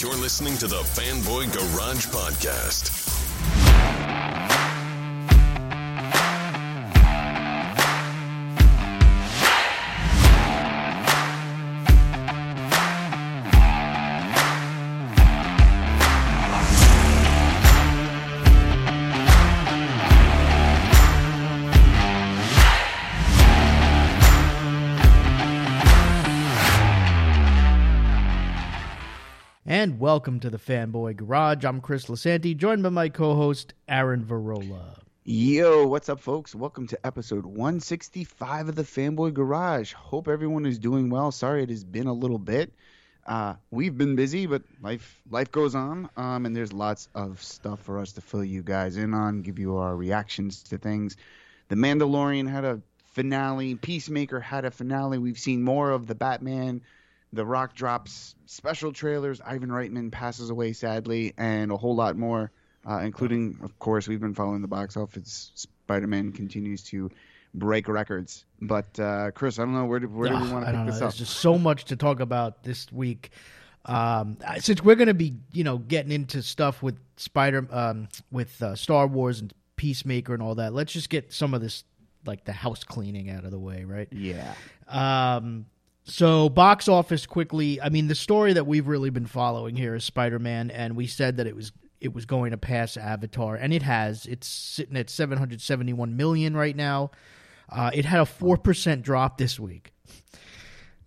You're 0.00 0.14
listening 0.14 0.56
to 0.58 0.68
the 0.68 0.76
Fanboy 0.76 1.52
Garage 1.52 2.06
Podcast. 2.06 2.97
Welcome 29.98 30.38
to 30.40 30.50
the 30.50 30.58
Fanboy 30.58 31.16
Garage. 31.16 31.64
I'm 31.64 31.80
Chris 31.80 32.04
Lasanti, 32.04 32.56
joined 32.56 32.84
by 32.84 32.88
my 32.88 33.08
co-host 33.08 33.74
Aaron 33.88 34.24
Varola. 34.24 35.00
Yo, 35.24 35.88
what's 35.88 36.08
up, 36.08 36.20
folks? 36.20 36.54
Welcome 36.54 36.86
to 36.86 37.04
episode 37.04 37.44
165 37.44 38.68
of 38.68 38.76
the 38.76 38.84
Fanboy 38.84 39.34
Garage. 39.34 39.92
Hope 39.94 40.28
everyone 40.28 40.66
is 40.66 40.78
doing 40.78 41.10
well. 41.10 41.32
Sorry 41.32 41.64
it 41.64 41.70
has 41.70 41.82
been 41.82 42.06
a 42.06 42.12
little 42.12 42.38
bit. 42.38 42.72
Uh, 43.26 43.56
we've 43.72 43.98
been 43.98 44.14
busy, 44.14 44.46
but 44.46 44.62
life 44.80 45.20
life 45.32 45.50
goes 45.50 45.74
on, 45.74 46.08
um, 46.16 46.46
and 46.46 46.54
there's 46.54 46.72
lots 46.72 47.08
of 47.16 47.42
stuff 47.42 47.80
for 47.80 47.98
us 47.98 48.12
to 48.12 48.20
fill 48.20 48.44
you 48.44 48.62
guys 48.62 48.96
in 48.96 49.14
on, 49.14 49.42
give 49.42 49.58
you 49.58 49.78
our 49.78 49.96
reactions 49.96 50.62
to 50.62 50.78
things. 50.78 51.16
The 51.70 51.74
Mandalorian 51.74 52.48
had 52.48 52.64
a 52.64 52.80
finale. 53.08 53.74
Peacemaker 53.74 54.38
had 54.38 54.64
a 54.64 54.70
finale. 54.70 55.18
We've 55.18 55.40
seen 55.40 55.64
more 55.64 55.90
of 55.90 56.06
the 56.06 56.14
Batman. 56.14 56.82
The 57.32 57.44
Rock 57.44 57.74
drops 57.74 58.34
special 58.46 58.92
trailers. 58.92 59.40
Ivan 59.44 59.68
Reitman 59.68 60.10
passes 60.10 60.50
away 60.50 60.72
sadly, 60.72 61.34
and 61.36 61.70
a 61.70 61.76
whole 61.76 61.94
lot 61.94 62.16
more, 62.16 62.50
uh, 62.88 62.98
including, 63.00 63.58
of 63.62 63.78
course, 63.78 64.08
we've 64.08 64.20
been 64.20 64.34
following 64.34 64.62
the 64.62 64.68
box 64.68 64.96
office. 64.96 65.52
Spider 65.54 66.06
Man 66.06 66.32
continues 66.32 66.82
to 66.84 67.10
break 67.54 67.88
records. 67.88 68.44
But 68.60 68.98
uh, 68.98 69.30
Chris, 69.32 69.58
I 69.58 69.62
don't 69.62 69.74
know 69.74 69.84
where 69.84 70.00
do, 70.00 70.08
where 70.08 70.30
do 70.30 70.36
we 70.36 70.50
want 70.50 70.66
to 70.66 70.72
pick 70.72 70.86
this 70.86 70.94
There's 70.98 71.02
up? 71.02 71.10
There's 71.10 71.18
just 71.28 71.36
so 71.40 71.58
much 71.58 71.84
to 71.86 71.96
talk 71.96 72.20
about 72.20 72.62
this 72.62 72.90
week. 72.92 73.30
Um, 73.84 74.38
since 74.58 74.82
we're 74.82 74.96
going 74.96 75.08
to 75.08 75.14
be, 75.14 75.34
you 75.52 75.64
know, 75.64 75.78
getting 75.78 76.12
into 76.12 76.42
stuff 76.42 76.82
with 76.82 76.98
Spider, 77.16 77.66
um, 77.70 78.08
with 78.30 78.62
uh, 78.62 78.74
Star 78.74 79.06
Wars 79.06 79.40
and 79.40 79.52
Peacemaker 79.76 80.34
and 80.34 80.42
all 80.42 80.56
that, 80.56 80.74
let's 80.74 80.92
just 80.92 81.08
get 81.08 81.32
some 81.32 81.54
of 81.54 81.60
this, 81.60 81.84
like 82.26 82.44
the 82.44 82.52
house 82.52 82.84
cleaning, 82.84 83.30
out 83.30 83.44
of 83.44 83.50
the 83.50 83.58
way, 83.58 83.84
right? 83.84 84.08
Yeah, 84.12 84.54
Um, 84.88 85.66
so 86.08 86.48
box 86.48 86.88
office 86.88 87.26
quickly. 87.26 87.80
I 87.80 87.90
mean, 87.90 88.08
the 88.08 88.14
story 88.14 88.54
that 88.54 88.66
we've 88.66 88.88
really 88.88 89.10
been 89.10 89.26
following 89.26 89.76
here 89.76 89.94
is 89.94 90.04
Spider 90.04 90.38
Man, 90.38 90.70
and 90.70 90.96
we 90.96 91.06
said 91.06 91.36
that 91.36 91.46
it 91.46 91.54
was 91.54 91.72
it 92.00 92.14
was 92.14 92.24
going 92.24 92.52
to 92.52 92.56
pass 92.56 92.96
Avatar, 92.96 93.56
and 93.56 93.72
it 93.72 93.82
has. 93.82 94.24
It's 94.26 94.46
sitting 94.46 94.96
at 94.96 95.10
seven 95.10 95.38
hundred 95.38 95.60
seventy 95.60 95.92
one 95.92 96.16
million 96.16 96.56
right 96.56 96.74
now. 96.74 97.10
Uh, 97.68 97.90
it 97.92 98.06
had 98.06 98.20
a 98.20 98.26
four 98.26 98.56
percent 98.56 99.02
drop 99.02 99.36
this 99.36 99.60
week. 99.60 99.92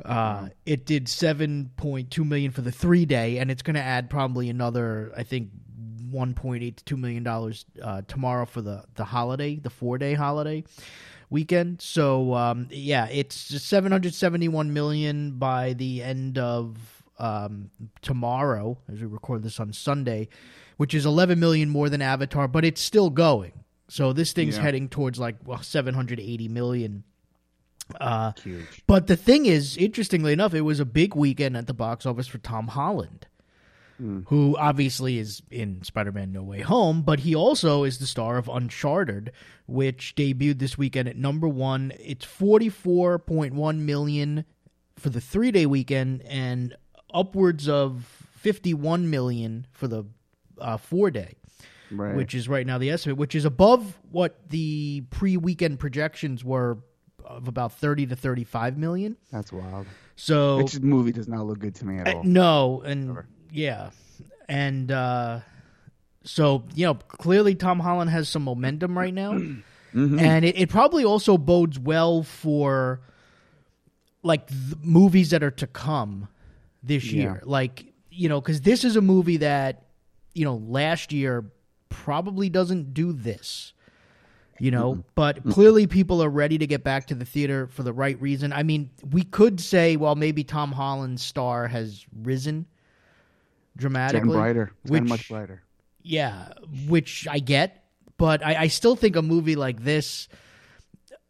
Uh, 0.05 0.49
it 0.65 0.85
did 0.85 1.09
seven 1.09 1.71
point 1.77 2.11
two 2.11 2.23
million 2.23 2.51
for 2.51 2.61
the 2.61 2.71
three 2.71 3.05
day, 3.05 3.39
and 3.39 3.49
it's 3.49 3.63
going 3.63 3.75
to 3.75 3.81
add 3.81 4.09
probably 4.09 4.49
another, 4.49 5.11
I 5.17 5.23
think, 5.23 5.49
one 6.11 6.35
point 6.35 6.63
eight 6.63 6.77
to 6.77 6.83
two 6.83 6.97
million 6.97 7.23
dollars 7.23 7.65
uh, 7.81 8.03
tomorrow 8.07 8.45
for 8.45 8.61
the 8.61 8.83
the 8.95 9.05
holiday, 9.05 9.55
the 9.55 9.71
four 9.71 9.97
day 9.97 10.13
holiday 10.13 10.63
weekend. 11.31 11.81
So 11.81 12.35
um, 12.35 12.67
yeah, 12.69 13.07
it's 13.07 13.35
seven 13.63 13.91
hundred 13.91 14.13
seventy 14.13 14.47
one 14.47 14.71
million 14.73 15.31
by 15.39 15.73
the 15.73 16.03
end 16.03 16.37
of 16.37 16.77
um, 17.17 17.71
tomorrow, 18.03 18.77
as 18.91 18.99
we 18.99 19.07
record 19.07 19.41
this 19.41 19.59
on 19.59 19.73
Sunday, 19.73 20.27
which 20.77 20.93
is 20.93 21.07
eleven 21.07 21.39
million 21.39 21.69
more 21.69 21.89
than 21.89 22.01
Avatar, 22.03 22.47
but 22.47 22.63
it's 22.63 22.81
still 22.81 23.09
going. 23.09 23.53
So 23.87 24.13
this 24.13 24.31
thing's 24.33 24.55
Yeah. 24.57 24.61
heading 24.63 24.87
towards 24.89 25.17
like 25.19 25.37
well, 25.45 25.63
seven 25.63 25.95
hundred 25.95 26.19
eighty 26.19 26.47
million. 26.47 27.03
Uh, 27.99 28.31
huge. 28.41 28.83
but 28.87 29.07
the 29.07 29.17
thing 29.17 29.45
is, 29.45 29.75
interestingly 29.75 30.31
enough, 30.31 30.53
it 30.53 30.61
was 30.61 30.79
a 30.79 30.85
big 30.85 31.13
weekend 31.13 31.57
at 31.57 31.67
the 31.67 31.73
box 31.73 32.05
office 32.05 32.25
for 32.25 32.37
Tom 32.37 32.69
Holland, 32.69 33.27
who 34.27 34.55
obviously 34.57 35.19
is 35.19 35.41
in 35.51 35.83
Spider 35.83 36.11
Man 36.11 36.31
No 36.31 36.41
Way 36.43 36.61
Home, 36.61 37.01
but 37.03 37.19
he 37.19 37.35
also 37.35 37.83
is 37.83 37.99
the 37.99 38.07
star 38.07 38.37
of 38.37 38.47
Uncharted, 38.47 39.31
which 39.67 40.13
debuted 40.15 40.59
this 40.59 40.77
weekend 40.77 41.07
at 41.07 41.17
number 41.17 41.47
one. 41.47 41.91
It's 41.99 42.25
44.1 42.25 43.77
million 43.79 44.45
for 44.95 45.09
the 45.09 45.21
three 45.21 45.51
day 45.51 45.65
weekend 45.65 46.21
and 46.23 46.75
upwards 47.13 47.67
of 47.69 48.05
51 48.37 49.09
million 49.09 49.67
for 49.71 49.87
the 49.87 50.05
uh, 50.59 50.77
four 50.77 51.11
day 51.11 51.35
Right. 51.93 52.15
which 52.15 52.33
is 52.33 52.47
right 52.47 52.65
now 52.65 52.77
the 52.77 52.89
estimate, 52.89 53.17
which 53.17 53.35
is 53.35 53.43
above 53.43 53.99
what 54.11 54.39
the 54.49 55.01
pre-weekend 55.09 55.77
projections 55.77 56.41
were 56.41 56.77
of 57.25 57.49
about 57.49 57.73
30 57.73 58.05
to 58.07 58.15
35 58.15 58.77
million. 58.77 59.17
That's 59.29 59.51
wild. 59.51 59.87
So 60.15 60.61
This 60.61 60.79
movie 60.79 61.11
does 61.11 61.27
not 61.27 61.45
look 61.45 61.59
good 61.59 61.75
to 61.75 61.85
me 61.85 61.97
at 61.99 62.07
uh, 62.07 62.13
all. 62.17 62.23
no, 62.23 62.81
and 62.83 63.17
yeah, 63.51 63.89
and 64.49 64.91
uh, 64.91 65.39
so 66.23 66.63
you 66.75 66.85
know 66.85 66.95
clearly 66.95 67.55
Tom 67.55 67.79
Holland 67.79 68.09
has 68.11 68.29
some 68.29 68.43
momentum 68.43 68.97
right 68.97 69.13
now, 69.13 69.33
Mm-hmm. 69.93 70.19
and 70.19 70.45
it, 70.45 70.57
it 70.57 70.69
probably 70.69 71.03
also 71.03 71.37
bodes 71.37 71.77
well 71.77 72.23
for 72.23 73.01
like 74.23 74.49
movies 74.81 75.31
that 75.31 75.43
are 75.43 75.51
to 75.51 75.67
come 75.67 76.29
this 76.81 77.03
Yeah. 77.11 77.21
year. 77.21 77.41
Like 77.43 77.85
you 78.09 78.29
know, 78.29 78.39
because 78.39 78.61
this 78.61 78.83
is 78.85 78.95
a 78.95 79.01
movie 79.01 79.37
that 79.37 79.83
you 80.33 80.45
know 80.45 80.55
last 80.55 81.11
year 81.11 81.43
probably 81.89 82.49
doesn't 82.49 82.93
do 82.93 83.11
this. 83.11 83.73
You 84.59 84.69
know, 84.69 85.03
but 85.15 85.43
clearly 85.49 85.87
people 85.87 86.21
are 86.23 86.29
ready 86.29 86.59
to 86.59 86.67
get 86.67 86.83
back 86.83 87.07
to 87.07 87.15
the 87.15 87.25
theater 87.25 87.65
for 87.65 87.81
the 87.81 87.91
right 87.91 88.21
reason. 88.21 88.53
I 88.53 88.61
mean, 88.61 88.91
we 89.09 89.23
could 89.23 89.59
say, 89.59 89.95
well, 89.95 90.13
maybe 90.13 90.43
Tom 90.43 90.71
Holland's 90.71 91.23
star 91.23 91.67
has 91.67 92.05
risen 92.21 92.67
dramatically. 93.77 94.27
getting 94.27 94.41
brighter. 94.41 94.71
It's 94.83 94.91
which, 94.91 94.99
getting 94.99 95.09
much 95.09 95.29
brighter. 95.29 95.63
Yeah, 96.03 96.49
which 96.87 97.27
I 97.29 97.39
get, 97.39 97.83
but 98.17 98.45
I, 98.45 98.63
I 98.63 98.67
still 98.67 98.95
think 98.95 99.15
a 99.15 99.21
movie 99.21 99.55
like 99.55 99.83
this, 99.83 100.27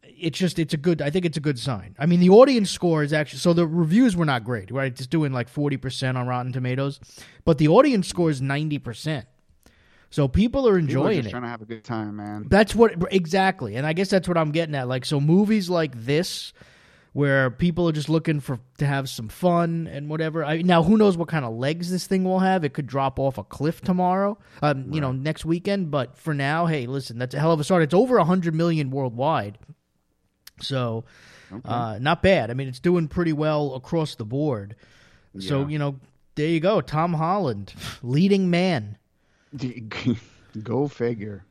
it's 0.04 0.38
just 0.38 0.60
it's 0.60 0.74
a 0.74 0.78
good. 0.78 1.02
I 1.02 1.10
think 1.10 1.26
it's 1.26 1.38
a 1.38 1.42
good 1.42 1.60
sign. 1.60 1.96
I 2.00 2.06
mean, 2.06 2.20
the 2.20 2.30
audience 2.30 2.70
score 2.70 3.04
is 3.04 3.12
actually 3.12 3.40
so 3.40 3.54
the 3.54 3.68
reviews 3.68 4.16
were 4.16 4.26
not 4.26 4.44
great, 4.44 4.72
right? 4.72 4.92
It's 4.92 5.08
doing 5.08 5.34
like 5.34 5.50
forty 5.50 5.78
percent 5.78 6.18
on 6.18 6.28
Rotten 6.28 6.54
Tomatoes, 6.54 7.00
but 7.44 7.58
the 7.58 7.68
audience 7.68 8.08
score 8.08 8.30
is 8.30 8.42
ninety 8.42 8.78
percent. 8.80 9.26
So 10.10 10.28
people 10.28 10.68
are 10.68 10.74
People 10.74 10.76
are 10.76 10.80
enjoying 10.80 11.16
just 11.18 11.28
it. 11.28 11.32
trying 11.32 11.44
to 11.44 11.48
have 11.50 11.62
a 11.62 11.66
good 11.66 11.84
time, 11.84 12.18
man. 12.18 12.46
That's 12.50 12.76
what 12.76 12.94
exactly, 13.12 13.76
and 13.76 13.88
I 13.88 13.94
guess 13.94 14.10
that's 14.10 14.28
what 14.28 14.38
I'm 14.38 14.52
getting 14.52 14.76
at. 14.76 14.88
Like, 14.88 15.06
so 15.06 15.20
movies 15.22 15.70
like 15.70 15.94
this, 15.96 16.54
where 17.14 17.50
people 17.52 17.90
are 17.90 17.92
just 17.92 18.10
looking 18.10 18.40
for 18.40 18.60
to 18.78 18.86
have 18.86 19.10
some 19.10 19.28
fun 19.28 19.88
and 19.88 20.10
whatever. 20.10 20.46
I, 20.46 20.62
now, 20.62 20.84
who 20.84 20.98
knows 20.98 21.18
what 21.18 21.28
kind 21.28 21.44
of 21.44 21.54
legs 21.54 21.92
this 21.92 22.08
thing 22.08 22.24
will 22.24 22.40
have? 22.40 22.64
It 22.64 22.74
could 22.74 22.88
drop 22.88 23.20
off 23.20 23.38
a 23.38 23.44
cliff 23.44 23.82
tomorrow, 23.82 24.38
um, 24.62 24.92
you 24.94 25.02
know, 25.02 25.12
next 25.12 25.44
weekend. 25.44 25.92
But 25.92 26.18
for 26.18 26.34
now, 26.34 26.68
hey, 26.68 26.86
listen, 26.86 27.18
that's 27.18 27.36
a 27.36 27.40
hell 27.40 27.52
of 27.52 27.60
a 27.60 27.64
start. 27.64 27.84
It's 27.84 27.94
over 27.94 28.20
hundred 28.20 28.56
million 28.56 28.92
worldwide, 28.92 29.58
so 30.62 31.04
uh, 31.66 31.98
not 32.00 32.22
bad. 32.22 32.50
I 32.50 32.54
mean, 32.54 32.68
it's 32.68 32.80
doing 32.80 33.08
pretty 33.08 33.34
well 33.34 33.76
across 33.76 34.16
the 34.16 34.26
board. 34.26 34.76
So 35.40 35.68
you 35.68 35.80
know, 35.80 36.00
there 36.36 36.48
you 36.48 36.60
go, 36.60 36.82
Tom 36.82 37.14
Holland, 37.14 37.74
leading 38.04 38.50
man. 38.50 38.98
Go 40.64 40.88
figure. 40.90 41.46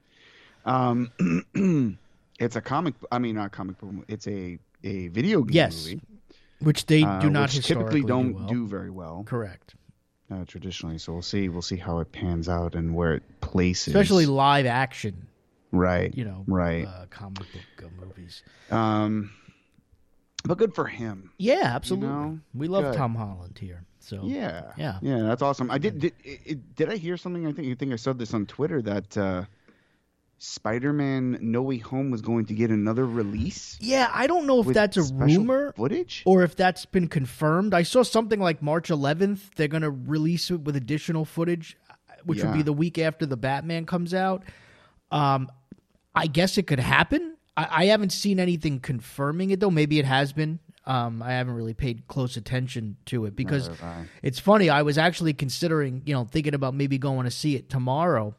Um, 0.65 1.11
it's 2.39 2.57
a 2.57 2.61
comic. 2.61 2.95
I 3.11 3.19
mean, 3.19 3.37
not 3.37 3.53
comic 3.53 3.79
book. 3.79 3.91
It's 4.09 4.27
a 4.27 4.59
a 4.85 5.09
video 5.09 5.43
game 5.43 5.55
Yes, 5.55 5.85
movie. 5.87 6.01
which 6.61 6.87
they 6.87 7.03
uh, 7.03 7.21
do 7.21 7.31
not 7.31 7.51
typically 7.51 8.03
don't 8.03 8.33
do, 8.33 8.35
well. 8.39 8.47
do 8.49 8.67
very 8.67 8.91
well 8.91 9.23
Correct. 9.27 9.75
uh, 10.31 10.45
traditionally. 10.47 10.99
So 10.99 11.13
we'll 11.13 11.23
see. 11.23 11.49
We'll 11.49 11.63
see 11.63 11.77
how 11.77 11.99
it 12.01 12.13
pans 12.13 12.49
out 12.49 12.75
and 12.75 12.95
where 12.95 13.15
it 13.15 13.41
places. 13.41 13.89
especially 13.95 14.27
live 14.27 14.67
action, 14.67 15.27
right. 15.73 16.15
you 16.17 16.25
know, 16.25 16.45
Right. 16.47 16.87
uh, 16.87 17.07
comic 17.11 17.39
book 17.39 17.85
uh, 17.85 18.05
movies. 18.05 18.43
Um, 18.71 19.31
but 20.45 20.57
good 20.57 20.75
for 20.75 20.87
him. 20.87 21.31
Yeah, 21.39 21.63
absolutely. 21.65 22.09
know, 22.09 22.39
we 22.55 22.67
love 22.69 22.85
good. 22.85 22.95
Tom 22.97 23.15
Holland 23.15 23.59
here. 23.61 23.85
So 23.99 24.23
Yeah. 24.25 24.73
Yeah. 24.79 24.99
Yeah, 25.03 25.19
that's 25.25 25.43
awesome. 25.43 25.71
I 25.71 25.77
did. 25.77 25.99
Did, 26.01 26.15
it, 26.25 26.75
did 26.75 26.89
I 26.89 26.97
hear 26.97 27.19
something? 27.19 27.47
I 27.47 27.53
think. 27.53 27.69
I 27.71 27.75
think 27.75 27.93
I 27.93 27.97
said 27.97 28.19
this 28.19 28.33
on 28.33 28.47
Twitter 28.47 28.81
that 28.81 29.19
uh, 29.19 29.45
Spider-Man: 30.43 31.39
No 31.43 31.63
Way 31.63 31.77
Home 31.79 32.11
was 32.11 32.23
going 32.23 32.47
to 32.47 32.55
get 32.55 32.71
another 32.71 33.07
release. 33.07 33.77
yeah, 33.81 34.11
I 34.13 34.27
don't 34.27 34.47
know 34.47 34.61
if 34.61 34.69
that's 34.69 34.97
a 34.97 35.03
rumor 35.03 35.73
Footage. 35.77 36.23
or 36.25 36.43
if 36.43 36.57
that's 36.57 36.87
been 36.87 37.09
confirmed. 37.09 37.75
I 37.75 37.83
saw 37.83 38.03
something 38.03 38.41
like 38.41 38.63
March 38.63 38.89
11th. 38.89 39.55
They're 39.57 39.69
going 39.69 39.83
to 39.83 39.91
release 39.91 40.51
it 40.51 40.63
with 40.63 40.77
additional 40.77 41.25
footage, 41.25 41.77
which 42.25 42.43
would 42.43 42.55
be 42.55 42.63
the 42.63 42.73
week 42.73 42.99
after 42.99 43.27
the 43.27 43.37
Batman 43.37 43.85
comes 43.85 44.15
out. 44.15 44.45
Um, 45.11 45.51
I 46.15 46.27
guess 46.27 46.57
it 46.59 46.67
could 46.67 46.81
happen. 46.81 47.37
I, 47.57 47.69
I 47.71 47.85
haven't 47.87 48.11
seen 48.11 48.41
anything 48.41 48.81
confirming 48.81 49.51
it 49.51 49.61
though. 49.61 49.71
Maybe 49.71 49.99
it 49.99 50.07
has 50.07 50.33
been. 50.33 50.59
Um, 50.87 51.23
I 51.23 51.33
haven't 51.33 51.55
really 51.55 51.75
paid 51.75 52.09
close 52.09 52.39
attention 52.39 52.97
to 53.07 53.27
it 53.27 53.37
because 53.37 53.69
Neither 53.69 53.83
have 53.83 53.99
I. 53.99 54.07
it's 54.23 54.39
funny. 54.39 54.71
I 54.71 54.83
was 54.83 54.97
actually 54.97 55.35
considering, 55.35 56.03
you 56.07 56.15
know, 56.15 56.25
thinking 56.25 56.55
about 56.55 56.75
maybe 56.75 56.97
going 56.97 57.25
to 57.25 57.31
see 57.31 57.55
it 57.55 57.69
tomorrow. 57.69 58.35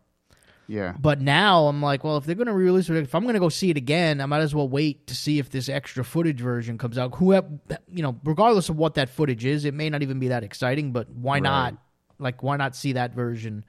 Yeah. 0.72 0.96
But 0.98 1.20
now 1.20 1.68
I'm 1.68 1.82
like, 1.82 2.06
well, 2.06 2.16
if 2.16 2.24
they're 2.26 2.34
going 2.36 2.48
to 2.48 2.54
release 2.54 2.90
it, 2.90 2.96
if 2.96 3.14
I'm 3.14 3.24
going 3.24 3.34
to 3.34 3.42
go 3.42 3.50
see 3.50 3.70
it 3.72 3.76
again, 3.76 4.22
I 4.22 4.26
might 4.26 4.40
as 4.40 4.56
well 4.56 4.70
wait 4.70 5.06
to 5.08 5.14
see 5.16 5.38
if 5.38 5.50
this 5.50 5.68
extra 5.68 6.06
footage 6.06 6.40
version 6.40 6.78
comes 6.78 6.98
out. 6.98 7.14
Who, 7.16 7.34
you 7.34 8.02
know, 8.02 8.18
regardless 8.24 8.70
of 8.70 8.78
what 8.78 8.94
that 8.94 9.10
footage 9.10 9.44
is, 9.44 9.66
it 9.66 9.74
may 9.74 9.90
not 9.90 10.02
even 10.02 10.18
be 10.20 10.30
that 10.30 10.44
exciting. 10.46 10.94
But 10.94 11.10
why 11.10 11.34
Right. 11.36 11.44
not? 11.44 11.78
Like, 12.20 12.42
why 12.42 12.56
not 12.56 12.74
see 12.78 12.94
that 12.94 13.14
version 13.14 13.66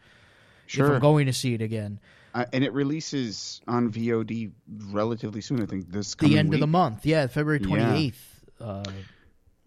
if 0.67 0.75
Sure. 0.75 0.95
I'm 0.95 1.01
going 1.01 1.27
to 1.27 1.33
see 1.33 1.55
it 1.55 1.61
again? 1.63 1.99
Uh, 2.35 2.45
and 2.53 2.63
it 2.63 2.73
releases 2.73 3.61
on 3.67 3.91
VOD 3.91 4.53
relatively 4.93 5.41
soon. 5.41 5.61
I 5.61 5.67
think 5.67 5.91
this 5.91 6.15
The 6.15 6.39
end 6.39 6.55
of 6.55 6.61
the 6.61 6.67
month, 6.69 7.05
yeah, 7.05 7.27
February 7.27 7.61
Yeah. 7.63 7.67
28th. 7.67 8.15
Uh, 8.61 8.83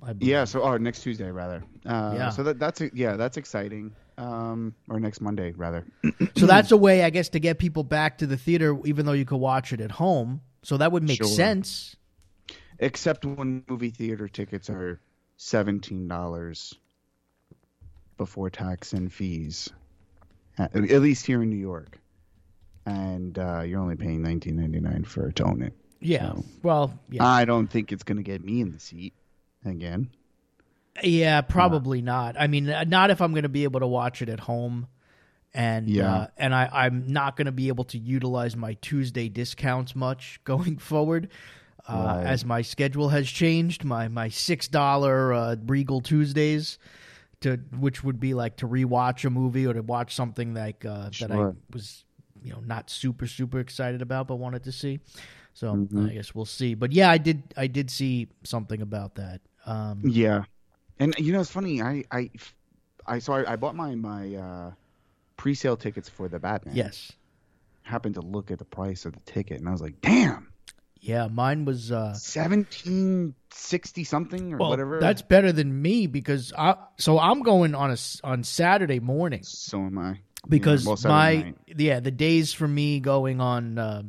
I. 0.01 0.15
Yeah. 0.19 0.45
So, 0.45 0.61
oh, 0.61 0.77
next 0.77 1.01
Tuesday 1.01 1.29
rather. 1.31 1.63
Uh, 1.85 2.13
Yeah. 2.15 2.29
So 2.29 2.43
that 2.43 2.59
that's 2.59 2.81
yeah, 2.93 3.17
that's 3.17 3.35
exciting. 3.35 3.91
Um, 4.17 4.73
or 4.89 4.99
next 4.99 5.19
Monday 5.19 5.51
rather. 5.57 5.85
So 6.37 6.45
that's 6.45 6.71
a 6.71 6.77
way, 6.77 7.03
I 7.03 7.09
guess, 7.09 7.27
to 7.29 7.39
get 7.39 7.59
people 7.59 7.83
back 7.83 8.19
to 8.19 8.27
the 8.27 8.37
theater, 8.37 8.77
even 8.85 9.05
though 9.05 9.11
you 9.11 9.25
could 9.25 9.37
watch 9.41 9.73
it 9.73 9.81
at 9.81 9.91
home. 9.91 10.39
So 10.63 10.77
that 10.77 10.91
would 10.93 11.03
make 11.03 11.17
Sure. 11.17 11.27
sense. 11.27 11.97
Except 12.79 13.25
when 13.25 13.63
movie 13.67 13.89
theater 13.89 14.27
tickets 14.29 14.69
are 14.69 14.99
seventeen 15.37 16.07
dollars 16.07 16.73
before 18.17 18.49
tax 18.49 18.93
and 18.93 19.11
fees, 19.11 19.69
at, 20.57 20.73
least 20.75 21.25
here 21.25 21.41
in 21.43 21.49
New 21.49 21.57
York, 21.57 21.99
and 22.85 23.37
uh, 23.37 23.61
you're 23.65 23.79
only 23.81 23.95
paying 23.97 24.21
nineteen 24.21 24.55
ninety 24.55 24.79
nine 24.79 25.03
for 25.03 25.31
to 25.31 25.43
own 25.43 25.61
it. 25.61 25.73
Yeah. 25.99 26.33
So- 26.33 26.45
Well, 26.63 26.99
yeah. 27.09 27.25
I 27.25 27.45
don't 27.45 27.67
think 27.67 27.91
it's 27.91 28.03
gonna 28.03 28.23
get 28.23 28.43
me 28.43 28.61
in 28.61 28.71
the 28.71 28.79
seat 28.79 29.13
again. 29.65 30.09
Yeah, 31.03 31.41
probably 31.41 32.01
not. 32.01 32.35
I 32.39 32.47
mean, 32.47 32.69
uh, 32.69 32.83
not 32.87 33.09
if 33.11 33.21
I'm 33.21 33.31
going 33.31 33.43
to 33.43 33.49
be 33.49 33.63
able 33.65 33.81
to 33.81 33.87
watch 33.87 34.21
it 34.21 34.29
at 34.29 34.39
home, 34.41 34.87
and 35.53 35.89
Yeah. 35.89 36.13
uh, 36.13 36.27
and 36.37 36.53
I, 36.55 36.69
I'm 36.71 37.07
not 37.07 37.35
going 37.35 37.45
to 37.47 37.51
be 37.51 37.67
able 37.67 37.83
to 37.85 37.97
utilize 37.97 38.55
my 38.55 38.75
Tuesday 38.81 39.27
discounts 39.29 39.95
much 39.95 40.39
going 40.45 40.77
forward, 40.77 41.29
uh, 41.87 41.93
Right. 42.15 42.25
as 42.25 42.45
my 42.45 42.61
schedule 42.61 43.09
has 43.09 43.27
changed. 43.29 43.83
My 43.83 44.07
my 44.07 44.29
six 44.29 44.67
dollar 44.67 45.33
uh, 45.33 45.55
Regal 45.65 45.99
Tuesdays, 46.01 46.77
to 47.41 47.57
which 47.77 48.03
would 48.03 48.19
be 48.19 48.33
like 48.33 48.55
to 48.57 48.67
rewatch 48.67 49.25
a 49.25 49.29
movie 49.29 49.65
or 49.67 49.73
to 49.73 49.81
watch 49.81 50.15
something 50.15 50.53
like 50.53 50.85
uh, 50.85 51.09
that 51.19 51.31
I 51.31 51.51
was 51.73 52.03
you 52.41 52.51
know 52.53 52.61
not 52.65 52.89
super 52.89 53.27
super 53.27 53.59
excited 53.59 54.01
about 54.01 54.27
but 54.27 54.35
wanted 54.37 54.63
to 54.63 54.71
see. 54.71 54.99
So 55.53 55.73
Mhm. 55.75 56.09
I 56.09 56.13
guess 56.13 56.33
we'll 56.35 56.45
see. 56.45 56.73
But 56.73 56.91
yeah, 56.93 57.09
I 57.09 57.17
did 57.17 57.43
I 57.57 57.67
did 57.67 57.89
see 57.91 58.27
something 58.43 58.81
about 58.81 59.15
that. 59.15 59.41
Um, 59.65 60.01
Yeah, 60.03 60.43
and 60.99 61.13
you 61.17 61.33
know 61.33 61.41
it's 61.41 61.51
funny. 61.51 61.81
I 61.81 62.03
I 62.11 62.29
I 63.05 63.19
so 63.19 63.33
I, 63.33 63.53
I 63.53 63.55
bought 63.55 63.75
my 63.75 63.95
my 63.95 64.35
uh, 64.35 64.71
pre-sale 65.37 65.77
tickets 65.77 66.09
for 66.09 66.27
the 66.27 66.39
Batman. 66.39 66.75
yes. 66.75 67.11
Happened 67.83 68.15
to 68.15 68.21
look 68.21 68.49
at 68.49 68.57
the 68.57 68.65
price 68.65 69.05
of 69.05 69.13
the 69.13 69.19
ticket, 69.31 69.59
and 69.59 69.69
I 69.69 69.71
was 69.71 69.79
like, 69.81 70.01
"Damn, 70.01 70.51
Yeah, 71.01 71.27
mine 71.27 71.65
was 71.65 71.91
uh 71.91 72.13
seventeen 72.15 73.35
sixty 73.51 74.03
something 74.03 74.53
or 74.53 74.57
well, 74.57 74.69
whatever." 74.71 74.99
that's 74.99 75.21
better 75.21 75.51
than 75.51 75.81
me 75.81 76.07
because 76.07 76.51
I 76.57 76.75
so 76.97 77.19
I'm 77.19 77.43
going 77.43 77.75
on 77.75 77.91
a 77.91 77.97
on 78.23 78.43
Saturday 78.43 78.99
morning 78.99 79.43
so 79.43 79.81
am 79.81 79.97
I. 79.99 80.19
because 80.49 80.83
well, 80.85 80.97
my 81.03 81.35
night. 81.35 81.55
yeah, 81.77 81.99
the 81.99 82.09
days 82.09 82.53
for 82.53 82.67
me 82.67 82.99
going 82.99 83.39
on 83.39 83.77
uh, 83.77 84.01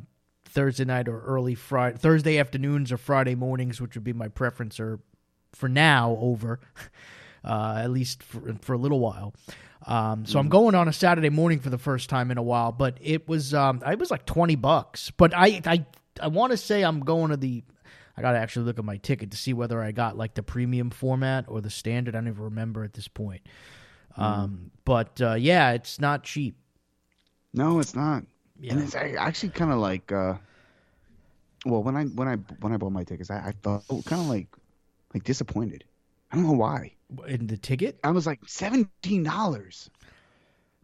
Thursday 0.46 0.86
night 0.86 1.06
or 1.06 1.20
early 1.20 1.54
Friday 1.54 1.98
Thursday 1.98 2.38
afternoons 2.38 2.90
or 2.92 2.96
Friday 2.96 3.34
mornings, 3.34 3.78
which 3.78 3.94
would 3.94 4.04
be 4.04 4.14
my 4.14 4.28
preference 4.28 4.80
are 4.80 4.98
for 5.56 5.69
now 5.69 6.17
over. 6.20 6.61
Uh, 7.44 7.76
at 7.85 7.93
least 7.93 8.25
for, 8.25 8.41
for 8.61 8.73
a 8.73 8.76
little 8.76 8.99
while. 8.99 9.32
Um, 9.87 10.26
so 10.26 10.37
Mm. 10.37 10.41
I'm 10.41 10.49
going 10.49 10.75
on 10.75 10.88
a 10.88 10.93
Saturday 10.93 11.29
morning 11.31 11.61
for 11.61 11.70
the 11.70 11.79
first 11.79 12.11
time 12.11 12.32
in 12.32 12.38
a 12.38 12.43
while, 12.43 12.73
but 12.73 12.99
it 13.00 13.29
was 13.29 13.55
um, 13.55 13.81
it 13.87 14.00
was 14.00 14.11
like 14.11 14.26
twenty 14.26 14.56
bucks. 14.56 15.12
But 15.17 15.32
I 15.32 15.61
I 15.64 15.87
I 16.20 16.26
want 16.26 16.50
to 16.50 16.56
say 16.56 16.82
I'm 16.82 16.99
going 16.99 17.31
to 17.31 17.37
the. 17.37 17.62
I 18.17 18.23
gotta 18.23 18.38
actually 18.38 18.67
look 18.67 18.81
at 18.81 18.85
my 18.85 18.97
ticket 18.97 19.31
to 19.31 19.37
see 19.37 19.53
whether 19.53 19.81
I 19.81 19.93
got 19.93 20.17
like 20.17 20.35
the 20.35 20.43
premium 20.43 20.91
format 20.91 21.44
or 21.47 21.61
the 21.61 21.70
standard. 21.70 22.17
I 22.17 22.19
don't 22.19 22.26
even 22.26 22.43
remember 22.43 22.82
at 22.82 22.94
this 22.94 23.06
point. 23.06 23.43
Mm. 24.19 24.23
Um, 24.25 24.70
but 24.85 25.20
uh, 25.20 25.35
yeah, 25.35 25.70
it's 25.70 26.00
not 26.00 26.25
cheap. 26.25 26.56
No, 27.55 27.79
it's 27.79 27.94
not. 27.94 28.25
Yeah. 28.58 28.73
And 28.73 28.82
it's 28.82 28.97
actually 28.97 29.50
kind 29.50 29.70
of 29.70 29.79
like. 29.79 30.11
uh 30.11 30.35
Well, 31.64 31.85
when 31.85 31.94
I 31.97 32.06
when 32.06 32.26
I 32.26 32.35
when 32.58 32.73
I 32.73 32.76
bought 32.76 32.91
my 32.91 33.05
tickets, 33.05 33.31
I, 33.31 33.38
I 33.38 33.53
felt 33.62 33.87
kind 34.05 34.20
of 34.20 34.26
like 34.29 34.49
like 35.16 35.24
disappointed. 35.24 35.84
I 36.30 36.36
don't 36.36 36.44
know 36.46 36.52
why. 36.52 36.92
In 37.26 37.46
the 37.46 37.56
ticket, 37.56 37.98
I 38.04 38.10
was 38.10 38.26
like 38.26 38.40
seventeen 38.46 39.22
dollars. 39.22 39.88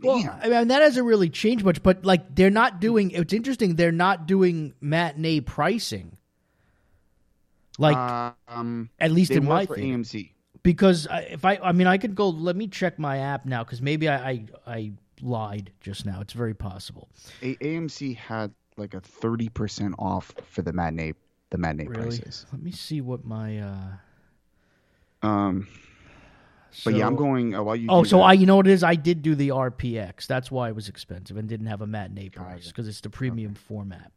well, 0.00 0.22
Damn. 0.22 0.40
I 0.42 0.48
mean 0.48 0.68
that 0.68 0.82
hasn't 0.82 1.06
really 1.06 1.28
changed 1.28 1.64
much. 1.64 1.82
But 1.82 2.04
like 2.04 2.34
they're 2.34 2.50
not 2.50 2.80
doing. 2.80 3.10
It's 3.10 3.32
interesting. 3.32 3.76
They're 3.76 3.92
not 3.92 4.26
doing 4.26 4.74
matinee 4.80 5.40
pricing. 5.40 6.16
Like 7.78 7.96
um, 8.48 8.90
at 8.98 9.10
least 9.10 9.30
in 9.32 9.44
my 9.44 9.66
for 9.66 9.74
theater. 9.76 9.98
AMC. 9.98 10.30
because 10.62 11.06
I, 11.08 11.20
if 11.22 11.44
I, 11.44 11.58
I 11.62 11.72
mean, 11.72 11.86
I 11.86 11.98
could 11.98 12.14
go. 12.14 12.28
Let 12.28 12.54
me 12.56 12.68
check 12.68 12.98
my 12.98 13.18
app 13.18 13.44
now 13.46 13.64
because 13.64 13.80
maybe 13.82 14.08
I, 14.08 14.30
I, 14.30 14.44
I 14.66 14.92
lied 15.22 15.72
just 15.80 16.04
now. 16.06 16.20
It's 16.20 16.34
very 16.34 16.54
possible. 16.54 17.08
A- 17.42 17.56
AMC 17.56 18.16
had 18.16 18.52
like 18.76 18.94
a 18.94 19.00
thirty 19.00 19.48
percent 19.48 19.94
off 19.98 20.32
for 20.50 20.62
the 20.62 20.72
matinee 20.72 21.14
the 21.50 21.58
matinee 21.58 21.86
Really? 21.88 22.02
prices. 22.18 22.46
Let 22.52 22.62
me 22.62 22.70
see 22.72 23.00
what 23.00 23.24
my. 23.24 23.58
uh 23.58 23.88
Um, 25.22 25.68
but 26.84 26.94
yeah, 26.94 27.06
I'm 27.06 27.16
going. 27.16 27.54
Uh, 27.54 27.62
while 27.62 27.76
you 27.76 27.88
Oh, 27.90 28.02
so 28.02 28.18
that- 28.18 28.22
I, 28.24 28.32
you 28.32 28.46
know 28.46 28.56
what 28.56 28.66
it 28.66 28.72
is? 28.72 28.82
I 28.82 28.94
did 28.94 29.22
do 29.22 29.34
the 29.34 29.50
RPX. 29.50 30.26
That's 30.26 30.50
why 30.50 30.68
it 30.68 30.74
was 30.74 30.88
expensive 30.88 31.36
and 31.36 31.48
didn't 31.48 31.66
have 31.66 31.82
a 31.82 31.86
matinee 31.86 32.30
price 32.30 32.64
it. 32.66 32.68
because 32.68 32.88
it's 32.88 33.00
the 33.02 33.10
premium 33.10 33.54
format. 33.54 34.10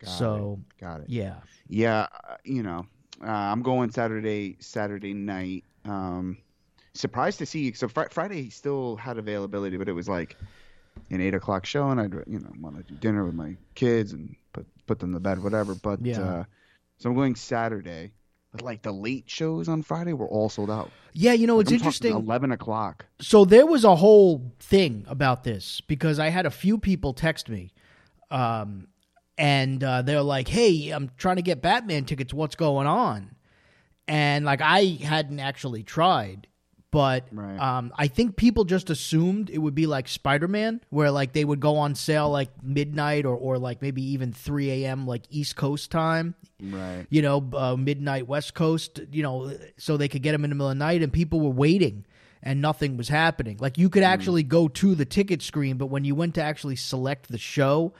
Got 0.00 0.10
so 0.10 0.60
it, 0.78 0.80
got 0.80 1.00
it. 1.00 1.08
yeah, 1.08 1.36
Yeah, 1.68 2.06
uh, 2.28 2.36
you 2.44 2.62
know, 2.62 2.86
uh, 3.22 3.30
I'm 3.30 3.62
going 3.62 3.90
Saturday 3.90 4.56
Saturday 4.60 5.14
night. 5.14 5.64
Um, 5.86 6.36
surprised 6.92 7.38
to 7.38 7.46
see. 7.46 7.72
So 7.72 7.88
fr- 7.88 8.08
Friday 8.10 8.50
still 8.50 8.96
had 8.96 9.16
availability, 9.18 9.76
but 9.78 9.88
it 9.88 9.92
was 9.92 10.08
like 10.08 10.36
an 11.10 11.20
eight 11.22 11.34
o'clock 11.34 11.64
show, 11.64 11.88
and 11.90 12.00
I'd 12.00 12.12
you 12.26 12.40
know 12.40 12.52
want 12.60 12.76
to 12.76 12.82
do 12.82 12.94
dinner 12.98 13.24
with 13.24 13.34
my 13.34 13.56
kids 13.74 14.12
and 14.12 14.36
put 14.52 14.66
put 14.86 14.98
them 14.98 15.14
to 15.14 15.20
bed, 15.20 15.42
whatever. 15.42 15.74
But 15.74 16.04
Yeah. 16.04 16.20
uh, 16.20 16.44
so 16.98 17.08
I'm 17.08 17.16
going 17.16 17.36
Saturday. 17.36 18.12
Like 18.62 18.82
the 18.82 18.92
late 18.92 19.24
shows 19.28 19.68
on 19.68 19.82
Friday 19.82 20.12
were 20.12 20.28
all 20.28 20.48
sold 20.48 20.70
out. 20.70 20.90
yeah. 21.12 21.32
You 21.32 21.46
know, 21.46 21.56
Like, 21.56 21.64
it's 21.64 21.72
I'm 21.72 21.76
interesting. 21.78 22.12
Eleven 22.14 22.52
o'clock. 22.52 23.06
so 23.20 23.44
there 23.44 23.66
was 23.66 23.84
a 23.84 23.96
whole 23.96 24.52
thing 24.60 25.04
about 25.08 25.44
this 25.44 25.80
because 25.82 26.18
I 26.18 26.28
had 26.28 26.46
a 26.46 26.50
few 26.50 26.78
people 26.78 27.12
text 27.14 27.48
me, 27.48 27.72
um, 28.30 28.88
and 29.36 29.82
uh, 29.82 30.02
they're 30.02 30.22
like, 30.22 30.48
"Hey, 30.48 30.90
I'm 30.90 31.10
trying 31.16 31.36
to 31.36 31.42
get 31.42 31.62
Batman 31.62 32.04
tickets. 32.04 32.32
What's 32.32 32.54
going 32.54 32.86
on?" 32.86 33.34
And 34.06 34.44
like, 34.44 34.60
I 34.60 34.98
hadn't 35.02 35.40
actually 35.40 35.82
tried, 35.82 36.46
but 36.94 37.26
Right. 37.32 37.58
um, 37.58 37.92
I 37.98 38.06
think 38.06 38.36
people 38.36 38.64
just 38.64 38.88
assumed 38.88 39.50
it 39.50 39.58
would 39.58 39.74
be 39.74 39.86
like 39.86 40.06
Spider 40.06 40.46
Man, 40.46 40.80
where 40.90 41.10
like 41.10 41.32
they 41.32 41.44
would 41.44 41.58
go 41.58 41.76
on 41.78 41.96
sale 41.96 42.30
like 42.30 42.50
midnight 42.62 43.26
or 43.26 43.36
or 43.36 43.58
like 43.58 43.82
maybe 43.82 44.02
even 44.12 44.32
three 44.32 44.70
a.m. 44.70 45.04
like 45.04 45.22
East 45.28 45.56
Coast 45.56 45.90
time 45.90 46.36
Right. 46.62 47.04
you 47.10 47.20
know, 47.20 47.50
uh, 47.52 47.74
midnight 47.76 48.28
West 48.28 48.54
Coast, 48.54 49.00
you 49.10 49.24
know, 49.24 49.52
so 49.76 49.96
they 49.96 50.06
could 50.08 50.22
get 50.22 50.32
them 50.32 50.44
in 50.44 50.50
the 50.50 50.54
middle 50.54 50.70
of 50.70 50.76
the 50.78 50.84
night, 50.84 51.02
and 51.02 51.12
people 51.12 51.40
were 51.40 51.50
waiting, 51.50 52.06
and 52.44 52.62
nothing 52.62 52.96
was 52.96 53.08
happening. 53.08 53.56
Like 53.60 53.76
you 53.76 53.90
could 53.90 54.04
actually 54.04 54.44
go 54.44 54.68
to 54.68 54.94
the 54.94 55.04
ticket 55.04 55.42
screen, 55.42 55.76
but 55.76 55.86
when 55.86 56.04
you 56.04 56.14
went 56.14 56.36
to 56.36 56.42
actually 56.42 56.76
select 56.76 57.28
the 57.28 57.38
show 57.38 57.92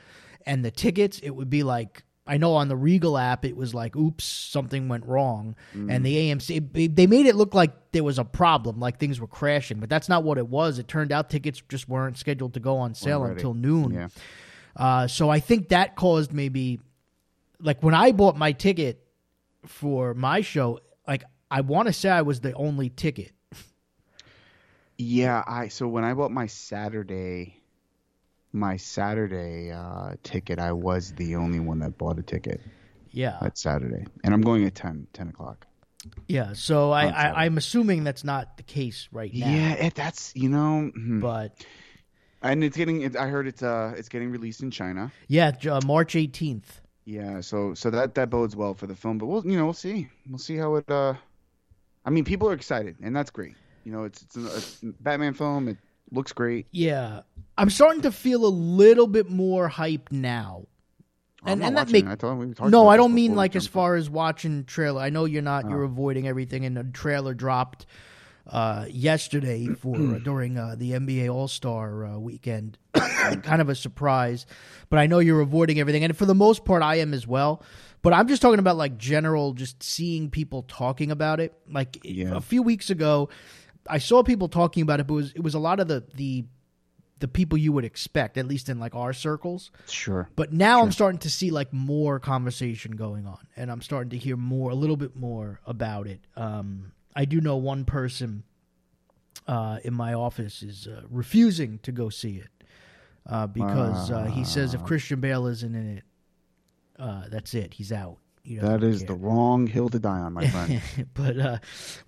and 0.46 0.64
the 0.64 0.70
tickets, 0.70 1.18
it 1.18 1.30
would 1.30 1.50
be 1.50 1.64
like. 1.64 2.03
I 2.26 2.38
know 2.38 2.54
on 2.54 2.69
the 2.69 2.76
Regal 2.76 3.19
app 3.19 3.45
it 3.45 3.57
was 3.57 3.75
like, 3.75 3.95
"Oops, 3.97 4.25
something 4.25 4.88
went 4.88 5.04
wrong," 5.04 5.57
and 5.75 6.04
the 6.07 6.16
AMC 6.16 6.95
they 6.95 7.07
made 7.07 7.26
it 7.26 7.35
look 7.37 7.54
like 7.54 7.93
there 7.93 8.04
was 8.04 8.19
a 8.19 8.25
problem, 8.25 8.81
like 8.81 8.99
things 8.99 9.21
were 9.21 9.26
crashing, 9.26 9.78
but 9.78 9.90
that's 9.90 10.09
not 10.09 10.25
what 10.25 10.38
it 10.38 10.49
was. 10.49 10.78
It 10.78 10.88
turned 10.88 11.12
out 11.12 11.28
tickets 11.28 11.62
just 11.69 11.88
weren't 11.88 12.16
scheduled 12.16 12.54
to 12.54 12.61
go 12.61 12.78
on 12.78 12.95
sale 12.95 13.23
ready. 13.23 13.35
until 13.35 13.54
noon. 13.54 13.93
Yeah. 13.93 14.09
Uh, 14.76 15.07
so 15.07 15.28
I 15.28 15.40
think 15.40 15.69
that 15.69 15.97
caused 15.97 16.33
maybe, 16.33 16.81
like 17.61 17.83
when 17.83 17.95
I 17.95 18.12
bought 18.12 18.37
my 18.37 18.52
ticket 18.52 19.04
for 19.66 20.14
my 20.14 20.40
show, 20.40 20.81
like 21.07 21.25
I 21.50 21.61
want 21.61 21.88
to 21.88 21.93
say 21.93 22.09
I 22.09 22.23
was 22.23 22.40
the 22.40 22.52
only 22.54 22.88
ticket. 22.88 23.33
Yeah, 24.97 25.43
I 25.47 25.69
so 25.69 25.88
when 25.88 26.04
I 26.04 26.14
bought 26.14 26.31
my 26.31 26.47
Saturday 26.47 27.61
my 28.54 28.76
Saturday 28.76 29.70
uh, 29.73 30.14
ticket, 30.23 30.58
I 30.58 30.73
was 30.73 31.12
the 31.12 31.37
only 31.37 31.61
one 31.61 31.80
that 31.80 31.99
bought 31.99 32.18
a 32.18 32.23
ticket 32.23 32.61
Yeah, 33.11 33.37
that 33.42 33.58
Saturday. 33.58 34.06
And 34.23 34.32
I'm 34.32 34.40
going 34.42 34.64
at 34.64 34.75
10, 34.75 35.08
10 35.12 35.28
o'clock. 35.28 35.66
yeah. 36.28 36.52
So 36.54 36.90
I, 36.92 37.06
I, 37.06 37.44
I'm 37.44 37.58
assuming 37.58 38.04
that's 38.04 38.25
not 38.25 38.56
the 38.56 38.62
case 38.62 39.08
right 39.12 39.32
now. 39.34 39.50
Yeah, 39.50 39.73
it, 39.75 39.94
that's 39.94 40.32
you 40.37 40.49
know, 40.49 40.90
hmm. 40.94 41.20
But 41.20 41.64
and 42.42 42.62
it's 42.62 42.76
getting. 42.76 43.02
It, 43.02 43.16
I 43.16 43.26
heard 43.28 43.46
it's 43.46 43.62
uh, 43.62 43.94
it's 43.96 44.08
getting 44.08 44.30
released 44.30 44.62
in 44.62 44.70
China. 44.70 45.12
yeah, 45.28 45.52
uh, 45.70 45.80
March 45.84 46.14
18th. 46.14 46.64
Yeah, 47.06 47.40
so 47.42 47.75
so 47.75 47.90
that 47.90 48.14
that 48.14 48.30
bodes 48.30 48.54
well 48.56 48.75
for 48.75 48.87
the 48.87 48.94
film, 48.94 49.18
but 49.18 49.26
we'll 49.26 49.44
you 49.46 49.56
know 49.58 49.64
we'll 49.64 49.73
see 49.75 50.08
we'll 50.28 50.38
see 50.38 50.56
how 50.56 50.76
it. 50.76 50.90
uh 50.90 51.14
I 52.06 52.11
mean, 52.11 52.25
people 52.25 52.49
are 52.50 52.52
excited, 52.54 52.96
and 53.02 53.16
that's 53.16 53.30
great. 53.30 53.54
You 53.84 53.92
know, 53.92 54.04
it's 54.04 54.23
it's 54.23 54.37
a, 54.37 54.46
it's 54.56 54.82
a 54.82 54.87
Batman 55.00 55.32
film. 55.34 55.68
It 55.68 55.78
looks 56.14 56.33
great. 56.33 56.66
Yeah, 56.71 57.21
I'm 57.59 57.71
starting 57.71 58.02
to 58.02 58.12
feel 58.12 58.44
a 58.44 58.49
little 58.49 59.06
bit 59.06 59.28
more 59.30 59.68
hype 59.68 60.11
now. 60.11 60.66
I'm 61.42 61.54
And- 61.61 61.62
and 61.64 61.76
that 61.76 61.90
make- 61.90 62.06
I 62.06 62.68
No, 62.68 62.88
I 62.88 62.97
don't 62.97 63.14
mean 63.14 63.35
like 63.37 63.54
as 63.54 63.66
far 63.66 63.97
as 63.97 64.09
watching 64.09 64.64
trailer. 64.64 65.02
I 65.02 65.11
know 65.11 65.26
you're 65.26 65.42
not. 65.42 65.68
You're 65.68 65.83
Oh. 65.83 65.87
avoiding 65.87 66.26
everything, 66.26 66.64
and 66.64 66.76
the 66.76 66.85
trailer 66.85 67.35
dropped 67.35 67.87
uh, 68.47 68.85
yesterday 68.90 69.66
for 69.68 69.97
during 70.25 70.59
uh, 70.59 70.75
the 70.76 70.92
NBA 70.92 71.28
All 71.33 71.49
Star 71.49 72.04
uh, 72.04 72.18
weekend. 72.18 72.76
kind 73.42 73.62
of 73.62 73.68
a 73.71 73.75
surprise, 73.75 74.44
but 74.90 74.99
I 74.99 75.06
know 75.06 75.18
you're 75.18 75.40
avoiding 75.40 75.80
everything, 75.80 76.04
and 76.04 76.14
for 76.16 76.26
the 76.26 76.35
most 76.35 76.64
part, 76.66 76.83
I 76.83 76.97
am 76.97 77.14
as 77.14 77.26
well. 77.26 77.62
But 78.02 78.12
I'm 78.12 78.28
just 78.28 78.42
talking 78.42 78.59
about 78.59 78.76
like 78.76 78.99
general, 78.99 79.54
just 79.54 79.83
seeing 79.83 80.28
people 80.28 80.62
talking 80.64 81.11
about 81.11 81.40
it. 81.40 81.54
Like 81.71 81.99
Yeah. 82.04 82.37
a 82.37 82.40
few 82.42 82.62
weeks 82.62 82.90
ago, 82.90 83.30
I 83.88 83.98
saw 83.98 84.22
people 84.22 84.48
talking 84.48 84.82
about 84.82 85.00
it, 85.00 85.06
but 85.06 85.14
it 85.14 85.16
was 85.16 85.32
it 85.32 85.42
was 85.42 85.54
a 85.54 85.58
lot 85.58 85.80
of 85.80 85.88
the 85.88 86.04
the 86.14 86.44
the 87.20 87.28
people 87.28 87.56
you 87.56 87.72
would 87.72 87.84
expect, 87.84 88.36
at 88.36 88.46
least 88.46 88.68
in 88.68 88.78
like 88.78 88.94
our 88.94 89.12
circles. 89.12 89.70
Sure. 89.88 90.28
But 90.36 90.52
now 90.52 90.82
I'm 90.82 90.92
starting 90.92 91.20
to 91.20 91.30
see 91.30 91.50
like 91.50 91.72
more 91.72 92.18
conversation 92.18 92.96
going 92.96 93.26
on, 93.26 93.46
and 93.56 93.70
I'm 93.70 93.80
starting 93.80 94.10
to 94.10 94.18
hear 94.18 94.36
more, 94.36 94.70
a 94.70 94.74
little 94.74 94.96
bit 94.96 95.16
more 95.16 95.60
about 95.66 96.06
it. 96.06 96.20
Um, 96.36 96.92
I 97.14 97.24
do 97.24 97.40
know 97.40 97.56
one 97.56 97.84
person 97.84 98.42
uh, 99.46 99.78
in 99.84 99.94
my 99.94 100.14
office 100.14 100.62
is 100.62 100.86
uh, 100.86 101.02
refusing 101.08 101.78
to 101.84 101.92
go 101.92 102.08
see 102.08 102.36
it 102.36 102.48
uh, 103.26 103.46
because 103.46 104.10
uh, 104.10 104.24
he 104.24 104.44
says 104.44 104.74
if 104.74 104.82
Christian 104.84 105.20
Bale 105.20 105.46
isn't 105.46 105.74
in 105.74 105.98
it, 105.98 106.04
uh, 106.98 107.24
that's 107.28 107.54
it. 107.54 107.74
He's 107.74 107.92
out. 107.92 108.18
Doesn't 108.46 108.62
That 108.80 108.82
is 108.86 108.98
care. 109.00 109.06
the 109.08 109.14
wrong 109.14 109.66
hill 109.66 109.88
to 109.88 109.98
die 109.98 110.18
on, 110.20 110.34
my 110.34 110.46
friend. 110.48 110.82
but 111.14 111.38
uh, 111.38 111.58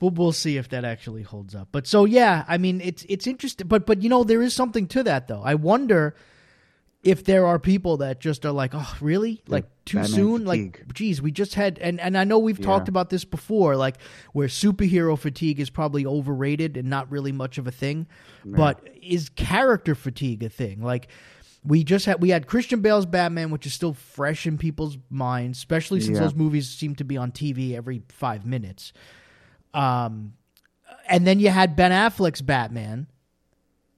we'll 0.00 0.11
we'll 0.11 0.33
see 0.33 0.57
if 0.59 0.69
that 0.69 0.85
actually 0.85 1.23
holds 1.23 1.55
up. 1.55 1.69
But 1.73 1.87
so 1.87 2.05
yeah, 2.05 2.45
I 2.47 2.59
mean 2.59 2.81
it's 2.83 3.05
it's 3.09 3.26
interesting. 3.26 3.66
But 3.69 3.87
but 3.87 4.02
you 4.02 4.09
know 4.09 4.23
there 4.25 4.43
is 4.43 4.52
something 4.55 4.87
to 4.88 5.02
that 5.05 5.28
though. 5.28 5.43
I 5.43 5.55
wonder 5.55 6.14
if 7.02 7.23
there 7.25 7.47
are 7.47 7.59
people 7.61 7.99
that 7.99 8.21
just 8.21 8.45
are 8.45 8.50
like, 8.52 8.73
oh 8.75 8.97
really, 9.00 9.40
like 9.47 9.64
too 9.85 9.99
Batman 9.99 10.14
soon. 10.14 10.45
fatigue. 10.47 10.76
Like 10.85 10.93
geez, 10.95 11.23
we 11.23 11.31
just 11.31 11.55
had 11.55 11.78
and 11.78 12.00
and 12.00 12.19
I 12.19 12.25
know 12.25 12.38
we've 12.38 12.59
Yeah. 12.59 12.66
talked 12.66 12.88
about 12.88 13.09
this 13.11 13.25
before, 13.25 13.76
like 13.76 13.97
where 14.33 14.49
superhero 14.49 15.19
fatigue 15.19 15.59
is 15.61 15.71
probably 15.71 16.05
overrated 16.05 16.76
and 16.76 16.90
not 16.90 17.11
really 17.11 17.33
much 17.33 17.57
of 17.59 17.66
a 17.66 17.71
thing. 17.73 18.09
But 18.45 18.87
is 19.02 19.28
character 19.31 19.95
fatigue 19.95 20.43
a 20.43 20.49
thing? 20.50 20.83
Like. 20.83 21.09
We 21.67 21.83
just 21.85 22.07
had 22.07 22.21
we 22.21 22.29
had 22.31 22.47
Christian 22.47 22.81
Bale's 22.81 23.07
Batman, 23.07 23.51
which 23.51 23.67
is 23.67 23.75
still 23.75 23.93
fresh 23.93 24.47
in 24.47 24.57
people's 24.57 24.99
minds, 25.11 25.59
especially 25.59 26.01
since 26.01 26.15
Yeah. 26.17 26.21
those 26.25 26.35
movies 26.35 26.69
seem 26.69 26.95
to 26.97 27.05
be 27.05 27.17
on 27.17 27.33
TV 27.33 27.75
every 27.75 28.03
five 28.09 28.47
minutes. 28.47 28.93
Um, 29.75 30.35
and 31.09 31.27
then 31.27 31.41
you 31.41 31.51
had 31.51 31.77
Ben 31.77 31.91
Affleck's 31.91 32.41
Batman, 32.43 33.07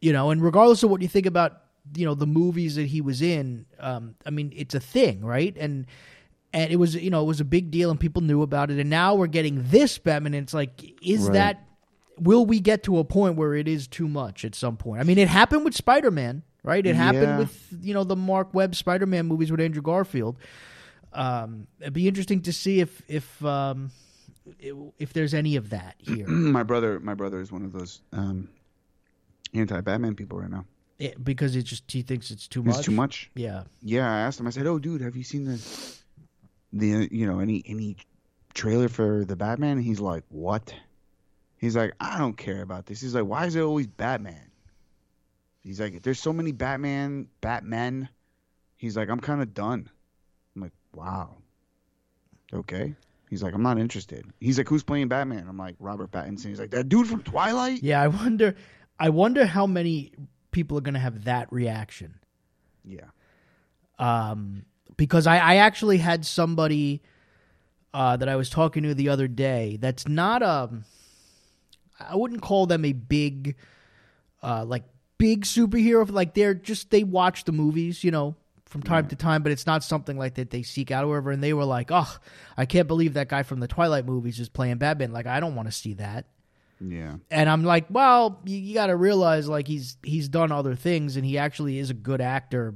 you 0.00 0.12
know, 0.12 0.30
and 0.30 0.42
regardless 0.42 0.82
of 0.82 0.90
what 0.90 1.02
you 1.02 1.08
think 1.08 1.26
about, 1.26 1.60
you 1.94 2.04
know, 2.04 2.14
the 2.14 2.26
movies 2.26 2.76
that 2.76 2.86
he 2.86 3.00
was 3.00 3.22
in, 3.22 3.66
um, 3.78 4.14
I 4.26 4.30
mean, 4.30 4.52
it's 4.56 4.74
a 4.74 4.80
thing, 4.80 5.24
right? 5.24 5.56
And 5.58 5.86
and 6.54 6.72
it 6.72 6.76
was, 6.76 6.94
you 6.94 7.10
know, 7.10 7.22
it 7.22 7.26
was 7.26 7.40
a 7.40 7.44
big 7.44 7.70
deal, 7.70 7.90
and 7.90 8.00
people 8.00 8.22
knew 8.22 8.40
about 8.40 8.70
it. 8.70 8.78
And 8.78 8.88
now 8.88 9.14
we're 9.14 9.26
getting 9.26 9.64
this 9.64 9.98
Batman, 9.98 10.32
and 10.32 10.42
it's 10.44 10.54
like, 10.54 10.82
is 11.02 11.24
Right. 11.24 11.32
that? 11.34 11.64
Will 12.18 12.46
we 12.46 12.58
get 12.58 12.82
to 12.84 12.98
a 12.98 13.04
point 13.04 13.36
where 13.36 13.54
it 13.54 13.68
is 13.68 13.86
too 13.86 14.08
much 14.08 14.44
at 14.46 14.54
some 14.54 14.76
point? 14.78 15.00
I 15.00 15.04
mean, 15.04 15.18
it 15.18 15.28
happened 15.28 15.64
with 15.64 15.74
Spider 15.74 16.10
Man, 16.10 16.42
right? 16.68 16.86
It 16.86 16.94
happened 16.96 17.22
Yeah. 17.22 17.38
with 17.38 17.78
you 17.82 17.94
know 17.94 18.04
the 18.04 18.16
Mark 18.16 18.54
Webb 18.54 18.74
Spider 18.74 19.06
Man 19.06 19.26
movies 19.26 19.50
with 19.50 19.60
Andrew 19.60 19.82
Garfield. 19.82 20.36
Um, 21.12 21.66
it'd 21.80 21.92
be 21.94 22.06
interesting 22.06 22.42
to 22.42 22.52
see 22.52 22.80
if 22.80 23.02
if 23.08 23.44
um, 23.44 23.90
if 24.98 25.12
there's 25.12 25.34
any 25.34 25.56
of 25.56 25.70
that 25.70 25.96
here. 25.98 26.26
my 26.28 26.62
brother, 26.62 27.00
my 27.00 27.14
brother 27.14 27.40
is 27.40 27.50
one 27.50 27.64
of 27.64 27.72
those 27.72 28.00
um, 28.12 28.48
anti-Batman 29.54 30.14
people 30.14 30.38
right 30.38 30.50
now. 30.50 30.64
It- 30.98 31.22
because 31.24 31.54
it 31.56 31.62
just 31.62 31.90
he 31.90 32.02
thinks 32.02 32.30
it's 32.30 32.46
too 32.48 32.62
much. 32.62 32.76
It's 32.76 32.84
too 32.84 32.92
much. 32.92 33.30
Yeah, 33.34 33.64
Yeah, 33.82 34.10
I 34.12 34.18
asked 34.20 34.38
him. 34.40 34.46
I 34.46 34.50
said, 34.50 34.66
"Oh, 34.66 34.78
dude, 34.78 35.00
have 35.00 35.16
you 35.16 35.22
seen 35.24 35.44
the 35.44 35.58
the 36.72 37.08
you 37.10 37.26
know 37.26 37.38
any 37.40 37.62
any 37.66 37.96
trailer 38.52 38.88
for 38.88 39.24
the 39.24 39.36
Batman?" 39.36 39.78
And 39.78 39.84
he's 39.86 40.00
like, 40.00 40.24
"What?" 40.28 40.74
He's 41.56 41.76
like, 41.76 41.92
"I 42.00 42.18
don't 42.18 42.36
care 42.36 42.62
about 42.62 42.86
this." 42.86 43.00
He's 43.00 43.14
like, 43.14 43.24
"Why 43.26 43.46
is 43.46 43.54
it 43.56 43.60
always 43.62 43.86
Batman?" 43.86 44.47
He's 45.62 45.80
like, 45.80 46.02
"There's 46.02 46.20
so 46.20 46.32
many 46.32 46.52
Batman, 46.52 47.28
Batmen." 47.40 48.08
He's 48.76 48.96
like, 48.96 49.08
"I'm 49.10 49.20
kind 49.20 49.42
of 49.42 49.54
done." 49.54 49.88
I'm 50.54 50.62
like, 50.62 50.72
"Wow, 50.94 51.36
okay." 52.52 52.94
He's 53.28 53.42
like, 53.42 53.54
"I'm 53.54 53.62
not 53.62 53.78
interested." 53.78 54.24
He's 54.40 54.56
like, 54.58 54.68
"Who's 54.68 54.82
playing 54.82 55.08
Batman?" 55.08 55.46
I'm 55.48 55.58
like, 55.58 55.76
"Robert 55.78 56.10
Pattinson." 56.10 56.46
He's 56.46 56.58
like, 56.60 56.70
"That 56.70 56.88
dude 56.88 57.06
from 57.06 57.22
Twilight." 57.22 57.82
yeah. 57.82 58.00
I 58.02 58.08
wonder. 58.08 58.54
I 58.98 59.10
wonder 59.10 59.46
how 59.46 59.66
many 59.66 60.12
people 60.50 60.76
are 60.78 60.80
going 60.80 60.94
to 60.94 61.00
have 61.00 61.24
that 61.24 61.52
reaction. 61.52 62.18
Yeah. 62.84 63.10
um, 63.98 64.64
because 64.96 65.26
I, 65.26 65.38
I 65.38 65.56
actually 65.56 65.98
had 65.98 66.24
somebody 66.24 67.02
uh, 67.94 68.16
that 68.16 68.28
I 68.28 68.36
was 68.36 68.50
talking 68.50 68.82
to 68.84 68.94
the 68.94 69.08
other 69.08 69.28
day 69.28 69.76
that's 69.80 70.08
not 70.08 70.42
um 70.42 70.84
I 72.00 72.16
wouldn't 72.16 72.42
call 72.42 72.66
them 72.66 72.84
a 72.84 72.92
big 72.92 73.56
uh, 74.42 74.64
like 74.64 74.84
big 75.18 75.44
superhero 75.44 76.08
like 76.10 76.34
they're 76.34 76.54
just 76.54 76.90
they 76.90 77.02
watch 77.04 77.44
the 77.44 77.52
movies 77.52 78.02
you 78.04 78.10
know 78.10 78.34
from 78.66 78.82
time 78.82 79.06
to 79.08 79.16
time 79.16 79.42
but 79.42 79.50
it's 79.50 79.66
not 79.66 79.82
something 79.82 80.16
like 80.16 80.34
that 80.34 80.50
they 80.50 80.62
seek 80.62 80.90
out 80.90 81.04
or 81.04 81.08
whatever 81.08 81.30
and 81.30 81.42
they 81.42 81.52
were 81.52 81.64
like 81.64 81.90
oh 81.90 82.16
I 82.56 82.66
can't 82.66 82.86
believe 82.86 83.14
that 83.14 83.28
guy 83.28 83.42
from 83.42 83.60
the 83.60 83.68
Twilight 83.68 84.04
movies 84.06 84.38
is 84.40 84.48
playing 84.48 84.76
Batman 84.78 85.12
like 85.12 85.26
I 85.26 85.40
don't 85.40 85.54
want 85.54 85.68
to 85.68 85.72
see 85.72 85.94
that 85.94 86.26
Yeah. 86.80 87.14
and 87.30 87.48
I'm 87.48 87.64
like, 87.64 87.86
well, 87.90 88.40
you, 88.44 88.56
you 88.58 88.74
got 88.74 88.86
to 88.88 88.96
realize 88.96 89.48
like 89.48 89.66
he's 89.66 89.96
he's 90.04 90.28
done 90.28 90.52
other 90.52 90.74
things, 90.76 91.16
and 91.16 91.24
he 91.26 91.36
actually 91.38 91.78
is 91.78 91.90
a 91.90 91.94
good 91.94 92.20
actor. 92.20 92.74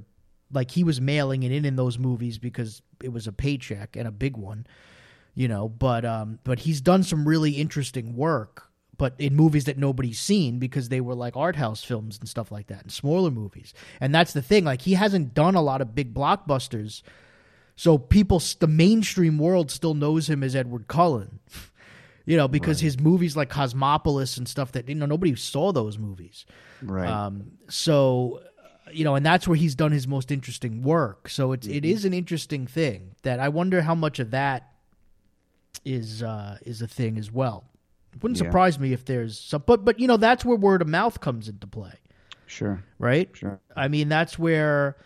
Like 0.51 0.71
he 0.73 0.83
was 0.83 1.01
mailing 1.01 1.45
it 1.45 1.53
in 1.53 1.65
in 1.65 1.77
those 1.77 1.99
movies 1.99 2.39
because 2.39 2.83
it 3.03 3.13
was 3.13 3.27
a 3.29 3.33
paycheck 3.33 3.95
and 3.97 4.09
a 4.09 4.11
big 4.11 4.37
one, 4.37 4.67
you 5.35 5.47
know. 5.47 5.69
But 5.69 6.05
um, 6.05 6.39
but 6.43 6.59
he's 6.59 6.81
done 6.81 7.05
some 7.05 7.29
really 7.29 7.53
interesting 7.53 8.17
work, 8.17 8.69
but 8.99 9.15
in 9.19 9.35
movies 9.35 9.65
that 9.65 9.79
nobody's 9.79 10.21
seen 10.21 10.59
because 10.59 10.89
they 10.89 11.01
were 11.01 11.15
like 11.15 11.37
art 11.37 11.57
house 11.57 11.83
films 11.83 12.19
and 12.19 12.29
stuff 12.29 12.53
like 12.53 12.67
that, 12.69 12.83
and 12.83 12.93
smaller 12.93 13.31
movies. 13.31 13.75
And 14.01 14.15
that's 14.15 14.33
the 14.33 14.43
thing. 14.43 14.65
Like 14.65 14.83
he 14.83 14.95
hasn't 14.95 15.35
done 15.35 15.55
a 15.55 15.63
lot 15.63 15.81
of 15.81 15.95
big 15.95 16.15
blockbusters, 16.15 17.03
so 17.77 17.99
people, 17.99 18.41
the 18.59 18.67
mainstream 18.67 19.39
world, 19.39 19.71
still 19.71 19.95
knows 19.95 20.29
him 20.29 20.43
as 20.43 20.55
Edward 20.55 20.89
Cullen. 20.89 21.41
You 22.25 22.37
know, 22.37 22.47
because 22.47 22.79
his 22.79 23.01
movies 23.01 23.37
like 23.37 23.51
Cosmopolis 23.51 24.37
and 24.37 24.47
stuff 24.47 24.71
that 24.73 24.89
you 24.89 24.95
know 24.95 25.07
nobody 25.07 25.35
saw 25.35 25.73
those 25.73 25.99
movies. 25.99 26.47
Right. 26.81 27.09
Um, 27.11 27.59
so, 27.69 28.43
uh, 28.63 28.91
you 28.93 29.03
know, 29.03 29.17
and 29.17 29.27
that's 29.27 29.49
where 29.49 29.57
he's 29.57 29.75
done 29.75 29.91
his 29.91 30.07
most 30.07 30.31
interesting 30.31 30.85
work. 30.85 31.29
So 31.29 31.51
it's 31.51 31.67
it 31.67 31.85
is 31.85 32.05
an 32.05 32.15
interesting 32.15 32.69
thing 32.69 33.17
that 33.23 33.41
I 33.41 33.49
wonder 33.49 33.83
how 33.83 33.97
much 33.97 34.21
of 34.21 34.31
that 34.31 34.73
is 35.85 36.23
uh, 36.23 36.59
is 36.63 36.81
a 36.81 36.87
thing 36.87 37.19
as 37.19 37.33
well. 37.33 37.65
It 38.15 38.23
wouldn't 38.23 38.39
Yeah. 38.41 38.47
surprise 38.47 38.79
me 38.79 38.93
if 38.93 39.05
there's 39.05 39.39
some, 39.39 39.63
but 39.67 39.85
but 39.85 39.99
you 39.99 40.07
know 40.07 40.17
that's 40.17 40.45
where 40.45 40.57
word 40.57 40.83
of 40.83 40.89
mouth 40.89 41.21
comes 41.21 41.49
into 41.49 41.67
play, 41.67 41.95
sure. 42.47 42.83
right? 42.99 43.29
Sure. 43.35 43.61
I 43.77 43.89
mean, 43.89 44.09
that's 44.09 44.39
where 44.39 44.97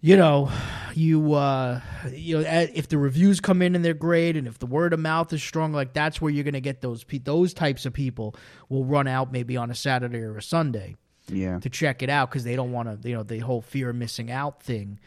you 0.00 0.16
know 0.16 0.50
you 0.94 1.32
uh 1.32 1.80
you 2.12 2.38
know 2.38 2.44
if 2.74 2.88
the 2.88 2.98
reviews 2.98 3.40
come 3.40 3.62
in 3.62 3.74
and 3.74 3.84
they're 3.84 3.94
great 3.94 4.36
and 4.36 4.46
if 4.46 4.58
the 4.58 4.66
word 4.66 4.92
of 4.92 5.00
mouth 5.00 5.32
is 5.32 5.42
strong 5.42 5.72
like 5.72 5.94
that's 5.94 6.20
where 6.20 6.30
you're 6.30 6.44
going 6.44 6.52
to 6.54 6.60
get 6.60 6.82
those 6.82 7.02
pe- 7.02 7.18
those 7.18 7.54
types 7.54 7.86
of 7.86 7.92
people 7.94 8.34
will 8.68 8.84
run 8.84 9.08
out 9.08 9.32
maybe 9.32 9.56
on 9.56 9.70
a 9.70 9.74
Saturday 9.74 10.18
or 10.18 10.36
a 10.36 10.42
Sunday 10.42 10.96
Yeah. 11.28 11.58
to 11.60 11.70
check 11.70 12.02
it 12.02 12.10
out 12.10 12.30
cuz 12.30 12.44
they 12.44 12.56
don't 12.56 12.72
want 12.72 13.02
to 13.02 13.08
you 13.08 13.14
know 13.16 13.22
the 13.22 13.38
whole 13.38 13.62
fear 13.62 13.88
of 13.90 13.96
missing 13.96 14.30
out 14.30 14.62
thing 14.62 15.00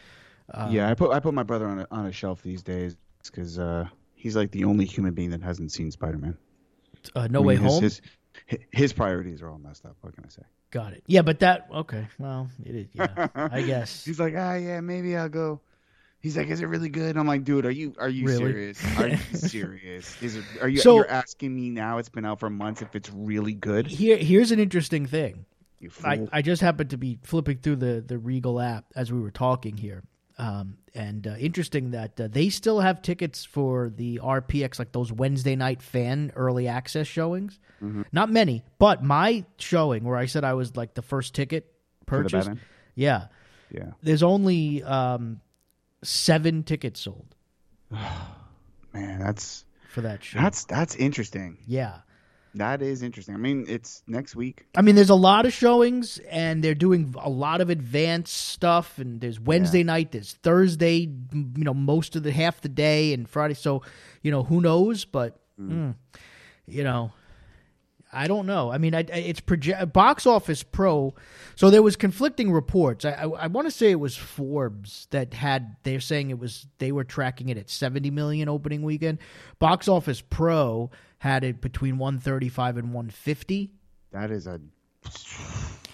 yeah, 0.71 0.89
I 0.89 0.95
put 0.95 1.11
I 1.11 1.19
put 1.19 1.35
my 1.35 1.43
brother 1.43 1.67
on 1.67 1.81
a, 1.81 1.87
on 1.91 2.07
a 2.07 2.11
shelf 2.11 2.41
these 2.41 2.63
days 2.63 2.97
because 3.23 3.59
uh, 3.59 3.87
he's 4.15 4.35
like 4.35 4.49
the 4.49 4.63
only 4.63 4.83
human 4.85 5.13
being 5.13 5.29
that 5.29 5.43
hasn't 5.43 5.71
seen 5.71 5.91
Spider 5.91 6.17
Man. 6.17 6.35
Uh, 7.15 7.27
No 7.27 7.41
Way 7.41 7.55
his, 7.55 7.71
Home 7.71 7.83
His, 7.83 8.01
his 8.71 8.93
priorities 8.93 9.41
are 9.41 9.49
all 9.49 9.57
messed 9.59 9.85
up. 9.85 9.95
What 10.01 10.15
can 10.15 10.25
I 10.25 10.29
say? 10.29 10.43
got 10.71 10.93
it 10.93 11.01
yeah 11.07 11.23
but 11.23 11.39
that 11.39 11.65
okay 11.73 12.07
well 12.19 12.47
it 12.63 12.75
is 12.75 12.87
yeah 12.93 13.27
I 13.33 13.63
guess 13.63 14.05
He's 14.09 14.19
like, 14.19 14.35
ah, 14.37 14.53
yeah, 14.53 14.81
maybe 14.81 15.17
I'll 15.17 15.27
go. 15.27 15.61
He's 16.19 16.37
like, 16.37 16.47
is 16.49 16.61
it 16.61 16.67
really 16.67 16.89
good? 16.89 17.17
I'm 17.17 17.25
like, 17.25 17.43
dude, 17.43 17.65
are 17.65 17.71
you 17.71 17.95
are 17.97 18.07
you 18.09 18.25
Really? 18.27 18.51
serious? 18.51 18.97
Are 18.99 19.07
you 19.07 19.17
serious? 19.33 20.21
Is 20.21 20.35
it? 20.35 20.43
Are 20.61 20.67
you? 20.69 20.77
So- 20.77 20.97
you're 20.97 21.09
asking 21.09 21.55
me 21.55 21.69
now? 21.71 21.97
It's 21.97 22.09
been 22.09 22.23
out 22.25 22.39
for 22.39 22.51
months. 22.51 22.83
If 22.83 22.95
it's 22.95 23.09
really 23.11 23.53
good, 23.53 23.87
here 23.87 24.17
here's 24.17 24.51
an 24.51 24.59
interesting 24.59 25.07
thing. 25.07 25.45
I, 26.03 26.27
I 26.31 26.41
just 26.41 26.61
happened 26.61 26.89
to 26.91 26.97
be 26.97 27.17
flipping 27.23 27.59
through 27.59 27.77
the, 27.77 28.03
the 28.05 28.17
Regal 28.17 28.59
app 28.59 28.83
as 28.95 29.11
we 29.13 29.19
were 29.21 29.31
talking 29.31 29.77
here. 29.77 30.03
Um, 30.37 30.77
and 30.95 31.27
uh, 31.27 31.35
interesting 31.39 31.91
that 31.91 32.19
uh, 32.19 32.27
they 32.27 32.49
still 32.49 32.79
have 32.79 33.01
tickets 33.01 33.45
for 33.45 33.89
the 33.89 34.19
RPX, 34.23 34.79
like 34.79 34.91
those 34.91 35.11
Wednesday 35.11 35.55
night 35.55 35.81
fan 35.81 36.31
early 36.35 36.67
access 36.67 37.07
showings. 37.07 37.59
Mm-hmm. 37.81 38.03
Not 38.11 38.29
many, 38.29 38.63
but 38.77 39.03
my 39.03 39.45
showing 39.57 40.03
where 40.03 40.17
I 40.17 40.25
said 40.25 40.43
I 40.43 40.53
was 40.53 40.75
like 40.75 40.93
the 40.93 41.01
first 41.01 41.33
ticket 41.33 41.71
purchase. 42.05 42.49
Yeah. 42.95 43.27
yeah. 43.71 43.91
There's 44.01 44.23
only 44.23 44.83
um, 44.83 45.41
seven 46.03 46.63
tickets 46.63 46.99
sold 46.99 47.35
Man, 47.91 49.19
that's 49.19 49.65
for 49.89 50.01
that 50.01 50.23
show. 50.23 50.39
that's 50.39 50.65
that's 50.65 50.95
interesting. 50.95 51.57
yeah. 51.65 51.99
That 52.55 52.81
is 52.81 53.03
interesting. 53.03 53.35
I 53.35 53.37
mean, 53.37 53.65
it's 53.67 54.01
next 54.07 54.35
week. 54.35 54.65
I 54.75 54.81
mean, 54.81 54.95
there's 54.95 55.11
a 55.11 55.15
lot 55.15 55.45
of 55.45 55.53
showings, 55.53 56.19
and 56.29 56.63
they're 56.63 56.75
doing 56.75 57.13
a 57.19 57.29
lot 57.29 57.61
of 57.61 57.69
advanced 57.69 58.35
stuff. 58.35 58.97
And 58.97 59.21
there's 59.21 59.39
Wednesday 59.39 59.83
night, 59.83 60.11
there's 60.11 60.33
Thursday, 60.33 61.09
you 61.33 61.63
know, 61.63 61.73
most 61.73 62.15
of 62.15 62.23
the 62.23 62.31
half 62.31 62.61
the 62.61 62.69
day, 62.69 63.13
and 63.13 63.29
Friday. 63.29 63.53
So, 63.53 63.83
you 64.23 64.31
know, 64.31 64.43
who 64.43 64.61
knows? 64.61 65.05
But, 65.05 65.39
mm, 65.59 65.93
you 66.65 66.83
know, 66.83 67.11
I 68.11 68.27
don't 68.27 68.47
know. 68.47 68.71
I 68.71 68.79
mean, 68.79 68.95
I, 68.95 69.01
it's 69.01 69.41
proje- 69.41 69.93
box 69.93 70.25
office 70.25 70.63
pro. 70.63 71.13
So 71.55 71.69
there 71.69 71.83
was 71.83 71.95
conflicting 71.95 72.51
reports. 72.51 73.05
I, 73.05 73.11
I, 73.11 73.27
I 73.27 73.47
want 73.47 73.67
to 73.67 73.71
say 73.71 73.91
it 73.91 73.99
was 73.99 74.17
Forbes 74.17 75.07
that 75.11 75.35
had. 75.35 75.75
They're 75.83 75.99
saying 75.99 76.31
it 76.31 76.39
was 76.39 76.65
they 76.79 76.91
were 76.91 77.03
tracking 77.03 77.49
it 77.49 77.57
at 77.57 77.69
70 77.69 78.09
million 78.09 78.49
opening 78.49 78.81
weekend. 78.81 79.19
Box 79.59 79.87
office 79.87 80.21
pro 80.21 80.89
had 81.19 81.43
it 81.43 81.61
between 81.61 81.97
135 81.97 82.77
and 82.77 82.93
150. 82.93 83.71
That 84.11 84.31
is 84.31 84.47
a 84.47 84.59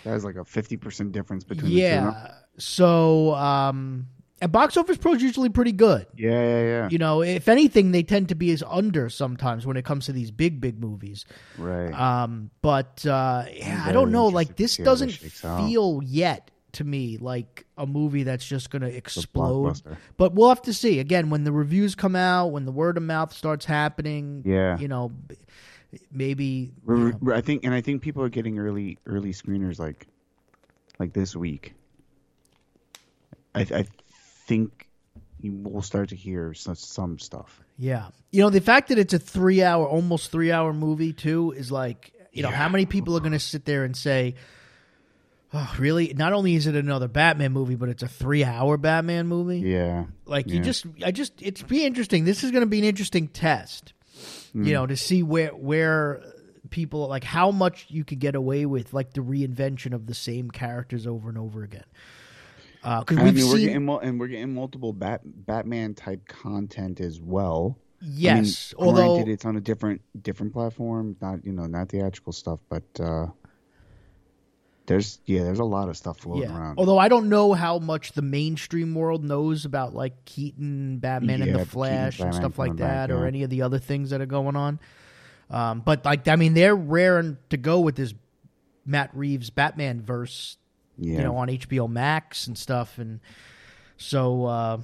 that 0.04 0.14
is 0.14 0.24
like 0.24 0.36
a 0.36 0.46
fifty 0.46 0.78
percent 0.78 1.12
difference 1.12 1.44
between 1.44 1.72
the 1.72 1.76
two. 1.76 1.82
Yeah. 1.82 2.32
So, 2.58 3.34
um, 3.36 4.08
and 4.42 4.52
box 4.52 4.78
office 4.78 4.98
pro 4.98 5.14
is 5.14 5.22
usually 5.24 5.50
pretty 5.50 5.72
good. 5.72 6.08
Yeah, 6.16 6.32
yeah, 6.32 6.62
yeah. 6.64 6.90
You 6.90 6.98
know, 6.98 7.22
if 7.22 7.48
anything, 7.48 7.92
they 7.92 8.04
tend 8.04 8.30
to 8.30 8.36
be 8.36 8.52
as 8.52 8.64
under 8.68 9.10
sometimes 9.10 9.66
when 9.66 9.78
it 9.78 9.84
comes 9.84 10.06
to 10.06 10.14
these 10.14 10.32
big, 10.32 10.62
big 10.62 10.80
movies. 10.80 11.26
right. 11.58 11.92
Um, 11.94 12.52
but 12.62 13.06
uh, 13.06 13.46
yeah, 13.52 13.84
I 13.86 13.92
don't 13.92 14.12
know. 14.12 14.28
Like 14.28 14.56
this 14.56 14.74
see 14.74 14.84
how 14.84 14.92
this 14.92 15.00
doesn't 15.00 15.10
shakes 15.10 15.44
out. 15.46 15.68
feel 15.68 16.02
yet 16.04 16.52
to 16.76 16.84
me 16.84 17.18
like 17.18 17.66
a 17.78 17.86
movie 17.86 18.24
that's 18.24 18.46
just 18.46 18.70
going 18.70 18.82
to 18.84 18.96
explode. 18.96 19.82
But 20.18 20.34
we'll 20.34 20.50
have 20.50 20.62
to 20.64 20.74
see. 20.74 21.00
Again, 21.00 21.30
when 21.30 21.44
the 21.44 21.52
reviews 21.52 21.96
come 21.96 22.16
out, 22.16 22.48
when 22.48 22.66
the 22.66 22.72
word 22.72 22.98
of 22.98 23.04
mouth 23.04 23.34
starts 23.34 23.66
happening. 23.66 24.44
Yeah. 24.46 24.78
You 24.78 24.88
know, 24.88 25.12
maybe. 26.12 26.72
You 26.88 27.18
know, 27.22 27.34
I 27.34 27.42
think, 27.42 27.66
and 27.66 27.74
I 27.74 27.82
think 27.82 28.02
people 28.02 28.24
are 28.24 28.30
getting 28.30 28.60
early 28.60 29.00
early 29.06 29.34
screeners 29.34 29.80
like 29.80 30.08
like 31.00 31.14
this 31.14 31.36
week. 31.36 31.74
I, 33.54 33.62
I 33.62 33.86
think 34.48 34.88
you 35.40 35.54
will 35.54 35.82
start 35.82 36.10
to 36.10 36.16
hear 36.16 36.54
some, 36.54 36.76
some 36.76 37.20
stuff. 37.20 37.62
Yeah. 37.78 38.08
You 38.32 38.42
know, 38.42 38.50
the 38.50 38.62
fact 38.62 38.90
that 38.90 38.98
it's 38.98 39.14
a 39.14 39.20
three 39.20 39.64
hour, 39.64 39.88
almost 39.88 40.32
three 40.32 40.52
hour 40.52 40.74
movie, 40.74 41.14
too, 41.14 41.52
is 41.52 41.72
like, 41.72 42.12
you 42.32 42.44
know, 42.44 42.50
how 42.50 42.68
many 42.68 42.86
people 42.86 43.16
are 43.16 43.20
going 43.20 43.32
to 43.32 43.40
sit 43.40 43.66
there 43.66 43.84
and 43.84 43.96
say, 43.96 44.36
oh, 45.56 45.76
really? 45.80 46.14
Not 46.16 46.34
only 46.34 46.54
is 46.56 46.68
it 46.68 46.76
another 46.76 47.08
Batman 47.08 47.52
movie, 47.54 47.76
but 47.76 47.90
it's 47.90 48.04
a 48.04 48.08
three 48.08 48.44
hour 48.44 48.78
Batman 48.78 49.28
movie? 49.28 49.60
Yeah. 49.62 50.06
Like, 50.26 50.48
you 50.50 50.58
Yeah. 50.58 50.62
just, 50.64 50.86
I 51.04 51.12
just, 51.12 51.34
it's 51.42 51.62
be 51.64 51.84
interesting. 51.86 52.26
This 52.26 52.44
is 52.44 52.52
going 52.52 52.62
to 52.62 52.68
be 52.68 52.78
an 52.80 52.86
interesting 52.86 53.28
test, 53.30 53.94
Mm. 54.54 54.68
you 54.68 54.74
know, 54.74 54.86
to 54.86 54.96
see 54.98 55.24
where, 55.24 55.50
where 55.50 56.22
people, 56.70 57.08
like, 57.08 57.24
how 57.24 57.52
much 57.52 57.86
you 57.90 58.04
could 58.04 58.20
get 58.20 58.36
away 58.36 58.66
with, 58.66 58.94
like, 58.94 59.14
the 59.14 59.22
reinvention 59.22 59.94
of 59.94 60.08
the 60.08 60.14
same 60.16 60.52
characters 60.52 61.08
over 61.08 61.30
and 61.30 61.38
over 61.38 61.64
again. 61.64 61.86
Because 62.84 63.18
I 63.18 63.24
we've 63.24 63.34
mean, 63.36 63.46
we're 63.48 63.58
seen. 63.58 63.68
getting 63.68 63.90
and 64.04 64.20
we're 64.20 64.28
getting 64.28 64.54
multiple 64.54 64.94
Bat 64.94 65.22
Batman 65.26 65.96
type 65.96 66.28
content 66.28 67.00
as 67.00 67.20
well. 67.20 67.78
yes. 68.00 68.74
I 68.78 68.82
mean, 68.84 68.88
although. 68.90 69.16
granted, 69.16 69.32
it's 69.32 69.46
on 69.46 69.56
a 69.56 69.62
different 69.62 70.02
different 70.22 70.54
platform, 70.54 71.16
not 71.20 71.44
you 71.44 71.52
know, 71.52 71.66
not 71.66 71.90
theatrical 71.90 72.32
stuff, 72.32 72.60
but 72.70 72.84
uh 73.00 73.28
there's 74.88 75.20
yeah, 75.26 75.44
there's 75.44 75.60
a 75.60 75.66
lot 75.66 75.90
of 75.90 75.98
stuff 75.98 76.20
floating 76.20 76.50
around. 76.50 76.78
Although 76.78 76.98
I 76.98 77.08
don't 77.08 77.30
know 77.30 77.54
how 77.54 77.80
much 77.80 78.12
the 78.12 78.22
mainstream 78.22 78.94
world 78.94 79.24
knows 79.24 79.66
about 79.66 79.94
like 79.94 80.26
Keaton, 80.26 81.00
Batman, 81.00 81.42
and 81.42 81.56
the 81.56 81.66
Flash 81.66 82.20
and 82.20 82.32
Batman 82.32 82.34
stuff 82.34 82.60
like 82.60 82.70
coming 82.70 82.78
back, 82.78 83.10
that, 83.10 83.12
or 83.12 83.22
yeah. 83.22 83.28
any 83.28 83.44
of 83.44 83.50
the 83.50 83.64
other 83.64 83.80
things 83.80 84.12
that 84.12 84.22
are 84.22 84.28
going 84.28 84.56
on. 84.56 84.80
Um, 85.50 85.82
but 85.82 86.06
like, 86.06 86.28
I 86.28 86.36
mean, 86.36 86.54
they're 86.54 86.76
raring 86.76 87.38
to 87.50 87.58
go 87.58 87.80
with 87.80 87.96
this 87.96 88.14
Matt 88.86 89.10
Reeves 89.14 89.50
Batman 89.50 90.02
verse, 90.02 90.58
yeah, 90.98 91.18
you 91.18 91.24
know, 91.24 91.36
on 91.38 91.48
HBO 91.48 91.90
Max 91.90 92.48
and 92.48 92.58
stuff, 92.58 93.00
and 93.00 93.20
so 93.98 94.46
uh, 94.46 94.78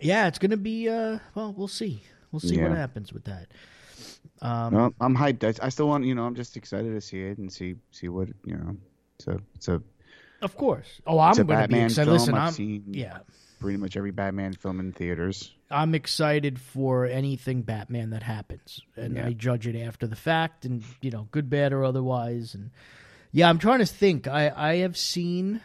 yeah, 0.00 0.26
it's 0.26 0.38
gonna 0.38 0.56
be. 0.56 0.88
Uh, 0.88 1.18
well, 1.34 1.54
we'll 1.56 1.68
see. 1.68 2.02
We'll 2.30 2.40
see 2.40 2.60
what 2.60 2.72
happens 2.72 3.12
with 3.12 3.24
that. 3.24 3.48
Um, 4.40 4.94
I'm 5.00 5.16
hyped. 5.16 5.44
I, 5.44 5.66
I 5.66 5.68
still 5.68 5.86
want 5.86 6.04
you 6.04 6.14
know, 6.14 6.24
I'm 6.24 6.34
just 6.34 6.56
excited 6.56 6.92
to 6.92 7.00
see 7.00 7.22
it 7.22 7.38
and 7.38 7.52
see 7.52 7.76
see 7.90 8.08
what 8.08 8.28
you 8.44 8.56
know. 8.56 8.76
It's 9.26 9.28
a 9.28 9.40
it's 9.54 9.68
a 9.68 9.82
of 10.42 10.56
course. 10.56 11.00
Oh, 11.06 11.18
I'm 11.18 11.38
a 11.38 11.44
gonna 11.44 11.68
be 11.68 11.78
excited. 11.80 12.04
film. 12.06 12.08
Listen, 12.18 12.34
I've 12.34 12.48
I'm 12.48 12.52
seen 12.52 12.84
yeah. 12.88 13.18
pretty 13.60 13.78
much 13.78 13.96
every 13.96 14.10
Batman 14.10 14.52
film 14.54 14.80
in 14.80 14.92
theaters. 14.92 15.52
I'm 15.70 15.94
excited 15.94 16.60
for 16.60 17.06
anything 17.06 17.62
Batman 17.62 18.10
that 18.10 18.22
happens, 18.24 18.80
and 18.96 19.14
Yeah. 19.16 19.26
I 19.26 19.32
judge 19.32 19.66
it 19.66 19.78
after 19.80 20.06
the 20.06 20.16
fact, 20.16 20.64
and 20.64 20.82
you 21.00 21.10
know, 21.10 21.28
good, 21.30 21.48
bad, 21.48 21.72
or 21.72 21.84
otherwise. 21.84 22.54
And 22.54 22.70
yeah, 23.30 23.48
I'm 23.48 23.58
trying 23.58 23.78
to 23.78 23.86
think. 23.86 24.26
I 24.26 24.50
I 24.54 24.76
have 24.78 24.96
seen. 24.96 25.60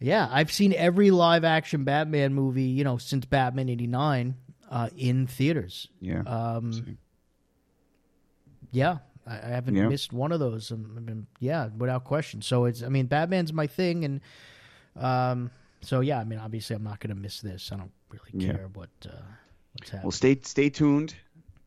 Yeah, 0.00 0.28
I've 0.32 0.50
seen 0.50 0.72
every 0.72 1.10
live 1.12 1.44
action 1.44 1.84
Batman 1.84 2.34
movie, 2.34 2.64
you 2.64 2.82
know, 2.82 2.96
since 2.96 3.24
Batman 3.24 3.68
'89 3.68 4.34
uh, 4.68 4.88
in 4.96 5.28
theaters. 5.28 5.86
Yeah. 6.00 6.22
Um, 6.22 6.98
yeah, 8.72 8.98
I, 9.26 9.34
I 9.36 9.48
haven't 9.48 9.74
Yeah. 9.76 9.88
missed 9.88 10.12
one 10.12 10.32
of 10.32 10.40
those. 10.40 10.72
I 10.72 10.76
mean, 10.76 11.26
yeah, 11.40 11.68
without 11.76 12.04
question. 12.04 12.42
So 12.42 12.64
it's, 12.64 12.82
I 12.82 12.88
mean, 12.88 13.06
Batman's 13.06 13.52
my 13.52 13.66
thing, 13.66 14.04
and 14.04 14.20
um, 14.96 15.50
so 15.80 16.00
yeah, 16.00 16.18
I 16.20 16.24
mean, 16.24 16.38
obviously, 16.38 16.76
I'm 16.76 16.84
not 16.84 17.00
going 17.00 17.14
to 17.14 17.20
miss 17.20 17.40
this. 17.40 17.70
I 17.72 17.76
don't 17.76 17.92
really 18.10 18.30
Yeah. 18.32 18.52
care 18.54 18.68
what 18.72 18.90
uh, 19.06 19.10
what's 19.72 19.90
happening. 19.90 20.02
Well, 20.04 20.10
stay 20.12 20.38
stay 20.42 20.70
tuned. 20.70 21.14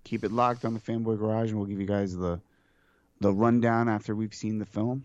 Keep 0.03 0.23
it 0.23 0.31
locked 0.31 0.65
on 0.65 0.73
the 0.73 0.79
Fanboy 0.79 1.17
Garage, 1.17 1.49
and 1.49 1.57
we'll 1.57 1.67
give 1.67 1.79
you 1.79 1.87
guys 1.87 2.15
the 2.15 2.39
the 3.21 3.33
rundown 3.33 3.87
after 3.89 4.15
we've 4.15 4.33
seen 4.33 4.59
the 4.59 4.65
film. 4.65 5.03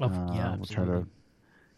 Oh, 0.00 0.04
Uh, 0.06 0.32
yeah, 0.34 0.56
we'll 0.56 0.64
try 0.64 0.84
to 0.86 1.06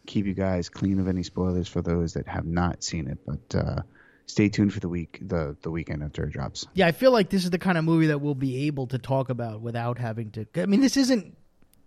keep 0.06 0.26
you 0.26 0.34
guys 0.34 0.68
clean 0.68 1.00
of 1.00 1.08
any 1.08 1.22
spoilers 1.22 1.66
for 1.68 1.80
those 1.82 2.12
that 2.14 2.26
have 2.28 2.44
not 2.44 2.84
seen 2.84 3.08
it. 3.08 3.18
But 3.26 3.54
uh, 3.58 3.82
stay 4.26 4.48
tuned 4.48 4.72
for 4.72 4.80
the 4.80 4.88
week 4.88 5.18
the 5.22 5.56
the 5.62 5.70
weekend 5.70 6.02
after 6.02 6.24
it 6.24 6.30
drops. 6.32 6.66
Yeah, 6.74 6.86
I 6.86 6.92
feel 6.92 7.10
like 7.12 7.28
this 7.30 7.44
is 7.44 7.50
the 7.50 7.58
kind 7.58 7.76
of 7.78 7.84
movie 7.84 8.06
that 8.08 8.20
we'll 8.20 8.34
be 8.34 8.66
able 8.66 8.86
to 8.88 8.98
talk 8.98 9.28
about 9.30 9.60
without 9.60 9.98
having 9.98 10.30
to. 10.32 10.46
I 10.56 10.66
mean, 10.66 10.80
this 10.80 10.96
isn't, 10.96 11.36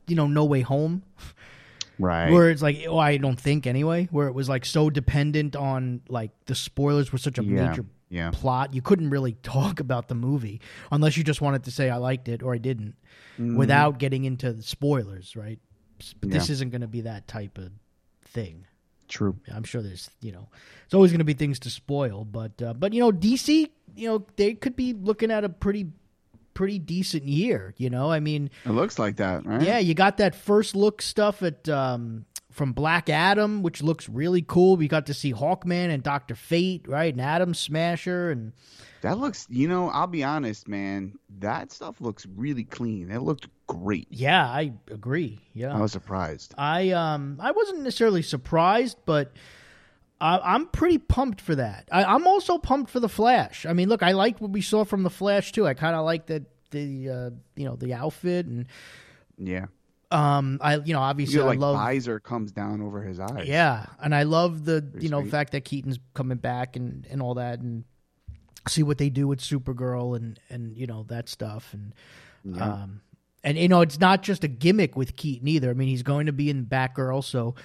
you 0.08 0.16
know, 0.16 0.28
No 0.28 0.46
Way 0.46 0.62
Home, 0.62 1.04
Right. 2.00 2.30
where 2.30 2.50
it's 2.50 2.62
like, 2.62 2.86
oh, 2.88 2.98
I 2.98 3.18
don't 3.18 3.40
think 3.40 3.66
anyway, 3.66 4.08
where 4.12 4.28
it 4.28 4.34
was 4.34 4.50
like 4.50 4.66
so 4.66 4.90
dependent 4.90 5.56
on 5.56 6.02
like 6.10 6.32
the 6.46 6.56
spoilers 6.56 7.12
were 7.12 7.18
such 7.18 7.38
a 7.40 7.44
yeah. 7.44 7.70
major 7.70 7.86
Yeah. 8.10 8.32
plot. 8.32 8.74
You 8.74 8.82
couldn't 8.82 9.10
really 9.12 9.34
talk 9.44 9.80
about 9.80 10.10
the 10.10 10.16
movie 10.16 10.60
unless 10.92 11.16
you 11.18 11.24
just 11.24 11.40
wanted 11.42 11.64
to 11.64 11.72
say 11.72 11.90
I 11.90 11.98
liked 11.98 12.28
it 12.28 12.44
or 12.44 12.54
I 12.54 12.58
didn't, 12.58 12.96
without 13.40 13.98
getting 13.98 14.26
into 14.26 14.52
the 14.54 14.62
spoilers, 14.64 15.36
right? 15.36 15.60
But 16.20 16.30
this 16.30 16.44
Mm-hmm. 16.44 16.52
Yeah. 16.52 16.54
isn't 16.54 16.70
going 16.72 16.82
to 16.82 16.88
be 16.88 17.02
that 17.02 17.28
type 17.30 17.58
of 17.58 17.72
thing. 18.26 18.66
True. 19.08 19.36
I'm 19.54 19.64
sure 19.64 19.82
there's, 19.82 20.10
you 20.22 20.32
know, 20.32 20.48
it's 20.86 20.94
always 20.94 21.12
going 21.12 21.20
to 21.20 21.26
be 21.26 21.34
things 21.34 21.60
to 21.60 21.70
spoil, 21.70 22.26
but 22.26 22.62
uh, 22.62 22.74
but 22.74 22.94
you 22.94 23.00
know, 23.00 23.12
DC, 23.12 23.70
you 23.96 24.08
know, 24.10 24.26
they 24.36 24.54
could 24.54 24.76
be 24.76 24.94
looking 24.94 25.32
at 25.32 25.44
a 25.44 25.50
pretty 25.50 25.88
pretty 26.54 26.80
decent 26.80 27.24
year. 27.24 27.74
You 27.78 27.90
know, 27.90 28.12
I 28.12 28.20
mean, 28.20 28.50
It 28.66 28.70
looks 28.72 28.98
like 28.98 29.18
that, 29.18 29.46
right? 29.46 29.62
yeah, 29.62 29.78
you 29.78 29.94
got 29.94 30.18
that 30.18 30.34
first 30.36 30.76
look 30.76 31.02
stuff 31.02 31.44
at 31.44 31.68
um, 31.70 32.26
from 32.56 32.72
Black 32.72 33.10
Adam, 33.10 33.62
which 33.64 33.84
looks 33.84 34.08
really 34.08 34.42
cool. 34.42 34.78
We 34.78 34.88
got 34.88 35.08
to 35.08 35.14
see 35.14 35.34
Hawkman 35.34 35.90
and 35.94 36.02
Doctor 36.02 36.36
Fate, 36.36 36.88
right, 36.88 37.14
and 37.14 37.22
Atom 37.22 37.54
Smasher, 37.54 38.32
and 38.32 38.54
That 39.02 39.18
looks. 39.18 39.46
You 39.50 39.68
know, 39.68 39.90
I'll 39.90 40.08
be 40.08 40.24
honest, 40.24 40.68
man. 40.68 41.20
That 41.40 41.74
stuff 41.74 42.00
looks 42.00 42.26
really 42.36 42.64
clean. 42.64 43.12
It 43.12 43.20
looked 43.20 43.50
great. 43.68 44.08
yeah, 44.10 44.46
I 44.48 44.72
agree. 44.90 45.42
Yeah, 45.54 45.76
I 45.76 45.82
was 45.82 45.92
surprised. 45.92 46.56
I 46.58 46.92
um 46.92 47.38
I 47.42 47.52
wasn't 47.52 47.82
necessarily 47.82 48.22
surprised, 48.22 48.98
but 49.06 49.34
I, 50.22 50.40
I'm 50.40 50.68
pretty 50.68 50.98
pumped 50.98 51.42
for 51.42 51.56
that. 51.56 51.90
I, 51.92 52.06
I'm 52.06 52.26
also 52.26 52.58
pumped 52.58 52.90
for 52.90 53.02
the 53.02 53.10
Flash. 53.10 53.66
I 53.66 53.74
mean, 53.74 53.90
look, 53.90 54.02
I 54.02 54.14
liked 54.14 54.40
what 54.40 54.52
we 54.52 54.62
saw 54.62 54.86
from 54.86 55.04
the 55.04 55.10
Flash 55.10 55.52
too. 55.52 55.68
I 55.68 55.74
kind 55.74 55.94
of 55.96 56.06
like 56.06 56.28
that 56.28 56.44
the 56.72 57.10
uh, 57.10 57.30
you 57.58 57.66
know 57.66 57.76
the 57.76 57.94
outfit 57.94 58.46
and 58.46 58.66
Yeah. 59.38 59.66
Um 60.12 60.60
I 60.62 60.78
you 60.78 60.94
know 60.94 61.00
obviously 61.00 61.36
You 61.36 61.40
obviously 61.40 61.40
feel 61.40 61.44
I 61.46 61.48
like 61.48 61.60
love 61.60 61.76
visor 61.76 62.20
comes 62.20 62.52
down 62.52 62.82
over 62.82 63.02
his 63.02 63.20
eyes. 63.20 63.48
yeah, 63.48 63.86
and 64.02 64.14
I 64.14 64.24
love 64.24 64.66
the 64.66 64.82
Pretty 64.82 65.06
you 65.06 65.12
know 65.12 65.22
sweet. 65.22 65.32
fact 65.32 65.52
that 65.54 65.66
Keaton's 65.66 66.00
coming 66.14 66.38
back 66.38 66.76
and 66.76 67.06
and 67.10 67.22
all 67.22 67.36
that 67.36 67.60
and 67.60 67.84
see 68.68 68.84
what 68.84 68.98
they 68.98 69.10
do 69.10 69.28
with 69.28 69.40
Supergirl 69.40 70.16
and 70.16 70.40
and 70.50 70.76
you 70.78 70.88
know 70.88 71.04
that 71.10 71.30
stuff 71.30 71.74
and 71.74 71.94
Yeah. 72.44 72.64
um 72.84 73.02
and 73.44 73.58
you 73.58 73.68
know 73.68 73.82
it's 73.82 74.00
not 74.00 74.24
just 74.24 74.44
a 74.44 74.48
gimmick 74.48 74.96
with 74.96 75.16
Keaton 75.16 75.48
either. 75.48 75.70
I 75.70 75.74
mean 75.74 75.88
he's 75.88 76.04
going 76.04 76.26
to 76.28 76.34
be 76.34 76.50
in 76.50 76.66
Batgirl, 76.66 77.24
so 77.24 77.56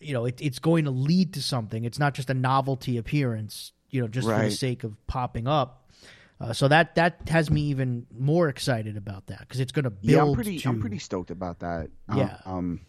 you 0.00 0.12
know 0.14 0.24
it, 0.26 0.40
it's 0.40 0.58
going 0.58 0.84
to 0.84 0.90
lead 0.90 1.34
to 1.34 1.42
something. 1.42 1.84
It's 1.84 1.98
not 1.98 2.14
just 2.14 2.28
a 2.30 2.34
novelty 2.34 2.96
appearance, 2.98 3.72
you 3.90 4.00
know, 4.00 4.08
just 4.08 4.26
for 4.28 4.34
the 4.38 4.50
sake 4.50 4.84
of 4.84 4.94
popping 5.06 5.46
up. 5.46 5.81
Uh, 6.42 6.52
so 6.52 6.66
that 6.66 6.94
that 6.96 7.20
has 7.28 7.50
me 7.50 7.60
even 7.62 8.04
more 8.18 8.48
excited 8.48 8.96
about 8.96 9.26
that 9.28 9.40
because 9.40 9.60
it's 9.60 9.70
going 9.70 9.84
to 9.84 9.90
build. 9.90 10.02
yeah, 10.04 10.22
I'm 10.24 10.34
pretty. 10.34 10.58
to, 10.58 10.68
I'm 10.68 10.80
pretty 10.80 10.98
stoked 10.98 11.30
about 11.30 11.60
that. 11.60 11.88
Um, 12.08 12.18
Yeah. 12.18 12.36
Um, 12.44 12.80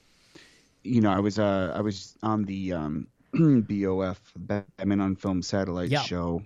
you 0.83 1.01
know, 1.01 1.11
I 1.11 1.19
was 1.19 1.37
uh, 1.39 1.71
I 1.75 1.81
was 1.81 2.17
on 2.23 2.43
the 2.45 2.73
um, 2.73 3.07
BOF 3.33 4.19
Batman 4.35 4.99
on 5.01 5.15
Film 5.15 5.41
Satellite 5.41 5.89
Yeah. 5.89 6.01
show 6.01 6.43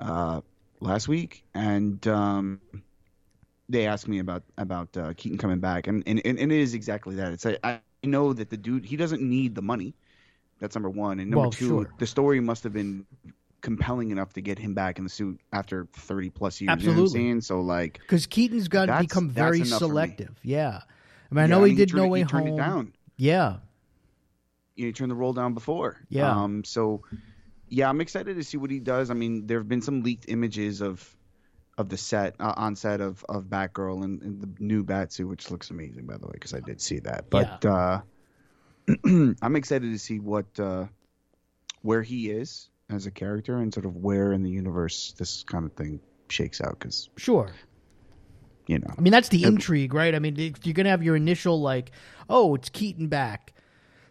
uh, 0.00 0.40
last 0.80 1.08
week, 1.08 1.44
and 1.54 2.04
um, 2.08 2.60
they 3.68 3.86
asked 3.86 4.08
me 4.08 4.18
about 4.18 4.42
about 4.56 4.96
uh, 4.96 5.12
Keaton 5.16 5.36
coming 5.38 5.60
back, 5.60 5.86
and, 5.88 6.02
and 6.06 6.20
and 6.24 6.38
it 6.40 6.50
is 6.52 6.72
exactly 6.74 7.16
that. 7.16 7.32
It's 7.32 7.46
I 7.62 7.80
know 8.02 8.32
that 8.32 8.48
the 8.50 8.56
dude 8.56 8.84
he 8.86 8.96
doesn't 8.96 9.22
need 9.22 9.54
the 9.54 9.62
money. 9.62 9.94
That's 10.58 10.74
number 10.74 10.90
one, 10.90 11.20
and 11.20 11.30
number 11.30 11.42
Well, 11.42 11.50
two, 11.50 11.68
sure. 11.68 11.90
the 11.98 12.06
story 12.06 12.40
must 12.40 12.64
have 12.64 12.72
been 12.72 13.04
compelling 13.64 14.10
enough 14.12 14.32
to 14.34 14.40
get 14.40 14.58
him 14.58 14.74
back 14.74 14.98
in 14.98 15.04
the 15.04 15.10
suit 15.10 15.40
after 15.52 15.88
30 15.94 16.30
plus 16.30 16.60
years. 16.60 16.60
You 16.60 16.66
know 16.66 16.72
what 16.72 16.82
I'm 16.82 16.88
Absolutely. 16.90 17.20
saying? 17.20 17.40
So 17.40 17.60
like, 17.62 17.98
Because 18.00 18.26
Keaton's 18.26 18.68
got 18.68 18.86
to 18.86 18.98
become 19.00 19.28
very 19.30 19.56
enough 19.58 19.68
for 19.80 19.84
me. 19.86 19.88
selective. 19.88 20.38
Yeah. 20.42 20.80
I 21.30 21.34
mean, 21.34 21.38
I 21.38 21.42
yeah, 21.42 21.46
know 21.46 21.64
he 21.64 21.74
did 21.74 21.92
No 21.94 22.04
it- 22.04 22.08
Way 22.10 22.18
he 22.20 22.24
turned 22.26 22.48
it 22.48 22.56
down. 22.56 22.92
Yeah. 23.16 23.56
you 24.76 24.84
know, 24.84 24.86
he 24.88 24.92
turned 24.92 25.10
the 25.10 25.16
roll 25.16 25.32
down 25.32 25.54
before. 25.54 25.98
Yeah. 26.08 26.30
Um. 26.30 26.62
So, 26.64 27.02
yeah, 27.68 27.88
I'm 27.88 28.00
excited 28.00 28.36
to 28.36 28.44
see 28.44 28.56
what 28.58 28.70
he 28.70 28.78
does. 28.80 29.10
I 29.10 29.14
mean, 29.14 29.46
there 29.46 29.58
have 29.58 29.68
been 29.68 29.82
some 29.82 30.02
leaked 30.02 30.26
images 30.28 30.80
of 30.80 31.16
of 31.78 31.88
the 31.88 31.96
set 31.96 32.36
uh, 32.38 32.52
on 32.56 32.76
set 32.76 33.00
of 33.00 33.24
of 33.28 33.44
Batgirl 33.44 34.04
and, 34.04 34.22
and 34.22 34.40
the 34.42 34.48
new 34.62 34.84
Batsuit, 34.84 35.26
which 35.28 35.50
looks 35.50 35.70
amazing, 35.70 36.06
by 36.06 36.16
the 36.18 36.26
way, 36.26 36.32
because 36.34 36.54
I 36.54 36.60
did 36.60 36.80
see 36.80 36.98
that. 37.00 37.30
But 37.30 37.64
uh, 37.64 38.00
I'm 39.04 39.56
excited 39.56 39.90
to 39.90 39.98
see 39.98 40.20
what 40.20 40.46
uh, 40.60 40.84
where 41.82 42.02
he 42.02 42.30
is 42.30 42.68
as 42.90 43.06
a 43.06 43.10
character 43.10 43.58
and 43.58 43.72
sort 43.72 43.86
of 43.86 43.96
where 43.96 44.32
in 44.32 44.42
the 44.42 44.50
universe 44.50 45.14
this 45.18 45.42
kind 45.44 45.64
of 45.64 45.72
thing 45.72 46.00
shakes 46.28 46.60
out. 46.60 46.78
Because 46.78 47.08
Sure. 47.16 47.50
you 48.66 48.78
know, 48.78 48.94
I 48.96 49.00
mean, 49.00 49.10
that's 49.12 49.28
the 49.28 49.44
intrigue, 49.44 49.92
right? 49.94 50.14
I 50.14 50.18
mean, 50.18 50.38
if 50.38 50.64
you're 50.66 50.74
gonna 50.74 50.88
have 50.90 51.02
your 51.02 51.16
initial 51.16 51.60
like, 51.60 51.90
oh, 52.30 52.54
it's 52.54 52.68
Keaton 52.70 53.08
back, 53.08 53.52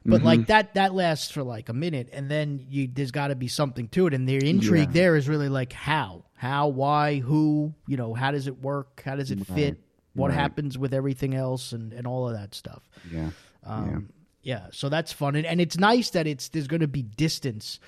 but 0.05 0.17
Mm-hmm. 0.17 0.25
like 0.25 0.47
that 0.47 0.73
that 0.75 0.93
lasts 0.93 1.31
for 1.31 1.43
like 1.43 1.69
a 1.69 1.73
minute, 1.73 2.09
and 2.12 2.29
then 2.29 2.65
you 2.69 2.88
there's 2.91 3.12
got 3.12 3.27
to 3.29 3.36
be 3.36 3.47
something 3.47 3.88
to 3.89 4.07
it, 4.07 4.13
and 4.13 4.27
the 4.27 4.36
intrigue 4.49 4.89
Yeah. 4.89 4.93
there 4.93 5.15
is 5.15 5.27
really 5.29 5.49
like 5.49 5.71
how, 5.73 6.25
how, 6.36 6.67
why, 6.67 7.19
who, 7.19 7.73
you 7.88 7.95
know, 7.97 8.13
how 8.13 8.31
does 8.31 8.47
it 8.47 8.62
work, 8.62 9.01
how 9.05 9.15
does 9.15 9.31
it 9.31 9.45
fit, 9.47 9.79
what 10.13 10.29
Right. 10.29 10.36
happens 10.36 10.77
with 10.77 10.93
everything 10.93 11.33
else, 11.33 11.71
and 11.71 11.93
and 11.93 12.05
all 12.05 12.27
of 12.27 12.36
that 12.36 12.53
stuff. 12.53 12.83
yeah, 13.09 13.29
Um, 13.63 14.09
yeah. 14.43 14.67
so 14.71 14.89
that's 14.89 15.12
fun, 15.13 15.36
and, 15.36 15.45
and 15.47 15.59
it's 15.62 15.77
nice 15.77 16.09
that 16.12 16.27
it's 16.27 16.49
there's 16.49 16.67
going 16.67 16.81
to 16.81 16.88
be 16.88 17.01
distance 17.01 17.79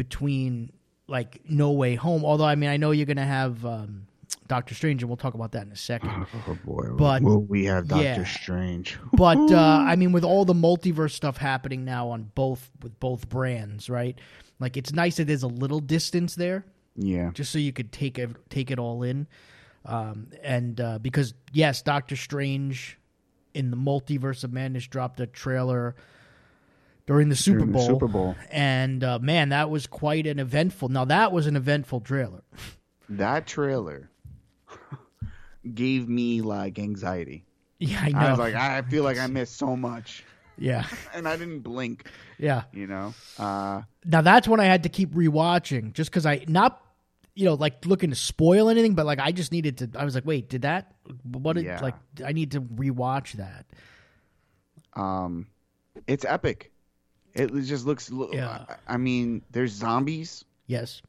between 0.00 0.72
like 1.08 1.42
No 1.46 1.72
Way 1.72 1.94
Home. 1.94 2.24
Although 2.24 2.46
I 2.46 2.54
mean, 2.54 2.70
I 2.70 2.78
know 2.78 2.90
you're 2.90 3.04
going 3.04 3.18
to 3.18 3.22
have 3.22 3.66
um, 3.66 4.06
Doctor 4.48 4.74
Strange, 4.74 5.02
and 5.02 5.10
we'll 5.10 5.18
talk 5.18 5.34
about 5.34 5.52
that 5.52 5.66
in 5.66 5.72
a 5.72 5.76
second. 5.76 6.10
oh 6.48 6.58
boy, 6.64 6.88
But- 6.96 7.20
will 7.22 7.42
we 7.42 7.66
have 7.66 7.86
Doctor 7.88 8.02
yeah. 8.04 8.24
Strange? 8.24 8.98
But 9.12 9.52
uh, 9.52 9.84
I 9.86 9.96
mean, 9.96 10.12
with 10.12 10.24
all 10.24 10.46
the 10.46 10.54
multiverse 10.54 11.10
stuff 11.10 11.36
happening 11.36 11.84
now 11.84 12.08
on 12.08 12.30
both 12.34 12.70
with 12.82 12.98
both 12.98 13.28
brands, 13.28 13.90
right? 13.90 14.18
Like 14.58 14.78
it's 14.78 14.90
nice 14.94 15.18
that 15.18 15.26
there's 15.26 15.42
a 15.42 15.48
little 15.48 15.80
distance 15.80 16.34
there, 16.34 16.64
Yeah, 16.96 17.30
just 17.34 17.52
so 17.52 17.58
you 17.58 17.74
could 17.74 17.92
take 17.92 18.18
it 18.18 18.30
take 18.48 18.70
it 18.70 18.78
all 18.78 19.02
in. 19.02 19.26
Um, 19.84 20.28
and 20.42 20.80
uh, 20.80 20.98
because 20.98 21.34
yes, 21.52 21.82
Doctor 21.82 22.16
Strange 22.16 22.96
in 23.52 23.70
the 23.70 23.76
Multiverse 23.76 24.44
of 24.44 24.52
Madness 24.54 24.86
dropped 24.86 25.20
a 25.20 25.26
trailer 25.26 25.94
during 27.10 27.28
the 27.28 27.34
Super 27.34 27.58
During 27.58 27.72
the 27.72 27.78
Bowl. 27.78 27.86
Super 27.88 28.06
Bowl. 28.06 28.36
and 28.52 29.02
uh, 29.02 29.18
man, 29.18 29.48
that 29.48 29.68
was 29.68 29.88
quite 29.88 30.28
an 30.28 30.38
eventful. 30.38 30.90
Now 30.90 31.04
that 31.06 31.32
was 31.32 31.48
an 31.48 31.56
eventful 31.56 32.02
trailer. 32.02 32.44
that 33.08 33.48
trailer 33.48 34.08
gave 35.74 36.08
me 36.08 36.40
like 36.40 36.78
anxiety. 36.78 37.44
Yeah, 37.80 38.00
I 38.00 38.08
know. 38.10 38.18
I 38.18 38.30
was 38.30 38.38
like, 38.38 38.54
I 38.54 38.82
feel 38.82 39.02
like 39.02 39.18
I 39.18 39.26
missed 39.38 39.56
so 39.56 39.74
much, 39.76 40.24
yeah, 40.56 40.86
and 41.14 41.26
I 41.26 41.36
didn't 41.36 41.60
blink. 41.60 42.06
yeah. 42.38 42.62
You 42.72 42.86
know, 42.86 43.12
uh, 43.38 43.82
Now 44.04 44.20
that's 44.20 44.46
when 44.46 44.60
I 44.60 44.66
had 44.66 44.84
to 44.84 44.88
keep 44.88 45.12
rewatching, 45.12 45.92
just 45.94 46.10
because 46.10 46.26
I 46.26 46.44
not, 46.46 46.80
you 47.34 47.44
know, 47.46 47.54
like 47.54 47.84
looking 47.86 48.10
to 48.10 48.16
spoil 48.16 48.68
anything, 48.68 48.94
but 48.94 49.04
like 49.04 49.18
I 49.18 49.32
just 49.32 49.50
needed 49.50 49.78
to. 49.78 49.90
I 49.98 50.04
was 50.04 50.14
like, 50.14 50.24
wait, 50.26 50.48
did 50.48 50.62
that? 50.62 50.94
What 51.24 51.54
did 51.56 51.64
Yeah. 51.64 51.80
like? 51.80 51.96
I 52.24 52.30
need 52.32 52.52
to 52.52 52.60
rewatch 52.60 53.32
that. 53.32 53.66
um, 54.94 55.48
it's 56.06 56.24
epic. 56.24 56.70
It 57.34 57.52
just 57.62 57.86
looks. 57.86 58.10
Yeah. 58.32 58.64
I 58.88 58.96
mean, 58.96 59.42
there's 59.50 59.72
zombies. 59.72 60.44
Yes. 60.66 61.02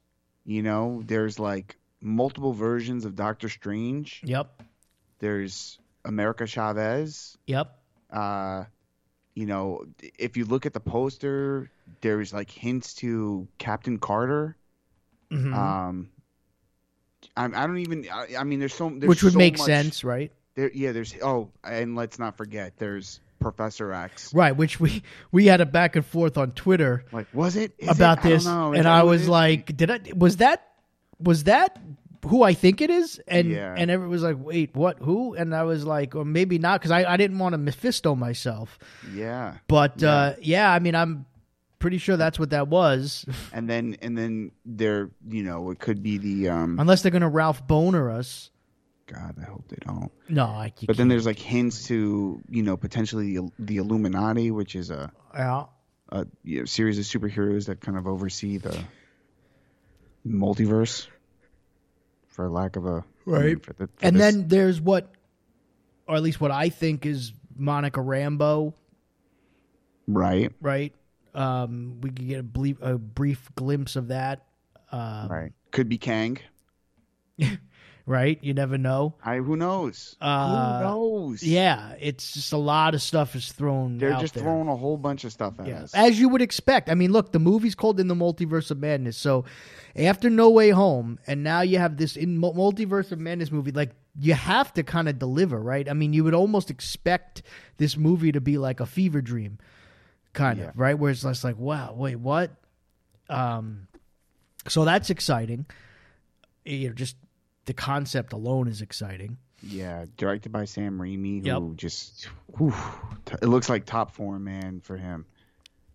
You 0.45 0.62
know, 0.63 1.01
there's 1.05 1.39
like 1.39 1.77
multiple 2.01 2.53
versions 2.53 3.05
of 3.05 3.15
Doctor 3.15 3.49
Strange. 3.49 4.21
Yep. 4.23 4.63
There's 5.19 5.77
America 6.05 6.45
Chavez. 6.47 7.38
Yep. 7.47 7.77
Uh, 8.12 8.65
you 9.36 9.45
know, 9.45 9.86
if 10.19 10.36
you 10.38 10.45
look 10.45 10.65
at 10.65 10.73
the 10.73 10.79
poster, 10.79 11.69
there's 12.01 12.34
like 12.34 12.49
hints 12.51 12.95
to 12.95 13.47
Captain 13.57 13.97
Carter. 13.97 14.57
Mhm. 15.31 15.53
Um, 15.55 16.10
I, 17.38 17.45
I 17.45 17.67
don't 17.67 17.77
even. 17.77 18.07
I, 18.12 18.27
I 18.39 18.43
mean, 18.43 18.60
there's 18.60 18.73
so 18.73 18.89
there's 18.89 19.07
Which 19.07 19.23
would 19.23 19.34
so 19.34 19.39
make 19.39 19.57
much- 19.57 19.65
sense, 19.65 20.03
right? 20.03 20.31
There, 20.55 20.69
yeah, 20.73 20.91
there's. 20.91 21.15
Oh, 21.23 21.49
and 21.63 21.95
let's 21.95 22.19
not 22.19 22.36
forget, 22.36 22.73
there's 22.77 23.21
Professor 23.41 23.91
X. 23.91 24.34
Right. 24.34 24.56
Which 24.56 24.80
we 24.80 25.04
we 25.32 25.47
had 25.47 25.60
a 25.60 25.65
back 25.65 25.95
and 25.97 26.06
forth 26.06 26.38
on 26.38 26.51
Twitter 26.51 27.04
Like, 27.12 27.27
was 27.34 27.56
it 27.58 27.73
about 27.88 28.19
it? 28.19 28.25
I 28.25 28.30
this, 28.30 28.45
know. 28.45 28.73
And 28.73 28.88
I 28.88 29.01
it 29.01 29.06
was 29.06 29.27
like, 29.27 29.75
did 29.75 29.91
I? 29.91 29.99
Was 30.15 30.38
that? 30.38 30.67
Was 31.19 31.43
that? 31.45 31.77
Who 32.27 32.43
I 32.43 32.54
think 32.54 32.82
it 32.82 32.91
is, 32.91 33.19
and 33.27 33.49
Yeah. 33.49 33.73
and 33.75 33.89
everyone 33.89 34.12
was 34.12 34.21
like, 34.21 34.38
"Wait, 34.39 34.75
what? 34.75 34.99
Who?" 34.99 35.34
And 35.34 35.56
I 35.56 35.63
was 35.63 35.84
like, 35.86 36.13
"Or 36.15 36.23
maybe 36.23 36.60
not," 36.60 36.80
because 36.80 36.91
I, 36.91 37.04
I 37.12 37.17
didn't 37.17 37.39
want 37.39 37.54
to 37.54 37.58
Mephisto 37.58 38.13
myself. 38.13 38.77
yeah. 39.12 39.56
But 39.67 40.04
uh, 40.04 40.34
yeah, 40.39 40.71
I 40.71 40.77
mean, 40.77 40.93
I'm 40.93 41.25
pretty 41.80 41.97
sure 41.97 42.17
that's 42.17 42.38
what 42.38 42.51
that 42.51 42.67
was, 42.67 43.25
And 43.54 43.67
then, 43.67 43.97
and 44.04 44.15
then 44.15 44.51
there, 44.65 45.10
you 45.27 45.41
know, 45.41 45.71
it 45.71 45.80
could 45.80 46.04
be 46.04 46.19
the. 46.19 46.49
um 46.49 46.80
unless 46.80 47.01
they're 47.01 47.12
gonna 47.12 47.27
Ralph 47.27 47.65
Bohner 47.65 48.13
us. 48.13 48.51
God, 49.13 49.36
I 49.41 49.43
hope 49.45 49.65
they 49.67 49.78
don't. 49.86 50.12
No, 50.30 50.45
I. 50.45 50.71
But 50.88 50.95
then 50.97 51.08
there's 51.08 51.26
like 51.26 51.39
hints 51.39 51.88
to, 51.88 52.41
you 52.50 52.63
know, 52.63 52.78
potentially 52.78 53.36
the, 53.38 53.50
the 53.60 53.78
Illuminati, 53.78 54.52
which 54.52 54.76
is 54.76 54.89
a, 54.89 55.12
yeah, 55.34 55.65
a 56.10 56.26
you 56.43 56.60
know, 56.60 56.65
series 56.65 56.97
of 56.97 57.06
superheroes 57.06 57.65
that 57.65 57.82
kind 57.82 57.97
of 57.97 58.08
oversee 58.08 58.58
the 58.58 58.78
multiverse, 60.26 61.08
for 62.28 62.50
lack 62.50 62.76
of 62.76 62.86
a 62.86 63.04
Right. 63.26 63.45
mean, 63.45 63.60
for 63.60 63.74
the- 63.74 63.88
for 63.88 64.06
and 64.06 64.15
this- 64.15 64.34
then 64.34 64.47
there's 64.47 64.80
what, 64.82 65.12
or 66.08 66.15
at 66.15 66.24
least 66.24 66.39
what 66.41 66.52
I 66.52 66.69
think 66.69 67.06
is 67.06 67.34
Monica 67.56 68.00
Rambeau, 68.00 68.74
right, 70.08 70.52
right? 70.62 70.93
Um, 71.34 72.00
we 72.02 72.10
could 72.10 72.28
get 72.28 72.39
a, 72.39 72.43
ble- 72.43 72.82
a 72.82 72.97
brief 72.97 73.50
glimpse 73.56 73.95
of 73.95 74.08
that. 74.10 74.45
Um, 74.91 75.28
right, 75.30 75.54
could 75.71 75.88
be 75.89 75.97
Kang. 75.97 76.38
right? 78.05 78.37
You 78.41 78.53
never 78.53 78.77
know. 78.77 79.15
I 79.23 79.37
who 79.37 79.55
knows? 79.55 80.15
Uh, 80.21 80.77
who 80.77 80.83
knows? 80.83 81.43
Yeah, 81.43 81.95
it's 81.99 82.33
just 82.33 82.53
a 82.53 82.57
lot 82.57 82.93
of 82.95 83.01
stuff 83.01 83.35
is 83.35 83.51
thrown. 83.51 83.97
they're 83.97 84.15
just 84.19 84.33
there. 84.33 84.43
throwing 84.43 84.67
a 84.67 84.75
whole 84.75 84.97
bunch 84.97 85.23
of 85.23 85.31
stuff 85.31 85.59
at 85.59 85.67
Yeah, 85.67 85.83
us. 85.83 85.93
as 85.93 86.19
you 86.19 86.29
would 86.29 86.41
expect. 86.41 86.89
I 86.89 86.95
mean, 86.95 87.11
look, 87.11 87.31
the 87.31 87.39
movie's 87.39 87.75
called 87.75 87.99
In 87.99 88.07
the 88.07 88.15
Multiverse 88.15 88.71
of 88.71 88.79
Madness. 88.79 89.17
So 89.17 89.45
after 89.95 90.29
No 90.29 90.49
Way 90.49 90.69
Home, 90.69 91.19
and 91.27 91.43
now 91.43 91.61
you 91.61 91.77
have 91.79 91.97
this 91.97 92.15
in 92.17 92.39
Multiverse 92.39 93.11
of 93.11 93.19
Madness 93.19 93.51
movie, 93.51 93.71
like 93.71 93.91
you 94.19 94.33
have 94.33 94.73
to 94.73 94.83
kind 94.83 95.07
of 95.07 95.19
deliver, 95.19 95.59
right? 95.59 95.87
I 95.89 95.93
mean, 95.93 96.13
you 96.13 96.23
would 96.23 96.33
almost 96.33 96.69
expect 96.69 97.43
this 97.77 97.95
movie 97.97 98.31
to 98.33 98.41
be 98.41 98.57
like 98.57 98.79
a 98.79 98.85
fever 98.85 99.21
dream, 99.21 99.57
kind 100.33 100.59
Yeah. 100.59 100.69
of, 100.69 100.77
right? 100.77 100.97
Where 100.97 101.11
it's 101.11 101.21
just 101.21 101.43
like, 101.43 101.57
wow, 101.57 101.93
wait, 101.95 102.17
what? 102.17 102.51
Um, 103.29 103.87
so 104.67 104.83
that's 104.85 105.09
exciting. 105.09 105.65
You 106.65 106.89
know, 106.89 106.93
just 106.93 107.15
the 107.65 107.74
concept 107.74 108.34
alone 108.34 108.67
is 108.67 108.82
exciting. 108.82 109.38
Yeah, 109.63 110.06
directed 110.17 110.52
by 110.52 110.65
Sam 110.65 110.97
Raimi, 111.00 111.41
who 111.41 111.69
Yep. 111.69 111.78
just 111.78 112.28
whew, 112.58 112.74
it 113.41 113.45
looks 113.47 113.69
like 113.69 113.86
top 113.86 114.12
form, 114.12 114.43
man, 114.45 114.82
for 114.82 114.97
him. 114.97 115.26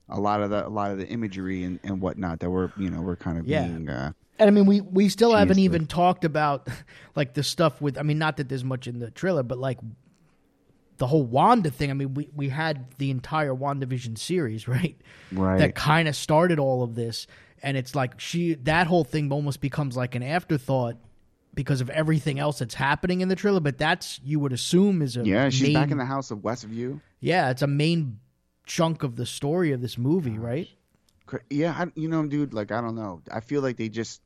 A 0.09 0.21
lot 0.21 0.41
of 0.41 0.51
the 0.51 0.67
a 0.67 0.71
lot 0.71 0.93
of 0.93 0.99
the 0.99 1.09
imagery 1.09 1.65
and, 1.65 1.81
and 1.83 2.01
whatnot 2.01 2.39
that 2.41 2.51
we're 2.51 2.71
you 2.77 2.91
know 2.91 3.01
we're 3.01 3.17
kind 3.17 3.39
of 3.39 3.47
Yeah. 3.49 3.67
being 3.67 3.89
uh, 3.89 4.13
And 4.39 4.47
I 4.49 4.51
mean, 4.53 4.67
we 4.67 4.81
we 4.81 5.09
still 5.09 5.35
haven't 5.35 5.59
even 5.59 5.87
talked 5.87 6.25
about 6.25 6.69
like 7.17 7.35
the 7.35 7.43
stuff 7.43 7.81
with. 7.81 7.99
I 7.99 8.03
mean, 8.03 8.19
not 8.19 8.37
that 8.37 8.49
there's 8.49 8.63
much 8.65 8.87
in 8.87 9.01
the 9.01 9.11
trailer, 9.11 9.43
but 9.43 9.59
like 9.59 9.81
the 10.99 11.09
whole 11.09 11.25
Wanda 11.25 11.71
thing. 11.71 11.91
I 11.91 11.95
mean, 11.95 12.15
we 12.15 12.29
we 12.37 12.49
had 12.51 12.87
the 12.99 13.11
entire 13.11 13.53
WandaVision 13.53 14.17
series, 14.17 14.69
right? 14.69 14.97
right. 15.33 15.59
That 15.59 15.75
kind 15.75 16.07
of 16.07 16.15
started 16.15 16.61
all 16.61 16.85
of 16.85 16.95
this, 16.95 17.27
and 17.65 17.77
it's 17.77 17.97
like 17.97 18.21
she 18.21 18.55
that 18.55 18.87
whole 18.87 19.03
thing 19.03 19.33
almost 19.33 19.61
becomes 19.61 19.97
like 19.97 20.15
an 20.15 20.23
afterthought 20.23 20.97
because 21.57 21.81
of 21.81 21.91
everything 21.91 22.39
else 22.39 22.61
that's 22.61 22.75
happening 22.75 23.21
in 23.23 23.29
the 23.29 23.35
trailer. 23.35 23.59
But 23.59 23.79
that's 23.79 24.21
you 24.23 24.39
would 24.39 24.53
assume 24.53 25.03
is 25.03 25.17
a 25.17 25.25
yeah, 25.27 25.49
she's 25.49 25.75
back 25.75 25.91
in 25.91 25.99
the 25.99 26.05
house 26.05 26.31
of 26.31 26.39
Westview. 26.39 27.01
yeah, 27.19 27.51
it's 27.51 27.63
a 27.63 27.67
main 27.67 28.21
chunk 28.67 29.03
of 29.03 29.17
the 29.17 29.27
story 29.27 29.73
of 29.73 29.81
this 29.81 29.99
movie, 29.99 30.39
right? 30.39 30.69
Yeah, 31.51 31.73
I, 31.77 31.87
you 31.97 32.09
know, 32.09 32.25
dude, 32.27 32.55
like 32.55 32.71
I 32.71 32.81
don't 32.81 32.95
know. 32.95 33.21
I 33.33 33.41
feel 33.41 33.61
like 33.63 33.77
they 33.77 33.89
just 33.89 34.23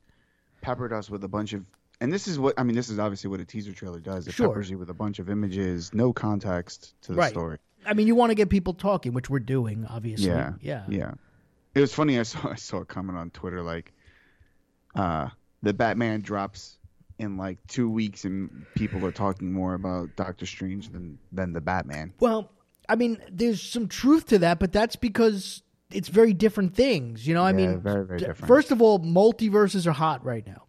peppered 0.61 0.93
us 0.93 1.09
with 1.09 1.23
a 1.23 1.27
bunch 1.27 1.53
of, 1.53 1.65
and 1.99 2.13
this 2.13 2.27
is 2.27 2.37
what 2.37 2.53
I 2.59 2.63
mean. 2.63 2.75
This 2.75 2.89
is 2.89 2.99
obviously 2.99 3.29
what 3.31 3.39
a 3.39 3.45
teaser 3.45 3.73
trailer 3.73 3.99
does. 3.99 4.27
It 4.27 4.33
Sure. 4.35 4.49
peppers 4.49 4.69
you 4.69 4.77
with 4.77 4.91
a 4.91 4.93
bunch 4.93 5.17
of 5.17 5.27
images, 5.29 5.91
no 5.95 6.13
context 6.13 6.93
to 7.03 7.13
the 7.13 7.17
Right. 7.17 7.31
story. 7.31 7.57
I 7.83 7.95
mean, 7.95 8.05
you 8.05 8.13
want 8.13 8.29
to 8.29 8.35
get 8.35 8.49
people 8.49 8.75
talking, 8.75 9.13
which 9.13 9.27
we're 9.31 9.39
doing, 9.39 9.87
obviously. 9.89 10.27
Yeah, 10.27 10.53
yeah. 10.61 10.83
yeah. 10.87 11.11
It 11.73 11.79
was 11.81 11.91
funny. 11.91 12.19
I 12.19 12.23
saw 12.23 12.49
I 12.51 12.55
saw 12.55 12.77
a 12.81 12.85
comment 12.85 13.17
on 13.17 13.31
Twitter 13.31 13.63
like, 13.63 13.91
uh, 14.93 15.29
the 15.63 15.73
Batman 15.73 16.21
drops 16.21 16.77
in 17.21 17.37
like 17.37 17.59
two 17.67 17.89
weeks, 17.89 18.25
and 18.25 18.65
people 18.75 19.05
are 19.05 19.11
talking 19.11 19.53
more 19.53 19.75
about 19.75 20.15
Doctor 20.15 20.45
Strange 20.45 20.89
than 20.89 21.19
than 21.31 21.53
the 21.53 21.61
Batman. 21.61 22.13
Well, 22.19 22.51
I 22.89 22.95
mean, 22.95 23.21
there's 23.31 23.61
some 23.61 23.87
truth 23.87 24.25
to 24.27 24.39
that, 24.39 24.59
but 24.59 24.71
that's 24.73 24.95
because 24.95 25.61
it's 25.91 26.09
very 26.09 26.33
different 26.33 26.75
things. 26.75 27.25
You 27.27 27.33
know, 27.35 27.43
I 27.43 27.51
Yeah, 27.51 27.55
mean, 27.55 27.79
very, 27.81 28.05
very 28.05 28.19
different. 28.19 28.47
First 28.47 28.71
of 28.71 28.81
all, 28.81 28.99
multiverses 28.99 29.85
are 29.87 29.91
hot 29.91 30.25
right 30.25 30.45
now. 30.45 30.63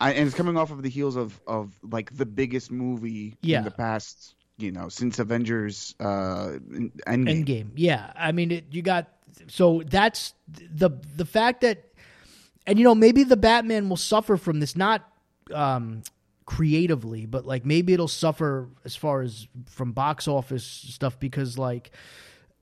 I, 0.00 0.12
and 0.14 0.26
it's 0.26 0.36
coming 0.36 0.56
off 0.56 0.72
of 0.72 0.82
the 0.82 0.88
heels 0.88 1.14
of 1.16 1.40
of 1.46 1.78
like 1.82 2.16
the 2.16 2.26
biggest 2.26 2.72
movie 2.72 3.36
Yeah. 3.42 3.58
in 3.58 3.64
the 3.64 3.70
past, 3.70 4.34
you 4.58 4.72
know, 4.72 4.88
since 4.88 5.18
Avengers 5.18 5.94
uh 6.00 6.58
Endgame. 6.72 6.94
Endgame. 7.06 7.70
Yeah, 7.76 8.12
I 8.16 8.32
mean, 8.32 8.50
it, 8.50 8.64
you 8.70 8.82
got 8.82 9.06
so 9.46 9.82
that's 9.86 10.34
the 10.56 10.90
the 11.16 11.24
fact 11.24 11.60
that, 11.60 11.84
and 12.66 12.78
you 12.78 12.84
know, 12.84 12.94
maybe 12.94 13.22
the 13.24 13.36
Batman 13.36 13.88
will 13.88 13.96
suffer 13.96 14.36
from 14.36 14.58
this, 14.60 14.74
not 14.74 15.08
um, 15.52 16.02
creatively, 16.46 17.26
but 17.26 17.46
like 17.46 17.64
maybe 17.64 17.92
it'll 17.92 18.08
suffer 18.08 18.68
as 18.84 18.94
far 18.96 19.22
as 19.22 19.46
from 19.66 19.92
box 19.92 20.28
office 20.28 20.64
stuff 20.64 21.18
because 21.18 21.58
like 21.58 21.90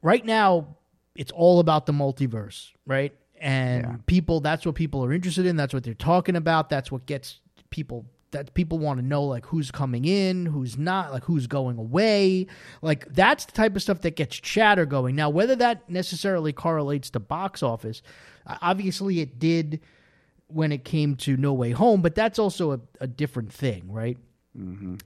right 0.02 0.24
now 0.24 0.76
it's 1.16 1.32
all 1.32 1.60
about 1.60 1.86
the 1.86 1.92
multiverse, 1.92 2.70
right? 2.86 3.12
And 3.40 3.82
Yeah. 3.84 3.96
people, 4.06 4.40
that's 4.40 4.64
what 4.66 4.74
people 4.74 5.04
are 5.04 5.12
interested 5.12 5.46
in. 5.46 5.56
That's 5.56 5.74
what 5.74 5.82
they're 5.82 5.94
talking 5.94 6.36
about. 6.36 6.68
That's 6.68 6.92
what 6.92 7.06
gets 7.06 7.40
people. 7.70 8.06
That 8.32 8.54
people 8.54 8.78
want 8.78 9.00
to 9.00 9.04
know, 9.04 9.24
like 9.24 9.44
who's 9.46 9.72
coming 9.72 10.04
in, 10.04 10.46
who's 10.46 10.78
not, 10.78 11.10
like 11.10 11.24
who's 11.24 11.48
going 11.48 11.78
away. 11.78 12.46
Like 12.80 13.12
that's 13.12 13.44
the 13.44 13.50
type 13.52 13.74
of 13.74 13.82
stuff 13.82 14.02
that 14.02 14.14
gets 14.14 14.36
chatter 14.36 14.86
going. 14.86 15.16
Now, 15.16 15.30
whether 15.30 15.56
that 15.56 15.90
necessarily 15.90 16.52
correlates 16.52 17.10
to 17.10 17.18
box 17.18 17.60
office, 17.60 18.02
obviously 18.46 19.18
it 19.18 19.40
did 19.40 19.80
when 20.52 20.72
it 20.72 20.84
came 20.84 21.16
to 21.16 21.36
No 21.36 21.52
Way 21.52 21.70
Home, 21.72 22.02
but 22.02 22.14
that's 22.14 22.38
also 22.38 22.72
a, 22.72 22.80
a 23.00 23.06
different 23.06 23.52
thing, 23.52 23.90
right? 23.90 24.18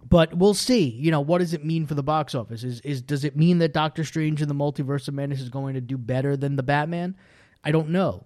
But 0.08 0.34
we'll 0.34 0.54
see. 0.54 0.84
You 0.88 1.10
know, 1.10 1.20
what 1.20 1.38
does 1.38 1.52
it 1.52 1.64
mean 1.64 1.86
for 1.86 1.94
the 1.94 2.02
box 2.02 2.34
office? 2.34 2.64
Is 2.64 2.80
is 2.80 3.02
does 3.02 3.24
it 3.24 3.36
mean 3.36 3.58
that 3.58 3.72
Doctor 3.74 4.02
Strange 4.02 4.40
and 4.40 4.50
the 4.50 4.54
Multiverse 4.54 5.06
of 5.06 5.14
Madness 5.14 5.40
is 5.40 5.50
going 5.50 5.74
to 5.74 5.80
do 5.82 5.98
better 5.98 6.36
than 6.36 6.56
the 6.56 6.62
Batman? 6.62 7.14
I 7.62 7.70
don't 7.70 7.90
know. 7.90 8.24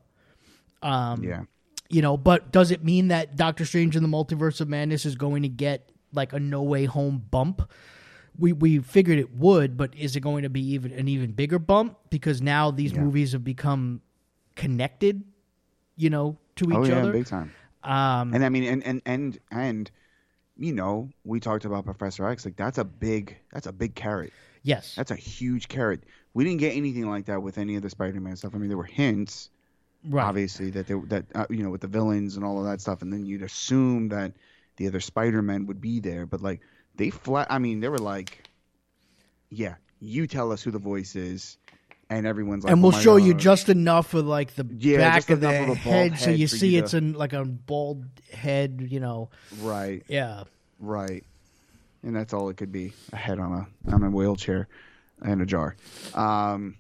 Um, 0.81 1.23
yeah. 1.25 1.43
You 1.91 2.03
know, 2.03 2.17
but 2.17 2.53
does 2.53 2.71
it 2.71 2.85
mean 2.85 3.09
that 3.09 3.37
Doctor 3.37 3.65
Strange 3.65 3.97
and 3.97 4.05
the 4.05 4.09
Multiverse 4.09 4.61
of 4.61 4.69
Madness 4.69 5.05
is 5.07 5.17
going 5.17 5.43
to 5.43 5.49
get 5.49 5.91
like 6.13 6.33
a 6.33 6.39
No 6.39 6.63
Way 6.63 6.85
Home 6.85 7.25
bump? 7.31 7.69
We 8.39 8.53
we 8.53 8.79
figured 8.79 9.19
it 9.19 9.35
would, 9.35 9.77
but 9.77 9.95
is 9.97 10.15
it 10.15 10.21
going 10.21 10.45
to 10.45 10.51
be 10.51 10.61
even 10.75 10.93
an 10.93 11.09
even 11.09 11.33
bigger 11.33 11.59
bump 11.59 11.97
because 12.11 12.41
now 12.41 12.71
these 12.71 12.93
Yeah. 12.93 13.01
movies 13.03 13.33
have 13.33 13.43
become 13.43 14.03
connected, 14.55 15.25
you 15.97 16.11
know, 16.11 16.39
to 16.59 16.73
each 16.73 16.77
Oh 16.79 16.85
yeah, 16.85 17.01
other? 17.01 17.13
big 17.13 17.27
time. 17.27 17.55
Um, 17.83 18.33
And 18.33 18.45
I 18.45 18.49
mean, 18.49 18.65
and 18.65 18.85
and 18.85 19.03
and 19.07 19.39
and 19.51 19.91
you 20.57 20.73
know, 20.75 21.11
we 21.25 21.41
talked 21.41 21.65
about 21.67 21.85
Professor 21.87 22.27
X. 22.29 22.45
Like 22.45 22.57
that's 22.57 22.79
a 22.79 22.85
big 22.85 23.39
that's 23.53 23.67
a 23.67 23.73
big 23.73 23.95
carrot. 23.97 24.35
yes, 24.63 24.97
That's 24.97 25.11
a 25.13 25.17
huge 25.17 25.69
carrot. 25.69 26.05
We 26.35 26.45
didn't 26.45 26.61
get 26.61 26.77
anything 26.77 27.09
like 27.09 27.27
that 27.27 27.43
with 27.43 27.59
any 27.59 27.77
of 27.77 27.83
the 27.83 27.91
Spider-Man 27.91 28.37
stuff. 28.37 28.55
I 28.55 28.59
mean, 28.59 28.69
there 28.69 28.79
were 28.79 28.85
hints, 28.85 29.51
right. 30.05 30.29
obviously, 30.29 30.71
that 30.73 30.87
they, 30.89 30.95
that 31.09 31.27
uh, 31.35 31.47
you 31.51 31.63
know 31.65 31.71
with 31.71 31.83
the 31.83 31.89
villains 31.89 32.37
and 32.37 32.45
all 32.45 32.59
of 32.61 32.67
that 32.67 32.81
stuff, 32.81 33.03
and 33.03 33.13
then 33.13 33.27
you'd 33.27 33.43
assume 33.43 34.09
that 34.11 34.35
the 34.77 34.89
other 34.89 35.01
Spider-Man 35.01 35.67
would 35.67 35.81
be 35.81 36.01
there. 36.01 36.27
But 36.27 36.43
like 36.43 36.63
they 36.97 37.11
flat, 37.11 37.49
I 37.51 37.59
mean, 37.59 37.81
they 37.81 37.89
were 37.89 37.99
like, 37.99 38.45
yeah, 39.51 39.77
you 40.01 40.27
tell 40.27 40.53
us 40.53 40.63
who 40.63 40.71
the 40.71 40.79
voice 40.79 41.17
is, 41.17 41.59
and 42.11 42.27
everyone's 42.27 42.65
like, 42.65 42.73
and 42.73 42.81
oh 42.81 42.83
we'll 42.85 42.93
my 42.93 43.01
show 43.01 43.17
you 43.17 43.35
just 43.35 43.69
enough 43.69 44.15
of 44.15 44.27
like 44.27 44.55
the 44.55 44.67
Yeah, 44.79 44.99
back 44.99 45.31
of 45.31 45.41
the 45.41 45.61
of 45.61 45.67
bald 45.67 45.79
head, 45.79 46.19
so 46.19 46.31
you 46.31 46.47
see 46.47 46.75
you 46.75 46.81
it's 46.81 46.93
to- 46.93 46.99
in 46.99 47.13
like 47.13 47.33
a 47.33 47.45
bald 47.45 48.05
head. 48.33 48.87
You 48.89 49.01
know, 49.01 49.31
right. 49.61 50.03
yeah, 50.09 50.45
Right. 50.79 51.25
And 52.03 52.15
that's 52.15 52.33
all 52.33 52.49
it 52.49 52.57
could 52.57 52.73
be. 52.73 52.93
A 53.13 53.17
head 53.17 53.39
on 53.39 53.53
a 53.53 53.93
on 53.95 54.03
a 54.03 54.11
wheelchair 54.11 54.69
and 55.23 55.43
a 55.43 55.47
jar. 55.47 55.77
Um 56.15 56.77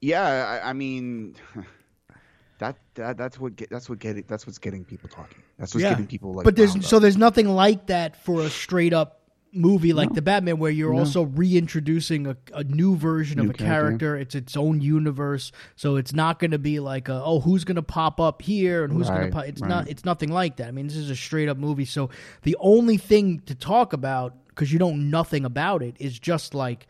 yeah, 0.00 0.60
I, 0.62 0.70
I 0.70 0.72
mean 0.72 1.34
that, 2.58 2.76
that 2.94 3.16
that's 3.16 3.38
what 3.38 3.56
get, 3.56 3.70
that's 3.70 3.88
what 3.88 3.98
get 3.98 4.28
that's 4.28 4.46
what's 4.46 4.58
getting 4.58 4.84
people 4.84 5.08
talking. 5.08 5.42
That's 5.58 5.74
what's 5.74 5.82
yeah. 5.82 5.90
getting 5.90 6.06
people 6.06 6.32
like 6.32 6.44
but 6.44 6.56
there's 6.56 6.86
so 6.86 6.96
up. 6.96 7.02
there's 7.02 7.16
nothing 7.16 7.48
like 7.48 7.86
that 7.88 8.24
for 8.24 8.42
a 8.42 8.50
straight 8.50 8.92
up 8.92 9.19
movie 9.52 9.92
like 9.92 10.10
No. 10.10 10.14
the 10.14 10.22
Batman, 10.22 10.58
where 10.58 10.70
you're 10.70 10.92
No. 10.92 11.00
also 11.00 11.22
reintroducing 11.22 12.26
a, 12.26 12.36
a 12.54 12.64
new 12.64 12.96
version 12.96 13.38
New 13.38 13.44
of 13.44 13.50
a 13.50 13.52
character. 13.54 13.98
character. 13.98 14.16
It's 14.16 14.34
its 14.34 14.56
own 14.56 14.80
universe, 14.80 15.52
so 15.76 15.96
it's 15.96 16.12
not 16.12 16.38
going 16.38 16.52
to 16.52 16.58
be 16.58 16.80
like, 16.80 17.08
a, 17.08 17.22
oh, 17.24 17.40
who's 17.40 17.64
going 17.64 17.76
to 17.76 17.82
pop 17.82 18.20
up 18.20 18.42
here 18.42 18.84
and 18.84 18.92
who's 18.92 19.08
going 19.08 19.26
to 19.26 19.32
pop. 19.32 19.46
It's 19.46 19.60
right. 19.60 19.68
not. 19.68 19.88
It's 19.88 20.04
nothing 20.04 20.30
like 20.30 20.56
that. 20.56 20.68
I 20.68 20.70
mean, 20.70 20.86
this 20.86 20.96
is 20.96 21.10
a 21.10 21.16
straight 21.16 21.48
up 21.48 21.56
movie. 21.56 21.84
So 21.84 22.10
the 22.42 22.56
only 22.60 22.96
thing 22.96 23.40
to 23.46 23.54
talk 23.54 23.92
about 23.92 24.34
because 24.48 24.72
you 24.72 24.78
don't 24.78 25.08
know 25.10 25.18
nothing 25.20 25.44
about 25.44 25.82
it 25.82 25.96
is 25.98 26.18
just 26.18 26.54
like 26.54 26.86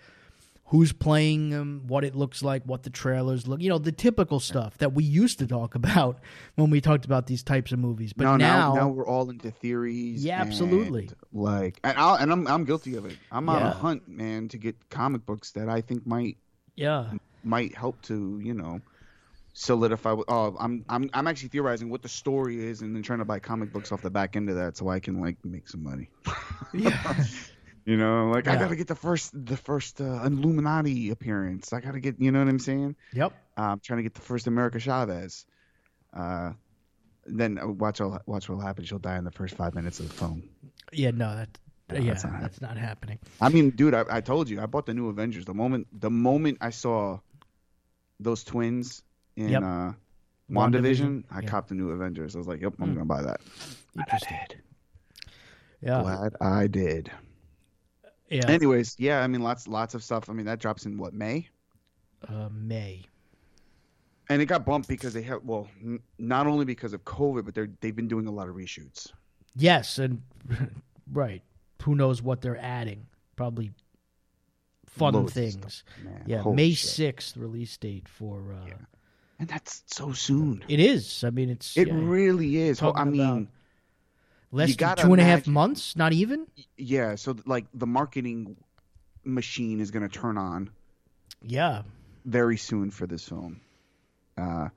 who's 0.71 0.93
playing 0.93 1.51
them, 1.51 1.83
what 1.89 2.05
it 2.05 2.15
looks 2.15 2.43
like, 2.43 2.63
what 2.65 2.85
the 2.85 2.91
trailers 2.91 3.47
look, 3.49 3.61
you 3.61 3.69
know, 3.69 3.79
the 3.79 3.91
typical 3.93 4.39
stuff 4.39 4.79
that 4.79 4.93
we 4.93 5.03
used 5.03 5.39
to 5.39 5.47
talk 5.47 5.75
about 5.83 6.19
when 6.55 6.71
we 6.71 6.81
talked 6.81 7.05
about 7.05 7.27
these 7.27 7.43
types 7.43 7.73
of 7.73 7.79
movies. 7.79 8.13
But 8.13 8.25
no, 8.25 8.37
now, 8.37 8.57
now, 8.69 8.75
now 8.75 8.89
we're 8.89 9.07
all 9.07 9.31
into 9.31 9.51
theories. 9.51 10.25
Yeah, 10.25 10.41
absolutely. 10.41 11.09
and, 11.09 11.15
Like, 11.33 11.81
and, 11.83 11.99
I'll, 11.99 12.15
and 12.15 12.31
I'm 12.33 12.47
I'm 12.47 12.65
guilty 12.65 12.95
of 12.97 13.05
it. 13.05 13.19
I'm 13.33 13.49
on 13.49 13.61
Yeah. 13.61 13.71
a 13.71 13.75
hunt, 13.75 14.09
man, 14.09 14.49
to 14.49 14.59
get 14.59 14.77
comic 14.91 15.27
books 15.27 15.51
that 15.53 15.69
I 15.69 15.81
think 15.81 16.07
might 16.07 16.37
yeah, 16.77 17.13
might 17.43 17.75
help 17.75 18.01
to 18.03 18.39
you 18.43 18.55
know 18.55 18.81
solidify 19.53 20.15
oh 20.29 20.57
I'm 20.61 20.85
I'm 20.89 21.11
I'm 21.13 21.27
actually 21.27 21.49
theorizing 21.49 21.91
what 21.91 22.03
the 22.03 22.09
story 22.09 22.65
is 22.65 22.83
and 22.83 22.95
then 22.95 23.03
trying 23.03 23.19
to 23.19 23.25
buy 23.25 23.41
comic 23.41 23.73
books 23.73 23.91
off 23.91 24.01
the 24.01 24.11
back 24.11 24.37
end 24.37 24.49
of 24.49 24.55
that 24.57 24.77
so 24.77 24.89
I 24.89 25.01
can 25.01 25.21
like 25.21 25.37
make 25.45 25.69
some 25.69 25.83
money. 25.83 26.09
yeah, 26.73 27.15
You 27.87 27.97
know, 27.97 28.31
like 28.31 28.47
I 28.47 28.57
got 28.57 28.69
to 28.69 28.77
get 28.77 28.89
the 28.89 28.95
first 28.95 29.33
the 29.35 29.57
first 29.57 30.01
uh, 30.01 30.23
Illuminati 30.25 31.11
appearance. 31.11 31.73
I 31.73 31.81
got 31.81 31.93
to 31.93 32.01
get, 32.01 32.21
you 32.21 32.31
know 32.31 32.39
what 32.41 32.49
I'm 32.49 32.59
saying? 32.59 32.97
yep. 33.13 33.33
Uh, 33.57 33.63
I'm 33.63 33.81
trying 33.81 33.99
to 33.99 34.03
get 34.03 34.15
the 34.15 34.21
first 34.21 34.47
America 34.47 34.79
Chavez. 34.79 35.45
Uh 36.13 36.53
then 37.27 37.59
uh, 37.59 37.69
watch 37.69 38.01
what 38.01 38.27
watch 38.27 38.49
what'll 38.49 38.65
happen. 38.65 38.85
She'll 38.85 38.99
die 38.99 39.17
in 39.19 39.25
the 39.25 39.31
first 39.31 39.55
5 39.57 39.75
minutes 39.75 40.01
of 40.01 40.09
the 40.09 40.15
film. 40.15 40.43
Yeah, 40.93 41.11
no, 41.11 41.37
that. 41.37 41.59
No, 41.91 41.99
yeah, 41.99 42.13
that's 42.13 42.25
not 42.25 42.41
that's 42.41 42.61
not 42.61 42.77
happening. 42.77 43.19
I 43.41 43.49
mean, 43.49 43.71
dude, 43.71 43.95
I, 43.95 44.05
I 44.09 44.21
told 44.21 44.49
you, 44.49 44.61
I 44.61 44.67
bought 44.67 44.87
the 44.87 44.95
new 44.95 45.09
Avengers. 45.09 45.45
The 45.45 45.55
moment 45.55 45.87
the 45.93 46.11
moment 46.11 46.59
I 46.61 46.71
saw 46.71 47.19
those 48.21 48.45
twins 48.45 49.03
in 49.37 49.51
Yep. 49.51 49.63
uh 49.63 49.93
WandaVision, 50.51 50.53
WandaVision, 50.53 51.25
I 51.31 51.41
yeah. 51.41 51.49
copped 51.49 51.69
the 51.69 51.75
new 51.75 51.91
Avengers. 51.91 52.35
I 52.35 52.39
was 52.39 52.47
like, 52.49 52.61
yep, 52.61 52.75
I'm 52.81 52.89
Hmm. 52.89 52.95
gonna 52.95 53.07
buy 53.07 53.23
that. 53.23 53.41
Interesting. 53.97 54.37
I 54.37 54.47
did. 54.49 54.63
Yeah, 55.83 56.03
Glad 56.03 56.37
I 56.41 56.67
did. 56.67 57.11
Yeah. 58.31 58.49
Anyways, 58.49 58.97
yeah, 58.99 59.21
I 59.23 59.27
mean, 59.27 59.43
lots 59.43 59.67
lots 59.69 59.95
of 59.95 60.03
stuff. 60.03 60.31
I 60.31 60.33
mean, 60.33 60.47
that 60.47 60.59
drops 60.61 60.87
in 60.87 60.97
what 60.99 61.13
May, 61.13 61.49
Uh, 62.29 62.49
May. 62.53 63.03
and 64.29 64.41
it 64.41 64.47
got 64.47 64.65
bumped 64.65 64.89
because 64.89 65.13
they 65.13 65.23
have 65.23 65.43
well, 65.45 65.69
n- 65.83 66.01
not 66.19 66.47
only 66.47 66.65
because 66.65 66.93
of 66.93 67.05
COVID, 67.05 67.45
but 67.45 67.55
they're 67.55 67.71
they've 67.81 67.95
been 67.97 68.09
doing 68.09 68.27
a 68.27 68.31
lot 68.31 68.49
of 68.49 68.55
reshoots. 68.55 69.13
Yes, 69.57 69.99
and 69.99 70.23
right. 71.13 71.43
Who 71.83 71.95
knows 71.95 72.23
what 72.23 72.41
they're 72.41 72.59
adding? 72.61 73.07
Probably 73.37 73.73
fun 74.87 75.15
Loads 75.15 75.33
things. 75.33 75.83
Man, 76.05 76.23
Yeah, 76.27 76.43
May 76.45 76.75
sixth 76.75 77.37
release 77.37 77.77
date 77.79 78.09
for. 78.09 78.53
Uh, 78.53 78.67
and 79.39 79.49
that's 79.49 79.83
so 79.87 80.13
soon. 80.13 80.63
It 80.69 80.79
is. 80.81 81.25
I 81.25 81.31
mean, 81.31 81.49
it's 81.49 81.75
It 81.77 81.89
yeah, 81.89 81.95
really 81.97 82.57
is. 82.59 82.83
I 82.83 83.05
mean. 83.05 83.21
about- 83.23 83.47
less 84.53 84.75
than 84.77 84.97
two 84.97 85.13
and 85.13 85.21
a 85.21 85.25
half 85.25 85.39
imagine- 85.41 85.53
months. 85.53 85.97
Not 85.97 86.13
even. 86.13 86.47
Yeah, 86.77 87.15
so 87.17 87.37
like 87.47 87.67
the 87.75 87.87
marketing 87.87 88.57
machine 89.25 89.81
is 89.81 89.91
going 89.91 90.09
to 90.09 90.09
turn 90.09 90.39
on 90.39 90.71
Yeah, 91.43 91.83
very 92.25 92.57
soon 92.57 92.91
for 92.91 93.07
this 93.07 93.29
film. 93.29 93.61
Uh, 94.39 94.69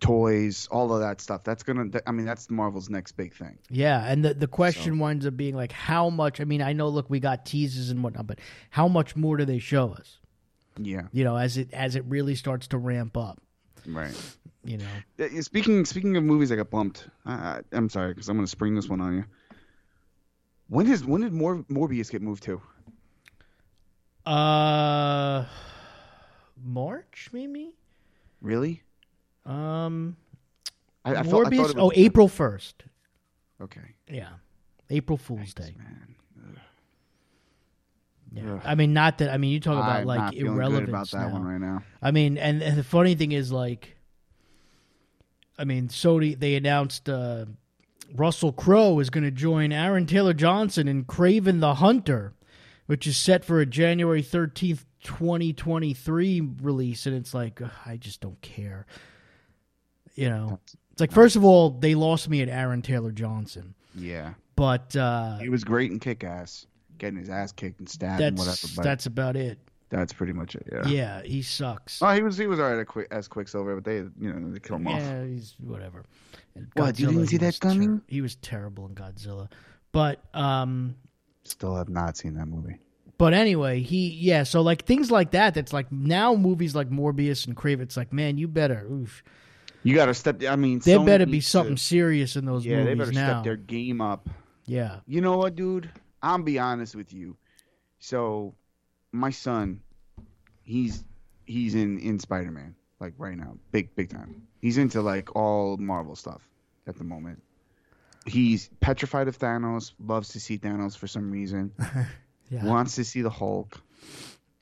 toys, 0.00 0.66
all 0.70 0.92
of 0.92 1.00
that 1.00 1.20
stuff. 1.20 1.44
That's 1.44 1.62
gonna. 1.62 1.86
I 2.06 2.12
mean, 2.12 2.26
that's 2.26 2.50
Marvel's 2.50 2.90
next 2.90 3.12
big 3.12 3.34
thing. 3.34 3.58
yeah. 3.70 4.04
And 4.04 4.24
the 4.24 4.34
the 4.34 4.46
question 4.48 4.98
winds 4.98 5.26
up 5.26 5.36
being 5.36 5.54
like, 5.54 5.72
how 5.72 6.10
much? 6.10 6.40
I 6.40 6.44
mean, 6.44 6.60
I 6.62 6.72
know. 6.72 6.88
Look, 6.88 7.08
we 7.08 7.20
got 7.20 7.46
teases 7.46 7.90
and 7.90 8.02
whatnot, 8.02 8.26
but 8.26 8.40
how 8.70 8.88
much 8.88 9.14
more 9.16 9.36
do 9.36 9.44
they 9.44 9.58
show 9.58 9.92
us? 9.92 10.18
Yeah, 10.78 11.02
You 11.12 11.24
know, 11.24 11.36
as 11.36 11.56
it 11.56 11.72
as 11.72 11.96
it 11.96 12.04
really 12.06 12.34
starts 12.34 12.66
to 12.68 12.78
ramp 12.78 13.16
up. 13.16 13.40
right. 13.86 14.14
You 14.66 14.78
know. 14.78 15.24
Uh, 15.24 15.40
Speaking 15.42 15.84
speaking 15.84 16.16
of 16.16 16.24
movies 16.24 16.48
that 16.48 16.56
got 16.56 16.70
bumped, 16.70 17.08
I, 17.24 17.32
I, 17.32 17.60
I'm 17.72 17.88
sorry 17.88 18.12
because 18.12 18.28
I'm 18.28 18.36
gonna 18.36 18.46
spring 18.46 18.74
this 18.74 18.88
one 18.88 19.00
on 19.00 19.14
you. 19.14 19.24
When 20.68 20.90
is 20.90 21.04
when 21.04 21.20
did 21.20 21.32
Mor- 21.32 21.64
Morbius 21.70 22.10
get 22.10 22.20
moved 22.20 22.42
to? 22.44 22.60
Uh, 24.28 25.44
March 26.64 27.30
maybe. 27.32 27.70
Really? 28.40 28.82
Um, 29.44 30.16
I, 31.04 31.12
I, 31.12 31.22
felt, 31.22 31.46
I 31.46 31.50
Morbius. 31.50 31.56
thought 31.58 31.70
it 31.70 31.78
oh, 31.78 31.92
April 31.94 32.26
first. 32.26 32.82
Okay. 33.62 33.94
Yeah, 34.10 34.30
April 34.90 35.16
Fool's 35.16 35.54
Day. 35.54 35.76
Man. 35.78 36.14
Yeah. 38.32 38.54
Ugh. 38.54 38.60
I 38.64 38.74
mean, 38.74 38.92
not 38.92 39.18
that. 39.18 39.30
I 39.30 39.38
mean, 39.38 39.52
you 39.52 39.60
talk 39.60 39.76
about 39.76 40.00
I'm 40.00 40.06
like 40.06 40.34
irrelevant 40.34 40.88
about 40.88 41.10
that 41.12 41.28
now. 41.28 41.32
one 41.32 41.44
right 41.44 41.60
now. 41.60 41.82
I 42.02 42.10
mean, 42.10 42.36
and, 42.36 42.62
and 42.62 42.76
the 42.76 42.84
funny 42.84 43.14
thing 43.14 43.32
is, 43.32 43.50
like, 43.52 43.95
I 45.58 45.64
mean, 45.64 45.88
Sony 45.88 46.38
they 46.38 46.54
announced 46.54 47.08
uh, 47.08 47.46
Russell 48.14 48.52
Crowe 48.52 48.98
is 48.98 49.10
going 49.10 49.24
to 49.24 49.30
join 49.30 49.72
Aaron 49.72 50.06
Taylor 50.06 50.34
Johnson 50.34 50.88
in 50.88 51.04
Kraven 51.04 51.60
the 51.60 51.74
Hunter, 51.74 52.34
which 52.86 53.06
is 53.06 53.16
set 53.16 53.44
for 53.44 53.60
a 53.60 53.66
January 53.66 54.22
thirteenth, 54.22 54.84
twenty 55.02 55.52
twenty 55.52 55.94
three 55.94 56.40
release, 56.62 57.06
and 57.06 57.16
it's 57.16 57.34
like 57.34 57.60
ugh, 57.62 57.70
I 57.84 57.96
just 57.96 58.20
don't 58.20 58.40
care. 58.42 58.86
You 60.14 60.30
know, 60.30 60.60
it's 60.92 61.00
like 61.00 61.12
first 61.12 61.36
of 61.36 61.44
all 61.44 61.70
they 61.70 61.94
lost 61.94 62.28
me 62.28 62.42
at 62.42 62.48
Aaron 62.48 62.82
Taylor 62.82 63.12
Johnson, 63.12 63.74
Yeah, 63.94 64.34
but 64.56 64.94
uh, 64.96 65.38
he 65.38 65.48
was 65.48 65.64
great 65.64 65.90
in 65.90 65.98
Kick 65.98 66.24
Ass, 66.24 66.66
getting 66.98 67.18
his 67.18 67.28
ass 67.28 67.52
kicked 67.52 67.80
and 67.80 67.88
stabbed 67.88 68.22
and 68.22 68.38
whatever. 68.38 68.56
But 68.76 68.82
that's 68.82 69.06
about 69.06 69.36
it. 69.36 69.58
That's 69.88 70.12
pretty 70.12 70.32
much 70.32 70.54
it. 70.56 70.66
Yeah. 70.72 70.86
Yeah, 70.88 71.22
he 71.22 71.42
sucks. 71.42 72.02
Oh, 72.02 72.10
he 72.12 72.22
was 72.22 72.36
he 72.36 72.46
was 72.46 72.58
alright 72.58 72.78
at 72.80 72.86
quick, 72.88 73.06
as 73.10 73.28
Quicksilver, 73.28 73.74
but 73.76 73.84
they 73.84 73.96
you 73.96 74.32
know 74.32 74.50
they 74.52 74.58
killed 74.58 74.80
him 74.80 74.88
off. 74.88 75.00
Yeah, 75.00 75.24
he's 75.24 75.54
whatever. 75.60 76.04
And 76.56 76.68
What, 76.74 76.98
you 76.98 77.06
didn't 77.06 77.26
see 77.28 77.36
that 77.38 77.46
was 77.46 77.58
coming? 77.58 78.02
he 78.08 78.20
was 78.20 78.34
terrible 78.36 78.86
in 78.86 78.94
Godzilla, 78.94 79.48
but 79.92 80.20
um, 80.34 80.96
Still 81.44 81.76
have 81.76 81.88
not 81.88 82.16
seen 82.16 82.34
that 82.34 82.46
movie. 82.46 82.78
but 83.18 83.32
anyway, 83.32 83.80
he 83.80 84.08
yeah. 84.08 84.42
So 84.42 84.60
like 84.62 84.84
things 84.86 85.10
like 85.12 85.30
that. 85.32 85.54
That's 85.54 85.72
like 85.72 85.92
now 85.92 86.34
movies 86.34 86.74
like 86.74 86.90
Morbius 86.90 87.46
and 87.46 87.56
Kraven. 87.56 87.82
It's 87.82 87.96
like 87.96 88.12
man, 88.12 88.38
you 88.38 88.48
better. 88.48 88.84
Oof, 88.90 89.22
You 89.84 89.94
got 89.94 90.06
to 90.06 90.14
step. 90.14 90.42
I 90.48 90.56
mean, 90.56 90.80
there 90.80 90.98
Sony 90.98 91.06
better 91.06 91.26
be 91.26 91.32
needs 91.32 91.44
to- 91.46 91.50
something 91.52 91.76
serious 91.76 92.34
in 92.34 92.44
those 92.44 92.64
movies. 92.66 92.78
Yeah, 92.78 92.84
they 92.84 92.94
better 92.94 93.12
now. 93.12 93.34
step 93.34 93.44
their 93.44 93.56
game 93.56 94.00
up. 94.00 94.28
Yeah, 94.68 94.98
You 95.06 95.20
know 95.20 95.36
what, 95.36 95.54
dude? 95.54 95.88
I'm 96.20 96.42
be 96.42 96.58
honest 96.58 96.96
with 96.96 97.12
you. 97.12 97.36
So, 98.00 98.54
my 99.16 99.30
son, 99.30 99.80
he's 100.62 101.02
he's 101.44 101.74
in 101.74 101.98
in 101.98 102.18
Spider 102.18 102.50
Man 102.50 102.74
like 103.00 103.14
right 103.18 103.36
now, 103.36 103.56
big 103.72 103.94
big 103.94 104.10
time. 104.10 104.46
He's 104.60 104.78
into 104.78 105.02
like 105.02 105.34
all 105.36 105.76
Marvel 105.76 106.16
stuff 106.16 106.42
at 106.86 106.96
the 106.96 107.04
moment. 107.04 107.42
He's 108.24 108.68
petrified 108.80 109.28
of 109.28 109.38
Thanos. 109.38 109.92
Loves 110.00 110.30
to 110.30 110.40
see 110.40 110.58
Thanos 110.58 110.96
for 110.96 111.06
some 111.06 111.30
reason. 111.30 111.72
yeah. 112.50 112.64
Wants 112.64 112.96
to 112.96 113.04
see 113.04 113.22
the 113.22 113.30
Hulk, 113.30 113.80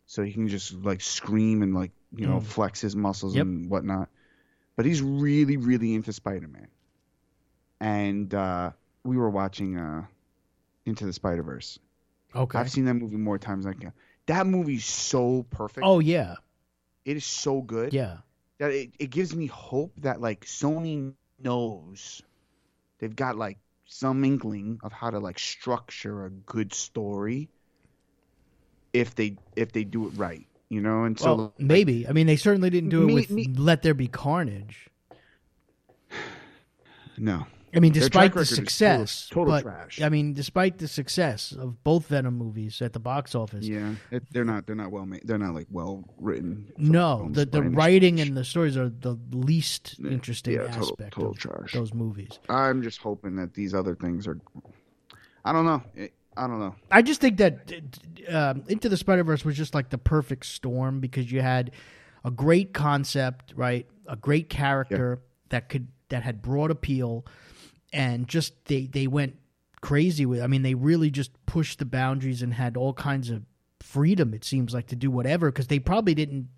so 0.06 0.22
he 0.22 0.32
can 0.32 0.48
just 0.48 0.74
like 0.74 1.00
scream 1.00 1.62
and 1.62 1.74
like 1.74 1.92
you 2.16 2.26
know 2.26 2.38
Mm. 2.40 2.44
flex 2.44 2.80
his 2.80 2.94
muscles 2.94 3.34
Yep. 3.34 3.46
and 3.46 3.70
whatnot. 3.70 4.08
But 4.76 4.84
he's 4.86 5.00
really 5.02 5.56
really 5.56 5.94
into 5.94 6.12
Spider 6.12 6.48
Man, 6.48 6.68
and 7.80 8.32
uh, 8.34 8.70
we 9.04 9.16
were 9.16 9.30
watching 9.30 9.76
uh, 9.78 10.04
Into 10.86 11.06
the 11.06 11.12
Spider 11.12 11.42
Verse. 11.42 11.78
Okay. 12.34 12.58
I've 12.58 12.70
seen 12.70 12.84
that 12.86 12.94
movie 12.94 13.16
more 13.16 13.38
times 13.38 13.64
than 13.64 13.74
I 13.74 13.76
can. 13.80 13.92
That 14.26 14.46
movie's 14.46 14.84
so 14.86 15.44
perfect. 15.50 15.84
oh 15.86 16.00
yeah, 16.00 16.36
It 17.04 17.16
is 17.16 17.24
so 17.24 17.60
good 17.60 17.92
yeah. 17.92 18.18
that 18.58 18.70
it, 18.70 18.90
it 18.98 19.10
gives 19.10 19.34
me 19.34 19.46
hope 19.46 19.92
that 19.98 20.20
like 20.20 20.44
Sony 20.46 21.12
knows 21.42 22.22
they've 22.98 23.14
got 23.14 23.36
like 23.36 23.58
some 23.86 24.24
inkling 24.24 24.80
of 24.82 24.92
how 24.92 25.10
to 25.10 25.18
like 25.18 25.38
structure 25.38 26.24
a 26.24 26.30
good 26.30 26.72
story 26.72 27.48
if 28.92 29.14
they 29.14 29.36
if 29.56 29.72
they 29.72 29.84
do 29.84 30.06
it 30.06 30.12
right, 30.16 30.46
you 30.70 30.80
know. 30.80 31.04
And 31.04 31.18
so 31.18 31.34
well, 31.34 31.54
maybe. 31.58 32.08
I 32.08 32.12
mean, 32.12 32.26
they 32.26 32.36
certainly 32.36 32.70
didn't 32.70 32.90
do 32.90 33.08
it 33.08 33.12
with 33.12 33.30
me- 33.30 33.52
Let 33.56 33.82
There 33.82 33.92
Be 33.92 34.08
Carnage. 34.08 34.88
no, 37.18 37.46
I 37.74 37.80
mean, 37.80 37.92
despite 37.92 38.32
the 38.34 38.40
is 38.40 38.50
total- 38.50 38.64
success, 38.64 39.28
total 39.30 39.52
but 39.54 39.62
trash. 39.62 40.00
I 40.00 40.08
mean, 40.08 40.32
despite 40.34 40.78
the 40.78 40.88
success 40.88 41.52
of 41.52 41.82
both 41.84 42.06
Venom 42.08 42.36
movies 42.38 42.80
at 42.82 42.92
the 42.92 43.00
box 43.00 43.34
office, 43.34 43.66
yeah, 43.66 43.94
it, 44.10 44.22
they're 44.30 44.44
not 44.44 44.66
they're 44.66 44.76
not 44.76 44.90
well 44.90 45.06
made. 45.06 45.22
They're 45.24 45.38
not 45.38 45.54
like 45.54 45.66
well 45.70 46.04
written. 46.18 46.72
no, 46.78 47.28
the 47.30 47.44
the 47.46 47.62
writing 47.62 48.20
and 48.20 48.36
the 48.36 48.44
stories 48.44 48.76
are 48.76 48.88
the 48.88 49.18
least 49.32 49.96
Yeah, 49.98 50.10
interesting 50.10 50.54
yeah, 50.54 50.64
aspect 50.64 51.14
total 51.14 51.30
of 51.32 51.38
trash. 51.38 51.72
those 51.72 51.92
movies. 51.94 52.38
I'm 52.48 52.82
just 52.82 52.98
hoping 53.00 53.36
that 53.36 53.54
these 53.54 53.74
other 53.74 53.94
things 53.94 54.26
are. 54.26 54.38
I 55.44 55.52
don't 55.52 55.66
know. 55.66 55.82
It, 55.94 56.14
I 56.36 56.46
don't 56.46 56.58
know. 56.58 56.74
I 56.90 57.02
just 57.02 57.20
think 57.20 57.36
that 57.38 57.72
um, 58.28 58.64
Into 58.68 58.88
the 58.88 58.96
Spider 58.96 59.22
Verse 59.24 59.44
was 59.44 59.56
just 59.56 59.74
like 59.74 59.90
the 59.90 59.98
perfect 59.98 60.46
storm 60.46 60.98
because 61.00 61.30
you 61.30 61.40
had 61.42 61.70
a 62.24 62.30
great 62.30 62.72
concept, 62.72 63.52
right? 63.54 63.86
A 64.08 64.16
great 64.16 64.48
character 64.48 65.20
that 65.50 65.68
could 65.68 65.88
that 66.08 66.22
had 66.22 66.42
broad 66.42 66.70
appeal, 66.70 67.24
and 67.94 68.28
just 68.28 68.52
they 68.66 68.86
they 68.86 69.06
went 69.06 69.36
crazy 69.80 70.26
with. 70.26 70.42
I 70.42 70.46
mean, 70.48 70.62
they 70.62 70.74
really 70.74 71.10
just 71.10 71.30
pushed 71.46 71.78
the 71.78 71.84
boundaries 71.86 72.42
and 72.42 72.52
had 72.52 72.76
all 72.76 72.92
kinds 72.92 73.30
of 73.30 73.42
freedom. 73.80 74.34
It 74.34 74.44
seems 74.44 74.74
like 74.74 74.88
to 74.88 74.96
do 74.96 75.10
whatever 75.10 75.50
because 75.50 75.68
they 75.68 75.78
probably 75.78 76.14
didn't 76.14 76.48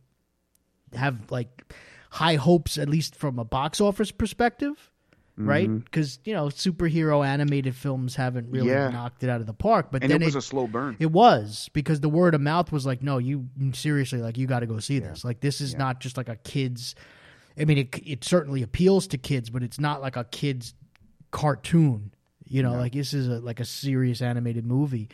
have 0.95 1.31
like 1.31 1.73
high 2.11 2.37
hopes, 2.37 2.79
at 2.79 2.89
least 2.89 3.15
from 3.15 3.39
a 3.39 3.45
box 3.45 3.81
office 3.81 4.11
perspective. 4.11 4.91
Right, 5.39 5.69
mm-hmm. 5.69 5.81
because 5.81 6.19
you 6.25 6.33
know 6.33 6.47
superhero 6.47 7.23
animated 7.27 7.75
films 7.77 8.17
haven't 8.17 8.51
really 8.51 8.69
Yeah. 8.71 8.89
knocked 8.89 9.23
it 9.23 9.29
out 9.29 9.43
of 9.43 9.47
the 9.47 9.53
park. 9.53 9.89
But 9.93 10.03
And 10.03 10.11
then 10.11 10.23
it 10.23 10.25
was 10.25 10.35
it, 10.35 10.39
a 10.39 10.41
slow 10.41 10.67
burn. 10.67 10.97
it 10.99 11.13
was 11.13 11.69
because 11.75 12.01
the 12.01 12.09
word 12.09 12.35
of 12.35 12.41
mouth 12.41 12.73
was 12.73 12.87
like, 12.87 13.03
no, 13.03 13.19
you 13.19 13.47
seriously, 13.75 14.23
like, 14.23 14.39
you 14.39 14.47
got 14.47 14.61
to 14.61 14.67
go 14.67 14.79
see 14.79 14.99
this. 14.99 15.27
Like, 15.27 15.41
this 15.41 15.61
is 15.61 15.75
not 15.77 16.01
just 16.01 16.17
like 16.17 16.31
a 16.31 16.37
kid's. 16.37 16.95
I 17.61 17.67
mean, 17.67 17.77
it 17.77 18.01
it 18.03 18.25
certainly 18.25 18.63
appeals 18.63 19.09
to 19.09 19.19
kids, 19.19 19.51
but 19.51 19.63
it's 19.63 19.79
not 19.79 20.01
like 20.01 20.17
a 20.17 20.25
kid's 20.25 20.73
cartoon. 21.31 22.13
You 22.45 22.63
know, 22.63 22.75
like 22.75 22.93
this 22.93 23.13
is 23.13 23.27
a 23.27 23.41
like 23.41 23.61
a 23.61 23.65
serious 23.65 24.23
animated 24.23 24.65
movie 24.65 25.09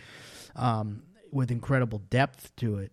um, 0.55 1.03
with 1.31 1.51
incredible 1.51 2.03
depth 2.11 2.55
to 2.57 2.79
it. 2.79 2.93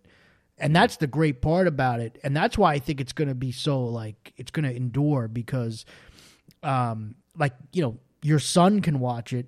And 0.56 0.76
that's 0.76 0.96
the 0.96 1.06
great 1.06 1.40
part 1.40 1.66
about 1.66 2.00
it, 2.00 2.18
and 2.22 2.36
that's 2.36 2.58
why 2.58 2.74
I 2.74 2.78
think 2.78 3.00
it's 3.00 3.12
going 3.12 3.28
to 3.28 3.34
be 3.34 3.50
so 3.50 3.82
like 3.84 4.34
it's 4.36 4.50
going 4.50 4.64
to 4.64 4.74
endure 4.74 5.26
because, 5.26 5.86
um, 6.62 7.14
like 7.36 7.54
you 7.72 7.82
know, 7.82 7.98
your 8.22 8.38
son 8.38 8.80
can 8.80 9.00
watch 9.00 9.32
it 9.32 9.46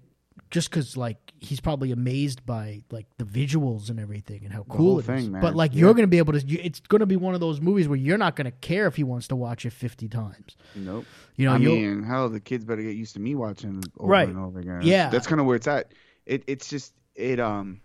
just 0.53 0.71
because 0.71 0.97
like 0.97 1.17
he's 1.41 1.59
probably 1.61 1.91
amazed 1.91 2.47
by 2.47 2.83
like 2.93 3.07
the 3.19 3.25
visuals 3.25 3.91
and 3.91 3.99
everything 3.99 4.43
and 4.45 4.53
how 4.53 4.63
cool 4.69 4.99
it 4.99 5.01
is. 5.01 5.07
thing, 5.07 5.33
man. 5.33 5.41
But 5.43 5.57
like 5.57 5.73
Yeah. 5.75 5.81
you're 5.81 5.95
going 5.95 6.05
to 6.05 6.09
be 6.11 6.19
able 6.19 6.35
to, 6.35 6.47
you, 6.47 6.61
it's 6.63 6.79
going 6.79 7.01
to 7.01 7.07
be 7.07 7.17
one 7.17 7.35
of 7.35 7.41
those 7.41 7.61
movies 7.61 7.89
where 7.89 7.99
you're 7.99 8.19
not 8.19 8.37
going 8.37 8.45
to 8.45 8.53
care 8.53 8.87
if 8.87 8.95
he 8.95 9.03
wants 9.03 9.27
to 9.29 9.37
watch 9.37 9.67
it 9.67 9.73
fifty 9.73 10.09
times. 10.09 10.57
Nope. 10.77 11.05
You 11.37 11.47
know, 11.47 11.55
I 11.55 11.59
mean, 11.59 12.05
hell, 12.05 12.29
the 12.29 12.39
kids 12.39 12.65
better 12.65 12.83
get 12.83 12.95
used 12.95 13.15
to 13.15 13.21
me 13.21 13.35
watching 13.35 13.83
over 13.99 14.09
Right. 14.09 14.29
and 14.29 14.39
over 14.39 14.61
again. 14.61 14.83
Yeah. 14.85 15.09
that's 15.11 15.27
kind 15.27 15.41
of 15.41 15.47
where 15.49 15.57
it's 15.57 15.67
at. 15.67 15.93
It 16.27 16.45
it's 16.47 16.69
just 16.69 16.95
it 17.17 17.41
um, 17.41 17.81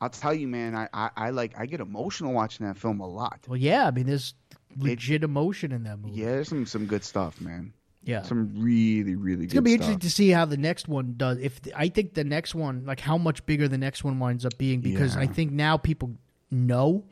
I'll 0.00 0.10
tell 0.10 0.34
you, 0.34 0.46
man, 0.46 0.76
I, 0.76 0.88
I 0.94 1.10
I 1.16 1.30
like 1.30 1.58
I 1.58 1.66
get 1.66 1.80
emotional 1.80 2.32
watching 2.32 2.66
that 2.66 2.76
film 2.76 3.00
a 3.00 3.06
lot. 3.08 3.40
well, 3.48 3.56
yeah. 3.56 3.86
I 3.86 3.90
mean, 3.90 4.06
there's 4.06 4.34
legit 4.76 5.24
emotion 5.24 5.72
in 5.72 5.82
that 5.84 5.98
movie. 5.98 6.20
Yeah, 6.20 6.26
there's 6.32 6.48
some 6.48 6.66
some 6.66 6.86
good 6.86 7.02
stuff, 7.02 7.40
man. 7.40 7.72
Yeah. 8.04 8.22
Some 8.22 8.50
really 8.56 9.14
really 9.16 9.44
It's 9.44 9.52
good 9.52 9.58
gonna 9.58 9.62
be 9.64 9.70
stuff. 9.72 9.88
interesting 9.90 9.98
to 10.00 10.10
see 10.10 10.30
how 10.30 10.44
the 10.44 10.56
next 10.56 10.88
one 10.88 11.14
does. 11.16 11.38
If 11.38 11.60
I 11.74 11.88
think 11.88 12.14
the 12.14 12.24
next 12.24 12.54
one, 12.54 12.84
like 12.86 13.00
how 13.00 13.18
much 13.18 13.44
bigger 13.46 13.66
the 13.68 13.78
next 13.78 14.04
one 14.04 14.18
winds 14.18 14.44
up 14.46 14.56
being, 14.58 14.80
because 14.80 15.14
Yeah. 15.16 15.22
I 15.22 15.26
think 15.26 15.52
now 15.52 15.76
people 15.76 16.14
know, 16.50 17.04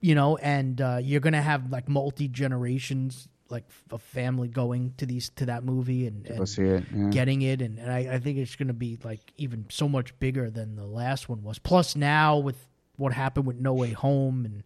you 0.00 0.14
know, 0.14 0.36
and 0.38 0.80
uh, 0.80 0.98
you're 1.02 1.20
gonna 1.20 1.42
have 1.42 1.70
like 1.70 1.88
multi 1.88 2.28
generations, 2.28 3.28
like 3.48 3.64
a 3.92 3.98
family 3.98 4.48
going 4.48 4.92
to 4.98 5.06
these 5.06 5.30
to 5.36 5.46
that 5.46 5.64
movie 5.64 6.06
and, 6.06 6.26
and 6.26 6.48
see 6.48 6.62
it. 6.62 6.84
Yeah. 6.94 7.08
getting 7.10 7.42
it, 7.42 7.62
and, 7.62 7.78
and 7.78 7.90
I, 7.92 8.14
I 8.14 8.18
think 8.18 8.38
it's 8.38 8.56
gonna 8.56 8.72
be 8.72 8.98
like 9.04 9.20
even 9.36 9.66
so 9.68 9.88
much 9.88 10.18
bigger 10.18 10.50
than 10.50 10.76
the 10.76 10.86
last 10.86 11.28
one 11.28 11.42
was. 11.42 11.58
Plus 11.58 11.96
now 11.96 12.38
with 12.38 12.56
what 12.96 13.12
happened 13.12 13.46
with 13.46 13.60
No 13.60 13.74
Way 13.74 13.90
Home 13.92 14.44
and 14.44 14.62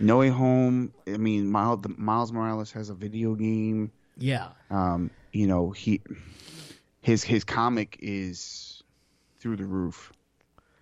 No 0.00 0.18
Way 0.18 0.28
Home. 0.28 0.92
I 1.06 1.16
mean, 1.16 1.48
Miles 1.48 1.80
Miles 1.96 2.32
Morales 2.32 2.70
has 2.72 2.88
a 2.90 2.94
video 2.94 3.34
game. 3.34 3.90
Yeah, 4.18 4.48
Um, 4.70 5.10
you 5.32 5.46
know 5.46 5.70
he 5.70 6.00
his 7.00 7.22
his 7.22 7.44
comic 7.44 7.96
is 8.00 8.82
through 9.40 9.56
the 9.56 9.64
roof 9.64 10.12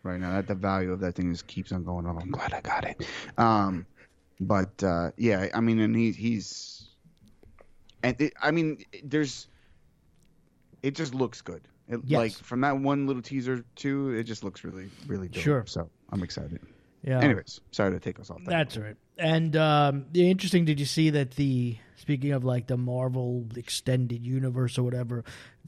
right 0.02 0.18
now. 0.18 0.32
That 0.32 0.46
the 0.48 0.54
value 0.54 0.92
of 0.92 1.00
that 1.00 1.14
thing 1.14 1.30
just 1.32 1.46
keeps 1.46 1.72
on 1.72 1.84
going 1.84 2.06
up. 2.06 2.16
I'm 2.20 2.30
glad 2.30 2.52
I 2.52 2.60
got 2.60 2.84
it. 2.84 3.06
Um, 3.38 3.86
but 4.40 4.82
uh, 4.82 5.10
yeah, 5.16 5.48
I 5.54 5.60
mean, 5.60 5.78
and 5.80 5.94
he, 5.94 6.12
he's 6.12 6.88
and 8.02 8.20
it, 8.20 8.32
I 8.42 8.50
mean, 8.50 8.84
there's 9.04 9.48
it 10.82 10.94
just 10.94 11.14
looks 11.14 11.40
good. 11.42 11.62
It, 11.88 12.00
Yes. 12.04 12.18
Like 12.18 12.32
from 12.32 12.60
that 12.62 12.78
one 12.78 13.06
little 13.06 13.22
teaser 13.22 13.64
too, 13.76 14.10
it 14.10 14.24
just 14.24 14.42
looks 14.44 14.64
really 14.64 14.88
really 15.06 15.28
dope. 15.28 15.42
Sure. 15.42 15.64
So 15.66 15.88
I'm 16.10 16.22
excited. 16.22 16.60
yeah. 17.02 17.20
Anyways, 17.20 17.60
sorry 17.70 17.92
to 17.92 18.00
take 18.00 18.18
us 18.20 18.30
off. 18.30 18.38
That. 18.44 18.50
That's 18.50 18.76
right. 18.76 18.96
And 19.18 19.56
um, 19.56 20.06
interesting. 20.14 20.64
Did 20.64 20.78
you 20.80 20.86
see 20.86 21.10
that 21.10 21.32
the 21.32 21.76
speaking 21.96 22.32
of 22.32 22.44
like 22.44 22.66
the 22.66 22.76
Marvel 22.76 23.46
extended 23.56 24.26
universe 24.26 24.78
or 24.78 24.82
whatever? 24.82 25.24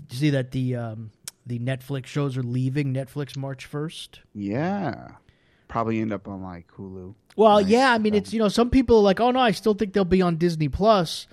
Did 0.07 0.13
you 0.13 0.19
see 0.19 0.31
that 0.31 0.51
the 0.51 0.77
um, 0.77 1.11
the 1.47 1.59
Netflix 1.59 2.07
shows 2.07 2.37
are 2.37 2.43
leaving 2.43 2.93
Netflix 2.93 3.37
March 3.37 3.65
first? 3.65 4.21
Yeah, 4.35 5.13
probably 5.67 6.01
end 6.01 6.13
up 6.13 6.29
on 6.29 6.43
like 6.43 6.69
Hulu. 6.77 7.15
Well, 7.37 7.61
Nice. 7.63 7.71
yeah. 7.71 7.93
I 7.93 7.99
mean, 7.99 8.15
it's 8.15 8.33
you 8.35 8.39
know 8.39 8.49
some 8.49 8.69
people 8.69 8.99
are 8.99 9.03
like, 9.03 9.21
oh 9.21 9.31
no, 9.31 9.41
I 9.41 9.53
still 9.53 9.75
think 9.75 9.95
they'll 9.95 10.05
be 10.05 10.21
on 10.23 10.37
Disney 10.37 10.69
Plus 10.69 11.27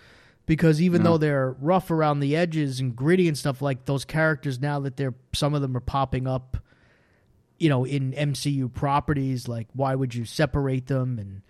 because 0.45 0.81
even 0.81 1.03
No. 1.03 1.11
though 1.11 1.17
they're 1.17 1.55
rough 1.59 1.91
around 1.91 2.21
the 2.21 2.35
edges 2.37 2.79
and 2.79 2.95
gritty 2.95 3.27
and 3.27 3.37
stuff 3.37 3.61
like 3.61 3.85
those 3.85 4.05
characters 4.05 4.61
now 4.61 4.79
that 4.81 4.95
they're 4.95 5.15
some 5.33 5.53
of 5.53 5.61
them 5.61 5.75
are 5.75 5.81
popping 5.81 6.27
up, 6.27 6.55
you 7.59 7.67
know, 7.67 7.83
in 7.83 8.13
MCU 8.13 8.71
properties. 8.71 9.49
Like, 9.49 9.67
why 9.73 9.95
would 9.95 10.15
you 10.15 10.23
separate 10.23 10.87
them 10.87 11.19
and 11.19 11.41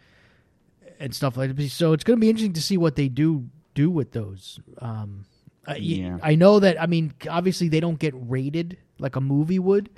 and 1.00 1.14
stuff 1.14 1.38
like 1.38 1.56
that? 1.56 1.70
So 1.70 1.94
it's 1.94 2.04
going 2.04 2.18
to 2.18 2.22
be 2.22 2.30
interesting 2.30 2.54
to 2.54 2.62
see 2.62 2.78
what 2.78 2.96
they 2.96 3.08
do 3.10 3.48
do 3.74 3.90
with 3.90 4.12
those. 4.12 4.60
Um, 4.80 5.26
Yeah. 5.78 6.18
I 6.24 6.36
know 6.36 6.60
that. 6.60 6.82
I 6.82 6.86
mean, 6.86 7.14
obviously 7.30 7.68
they 7.70 7.80
don't 7.80 8.00
get 8.00 8.14
rated 8.16 8.78
like 9.00 9.16
a 9.16 9.22
movie 9.22 9.60
would. 9.60 9.90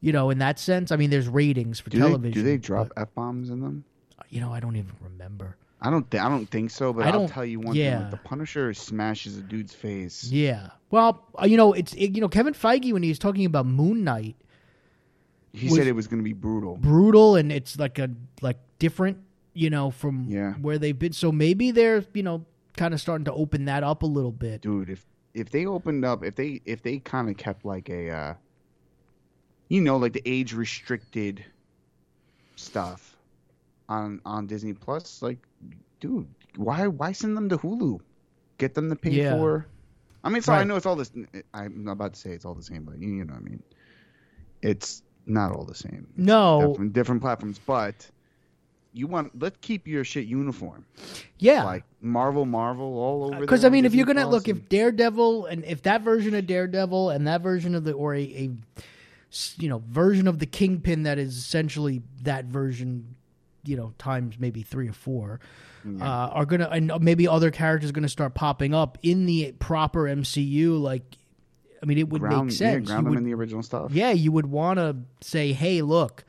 You 0.00 0.12
know, 0.12 0.30
in 0.30 0.38
that 0.38 0.58
sense. 0.58 0.90
I 0.90 0.96
mean, 0.96 1.10
there's 1.10 1.28
ratings 1.28 1.78
for 1.78 1.88
Do 1.90 1.98
they, 1.98 2.04
television. 2.06 2.32
do 2.32 2.42
they 2.42 2.56
drop 2.58 2.90
f 2.96 3.14
bombs 3.14 3.50
in 3.50 3.60
them? 3.60 3.84
you 4.30 4.40
know, 4.40 4.52
I 4.52 4.58
don't 4.60 4.74
even 4.76 4.92
remember. 5.00 5.56
I 5.80 5.90
don't. 5.90 6.10
Th- 6.10 6.22
I 6.22 6.28
don't 6.28 6.46
think 6.46 6.70
so. 6.70 6.92
But 6.92 7.06
I 7.06 7.10
I'll 7.10 7.28
tell 7.28 7.44
you 7.44 7.60
one 7.60 7.74
yeah. 7.76 7.92
thing: 7.94 8.02
like, 8.02 8.10
the 8.10 8.16
Punisher 8.28 8.72
smashes 8.74 9.36
a 9.36 9.42
dude's 9.42 9.74
face. 9.74 10.24
Yeah. 10.24 10.70
Well, 10.90 11.24
uh, 11.40 11.44
you 11.46 11.56
know, 11.56 11.72
it's 11.72 11.92
it, 11.94 12.14
you 12.16 12.20
know 12.20 12.28
Kevin 12.28 12.54
Feige 12.54 12.92
when 12.92 13.02
he 13.02 13.08
was 13.10 13.18
talking 13.18 13.44
about 13.44 13.66
Moon 13.66 14.02
Knight, 14.04 14.36
He 15.52 15.68
said 15.68 15.86
it 15.86 15.92
was 15.92 16.06
going 16.08 16.20
to 16.20 16.24
be 16.24 16.32
brutal. 16.32 16.76
brutal 16.78 17.36
and 17.36 17.52
it's 17.52 17.78
like 17.78 17.98
a 17.98 18.10
like 18.40 18.58
different, 18.78 19.18
you 19.54 19.70
know, 19.70 19.90
from 19.90 20.26
Yeah. 20.28 20.54
where 20.54 20.78
they've 20.78 20.98
been. 20.98 21.12
So 21.12 21.30
maybe 21.32 21.70
they're 21.70 22.04
you 22.14 22.22
know 22.22 22.44
kind 22.76 22.94
of 22.94 23.00
starting 23.00 23.24
to 23.26 23.32
open 23.34 23.66
that 23.66 23.82
up 23.84 24.02
a 24.02 24.06
little 24.06 24.32
bit. 24.32 24.62
dude 24.62 24.88
if 24.90 25.04
if 25.34 25.50
they 25.50 25.66
opened 25.66 26.04
up 26.04 26.24
if 26.24 26.34
they 26.36 26.60
if 26.64 26.82
they 26.82 26.98
kind 26.98 27.28
of 27.28 27.36
kept 27.36 27.64
like 27.64 27.88
a 27.90 28.10
uh 28.10 28.34
you 29.68 29.80
know 29.80 29.96
like 29.98 30.12
the 30.14 30.22
age 30.26 30.52
restricted 30.54 31.44
stuff 32.56 33.16
on 33.88 34.20
on 34.24 34.46
disney 34.46 34.72
plus 34.72 35.22
like 35.22 35.38
dude 36.00 36.26
why 36.56 36.86
why 36.86 37.12
send 37.12 37.36
them 37.36 37.48
to 37.48 37.56
hulu 37.58 37.98
get 38.58 38.74
them 38.74 38.88
to 38.90 38.96
pay 38.96 39.10
Yeah. 39.10 39.32
for 39.34 39.66
i 40.24 40.28
mean 40.28 40.42
so 40.42 40.52
i 40.52 40.64
know 40.64 40.76
it's 40.76 40.86
all 40.86 40.96
this 40.96 41.10
i'm 41.54 41.88
about 41.88 42.14
to 42.14 42.20
say 42.20 42.30
it's 42.30 42.44
all 42.44 42.54
the 42.54 42.62
same 42.62 42.84
but 42.84 42.98
you, 42.98 43.08
you 43.08 43.24
know 43.24 43.32
what 43.34 43.40
i 43.40 43.44
mean 43.44 43.62
it's 44.62 45.02
not 45.26 45.52
all 45.52 45.64
the 45.64 45.74
same 45.74 46.06
No. 46.16 46.68
different, 46.70 46.92
different 46.92 47.20
platforms 47.22 47.58
but 47.66 48.08
you 48.94 49.06
want 49.06 49.32
let's 49.40 49.56
keep 49.62 49.86
your 49.88 50.04
shit 50.04 50.26
uniform 50.26 50.84
Yeah. 51.38 51.64
like 51.64 51.84
marvel 52.00 52.44
marvel 52.44 52.98
all 52.98 53.24
over 53.24 53.40
Because 53.40 53.64
I 53.64 53.68
mean, 53.70 53.84
if 53.84 53.94
you're 53.94 54.06
gonna 54.06 54.28
look, 54.28 54.48
and- 54.48 54.58
if 54.58 54.68
Daredevil 54.68 55.46
and 55.46 55.64
if 55.64 55.82
that 55.82 56.02
version 56.02 56.34
of 56.34 56.46
Daredevil 56.46 57.10
and 57.10 57.26
that 57.26 57.40
version 57.42 57.74
of 57.74 57.84
the 57.84 57.92
or 57.92 58.14
a, 58.14 58.50
you 59.56 59.68
know 59.68 59.82
version 59.88 60.26
of 60.28 60.38
the 60.38 60.46
Kingpin 60.46 61.04
that 61.04 61.18
is 61.18 61.36
essentially 61.36 62.02
that 62.22 62.44
version, 62.46 63.14
you 63.64 63.76
know, 63.76 63.94
times 63.98 64.36
maybe 64.38 64.62
three 64.62 64.88
or 64.88 64.92
four, 64.92 65.40
uh, 66.00 66.04
are 66.04 66.44
gonna 66.44 66.68
and 66.70 66.92
maybe 67.00 67.26
other 67.26 67.50
characters 67.50 67.90
are 67.90 67.94
gonna 67.94 68.08
start 68.08 68.34
popping 68.34 68.74
up 68.74 68.98
in 69.02 69.24
the 69.26 69.52
proper 69.58 70.02
MCU. 70.06 70.76
Like, 70.78 71.16
I 71.82 71.86
mean, 71.86 71.96
it 71.98 72.08
would 72.10 72.20
ground, 72.20 72.48
make 72.48 72.52
yeah, 72.52 72.56
sense. 72.58 72.86
ground 72.88 73.00
You 73.00 73.04
them 73.04 73.10
would- 73.10 73.18
in 73.18 73.24
the 73.24 73.34
original 73.34 73.62
stuff 73.62 73.92
yeah, 73.94 74.10
you 74.10 74.30
would 74.32 74.46
want 74.46 74.78
to 74.78 74.96
say, 75.22 75.52
"Hey, 75.54 75.80
look, 75.82 76.24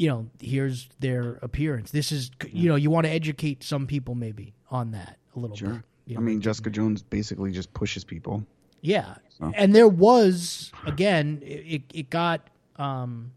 you 0.00 0.08
know, 0.08 0.30
here's 0.40 0.88
their 1.00 1.38
appearance. 1.42 1.90
This 1.90 2.10
is, 2.10 2.30
you 2.50 2.68
know, 2.70 2.74
you 2.76 2.88
want 2.90 3.04
to 3.04 3.10
educate 3.12 3.62
some 3.62 3.86
people 3.86 4.14
maybe 4.14 4.54
on 4.70 4.92
that 4.92 5.18
a 5.36 5.38
little 5.38 5.56
Sure. 5.56 5.68
bit." 5.74 5.82
you 6.06 6.16
I 6.16 6.20
mean, 6.20 6.40
Jessica 6.40 6.70
Jones 6.70 7.02
basically 7.02 7.52
just 7.52 7.72
pushes 7.74 8.02
people. 8.02 8.44
yeah, 8.80 9.16
So. 9.38 9.52
and 9.54 9.74
there 9.74 9.86
was 9.88 10.72
again, 10.86 11.40
it 11.44 11.64
it, 11.76 11.82
it 11.92 12.10
got 12.10 12.48
um, 12.76 13.32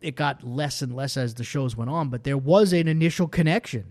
it 0.00 0.16
got 0.16 0.42
less 0.44 0.82
and 0.82 0.94
less 0.94 1.16
as 1.16 1.34
the 1.34 1.44
shows 1.44 1.76
went 1.76 1.90
on, 1.90 2.08
but 2.08 2.24
there 2.24 2.36
was 2.38 2.72
an 2.72 2.88
initial 2.88 3.28
connection. 3.28 3.84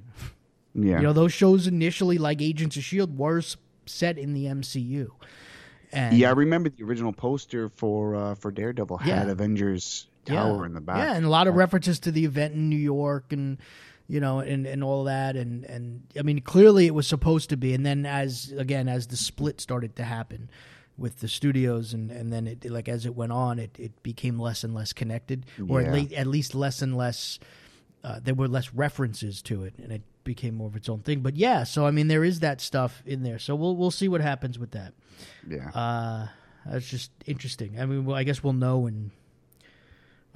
Yeah. 0.76 0.98
You 0.98 1.04
know, 1.04 1.14
those 1.14 1.34
shows 1.34 1.68
initially, 1.68 2.18
like 2.18 2.42
Agents 2.42 2.76
of 2.78 2.84
Shield, 2.84 3.18
were 3.18 3.42
set 3.86 4.18
in 4.18 4.34
the 4.34 4.46
MCU. 4.46 5.10
And 5.92 6.18
yeah, 6.18 6.30
I 6.30 6.34
remember 6.34 6.70
the 6.70 6.84
original 6.84 7.14
poster 7.14 7.70
for 7.70 8.14
uh, 8.16 8.36
for 8.36 8.52
Daredevil 8.52 8.98
had 8.98 9.26
Yeah. 9.28 9.32
Avengers 9.32 10.08
Tower 10.36 10.66
in 10.66 10.74
the 10.74 10.82
back. 10.82 10.98
Yeah, 10.98 11.16
and 11.16 11.26
a 11.26 11.30
lot 11.30 11.48
of 11.48 11.56
references 11.56 12.00
to 12.02 12.12
the 12.12 12.26
event 12.26 12.54
in 12.54 12.70
New 12.70 12.76
York 12.78 13.32
and 13.32 13.58
you 14.08 14.20
know 14.20 14.40
and 14.40 14.66
and 14.66 14.84
all 14.84 15.04
that 15.06 15.36
and 15.36 15.66
and 15.66 16.04
I 16.18 16.22
mean 16.22 16.42
clearly 16.42 16.86
it 16.88 16.94
was 16.94 17.08
supposed 17.08 17.50
to 17.50 17.58
be 17.58 17.74
and 17.74 17.86
then 17.86 18.06
as 18.06 18.54
again 18.58 18.88
as 18.88 19.08
the 19.08 19.18
split 19.18 19.60
started 19.60 19.96
to 19.98 20.04
happen 20.04 20.50
with 20.98 21.20
the 21.20 21.28
studios 21.28 21.94
and 21.94 22.10
and 22.10 22.32
then 22.32 22.48
it 22.48 22.70
like 22.70 22.88
as 22.88 23.06
it 23.06 23.16
went 23.16 23.34
on 23.34 23.60
it 23.60 23.76
it 23.78 24.02
became 24.04 24.40
less 24.40 24.64
and 24.64 24.74
less 24.74 24.94
connected 24.94 25.46
or 25.68 25.82
at, 25.82 25.88
Yeah. 25.88 25.92
least 25.94 26.14
at 26.14 26.28
least 26.28 26.56
less 26.56 26.82
and 26.82 26.96
less 26.96 27.38
uh, 28.06 28.22
there 28.24 28.34
were 28.34 28.48
less 28.48 28.74
references 28.74 29.42
to 29.42 29.64
it 29.64 29.74
and 29.78 29.92
it 29.92 30.04
became 30.24 30.56
more 30.56 30.68
of 30.68 30.76
its 30.78 30.88
own 30.88 31.00
thing 31.02 31.20
but 31.20 31.36
yeah 31.36 31.66
so 31.66 31.86
I 31.86 31.92
mean 31.92 32.08
there 32.08 32.24
is 32.24 32.40
that 32.40 32.62
stuff 32.62 33.04
in 33.06 33.24
there 33.24 33.40
so 33.40 33.56
we'll 33.56 33.76
we'll 33.76 33.92
see 33.92 34.08
what 34.08 34.22
happens 34.22 34.58
with 34.58 34.72
that 34.72 34.94
yeah. 35.48 35.70
uh, 35.72 36.28
that's 36.66 36.88
just 36.90 37.12
interesting. 37.26 37.80
I 37.80 37.86
mean, 37.86 38.06
well, 38.06 38.16
I 38.16 38.24
guess 38.24 38.44
we'll 38.44 38.54
know 38.54 38.88
in. 38.88 39.12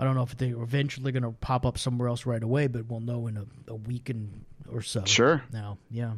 I 0.01 0.03
don't 0.03 0.15
know 0.15 0.23
if 0.23 0.35
they're 0.35 0.59
eventually 0.61 1.11
going 1.11 1.21
to 1.23 1.31
pop 1.31 1.63
up 1.65 1.77
somewhere 1.77 2.07
else 2.09 2.25
right 2.25 2.41
away, 2.41 2.65
but 2.67 2.87
we'll 2.87 2.99
know 3.01 3.27
in 3.27 3.37
a, 3.37 3.45
a 3.67 3.75
week 3.75 4.09
and 4.09 4.43
or 4.71 4.81
so. 4.81 5.03
Sure. 5.05 5.43
Now, 5.53 5.77
yeah. 5.91 6.13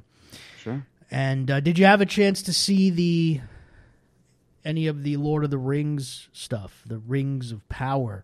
Sure. 0.62 0.88
And 1.12 1.52
uh, 1.52 1.60
did 1.60 1.78
you 1.78 1.86
have 1.86 2.00
a 2.00 2.06
chance 2.06 2.42
to 2.44 2.54
see 2.54 2.90
the 2.90 3.42
any 4.64 4.88
of 4.88 5.04
the 5.04 5.18
Lord 5.18 5.44
of 5.44 5.50
the 5.52 5.58
Rings 5.58 6.30
stuff, 6.32 6.82
the 6.88 6.98
Rings 6.98 7.52
of 7.52 7.68
Power 7.68 8.24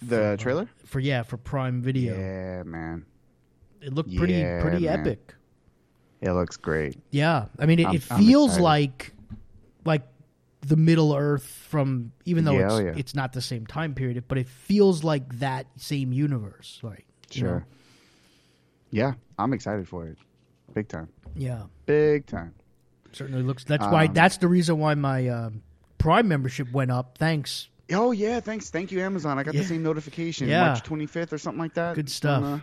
The 0.00 0.36
trailer? 0.38 0.68
for 0.86 1.00
yeah 1.00 1.24
for 1.24 1.36
Prime 1.36 1.82
Video? 1.82 2.16
Yeah, 2.16 2.62
man. 2.62 3.04
It 3.82 3.92
looked 3.92 4.14
pretty 4.16 4.34
Yeah, 4.34 4.62
pretty 4.62 4.86
man. 4.86 5.00
epic. 5.00 5.34
It 6.20 6.30
looks 6.32 6.56
great. 6.56 6.96
Yeah, 7.10 7.46
I 7.58 7.66
mean, 7.66 7.80
it, 7.80 7.92
it 7.94 8.02
feels 8.02 8.50
excited. 8.52 8.62
like 8.62 9.12
like 9.84 10.02
the 10.62 10.76
Middle 10.76 11.14
Earth 11.14 11.44
from 11.68 12.12
even 12.24 12.44
though 12.44 12.52
Yeah, 12.52 12.64
it's 12.66 12.74
oh, 12.74 12.78
yeah. 12.80 12.92
it's 12.96 13.14
not 13.14 13.32
the 13.32 13.40
same 13.40 13.66
time 13.66 13.94
period, 13.94 14.24
but 14.28 14.38
it 14.38 14.46
feels 14.48 15.02
like 15.04 15.38
that 15.38 15.66
same 15.76 16.12
universe, 16.12 16.78
right? 16.82 17.04
You 17.32 17.40
Sure. 17.40 17.50
know? 17.60 17.62
Yeah, 18.90 19.12
I'm 19.38 19.52
excited 19.52 19.88
for 19.88 20.06
it. 20.06 20.18
Big 20.74 20.88
time. 20.88 21.08
Yeah, 21.34 21.62
Big 21.86 22.26
time. 22.26 22.54
certainly 23.12 23.42
looks. 23.42 23.64
That's 23.64 23.84
why. 23.86 24.06
Um, 24.06 24.14
That's 24.14 24.36
the 24.38 24.48
reason 24.48 24.78
why 24.78 24.94
my 24.94 25.28
um, 25.28 25.62
Prime 25.98 26.28
membership 26.28 26.70
went 26.72 26.90
up. 26.90 27.16
Thanks. 27.18 27.68
Oh 27.92 28.12
yeah, 28.12 28.40
thanks. 28.40 28.70
Thank 28.70 28.92
you, 28.92 29.00
Amazon. 29.00 29.38
I 29.38 29.42
got 29.42 29.54
Yeah. 29.54 29.62
the 29.62 29.66
same 29.66 29.82
notification. 29.82 30.48
Yeah. 30.48 30.66
March 30.66 30.82
25th 30.84 31.32
or 31.32 31.38
something 31.38 31.60
like 31.60 31.74
that. 31.74 31.94
Good 31.96 32.08
stuff. 32.10 32.42
on, 32.42 32.52
uh, 32.52 32.60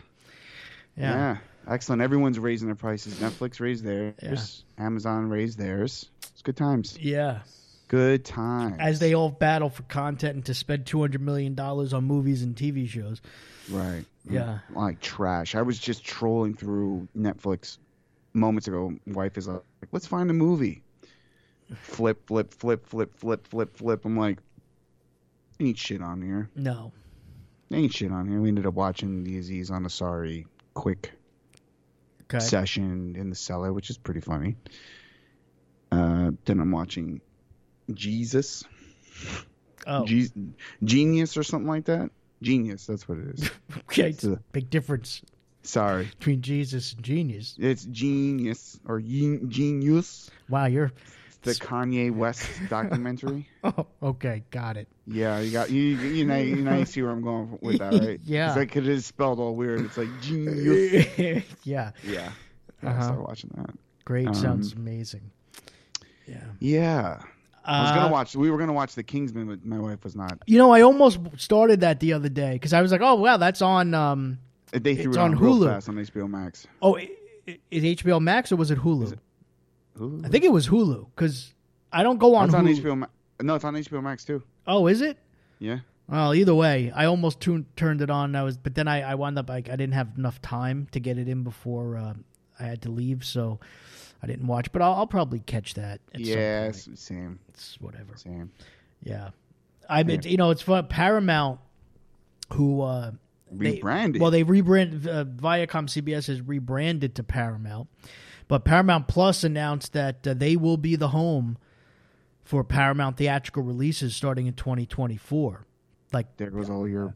Yeah. 0.95 1.12
yeah. 1.14 1.38
Excellent. 1.70 2.02
Everyone's 2.02 2.39
raising 2.39 2.68
their 2.68 2.76
prices. 2.76 3.16
Netflix 3.16 3.60
raised 3.60 3.84
theirs. 3.84 4.64
Amazon 4.78 5.28
raised 5.30 5.58
theirs. 5.58 6.10
It's 6.32 6.41
good 6.41 6.56
times. 6.56 6.98
Yeah. 7.00 7.39
Good 7.88 8.25
time. 8.25 8.75
As 8.79 8.99
they 8.99 9.13
all 9.13 9.29
battle 9.29 9.69
for 9.69 9.83
content 9.83 10.35
and 10.35 10.45
to 10.45 10.53
spend 10.53 10.85
two 10.85 10.99
hundred 10.99 11.21
million 11.21 11.55
dollars 11.55 11.93
on 11.93 12.03
movies 12.03 12.43
and 12.43 12.55
TV 12.55 12.88
shows. 12.88 13.21
Right. 13.69 14.03
Yeah. 14.29 14.59
Like 14.71 14.99
trash. 14.99 15.55
I 15.55 15.61
was 15.61 15.79
just 15.79 16.03
trolling 16.03 16.53
through 16.55 17.07
Netflix 17.17 17.77
moments 18.33 18.67
ago. 18.67 18.93
Wife 19.07 19.38
is 19.38 19.47
like, 19.47 19.61
let's 19.91 20.05
find 20.07 20.29
a 20.29 20.33
movie. 20.33 20.83
Flip, 21.73 22.27
flip, 22.27 22.53
flip, 22.53 22.85
flip, 22.88 23.15
flip, 23.17 23.47
flip, 23.47 23.77
flip. 23.77 24.05
I'm 24.05 24.17
like, 24.17 24.39
ain't 25.59 25.77
shit 25.77 26.01
on 26.01 26.21
here. 26.21 26.49
No. 26.55 26.91
Ain't 27.71 27.93
shit 27.93 28.11
on 28.11 28.27
here. 28.27 28.39
We 28.39 28.49
ended 28.49 28.65
up 28.65 28.73
watching 28.73 29.23
the 29.23 29.38
Aziz 29.38 29.69
Ansari 29.69 30.45
quick 30.73 31.11
Okay. 32.23 32.39
session 32.39 33.15
in 33.17 33.29
the 33.29 33.35
cellar, 33.35 33.71
which 33.71 33.89
is 33.89 33.97
pretty 33.97 34.19
funny. 34.21 34.55
Uh, 35.91 36.31
then 36.45 36.59
I'm 36.59 36.71
watching 36.71 37.21
Jesus, 37.93 38.63
oh. 39.85 40.05
Genius 40.83 41.38
or 41.38 41.43
something 41.43 41.67
like 41.67 41.85
that. 41.85 42.09
Genius, 42.41 42.85
that's 42.85 43.07
what 43.09 43.17
it 43.17 43.27
is. 43.39 43.49
okay. 43.79 44.09
It's 44.09 44.23
a 44.23 44.39
big 44.51 44.69
difference 44.69 45.21
Sorry, 45.63 46.05
between 46.19 46.41
Jesus 46.41 46.93
and 46.93 47.03
genius. 47.03 47.55
it's 47.59 47.85
Genius 47.85 48.79
or 48.85 48.99
Gen- 49.01 49.49
Genius, 49.49 50.29
Wow, 50.49 50.65
you're. 50.67 50.91
the 51.41 51.51
Kanye 51.51 52.13
West 52.15 52.47
documentary. 52.69 53.49
Oh, 53.63 53.85
okay, 54.01 54.43
got 54.51 54.77
it. 54.77 54.88
Yeah, 55.07 55.39
you 55.39 55.51
got 55.51 55.69
you. 55.69 55.81
You 55.81 56.23
know, 56.25 56.38
you 56.38 56.55
know, 56.57 56.77
you 56.77 56.85
see 56.85 57.01
where 57.01 57.11
I'm 57.11 57.21
going 57.21 57.57
with 57.61 57.79
that, 57.79 57.93
right? 57.93 58.19
Yeah. 58.25 58.47
it's 58.49 58.55
like 58.57 58.75
it 58.77 58.88
is 58.88 59.05
spelled 59.05 59.39
all 59.39 59.55
weird. 59.55 59.81
It's 59.81 59.97
like 59.97 60.07
Genius. 60.21 61.17
yeah, 61.17 61.41
Yeah, 61.63 61.91
yeah. 62.03 62.31
I 62.83 62.88
Uh-huh. 62.88 63.01
started 63.01 63.21
watching 63.23 63.51
that. 63.55 63.71
great. 64.05 64.27
Um, 64.27 64.33
Sounds 64.35 64.71
amazing. 64.73 65.31
Yeah. 66.27 66.43
Yeah, 66.59 67.21
I 67.68 67.82
was 67.82 67.91
gonna 67.91 68.07
Uh, 68.07 68.11
watch. 68.11 68.36
We 68.36 68.49
were 68.49 68.57
gonna 68.57 68.74
watch 68.74 68.95
The 68.95 69.03
Kingsman, 69.03 69.47
but 69.47 69.65
my 69.65 69.78
wife 69.80 70.03
was 70.03 70.15
not. 70.15 70.41
You 70.47 70.57
know, 70.57 70.72
I 70.72 70.82
almost 70.82 71.20
started 71.38 71.82
that 71.82 71.99
the 71.99 72.13
other 72.13 72.30
day 72.30 72.53
because 72.53 72.72
I 72.74 72.82
was 72.82 72.91
like, 72.91 73.01
"Oh, 73.01 73.15
wow, 73.15 73.38
that's 73.38 73.61
on." 73.61 73.93
Um, 73.93 74.39
They 74.72 74.95
threw 74.95 75.09
It's 75.11 75.18
it 75.18 75.20
on, 75.20 75.34
on 75.36 75.39
Hulu. 75.39 75.65
fast 75.68 75.89
on 75.89 75.95
HBO 75.97 76.28
Max. 76.30 76.65
oh, 76.82 76.97
i- 76.97 77.09
i- 77.47 77.59
is 77.72 77.84
HBO 77.84 78.20
Max 78.22 78.51
or 78.51 78.55
was 78.57 78.72
it 78.72 78.80
Hulu? 78.80 79.13
it 79.13 79.20
Hulu? 79.97 80.26
I 80.26 80.30
think 80.30 80.43
it 80.43 80.51
was 80.51 80.68
Hulu 80.68 81.07
because 81.15 81.53
I 81.91 82.03
don't 82.03 82.18
go 82.20 82.36
on 82.36 82.45
it's 82.45 82.53
on. 82.53 82.65
HBO. 82.68 82.97
Ma- 82.97 83.07
no, 83.41 83.55
it's 83.55 83.63
on 83.65 83.76
HBO 83.76 84.01
Max 84.01 84.24
too. 84.26 84.43
Oh, 84.65 84.88
is 84.88 85.01
it? 85.01 85.18
Yeah. 85.59 85.80
Well, 86.09 86.34
either 86.34 86.55
way, 86.55 86.91
I 86.95 87.05
almost 87.05 87.41
tuned, 87.41 87.65
turned 87.76 88.01
it 88.01 88.09
on. 88.09 88.34
I 88.36 88.43
was, 88.43 88.55
but 88.57 88.76
then 88.76 88.88
I, 88.88 89.01
I 89.11 89.15
wound 89.15 89.38
up 89.38 89.49
like 89.49 89.68
I 89.70 89.76
didn't 89.76 89.93
have 89.93 90.09
enough 90.18 90.41
time 90.41 90.88
to 90.91 90.99
get 91.01 91.18
it 91.18 91.28
in 91.28 91.43
before 91.43 91.97
uh, 91.97 92.13
I 92.59 92.63
had 92.63 92.82
to 92.84 92.89
leave, 92.91 93.26
so 93.26 93.59
I 94.22 94.28
didn't 94.28 94.47
watch. 94.47 94.72
But 94.72 94.82
I'll, 94.82 94.93
I'll 94.93 95.07
probably 95.07 95.39
catch 95.39 95.74
that. 95.76 96.01
At 96.13 96.20
yeah, 96.22 96.72
some 96.72 96.91
point. 96.91 96.99
same, 96.99 97.39
it's 97.49 97.80
whatever. 97.80 98.15
same. 98.18 98.51
Yeah, 99.03 99.30
I 99.89 100.03
mean, 100.03 100.22
you 100.24 100.38
know, 100.38 100.49
it's 100.49 100.61
fun. 100.63 100.88
Paramount, 100.88 101.59
who 102.53 102.82
uh, 102.82 103.11
they- 103.51 103.72
Rebranded. 103.74 104.22
well, 104.22 104.32
they 104.32 104.43
rebranded. 104.43 105.07
Uh, 105.07 105.24
Viacom 105.26 105.88
CBS 105.88 106.28
has 106.28 106.41
rebranded 106.41 107.15
to 107.15 107.24
Paramount 107.24 107.88
But 108.47 108.65
Paramount 108.65 109.07
Plus 109.07 109.43
announced 109.43 109.93
that 109.93 110.26
uh, 110.28 110.34
they 110.34 110.55
will 110.55 110.78
be 110.78 110.95
the 110.95 111.09
home 111.09 111.57
for 112.43 112.63
Paramount 112.63 113.18
theatrical 113.18 113.61
releases 113.63 114.15
starting 114.15 114.47
in 114.47 114.53
2024. 114.53 115.65
Like 116.13 116.36
There 116.38 116.49
goes 116.49 116.70
all 116.70 116.88
your 116.88 117.13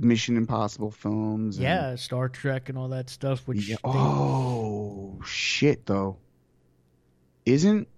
Mission 0.00 0.36
Impossible 0.36 0.90
films. 0.92 1.56
and- 1.56 1.64
yeah, 1.64 1.94
Star 1.96 2.28
Trek 2.28 2.68
and 2.68 2.78
all 2.78 2.88
that 2.88 3.10
stuff. 3.10 3.46
Which 3.46 3.68
Yeah. 3.68 3.76
they- 3.84 3.90
Oh 3.90 5.20
shit! 5.24 5.86
Though, 5.86 6.16
isn't 7.48 7.88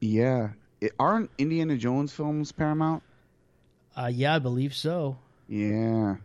yeah? 0.00 0.50
It, 0.80 0.92
aren't 0.98 1.30
Indiana 1.38 1.76
Jones 1.76 2.12
films 2.12 2.52
Paramount? 2.52 3.02
uh, 3.96 4.10
yeah, 4.12 4.34
I 4.36 4.38
believe 4.38 4.74
so. 4.74 5.18
Yeah, 5.48 6.16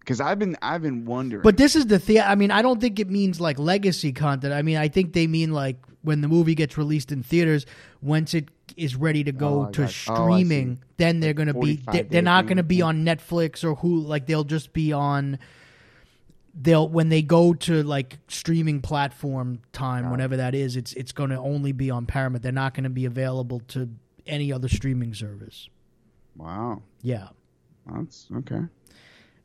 because 0.00 0.20
I've 0.20 0.38
been 0.38 0.56
I've 0.62 0.82
been 0.82 1.04
wondering. 1.04 1.42
But 1.42 1.56
this 1.56 1.76
is 1.76 1.86
the 1.86 1.98
thing. 1.98 2.20
I 2.20 2.34
mean, 2.36 2.50
I 2.50 2.62
don't 2.62 2.80
think 2.80 2.98
it 3.00 3.10
means 3.10 3.40
like 3.40 3.58
legacy 3.58 4.12
content. 4.12 4.54
I 4.54 4.62
mean, 4.62 4.76
I 4.76 4.88
think 4.88 5.12
they 5.12 5.26
mean 5.26 5.52
like 5.52 5.76
when 6.02 6.20
the 6.20 6.28
movie 6.28 6.54
gets 6.54 6.78
released 6.78 7.10
in 7.12 7.22
theaters, 7.22 7.66
once 8.00 8.32
it 8.34 8.48
is 8.76 8.94
ready 8.94 9.24
to 9.24 9.32
go 9.32 9.66
Oh, 9.66 9.70
to 9.72 9.82
got- 9.82 9.88
oh, 10.08 10.14
streaming, 10.14 10.76
see. 10.76 10.82
then 10.96 11.20
they're 11.20 11.34
going 11.34 11.48
to 11.48 11.54
be 11.54 11.82
they're, 11.90 12.04
they're 12.04 12.22
not 12.22 12.46
going 12.46 12.58
to 12.58 12.62
be 12.62 12.80
on 12.82 13.04
Netflix 13.04 13.64
or 13.64 13.74
who 13.74 14.00
like 14.00 14.26
they'll 14.26 14.44
just 14.44 14.72
be 14.72 14.92
on 14.92 15.38
they'll 16.60 16.88
when 16.88 17.08
they 17.08 17.22
go 17.22 17.54
to 17.54 17.82
like 17.82 18.18
streaming 18.28 18.80
platform 18.80 19.60
time 19.72 20.06
it. 20.06 20.10
whenever 20.10 20.36
that 20.38 20.54
is 20.54 20.76
it's 20.76 20.92
it's 20.94 21.12
going 21.12 21.30
to 21.30 21.38
only 21.38 21.72
be 21.72 21.90
on 21.90 22.04
Paramount. 22.06 22.42
They're 22.42 22.52
not 22.52 22.74
going 22.74 22.84
to 22.84 22.90
be 22.90 23.04
available 23.04 23.60
to 23.68 23.88
any 24.26 24.52
other 24.52 24.68
streaming 24.68 25.14
service. 25.14 25.68
wow, 26.36 26.82
Yeah. 27.02 27.28
that's 27.90 28.26
okay. 28.38 28.60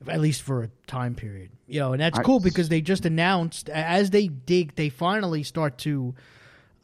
at 0.07 0.19
least 0.19 0.41
for 0.41 0.63
a 0.63 0.69
time 0.87 1.15
period. 1.15 1.49
You 1.67 1.79
know, 1.79 1.93
and 1.93 2.01
that's 2.01 2.19
I- 2.19 2.23
cool 2.23 2.39
because 2.39 2.67
they 2.69 2.81
just 2.81 3.05
announced 3.05 3.69
as 3.69 4.09
they 4.09 4.27
dig, 4.27 4.75
they 4.75 4.89
finally 4.89 5.43
start 5.43 5.77
to. 5.79 6.13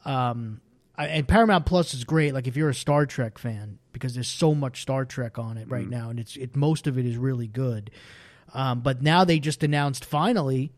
Um, 0.04 0.60
and 0.96 1.26
Paramount 1.26 1.64
Plus 1.66 1.94
is 1.94 2.04
great. 2.04 2.34
Like 2.34 2.46
if 2.46 2.56
you're 2.56 2.68
a 2.70 2.74
Star 2.74 3.06
Trek 3.06 3.38
fan, 3.38 3.78
because 3.92 4.14
there's 4.14 4.28
so 4.28 4.54
much 4.54 4.82
Star 4.82 5.04
Trek 5.04 5.38
on 5.38 5.56
it 5.58 5.68
right 5.68 5.88
now, 5.88 6.10
and 6.10 6.18
it's 6.20 6.36
it 6.36 6.56
most 6.56 6.86
of 6.86 6.98
it 6.98 7.06
is 7.06 7.16
really 7.16 7.46
good. 7.46 7.90
Um, 8.54 8.80
but 8.80 9.02
now 9.02 9.24
they 9.24 9.38
just 9.38 9.62
announced 9.62 10.04
finally 10.04 10.72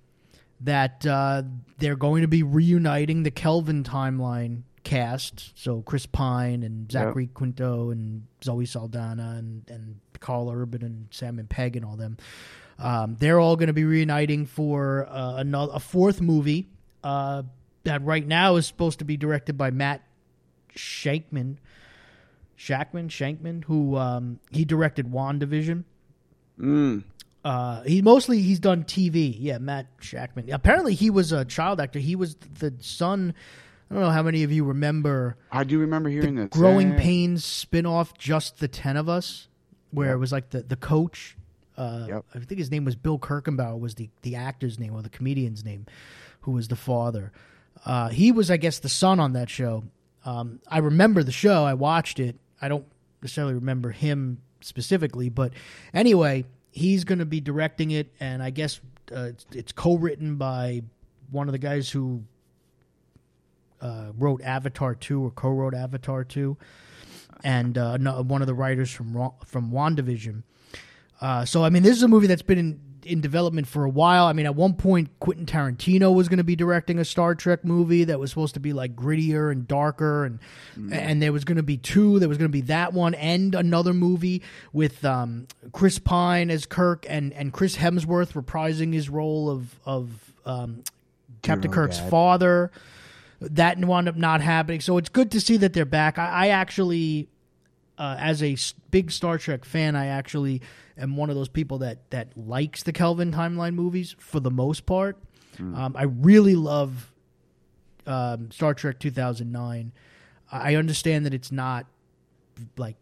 that 0.61 1.05
uh, 1.07 1.43
they're 1.79 1.97
going 1.97 2.23
to 2.23 2.29
be 2.29 2.43
reuniting 2.43 3.23
the 3.23 3.31
Kelvin 3.31 3.83
timeline 3.83 4.63
cast. 4.85 5.53
So 5.55 5.83
Chris 5.83 6.07
Pine 6.07 6.63
and 6.63 6.91
Zachary 6.91 7.29
Quinto 7.29 7.91
and 7.91 8.27
Zoe 8.43 8.67
Saldana 8.67 9.37
and, 9.39 9.69
and 9.69 10.01
Karl 10.21 10.51
Urban 10.51 10.83
and 10.83 11.09
Simon 11.11 11.47
Pegg 11.47 11.77
and 11.77 11.85
all 11.85 11.97
them. 11.97 12.17
Um, 12.79 13.17
they're 13.19 13.39
all 13.39 13.57
going 13.57 13.69
to 13.69 13.73
be 13.73 13.85
reuniting 13.85 14.47
for 14.47 15.07
uh, 15.09 15.37
another 15.37 15.73
a 15.75 15.81
fourth 15.81 16.21
movie 16.21 16.69
uh, 17.05 17.43
that 17.85 18.03
right 18.03 18.27
now 18.27 18.57
is 18.57 18.67
supposed 18.67 18.99
to 19.01 19.05
be 19.05 19.17
directed 19.17 19.57
by 19.57 19.71
Matt 19.71 20.03
Shankman. 20.77 21.59
Shakman, 22.57 23.09
Shankman, 23.09 23.65
who 23.65 23.97
um, 23.97 24.39
he 24.51 24.65
directed 24.65 25.11
WandaVision. 25.11 25.85
Mm. 26.61 27.03
Uh, 27.45 27.83
he 27.83 28.03
mostly 28.03 28.41
he's 28.41 28.61
done 28.61 28.85
TV. 28.85 29.35
Yeah, 29.39 29.59
Matt 29.59 29.87
Shakman. 30.01 30.53
Apparently, 30.53 30.95
he 30.95 31.11
was 31.11 31.33
a 31.33 31.45
child 31.45 31.81
actor. 31.81 31.99
He 31.99 32.15
was 32.17 32.37
the 32.59 32.73
son. 32.81 33.35
I 33.91 33.95
don't 33.95 34.05
know 34.05 34.11
how 34.11 34.23
many 34.23 34.43
of 34.45 34.51
you 34.53 34.65
remember 34.65 35.37
I 35.51 35.65
do 35.65 35.79
remember 35.81 36.09
hearing 36.09 36.37
the 36.37 36.43
this. 36.43 36.51
Growing. 36.51 36.95
Pains 36.97 37.45
spin-off, 37.45 38.17
Just 38.17 38.59
the 38.59 38.69
Ten 38.69 38.97
of 38.97 39.09
Us, 39.09 39.49
where 39.91 40.09
Yep. 40.09 40.15
it 40.15 40.19
was 40.19 40.33
like 40.33 40.51
the 40.51 40.63
the 40.63 40.77
coach. 40.77 41.37
Uh, 41.77 42.07
Yep. 42.09 42.25
I 42.35 42.39
think 42.39 42.59
his 42.59 42.71
name 42.71 42.85
was 42.85 42.95
Bill 42.97 43.19
Kirchenbauer. 43.19 43.79
Was 43.79 43.97
the 43.97 44.09
the 44.23 44.37
actor's 44.37 44.79
name 44.79 44.95
or 44.95 45.03
the 45.03 45.09
comedian's 45.11 45.65
name, 45.65 45.87
who 46.43 46.53
was 46.53 46.69
the 46.69 46.77
father. 46.77 47.33
Uh, 47.85 48.09
he 48.11 48.31
was, 48.31 48.51
I 48.51 48.57
guess, 48.59 48.79
the 48.79 48.89
son 48.89 49.19
on 49.19 49.33
that 49.33 49.51
show. 49.51 49.83
Um, 50.25 50.61
I 50.69 50.79
remember 50.79 51.25
the 51.25 51.33
show. 51.33 51.65
I 51.65 51.75
watched 51.75 52.21
it. 52.21 52.37
I 52.61 52.69
don't 52.69 52.85
necessarily 53.21 53.55
remember 53.55 53.91
him 53.91 54.39
specifically, 54.61 55.29
but 55.29 55.53
anyway, 55.93 56.45
he's 56.73 57.05
going 57.05 57.21
to 57.21 57.25
be 57.27 57.41
directing 57.41 57.93
it, 57.93 58.13
and 58.19 58.43
I 58.43 58.51
guess 58.51 58.81
uh, 59.15 59.25
it's, 59.25 59.47
it's 59.53 59.73
co-written 59.73 60.37
by 60.37 60.83
one 61.31 61.47
of 61.47 61.53
the 61.53 61.59
guys 61.59 61.89
who 61.91 62.25
uh, 63.81 64.13
wrote 64.19 64.43
Avatar 64.43 64.95
two 64.95 65.23
or 65.25 65.31
co-wrote 65.31 65.75
Avatar 65.75 66.25
two, 66.25 66.57
and 67.45 67.79
uh, 67.79 67.97
no- 67.99 68.23
one 68.23 68.41
of 68.41 68.47
the 68.47 68.55
writers 68.55 68.91
from 68.91 69.31
from 69.45 69.71
Wandavision. 69.71 70.43
Uh, 71.21 71.45
so 71.45 71.65
I 71.65 71.71
mean, 71.71 71.83
this 71.85 71.97
is 71.97 72.03
a 72.03 72.09
movie 72.09 72.27
that's 72.27 72.43
been 72.43 72.59
in, 72.59 72.81
in 73.07 73.21
development 73.21 73.67
for 73.67 73.85
a 73.85 73.89
while. 73.89 74.27
I 74.27 74.33
mean, 74.33 74.47
at 74.47 74.55
one 74.55 74.75
point, 74.75 75.09
Quentin 75.21 75.47
Tarantino 75.47 76.15
was 76.15 76.29
going 76.29 76.39
to 76.39 76.45
be 76.45 76.57
directing 76.57 76.99
a 76.99 77.05
Star 77.05 77.35
Trek 77.35 77.65
movie 77.65 78.05
that 78.05 78.19
was 78.19 78.31
supposed 78.31 78.55
to 78.55 78.61
be 78.61 78.73
like 78.73 78.95
grittier 78.97 79.51
and 79.51 79.67
darker, 79.67 80.25
and 80.25 80.39
and 80.93 81.23
there 81.23 81.33
was 81.33 81.45
going 81.45 81.57
to 81.57 81.63
be 81.63 81.77
two. 81.77 82.19
There 82.19 82.29
was 82.29 82.39
going 82.39 82.49
to 82.49 82.53
be 82.53 82.63
that 82.63 82.93
one 82.93 83.15
and 83.15 83.55
another 83.55 83.93
movie 83.93 84.43
with 84.73 85.05
um, 85.05 85.47
Chris 85.73 85.99
Pine 85.99 86.51
as 86.51 86.67
Kirk 86.67 87.07
and 87.09 87.33
and 87.33 87.53
Chris 87.53 87.77
Hemsworth 87.77 88.33
reprising 88.33 88.93
his 88.93 89.09
role 89.09 89.51
of 89.51 89.79
of 89.85 90.33
um, 90.45 90.83
Captain 91.43 91.71
Kirk's 91.71 91.99
father. 91.99 92.71
That 93.41 93.79
wound 93.79 94.09
up 94.09 94.17
not 94.17 94.41
happening. 94.41 94.81
So 94.81 94.99
it's 94.99 95.09
good 95.09 95.33
to 95.33 95.41
see 95.41 95.57
that 95.59 95.73
they're 95.73 95.85
back. 95.85 96.17
I, 96.17 96.47
I 96.47 96.49
actually 96.49 97.29
uh, 97.99 98.17
as 98.19 98.43
a 98.43 98.57
big 98.91 99.11
Star 99.11 99.39
Trek 99.39 99.65
fan, 99.65 99.97
I 99.97 100.07
actually 100.07 100.63
am 100.97 101.17
one 101.17 101.31
of 101.31 101.37
those 101.37 101.49
people 101.49 101.79
that 101.79 102.11
that 102.11 102.29
likes 102.37 102.83
the 102.83 102.93
Kelvin 102.93 103.33
timeline 103.33 103.75
movies 103.75 104.15
for 104.19 104.41
the 104.41 104.51
most 104.51 104.87
part. 104.87 105.17
Um, 105.59 105.95
I 105.97 106.05
really 106.05 106.55
love 106.57 107.13
um, 108.07 108.51
Star 108.51 108.75
Trek 108.75 108.99
2009. 108.99 109.93
I 110.51 110.75
understand 110.77 111.27
that 111.27 111.35
it's 111.35 111.53
not 111.53 111.87
like 112.77 112.97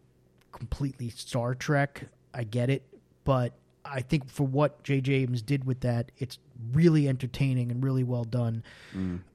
completely 0.51 1.09
Star 1.09 1.55
Trek. 1.55 2.03
I 2.33 2.43
get 2.43 2.69
it, 2.69 2.83
but 3.23 3.53
I 3.83 4.01
think 4.01 4.29
for 4.29 4.45
what 4.45 4.83
J.J. 4.83 5.13
Abrams 5.13 5.41
did 5.41 5.65
with 5.65 5.79
that, 5.81 6.11
it's 6.17 6.37
really 6.73 7.07
entertaining 7.07 7.71
and 7.71 7.83
really 7.83 8.03
well 8.03 8.23
done. 8.23 8.63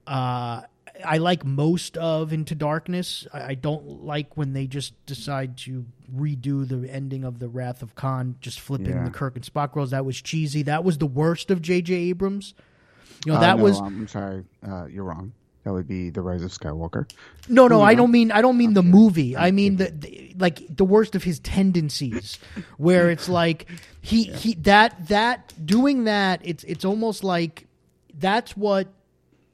Uh, 0.07 0.61
I 1.05 1.17
like 1.17 1.45
most 1.45 1.97
of 1.97 2.33
Into 2.33 2.55
Darkness. 2.55 3.27
I, 3.33 3.41
I 3.49 3.53
don't 3.55 4.03
like 4.05 4.35
when 4.37 4.53
they 4.53 4.67
just 4.67 4.93
decide 5.05 5.57
to 5.59 5.85
redo 6.15 6.67
the 6.67 6.89
ending 6.91 7.23
of 7.23 7.39
the 7.39 7.47
Wrath 7.49 7.81
of 7.81 7.95
Khan, 7.95 8.35
just 8.41 8.59
flipping 8.59 8.87
Yeah. 8.95 9.03
the 9.03 9.09
Kirk 9.11 9.35
and 9.35 9.45
Spock 9.45 9.75
roles. 9.75 9.91
That 9.91 10.05
was 10.05 10.21
cheesy. 10.21 10.63
That 10.63 10.83
was 10.83 10.97
the 10.97 11.05
worst 11.07 11.51
of 11.51 11.61
J.J. 11.61 11.93
Abrams. 11.93 12.53
You 13.25 13.31
know, 13.33 13.37
Uh, 13.37 13.41
that 13.41 13.57
no, 13.57 13.63
was 13.63 13.79
I'm 13.79 14.07
sorry. 14.07 14.43
Uh, 14.65 14.85
you're 14.85 15.03
wrong. 15.03 15.33
That 15.63 15.73
would 15.73 15.87
be 15.87 16.11
the 16.11 16.21
Rise 16.21 16.43
of 16.43 16.51
Skywalker. 16.51 17.11
no, 17.49 17.67
no. 17.67 17.81
I 17.81 17.93
don't 17.93 18.11
mean. 18.11 18.31
I 18.31 18.41
don't 18.41 18.57
mean 18.57 18.73
the 18.73 18.83
movie. 18.83 19.35
I 19.35 19.51
mean 19.51 19.75
the, 19.75 19.91
the 19.91 20.33
like 20.39 20.63
the 20.73 20.85
worst 20.85 21.13
of 21.13 21.23
his 21.23 21.39
tendencies, 21.39 22.39
where 22.77 23.09
it's 23.09 23.27
like 23.41 23.67
he 24.01 24.23
he 24.23 24.53
that 24.61 25.07
that 25.09 25.53
doing 25.65 26.05
that. 26.05 26.39
It's 26.45 26.63
it's 26.63 26.85
almost 26.85 27.21
like 27.23 27.67
that's 28.13 28.55
what 28.55 28.87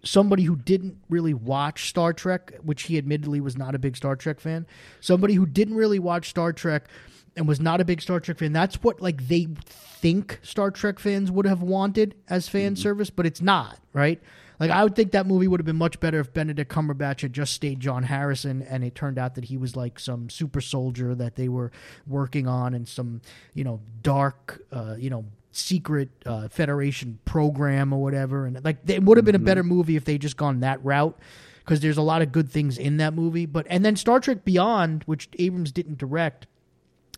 somebody 0.04 0.43
who 0.43 0.56
didn't 0.56 0.97
really 1.10 1.34
watch 1.34 1.89
Star 1.89 2.14
Trek, 2.14 2.54
which 2.62 2.84
he 2.84 2.97
admittedly 2.97 3.39
was 3.39 3.58
not 3.58 3.76
a 3.76 3.80
big 3.80 3.95
Star 3.95 4.16
Trek 4.16 4.39
fan, 4.39 4.68
somebody 4.99 5.34
who 5.34 5.45
didn't 5.45 5.76
really 5.76 5.99
watch 5.99 6.30
Star 6.30 6.54
Trek 6.54 6.88
and 7.36 7.47
was 7.47 7.60
not 7.60 7.82
a 7.82 7.86
big 7.86 8.01
Star 8.01 8.20
Trek 8.20 8.38
fan, 8.38 8.54
that's 8.54 8.84
what 8.84 9.01
like 9.01 9.28
they 9.28 9.47
think 9.68 10.39
Star 10.43 10.72
Trek 10.72 10.99
fans 10.99 11.32
would 11.32 11.45
have 11.45 11.62
wanted 11.62 12.16
as 12.30 12.47
fan 12.47 12.76
service, 12.76 13.10
but 13.10 13.26
it's 13.26 13.41
not, 13.41 13.80
right? 13.93 14.22
Like 14.60 14.72
I 14.72 14.84
would 14.84 14.95
think 14.95 15.12
that 15.12 15.26
movie 15.26 15.47
would 15.47 15.60
have 15.60 15.66
been 15.66 15.78
much 15.78 15.99
better 15.99 16.20
if 16.20 16.34
Benedict 16.34 16.72
Cumberbatch 16.72 17.22
had 17.22 17.34
just 17.34 17.54
stayed 17.54 17.80
John 17.80 18.04
Harrison 18.04 18.62
and 18.62 18.84
it 18.84 18.95
turned 18.95 19.18
out 19.18 19.36
that 19.36 19.45
he 19.45 19.58
was 19.58 19.76
like 19.76 19.99
some 19.99 20.30
super 20.30 20.62
soldier 20.62 21.16
that 21.16 21.36
they 21.36 21.49
were 21.49 21.72
working 22.06 22.47
on 22.47 22.74
and 22.74 22.88
some, 22.88 23.22
you 23.54 23.64
know, 23.64 23.82
dark 24.01 24.62
uh, 24.72 24.95
you 24.97 25.10
know, 25.10 25.26
secret 25.54 26.10
uh, 26.26 26.49
Federation 26.49 27.20
program 27.24 27.93
or 27.93 28.01
whatever. 28.01 28.45
And 28.45 28.64
like 28.66 28.78
it 28.88 29.04
would 29.04 29.18
have 29.18 29.26
been 29.26 29.36
a 29.36 29.39
better 29.39 29.64
movie 29.64 29.95
if 29.95 30.04
they 30.04 30.18
just 30.18 30.36
gone 30.36 30.60
that 30.62 30.84
route 30.84 31.18
because 31.64 31.80
there's 31.80 31.97
a 31.97 32.01
lot 32.01 32.22
of 32.22 32.32
good 32.32 32.49
things 32.49 32.78
in 32.78 32.97
that 32.97 33.14
movie. 33.14 33.45
But 33.45 33.68
and 33.70 33.86
then 33.86 33.95
Star 33.95 34.20
Trek 34.20 34.43
Beyond, 34.43 35.04
which 35.06 35.30
Abrams 35.39 35.72
didn't 35.72 35.97
direct, 35.97 36.47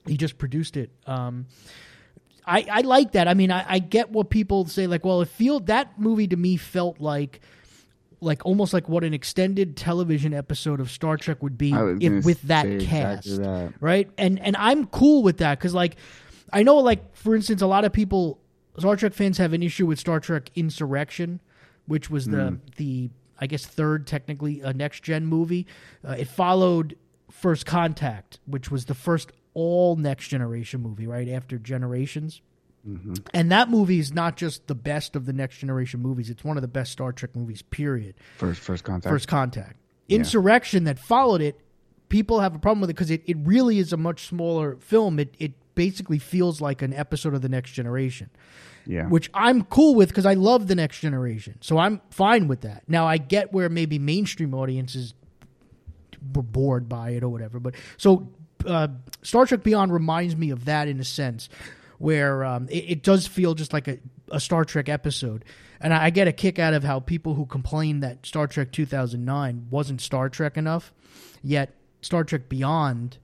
he 0.05 0.17
just 0.17 0.37
produced 0.37 0.77
it. 0.77 0.91
Um, 1.07 1.47
I, 2.45 2.67
I 2.71 2.81
like 2.81 3.13
that. 3.13 3.27
I 3.27 3.33
mean, 3.33 3.51
I, 3.51 3.65
I 3.67 3.79
get 3.79 4.11
what 4.11 4.29
people 4.29 4.65
say. 4.65 4.85
Like, 4.85 5.03
well, 5.03 5.21
it 5.21 5.29
feel 5.29 5.61
that 5.61 5.99
movie 5.99 6.27
to 6.27 6.35
me 6.35 6.57
felt 6.57 6.99
like, 6.99 7.41
like 8.21 8.45
almost 8.45 8.71
like 8.71 8.87
what 8.87 9.03
an 9.03 9.13
extended 9.13 9.75
television 9.75 10.33
episode 10.33 10.79
of 10.79 10.91
Star 10.91 11.17
Trek 11.17 11.41
would 11.41 11.57
be 11.57 11.73
I 11.73 11.81
was 11.81 11.99
gonna 11.99 12.17
if 12.17 12.25
with 12.25 12.41
that 12.43 12.79
cast, 12.81 13.37
that. 13.37 13.73
right? 13.79 14.09
And 14.17 14.39
and 14.39 14.55
I'm 14.57 14.85
cool 14.85 15.23
with 15.23 15.37
that 15.37 15.57
because 15.57 15.73
like 15.73 15.95
I 16.55 16.63
know 16.63 16.77
like 16.77 17.15
for 17.15 17.35
instance, 17.35 17.61
a 17.61 17.67
lot 17.67 17.85
of 17.85 17.93
people 17.93 18.39
Star 18.79 18.95
Trek 18.95 19.13
fans 19.13 19.37
have 19.37 19.53
an 19.53 19.61
issue 19.61 19.85
with 19.85 19.99
Star 19.99 20.19
Trek 20.19 20.49
Insurrection, 20.55 21.39
which 21.85 22.09
was 22.09 22.25
the 22.25 22.47
Hmm. 22.49 22.55
the 22.77 23.09
I 23.39 23.47
guess 23.47 23.65
third 23.65 24.07
technically 24.07 24.61
a 24.61 24.73
next 24.73 25.03
gen 25.03 25.25
movie. 25.27 25.67
Uh, 26.03 26.13
it 26.17 26.27
followed 26.27 26.97
First 27.29 27.65
Contact, 27.65 28.39
which 28.45 28.71
was 28.71 28.85
the 28.85 28.93
first 28.95 29.31
all 29.53 29.95
next 29.97 30.29
generation 30.29 30.81
movie, 30.81 31.05
right 31.05 31.27
after 31.29 31.57
Generations. 31.57 32.41
And 33.33 33.51
that 33.51 33.69
movie 33.69 33.97
is 33.97 34.13
not 34.13 34.37
just 34.37 34.67
the 34.67 34.75
best 34.75 35.15
of 35.15 35.25
the 35.25 35.33
Next 35.33 35.57
Generation 35.57 36.01
movies; 36.01 36.29
it's 36.29 36.43
one 36.43 36.55
of 36.55 36.61
the 36.61 36.67
best 36.67 36.91
Star 36.91 37.11
Trek 37.11 37.35
movies. 37.35 37.63
Period. 37.63 38.13
First, 38.37 38.61
first 38.61 38.83
contact. 38.83 39.11
First 39.11 39.27
Contact. 39.27 39.75
Insurrection 40.07 40.83
that 40.83 40.99
followed 40.99 41.41
it, 41.41 41.59
people 42.09 42.41
have 42.41 42.53
a 42.55 42.59
problem 42.59 42.81
with 42.81 42.91
it 42.91 42.93
because 42.93 43.09
it, 43.09 43.23
it 43.25 43.37
really 43.39 43.79
is 43.79 43.91
a 43.91 43.97
much 43.97 44.27
smaller 44.27 44.75
film. 44.77 45.17
It 45.17 45.33
it 45.39 45.53
basically 45.75 46.19
feels 46.19 46.61
like 46.61 46.81
an 46.81 46.93
episode 46.93 47.33
of 47.33 47.41
the 47.41 47.49
Next 47.49 47.71
Generation 47.71 48.29
yeah. 48.87 49.07
which 49.07 49.29
I'm 49.33 49.63
cool 49.63 49.95
with 49.95 50.09
because 50.09 50.25
I 50.25 50.35
love 50.35 50.67
the 50.67 50.75
next 50.75 50.99
generation. 50.99 51.57
So 51.61 51.77
I'm 51.77 52.01
fine 52.09 52.47
with 52.47 52.61
that. 52.61 52.83
Now 52.87 53.07
I 53.07 53.17
get 53.17 53.53
where 53.53 53.69
maybe 53.69 53.99
mainstream 53.99 54.53
audiences 54.53 55.13
were 56.33 56.43
bored 56.43 56.87
by 56.89 57.11
it 57.11 57.23
or 57.23 57.29
whatever, 57.29 57.59
but 57.59 57.75
so 57.97 58.29
uh, 58.65 58.87
Star 59.21 59.45
Trek 59.45 59.63
Beyond 59.63 59.93
reminds 59.93 60.35
me 60.35 60.49
of 60.49 60.65
that 60.65 60.87
in 60.87 60.99
a 60.99 61.03
sense, 61.03 61.49
where 61.97 62.43
um, 62.43 62.67
it, 62.69 62.85
it 62.89 63.03
does 63.03 63.27
feel 63.27 63.53
just 63.53 63.73
like 63.73 63.87
a, 63.87 63.99
a 64.31 64.39
Star 64.39 64.65
Trek 64.65 64.89
episode. 64.89 65.45
And 65.79 65.93
I, 65.93 66.05
I 66.05 66.09
get 66.09 66.27
a 66.27 66.31
kick 66.31 66.57
out 66.57 66.73
of 66.73 66.83
how 66.83 66.99
people 66.99 67.35
who 67.35 67.45
complain 67.45 67.99
that 67.99 68.25
Star 68.25 68.47
Trek 68.47 68.71
2009 68.71 69.67
wasn't 69.69 70.01
Star 70.01 70.29
Trek 70.29 70.57
enough, 70.57 70.93
yet 71.43 71.73
Star 72.01 72.23
Trek 72.23 72.49
Beyond 72.49 73.17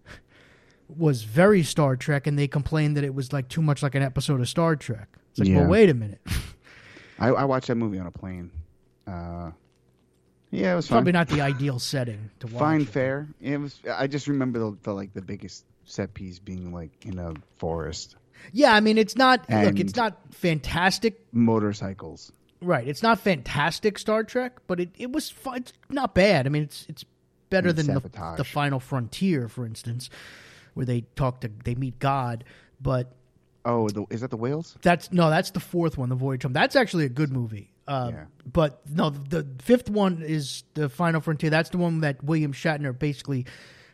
was 0.97 1.23
very 1.23 1.63
Star 1.63 1.95
Trek, 1.95 2.27
and 2.27 2.37
they 2.37 2.47
complained 2.47 2.97
that 2.97 3.03
it 3.03 3.13
was 3.13 3.31
like 3.33 3.47
too 3.47 3.61
much 3.61 3.81
like 3.83 3.95
an 3.95 4.03
episode 4.03 4.39
of 4.41 4.49
Star 4.49 4.75
Trek. 4.75 5.07
It's 5.31 5.39
like, 5.39 5.47
Yeah. 5.49 5.59
well, 5.61 5.67
wait 5.69 5.89
a 5.89 5.93
minute. 5.93 6.21
I, 7.19 7.27
I 7.29 7.43
watched 7.45 7.67
that 7.67 7.75
movie 7.75 7.99
on 7.99 8.07
a 8.07 8.11
plane. 8.11 8.51
Uh, 9.07 9.51
yeah, 10.49 10.73
it 10.73 10.75
was. 10.75 10.87
Probably 10.87 11.11
not 11.11 11.27
the 11.29 11.41
ideal 11.41 11.79
setting 11.79 12.29
to 12.39 12.47
watch. 12.47 12.59
fine 12.59 12.81
it. 12.81 12.89
fare. 12.89 13.27
It 13.39 13.57
was. 13.57 13.79
I 13.89 14.07
just 14.07 14.27
remember 14.27 14.59
the, 14.59 14.77
the 14.83 14.93
like 14.93 15.13
the 15.13 15.21
biggest 15.21 15.65
set 15.85 16.13
piece 16.13 16.39
being 16.39 16.73
like 16.73 16.91
in 17.05 17.19
a 17.19 17.33
forest, 17.57 18.15
Yeah, 18.51 18.73
I 18.73 18.79
mean, 18.81 18.97
it's 18.97 19.15
not. 19.15 19.49
look, 19.49 19.79
it's 19.79 19.95
not 19.95 20.17
fantastic. 20.31 21.25
motorcycles. 21.31 22.31
Right, 22.63 22.87
it's 22.87 23.01
not 23.01 23.19
fantastic 23.19 23.97
Star 23.97 24.23
Trek, 24.23 24.59
but 24.67 24.79
it, 24.79 24.89
it 24.97 25.11
was 25.11 25.29
fun. 25.29 25.57
It's 25.57 25.73
not 25.89 26.13
bad. 26.13 26.45
I 26.45 26.49
mean, 26.49 26.63
it's 26.63 26.85
it's 26.89 27.03
better 27.49 27.69
And 27.69 27.77
than 27.77 27.87
the, 27.95 28.35
the 28.37 28.43
Final 28.43 28.79
Frontier, 28.79 29.47
for 29.47 29.65
instance, 29.65 30.09
where 30.73 30.85
they 30.85 31.01
talk 31.15 31.41
to 31.41 31.51
they 31.63 31.75
meet 31.75 31.99
God. 31.99 32.43
But 32.81 33.13
Oh, 33.63 33.87
the, 33.89 34.05
is 34.09 34.21
that 34.21 34.31
the 34.31 34.37
whales? 34.37 34.75
that's 34.81 35.11
no, 35.11 35.29
that's 35.29 35.51
the 35.51 35.59
fourth 35.59 35.97
one, 35.97 36.09
the 36.09 36.15
Voyage 36.15 36.43
Home. 36.43 36.53
That's 36.53 36.75
actually 36.75 37.05
a 37.05 37.09
good 37.09 37.31
movie. 37.31 37.71
Uh, 37.87 38.09
Yeah. 38.13 38.25
But 38.51 38.81
no, 38.89 39.09
the, 39.11 39.43
the 39.43 39.63
fifth 39.63 39.89
one 39.89 40.23
is 40.23 40.63
the 40.73 40.89
Final 40.89 41.21
Frontier. 41.21 41.49
That's 41.49 41.69
the 41.69 41.77
one 41.77 42.01
that 42.01 42.23
William 42.23 42.53
Shatner 42.53 42.97
basically 42.97 43.45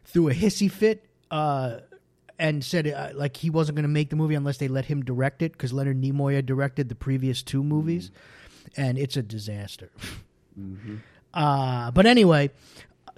threw 0.05 0.29
a 0.29 0.33
hissy 0.33 0.71
fit 0.71 1.05
uh, 1.31 1.79
and 2.39 2.63
said 2.63 2.87
uh, 2.87 3.09
like 3.13 3.35
he 3.35 3.49
wasn't 3.49 3.75
going 3.75 3.83
to 3.83 3.89
make 3.89 4.09
the 4.09 4.15
movie 4.15 4.35
unless 4.35 4.57
they 4.57 4.69
let 4.69 4.85
him 4.85 5.03
direct 5.03 5.41
it 5.41 5.51
because 5.51 5.73
Leonard 5.73 6.01
Nimoy 6.01 6.35
had 6.35 6.45
directed 6.45 6.87
the 6.87 6.95
previous 6.95 7.43
two 7.43 7.63
movies, 7.63 8.11
and 8.77 8.97
it's 8.97 9.17
a 9.17 9.23
disaster. 9.23 9.89
Uh, 11.33 11.91
but 11.91 12.07
anyway, 12.07 12.49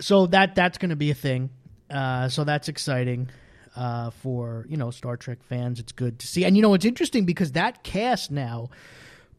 so 0.02 0.26
that 0.28 0.54
that's 0.56 0.78
going 0.78 0.90
to 0.90 0.96
be 0.98 1.10
a 1.10 1.14
thing. 1.14 1.50
Uh, 1.90 2.28
so 2.28 2.44
that's 2.44 2.68
exciting 2.68 3.30
uh, 3.80 4.10
for 4.12 4.66
you 4.70 4.76
know 4.78 4.92
Star 4.92 5.16
Trek 5.18 5.40
fans. 5.44 5.80
It's 5.80 5.92
good 5.94 6.20
to 6.20 6.28
see, 6.28 6.44
and 6.46 6.56
you 6.56 6.62
know 6.62 6.74
it's 6.74 6.86
interesting 6.86 7.26
because 7.26 7.54
that 7.54 7.82
cast 7.84 8.30
now 8.30 8.70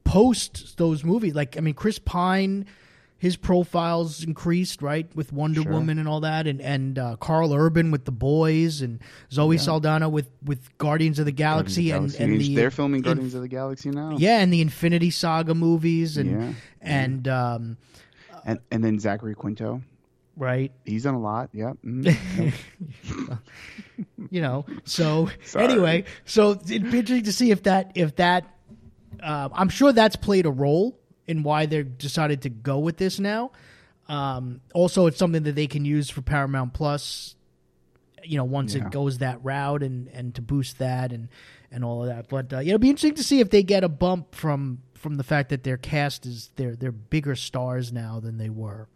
post 0.04 0.76
those 0.78 1.04
movies. 1.04 1.34
Like 1.34 1.56
I 1.56 1.60
mean, 1.60 1.74
Chris 1.74 1.98
Pine, 1.98 2.66
his 3.18 3.36
profiles 3.36 4.24
increased 4.24 4.82
right 4.82 5.06
with 5.14 5.32
Wonder 5.32 5.62
Sure. 5.62 5.72
Woman 5.72 5.98
and 5.98 6.08
all 6.08 6.20
that, 6.20 6.46
and 6.46 6.60
and 6.60 6.98
uh, 6.98 7.16
Karl 7.16 7.52
Urban 7.52 7.90
with 7.90 8.04
The 8.06 8.12
Boys, 8.12 8.80
and 8.80 9.00
Zoe 9.30 9.58
Saldana 9.58 10.08
with 10.08 10.30
with 10.44 10.76
Guardians 10.78 11.18
of 11.18 11.26
the 11.26 11.32
Galaxy, 11.32 11.90
of 11.90 11.94
the 11.94 11.96
and 11.98 12.12
Galaxy. 12.12 12.24
and 12.24 12.40
the 12.40 12.54
they're 12.56 12.70
filming 12.70 12.98
in- 13.00 13.04
Guardians 13.04 13.34
of 13.34 13.42
the 13.42 13.48
Galaxy 13.48 13.90
now. 13.90 14.16
yeah, 14.18 14.40
and 14.40 14.52
the 14.52 14.60
Infinity 14.60 15.10
Saga 15.10 15.54
movies, 15.54 16.16
and 16.16 16.30
Yeah. 16.30 16.52
and 16.80 17.28
um, 17.28 17.76
and 18.44 18.58
and 18.70 18.82
then 18.82 18.98
Zachary 18.98 19.34
Quinto. 19.34 19.82
Right. 20.40 20.72
He's 20.84 21.04
done 21.04 21.14
a 21.14 21.20
lot. 21.20 21.50
Yeah. 21.52 21.74
mhm. 21.84 22.52
you 24.30 24.40
know. 24.40 24.64
So 24.84 25.28
anyway, 25.56 26.04
so 26.24 26.52
it'd 26.52 26.90
be 26.90 26.98
interesting 26.98 27.24
to 27.24 27.32
see 27.32 27.50
if 27.50 27.62
that 27.64 27.92
if 27.94 28.16
that. 28.16 28.46
Uh, 29.22 29.50
I'm 29.52 29.68
sure 29.68 29.92
that's 29.92 30.16
played 30.16 30.46
a 30.46 30.50
role 30.50 30.98
in 31.26 31.42
why 31.42 31.66
they 31.66 31.82
decided 31.82 32.42
to 32.42 32.48
go 32.48 32.78
with 32.78 32.96
this 32.96 33.20
now. 33.20 33.52
Um, 34.08 34.60
also, 34.74 35.06
it's 35.06 35.18
something 35.18 35.42
that 35.42 35.54
they 35.54 35.66
can 35.66 35.84
use 35.84 36.08
for 36.10 36.22
Paramount 36.22 36.72
Plus. 36.72 37.36
You 38.24 38.36
know, 38.38 38.44
once 38.44 38.74
Yeah. 38.74 38.86
it 38.86 38.90
goes 38.92 39.18
that 39.18 39.44
route 39.44 39.82
and 39.82 40.08
and 40.08 40.34
to 40.34 40.42
boost 40.42 40.78
that 40.78 41.12
and 41.12 41.28
and 41.70 41.84
all 41.84 42.02
of 42.02 42.08
that. 42.08 42.28
But 42.28 42.52
uh, 42.52 42.58
yeah, 42.60 42.70
it'll 42.74 42.78
be 42.78 42.90
interesting 42.90 43.14
to 43.16 43.22
see 43.24 43.40
if 43.40 43.50
they 43.50 43.62
get 43.62 43.84
a 43.84 43.88
bump 43.88 44.34
from 44.34 44.78
from 44.94 45.16
the 45.16 45.22
fact 45.24 45.48
that 45.50 45.64
their 45.64 45.76
cast 45.76 46.26
is 46.26 46.50
they're 46.56 46.76
they're 46.76 46.92
bigger 46.92 47.34
stars 47.34 47.92
now 47.92 48.20
than 48.20 48.36
they 48.38 48.50
were 48.50 48.88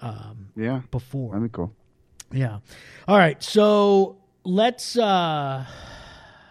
um, 0.00 0.50
yeah. 0.56 0.82
before. 0.90 1.32
That'd 1.32 1.50
be 1.50 1.54
cool. 1.54 1.72
Yeah. 2.32 2.58
All 3.06 3.18
right. 3.18 3.42
So 3.42 4.18
let's. 4.44 4.96
uh 4.98 5.64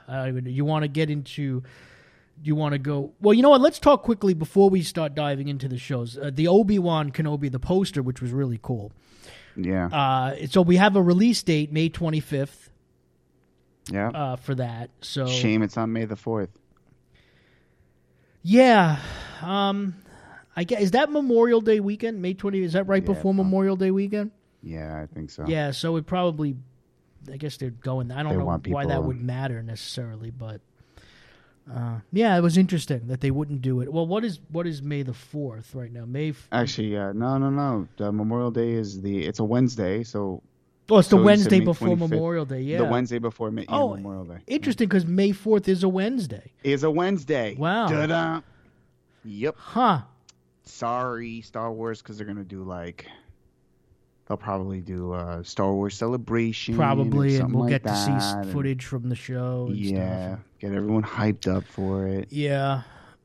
I 0.09 0.15
don't 0.15 0.27
even 0.29 0.43
know. 0.45 0.49
You 0.51 0.63
want 0.65 0.83
to 0.83 0.87
get 0.87 1.09
into? 1.09 1.61
Do 1.61 1.67
you 2.43 2.55
want 2.55 2.73
to 2.73 2.79
go? 2.79 3.11
Well, 3.19 3.33
you 3.33 3.41
know 3.41 3.49
what? 3.49 3.61
Let's 3.61 3.77
talk 3.79 4.03
quickly 4.03 4.33
before 4.33 4.69
we 4.69 4.81
start 4.83 5.15
diving 5.15 5.47
into 5.49 5.67
the 5.67 5.77
shows. 5.77 6.17
Uh, 6.17 6.31
the 6.33 6.47
Obi 6.47 6.79
Wan 6.79 7.11
Kenobi, 7.11 7.51
the 7.51 7.59
poster, 7.59 8.01
which 8.01 8.21
was 8.21 8.31
really 8.31 8.59
cool. 8.61 8.91
Yeah. 9.57 9.87
Uh, 9.87 10.47
so 10.47 10.61
we 10.61 10.77
have 10.77 10.95
a 10.95 11.01
release 11.01 11.43
date, 11.43 11.71
May 11.73 11.89
twenty 11.89 12.19
fifth, 12.19 12.69
yeah. 13.91 14.09
uh, 14.09 14.35
for 14.37 14.55
that. 14.55 14.91
So 15.01 15.25
Shame 15.27 15.61
it's 15.61 15.77
on 15.77 15.91
May 15.91 16.05
the 16.05 16.15
fourth. 16.15 16.51
yeah. 18.43 18.99
Um, 19.41 19.95
I 20.57 20.65
is 20.79 20.91
that 20.91 21.11
Memorial 21.11 21.61
Day 21.61 21.79
weekend, 21.79 22.21
May 22.21 22.33
twenty? 22.33 22.63
Is 22.63 22.73
that 22.73 22.87
right 22.87 23.03
Yeah, 23.03 23.07
before 23.13 23.33
prob- 23.33 23.45
Memorial 23.45 23.75
Day 23.75 23.91
weekend? 23.91 24.31
Yeah, 24.63 24.99
I 25.01 25.05
think 25.13 25.29
so. 25.29 25.45
Yeah, 25.47 25.71
so 25.71 25.95
it 25.97 26.05
probably. 26.07 26.55
I 27.31 27.37
guess 27.37 27.57
they're 27.57 27.69
going. 27.69 28.11
I 28.11 28.23
don't 28.23 28.31
They 28.33 28.37
know 28.39 28.59
why 28.73 28.85
that 28.85 29.03
would 29.03 29.21
matter 29.21 29.61
necessarily, 29.61 30.31
but 30.31 30.61
uh, 31.71 31.99
yeah, 32.11 32.37
it 32.37 32.41
was 32.41 32.57
interesting 32.57 33.07
that 33.07 33.21
they 33.21 33.31
wouldn't 33.31 33.61
do 33.61 33.81
it. 33.81 33.91
Well, 33.91 34.07
what 34.07 34.23
is 34.23 34.39
what 34.49 34.65
is 34.65 34.81
May 34.81 35.03
the 35.03 35.13
fourth 35.13 35.75
right 35.75 35.91
now? 35.91 36.05
May. 36.05 36.29
F- 36.29 36.47
Actually, 36.51 36.97
uh, 36.97 37.11
no, 37.13 37.37
no, 37.37 37.49
no. 37.49 37.87
The 37.97 38.11
Memorial 38.11 38.51
Day 38.51 38.71
is 38.71 39.01
the. 39.01 39.25
It's 39.25 39.39
a 39.39 39.43
Wednesday, 39.43 40.03
so 40.03 40.41
oh, 40.89 40.97
it's 40.99 41.09
the 41.09 41.15
so 41.15 41.19
you 41.19 41.25
Wednesday 41.25 41.59
before 41.59 41.95
Memorial 41.95 42.45
Day. 42.45 42.61
Yeah. 42.61 42.77
the 42.79 42.85
Wednesday 42.85 43.19
before 43.19 43.51
May, 43.51 43.65
Oh, 43.67 43.95
Memorial 43.95 44.25
Day 44.25 44.39
Interesting, 44.47 44.87
because 44.87 45.05
May 45.05 45.33
fourth 45.33 45.67
is 45.67 45.83
a 45.83 45.89
Wednesday. 45.89 46.51
is 46.63 46.83
a 46.83 46.89
Wednesday. 46.89 47.55
Wow. 47.55 47.89
Da-da. 47.89 48.41
Yep. 49.25 49.55
Huh. 49.57 50.01
Sorry, 50.67 51.41
Star 51.41 51.71
Wars, 51.71 52.01
because 52.01 52.17
they're 52.17 52.27
gonna 52.27 52.43
do 52.43 52.63
like. 52.63 53.07
They'll 54.27 54.37
probably 54.37 54.81
do 54.81 55.13
a 55.13 55.41
Star 55.43 55.73
Wars 55.73 55.95
celebration. 55.95 56.75
Probably, 56.75 57.37
and 57.37 57.53
we'll 57.53 57.63
like 57.63 57.81
get 57.81 57.83
to 57.83 57.95
see 57.95 58.51
footage 58.51 58.83
from 58.83 59.07
the 59.07 59.15
show. 59.15 59.67
And 59.69 59.77
Yeah, 59.77 60.27
Stuff. 60.33 60.39
get 60.59 60.73
everyone 60.73 61.03
hyped 61.03 61.47
up 61.47 61.63
for 61.63 62.07
it. 62.07 62.27
Yeah. 62.29 62.81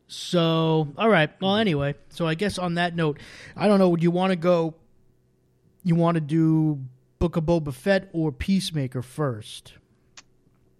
So, 0.07 0.89
all 0.97 1.09
right. 1.09 1.31
Well, 1.41 1.57
anyway, 1.57 1.97
so 2.11 2.27
I 2.29 2.35
guess 2.35 2.57
on 2.59 2.75
that 2.75 2.95
note, 2.95 3.19
I 3.57 3.67
don't 3.67 3.79
know. 3.81 3.89
Would 3.89 4.03
you 4.03 4.11
want 4.13 4.31
to 4.31 4.37
go? 4.37 4.75
You 5.83 5.97
want 5.97 6.15
to 6.15 6.21
do 6.21 6.79
Book 7.19 7.37
of 7.37 7.45
Boba 7.45 7.75
Fett 7.75 8.09
or 8.13 8.31
Peacemaker 8.31 9.03
first? 9.03 9.73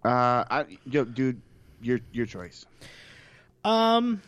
Uh, 0.05 0.45
I, 0.49 0.65
yo, 0.85 1.03
dude, 1.03 1.41
your 1.81 1.99
your 2.13 2.25
choice. 2.25 2.65
Um. 3.65 4.21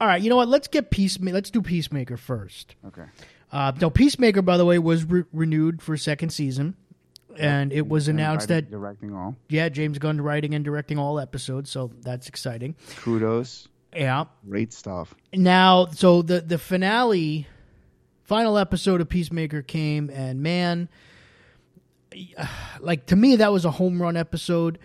All 0.00 0.06
right. 0.08 0.20
You 0.20 0.28
know 0.30 0.36
what? 0.36 0.48
Let's 0.48 0.68
get 0.68 0.90
Peacemaker. 0.90 1.34
Let's 1.34 1.50
do 1.50 1.62
Peacemaker 1.62 2.16
first. 2.16 2.74
Okay. 2.86 3.04
Uh, 3.52 3.72
no, 3.80 3.88
Peacemaker, 3.90 4.42
by 4.42 4.56
the 4.56 4.64
way, 4.64 4.78
was 4.78 5.04
re- 5.04 5.24
renewed 5.32 5.80
for 5.80 5.94
a 5.94 5.98
second 5.98 6.30
season, 6.30 6.74
and 7.38 7.72
it 7.72 7.88
was 7.88 8.08
And 8.08 8.18
announced 8.18 8.50
invited 8.50 8.66
that 8.66 8.70
directing 8.70 9.14
all. 9.14 9.36
yeah, 9.48 9.68
James 9.68 9.98
Gunn 9.98 10.20
writing 10.20 10.54
and 10.54 10.64
directing 10.64 10.98
all 10.98 11.18
episodes, 11.20 11.70
so 11.70 11.90
that's 12.02 12.28
exciting. 12.28 12.74
Kudos, 12.96 13.68
Yeah. 13.94 14.24
great 14.48 14.72
stuff. 14.72 15.14
Now, 15.32 15.86
so 15.86 16.22
the 16.22 16.40
the 16.40 16.58
finale, 16.58 17.46
final 18.24 18.58
episode 18.58 19.00
of 19.00 19.08
Peacemaker 19.08 19.62
came, 19.62 20.10
and 20.10 20.42
man, 20.42 20.88
like 22.80 23.06
to 23.06 23.16
me, 23.16 23.36
that 23.36 23.52
was 23.52 23.64
a 23.64 23.70
home 23.70 24.02
run 24.02 24.16
episode. 24.16 24.78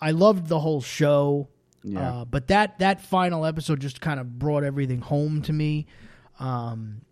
I 0.00 0.10
loved 0.10 0.48
the 0.48 0.60
whole 0.60 0.82
show, 0.82 1.48
Yeah. 1.86 2.20
uh, 2.20 2.24
but 2.24 2.48
that 2.48 2.78
that 2.78 3.02
final 3.02 3.44
episode 3.44 3.80
just 3.80 4.00
kind 4.00 4.18
of 4.18 4.38
brought 4.38 4.64
everything 4.64 5.00
home 5.00 5.42
to 5.42 5.52
me. 5.52 5.86
Um, 6.40 7.02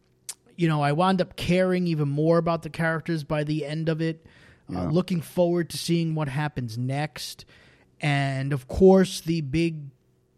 you 0.57 0.67
know, 0.67 0.81
I 0.81 0.93
wound 0.93 1.21
up 1.21 1.37
caring 1.37 1.87
even 1.87 2.09
more 2.09 2.39
about 2.39 2.63
the 2.63 2.71
characters 2.71 3.23
by 3.23 3.45
the 3.45 3.67
end 3.67 3.89
of 3.89 4.01
it. 4.01 4.27
Uh, 4.75 4.85
looking 4.87 5.21
forward 5.21 5.69
to 5.69 5.77
seeing 5.77 6.15
what 6.15 6.29
happens 6.29 6.79
next, 6.79 7.45
and 8.01 8.55
of 8.55 8.67
course 8.69 9.21
the 9.21 9.43
big 9.43 9.81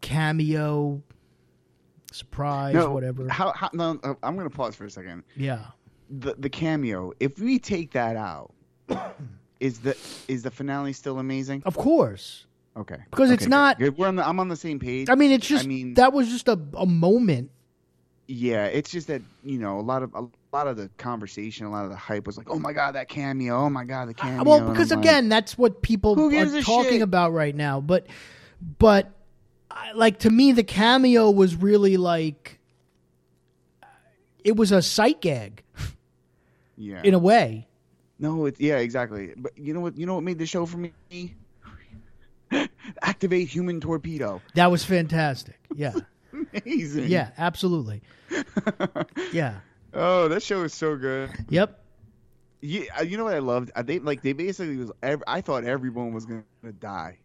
cameo 0.01 1.01
surprise, 2.11 2.73
no, 2.73 2.91
whatever. 2.91 3.29
How, 3.29 3.53
how? 3.53 3.69
No, 3.71 3.97
uh, 4.03 4.15
I'm 4.23 4.35
gonna 4.35 4.49
pause 4.49 4.75
for 4.75 4.85
a 4.85 4.89
second. 4.89 5.23
Yeah. 5.37 5.65
The 6.09 6.35
the 6.37 6.49
cameo. 6.49 7.13
If 7.19 7.39
we 7.39 7.59
take 7.59 7.91
that 7.91 8.17
out, 8.17 8.53
is 9.59 9.79
the 9.79 9.95
is 10.27 10.43
the 10.43 10.51
finale 10.51 10.91
still 10.91 11.19
amazing? 11.19 11.63
Of 11.65 11.77
course. 11.77 12.45
Okay. 12.77 12.97
Because 13.09 13.31
it's 13.31 13.47
not- 13.47 13.79
good. 13.79 13.97
We're 13.97 14.07
on 14.07 14.17
the, 14.17 14.27
I'm 14.27 14.39
on 14.39 14.49
the 14.49 14.55
same 14.55 14.79
page. 14.79 15.09
I 15.09 15.15
mean, 15.15 15.31
it's 15.31 15.47
just. 15.47 15.65
I 15.65 15.67
mean- 15.67 15.93
that 15.95 16.13
was 16.13 16.29
just 16.29 16.47
a, 16.47 16.59
a 16.75 16.85
moment. 16.85 17.51
Yeah, 18.27 18.65
it's 18.65 18.89
just 18.89 19.07
that 19.07 19.21
you 19.43 19.59
know 19.59 19.79
a 19.79 19.81
lot 19.81 20.01
of 20.01 20.11
a 20.15 20.25
lot 20.51 20.65
of 20.65 20.77
the 20.77 20.89
conversation, 20.97 21.67
a 21.67 21.69
lot 21.71 21.85
of 21.85 21.91
the 21.91 21.95
hype 21.95 22.25
was 22.25 22.39
like, 22.39 22.49
"Oh 22.49 22.57
my 22.57 22.73
god, 22.73 22.95
that 22.95 23.07
cameo! 23.07 23.55
Oh 23.55 23.69
my 23.69 23.83
god, 23.83 24.07
the 24.07 24.13
uh, 24.13 24.23
cameo!" 24.23 24.43
well, 24.43 24.69
because 24.71 24.91
I'm 24.91 24.97
like, 24.97 25.09
again, 25.09 25.29
that's 25.29 25.59
what 25.59 25.83
people 25.83 26.13
are 26.13 26.61
talking 26.61 26.91
shit? 26.93 27.01
about 27.03 27.33
right 27.33 27.55
now. 27.55 27.81
But, 27.81 28.07
but, 28.79 29.11
I- 29.69 29.91
like 29.91 30.19
to 30.19 30.31
me, 30.31 30.53
the 30.53 30.63
cameo 30.63 31.29
was 31.29 31.55
really 31.55 31.97
like 31.97 32.59
it 34.43 34.55
was 34.55 34.71
a 34.71 34.81
sight 34.81 35.21
gag 35.21 35.63
yeah, 36.77 37.01
in 37.03 37.13
a 37.13 37.19
way. 37.19 37.67
no, 38.17 38.45
it's 38.45 38.59
yeah, 38.59 38.77
exactly. 38.77 39.33
But 39.37 39.55
you 39.55 39.71
know 39.71 39.81
what? 39.81 39.99
You 39.99 40.07
know 40.07 40.15
what 40.15 40.23
made 40.23 40.39
the 40.39 40.47
show 40.47 40.65
for 40.65 40.77
me? 40.77 40.93
Activate 43.15 43.47
human 43.47 43.79
torpedo. 43.79 44.41
That 44.55 44.69
was 44.69 44.83
fantastic. 44.83 45.57
Yeah, 45.73 45.93
Amazing. 46.65 47.07
yeah, 47.07 47.29
absolutely. 47.37 48.01
Yeah. 49.31 49.59
oh, 49.93 50.27
that 50.27 50.43
show 50.43 50.63
is 50.63 50.73
so 50.73 50.97
good. 50.97 51.29
Yep. 51.47 51.81
Yeah, 52.59 52.81
uh, 52.99 53.03
you 53.03 53.15
know 53.17 53.23
what 53.23 53.33
I 53.33 53.39
loved? 53.39 53.71
They 53.85 53.99
like 53.99 54.21
they 54.21 54.33
basically 54.33 54.75
was. 54.75 54.91
I 55.01 55.39
thought 55.39 55.63
everyone 55.63 56.11
was 56.13 56.25
gonna 56.25 56.43
die. 56.77 57.19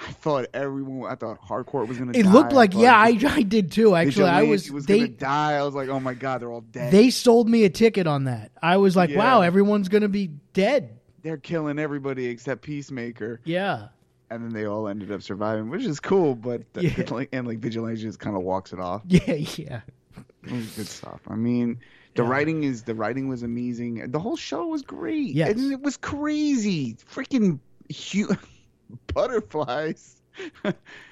I 0.00 0.10
thought 0.12 0.46
everyone. 0.54 1.10
I 1.12 1.16
thought 1.16 1.38
hardcore 1.42 1.86
was 1.86 1.98
gonna. 1.98 2.12
It 2.14 2.22
die. 2.22 2.32
looked 2.32 2.52
like 2.54 2.72
thought 2.72 2.80
yeah, 2.80 2.96
I, 2.96 3.18
I 3.34 3.42
did 3.42 3.70
too. 3.72 3.94
Actually, 3.94 4.30
I 4.30 4.44
was, 4.44 4.70
gonna 4.70 4.82
they 4.84 5.06
die. 5.08 5.52
I 5.56 5.62
was 5.64 5.74
like, 5.74 5.90
oh 5.90 6.00
my 6.00 6.14
god, 6.14 6.40
they're 6.40 6.50
all 6.50 6.62
dead. 6.62 6.92
they 6.92 7.10
sold 7.10 7.46
me 7.46 7.64
a 7.64 7.68
ticket 7.70 8.06
on 8.06 8.24
that. 8.24 8.52
I 8.62 8.78
was 8.78 8.96
like, 8.96 9.10
Yeah. 9.10 9.18
wow, 9.18 9.42
everyone's 9.42 9.90
gonna 9.90 10.08
be 10.08 10.28
dead. 10.54 10.98
they're 11.22 11.36
killing 11.36 11.78
everybody 11.78 12.24
except 12.26 12.62
Peacemaker, 12.62 13.42
Yeah. 13.44 13.88
And 14.30 14.44
then 14.44 14.52
they 14.52 14.64
all 14.66 14.86
ended 14.88 15.10
up 15.12 15.22
surviving, 15.22 15.70
which 15.70 15.84
is 15.84 16.00
cool. 16.00 16.34
But 16.34 16.62
Yeah. 16.74 16.90
and 17.32 17.46
like 17.46 17.58
Vigilante 17.58 18.00
just 18.00 18.18
kind 18.20 18.36
of 18.36 18.42
walks 18.42 18.72
it 18.72 18.80
off. 18.80 19.02
Yeah, 19.06 19.32
yeah. 19.56 19.80
Good 20.44 20.86
stuff. 20.86 21.20
I 21.28 21.34
mean, 21.34 21.78
the 22.14 22.22
Yeah. 22.22 22.28
writing 22.28 22.62
is 22.64 22.82
the 22.82 22.94
writing 22.94 23.28
was 23.28 23.42
amazing. 23.42 24.10
The 24.10 24.18
whole 24.18 24.36
show 24.36 24.66
was 24.66 24.82
great. 24.82 25.34
Yes. 25.34 25.52
and 25.52 25.72
it 25.72 25.80
was 25.80 25.96
crazy. 25.96 26.96
Freaking 27.12 27.58
hu- 28.12 28.34
butterflies. 29.14 30.16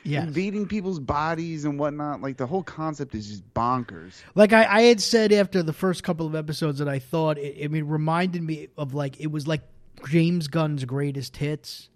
Yes. 0.04 0.24
invading 0.28 0.66
people's 0.68 1.00
bodies 1.00 1.64
and 1.66 1.78
whatnot. 1.78 2.22
Like 2.22 2.36
the 2.38 2.46
whole 2.46 2.62
concept 2.62 3.14
is 3.14 3.28
just 3.28 3.54
bonkers. 3.54 4.22
Like 4.34 4.52
I, 4.54 4.64
I 4.64 4.82
had 4.82 5.00
said 5.02 5.32
after 5.32 5.62
the 5.62 5.72
first 5.72 6.02
couple 6.02 6.24
of 6.26 6.34
episodes 6.34 6.78
that 6.78 6.88
I 6.88 6.98
thought 6.98 7.36
it, 7.36 7.62
I 7.62 7.68
mean 7.68 7.84
reminded 7.84 8.42
me 8.42 8.68
of 8.78 8.94
like 8.94 9.20
it 9.20 9.30
was 9.30 9.46
like 9.46 9.62
James 10.08 10.48
Gunn's 10.48 10.84
greatest 10.84 11.36
hits. 11.36 11.90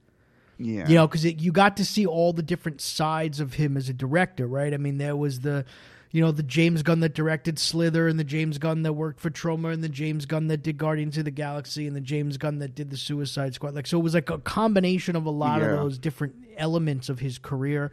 Yeah, 0.64 0.88
You 0.88 0.94
know, 0.96 1.06
because 1.06 1.24
you 1.24 1.52
got 1.52 1.76
to 1.78 1.84
see 1.84 2.06
all 2.06 2.32
the 2.32 2.42
different 2.42 2.80
sides 2.80 3.40
of 3.40 3.54
him 3.54 3.76
as 3.76 3.88
a 3.88 3.92
director, 3.92 4.46
right? 4.46 4.72
I 4.72 4.76
mean, 4.76 4.98
there 4.98 5.16
was 5.16 5.40
the, 5.40 5.64
you 6.10 6.20
know, 6.20 6.30
the 6.30 6.42
James 6.42 6.82
Gunn 6.82 7.00
that 7.00 7.14
directed 7.14 7.58
Slither, 7.58 8.06
and 8.06 8.18
the 8.18 8.24
James 8.24 8.58
Gunn 8.58 8.82
that 8.82 8.92
worked 8.92 9.18
for 9.20 9.30
Troma, 9.30 9.72
and 9.72 9.82
the 9.82 9.88
James 9.88 10.26
Gunn 10.26 10.48
that 10.48 10.62
did 10.62 10.76
Guardians 10.78 11.18
of 11.18 11.24
the 11.24 11.30
Galaxy, 11.30 11.86
and 11.86 11.96
the 11.96 12.00
James 12.00 12.36
Gunn 12.36 12.58
that 12.58 12.74
did 12.74 12.90
the 12.90 12.96
Suicide 12.96 13.54
Squad. 13.54 13.74
Like, 13.74 13.86
so 13.86 13.98
it 13.98 14.02
was 14.02 14.14
like 14.14 14.30
a 14.30 14.38
combination 14.38 15.16
of 15.16 15.26
a 15.26 15.30
lot 15.30 15.62
of 15.62 15.68
those 15.78 15.98
different 15.98 16.34
elements 16.56 17.08
of 17.08 17.18
his 17.18 17.38
career, 17.38 17.90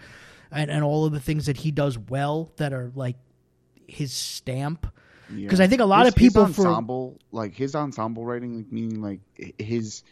and 0.52 0.70
and 0.70 0.84
all 0.84 1.06
of 1.06 1.14
the 1.14 1.20
things 1.20 1.46
that 1.46 1.58
he 1.58 1.72
does 1.72 1.98
well 1.98 2.52
that 2.58 2.74
are 2.74 2.92
like 2.96 3.16
his 3.88 4.12
stamp. 4.14 4.86
Yeah. 5.34 5.48
'Cause 5.48 5.60
I 5.60 5.68
think 5.68 5.80
a 5.82 5.86
lot 5.86 6.06
His- 6.06 6.10
of 6.14 6.16
people 6.16 6.46
his 6.46 6.56
for- 6.56 7.14
like 7.32 7.54
his 7.54 7.76
ensemble 7.76 8.26
writing, 8.26 8.58
like 8.58 8.72
meaning 8.72 9.02
like 9.02 9.20
his 9.60 10.04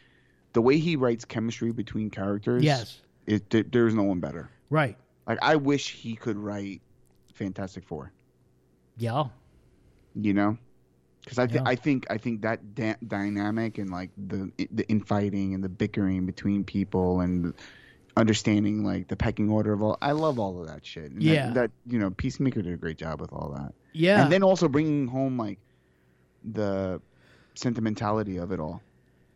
the 0.58 0.62
way 0.62 0.80
he 0.80 0.96
writes 0.96 1.24
chemistry 1.24 1.72
between 1.72 2.10
characters. 2.10 2.64
Yes, 2.64 3.00
it 3.28 3.48
there- 3.52 3.62
there's 3.72 3.94
no 3.94 4.02
one 4.02 4.20
better. 4.20 4.50
right. 4.72 4.98
Like 5.28 5.38
I 5.44 5.56
wish 5.58 5.92
he 5.94 6.16
could 6.16 6.36
write 6.38 6.82
Fantastic 7.36 7.84
Four. 7.84 8.12
Yeah, 8.98 9.26
You 10.16 10.34
know. 10.34 10.58
Because 11.22 11.38
I, 11.38 11.46
th- 11.46 11.62
Yeah. 11.62 11.70
I 11.70 11.76
think 11.76 12.08
I 12.10 12.18
think 12.18 12.42
that 12.42 12.74
da- 12.74 12.96
dynamic 13.06 13.78
and 13.78 13.92
like 13.92 14.10
the 14.18 14.52
the 14.72 14.88
infighting 14.90 15.54
and 15.54 15.62
the 15.64 15.70
bickering 15.70 16.26
between 16.26 16.64
people 16.64 17.20
and 17.20 17.54
understanding 18.16 18.84
like 18.84 19.10
the 19.10 19.16
pecking 19.16 19.50
order 19.52 19.74
of 19.74 19.84
all 19.84 19.98
I 20.02 20.14
love 20.14 20.40
all 20.40 20.60
of 20.60 20.68
that 20.70 20.84
shit. 20.86 21.12
And 21.12 21.22
that- 21.22 21.26
Yeah. 21.26 21.50
that, 21.52 21.72
you 21.86 22.00
know 22.00 22.10
Peacemaker 22.10 22.64
did 22.64 22.74
a 22.74 22.78
great 22.78 22.98
job 22.98 23.22
with 23.22 23.32
all 23.32 23.50
that. 23.58 23.74
yeah. 23.94 24.24
and 24.24 24.32
then 24.32 24.42
also 24.42 24.68
bringing 24.68 25.06
home 25.08 25.38
like 25.38 25.60
the 26.44 27.00
sentimentality 27.56 28.38
of 28.38 28.52
it 28.54 28.60
all 28.60 28.82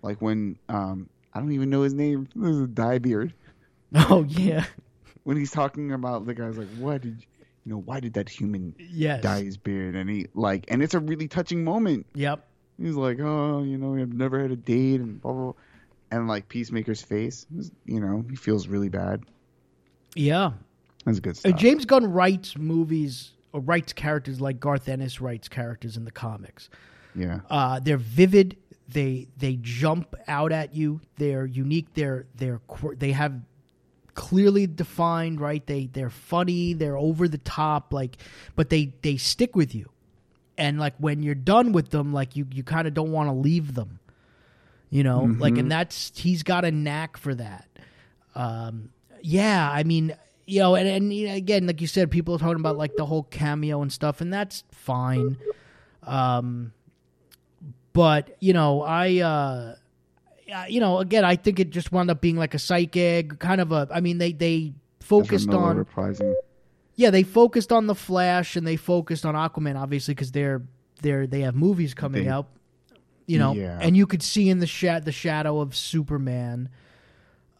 like 0.02 0.22
when 0.22 0.58
um 0.70 1.10
i 1.34 1.40
don't 1.40 1.52
even 1.52 1.70
know 1.70 1.82
his 1.82 1.94
name 1.94 2.28
this 2.36 2.56
is 2.56 2.68
diebeard 2.68 3.32
oh 3.96 4.24
yeah, 4.28 4.66
when 5.24 5.38
he's 5.38 5.52
talking 5.52 5.92
about 5.92 6.26
the 6.26 6.34
guy's 6.34 6.58
like 6.58 6.68
what 6.78 7.02
did 7.02 7.26
you 7.66 7.72
know 7.72 7.78
why 7.78 8.00
did 8.00 8.14
that 8.14 8.28
human 8.30 8.74
yes. 8.80 9.22
dye 9.22 9.42
his 9.44 9.58
beard 9.58 9.96
and 9.96 10.10
he 10.10 10.28
like 10.34 10.66
and 10.70 10.82
it's 10.82 10.94
a 10.94 11.00
really 11.00 11.28
touching 11.28 11.64
moment 11.64 12.06
Yep. 12.16 12.46
he's 12.82 12.96
like 12.96 13.20
oh 13.20 13.64
you 13.64 13.78
know 13.78 13.96
i've 14.02 14.14
never 14.14 14.42
had 14.42 14.52
a 14.52 14.56
date 14.56 15.00
and 15.00 15.22
blah 15.22 15.32
blah, 15.34 15.44
blah. 15.52 15.54
and 16.12 16.28
like 16.28 16.48
peacemaker's 16.50 17.02
face 17.02 17.46
you 17.86 18.00
know 18.00 18.24
he 18.30 18.36
feels 18.36 18.68
really 18.68 18.90
bad 18.90 19.24
Yeah. 20.16 20.52
that's 21.06 21.20
good 21.20 21.32
Uh, 21.32 21.40
stuff 21.40 21.56
James 21.60 21.86
Gunn 21.86 22.12
writes 22.12 22.58
movies 22.58 23.32
or 23.54 23.60
writes 23.62 23.94
characters 23.94 24.40
like 24.42 24.60
Garth 24.60 24.88
Ennis 24.90 25.20
writes 25.22 25.48
characters 25.50 25.98
in 25.98 26.06
the 26.06 26.12
comics. 26.12 26.70
yeah 27.16 27.42
Uh, 27.50 27.80
they're 27.82 27.98
vivid. 27.98 28.56
They 28.92 29.28
they 29.38 29.58
jump 29.62 30.16
out 30.28 30.52
at 30.52 30.76
you. 30.76 31.02
They're 31.18 31.46
unique. 31.46 31.94
They're 31.94 32.26
they're 32.36 32.60
they 32.98 33.12
have 33.12 33.42
clearly 34.14 34.68
defined 34.68 35.40
right. 35.40 35.66
They 35.66 35.88
they're 35.88 36.10
funny. 36.10 36.74
They're 36.74 36.98
over 36.98 37.28
the 37.28 37.38
top. 37.38 37.94
Like, 37.94 38.18
but 38.56 38.70
they 38.70 38.94
they 39.02 39.18
stick 39.18 39.56
with 39.56 39.74
you. 39.74 39.90
And 40.58 40.80
like 40.80 40.94
when 40.98 41.24
you're 41.24 41.36
done 41.36 41.72
with 41.72 41.90
them, 41.90 42.14
like 42.14 42.36
you 42.36 42.46
you 42.52 42.64
kind 42.64 42.88
of 42.88 42.94
don't 42.94 43.12
want 43.12 43.30
to 43.30 43.34
leave 43.34 43.74
them. 43.74 44.00
You 44.90 45.04
know, 45.04 45.24
like 45.40 45.58
and 45.58 45.72
that's 45.72 46.12
he's 46.20 46.44
got 46.44 46.66
a 46.66 46.72
knack 46.72 47.16
for 47.16 47.34
that. 47.36 47.68
Um, 48.36 48.90
yeah, 49.22 49.70
I 49.72 49.84
mean, 49.84 50.14
you 50.46 50.60
know, 50.60 50.76
and, 50.76 50.88
and 50.88 51.14
you 51.14 51.30
know, 51.30 51.34
again, 51.36 51.66
like 51.66 51.80
you 51.80 51.88
said, 51.88 52.12
people 52.12 52.36
are 52.36 52.40
talking 52.40 52.60
about 52.60 52.78
like 52.78 52.98
the 52.98 53.06
whole 53.06 53.24
cameo 53.24 53.82
and 53.82 53.92
stuff, 53.92 54.20
and 54.20 54.34
that's 54.34 54.66
fine. 54.72 55.38
Um, 56.04 56.74
but 57.94 58.36
you 58.40 58.54
know, 58.54 58.82
I, 58.84 59.20
uh, 59.20 59.76
you 60.68 60.80
know, 60.80 61.00
again, 61.00 61.24
I 61.26 61.36
think 61.36 61.60
it 61.60 61.70
just 61.70 61.92
wound 61.92 62.10
up 62.12 62.22
being 62.22 62.36
like 62.38 62.54
a 62.54 62.86
gag, 62.86 63.40
kind 63.40 63.62
of 63.62 63.72
a. 63.72 63.88
I 63.92 64.02
mean, 64.02 64.18
they 64.18 64.32
they 64.34 64.74
focused 65.00 65.50
on 65.50 65.84
reprising. 65.84 66.34
yeah, 66.96 67.10
they 67.10 67.24
focused 67.24 67.72
on 67.72 67.88
the 67.88 67.96
Flash 67.96 68.56
and 68.56 68.66
they 68.68 68.76
focused 68.76 69.26
on 69.26 69.36
Aquaman, 69.36 69.80
obviously, 69.80 70.14
because 70.14 70.32
they're 70.32 70.62
they're 71.02 71.26
they 71.28 71.42
have 71.42 71.56
movies 71.56 71.94
coming 71.94 72.24
They- 72.26 72.30
out. 72.30 72.48
You 73.28 73.40
know, 73.40 73.54
Yeah. 73.54 73.78
and 73.82 73.96
you 73.96 74.08
could 74.08 74.22
see 74.24 74.50
in 74.50 74.60
the 74.60 74.68
sha- 74.68 75.00
the 75.00 75.12
shadow 75.14 75.62
of 75.62 75.74
Superman, 75.74 76.68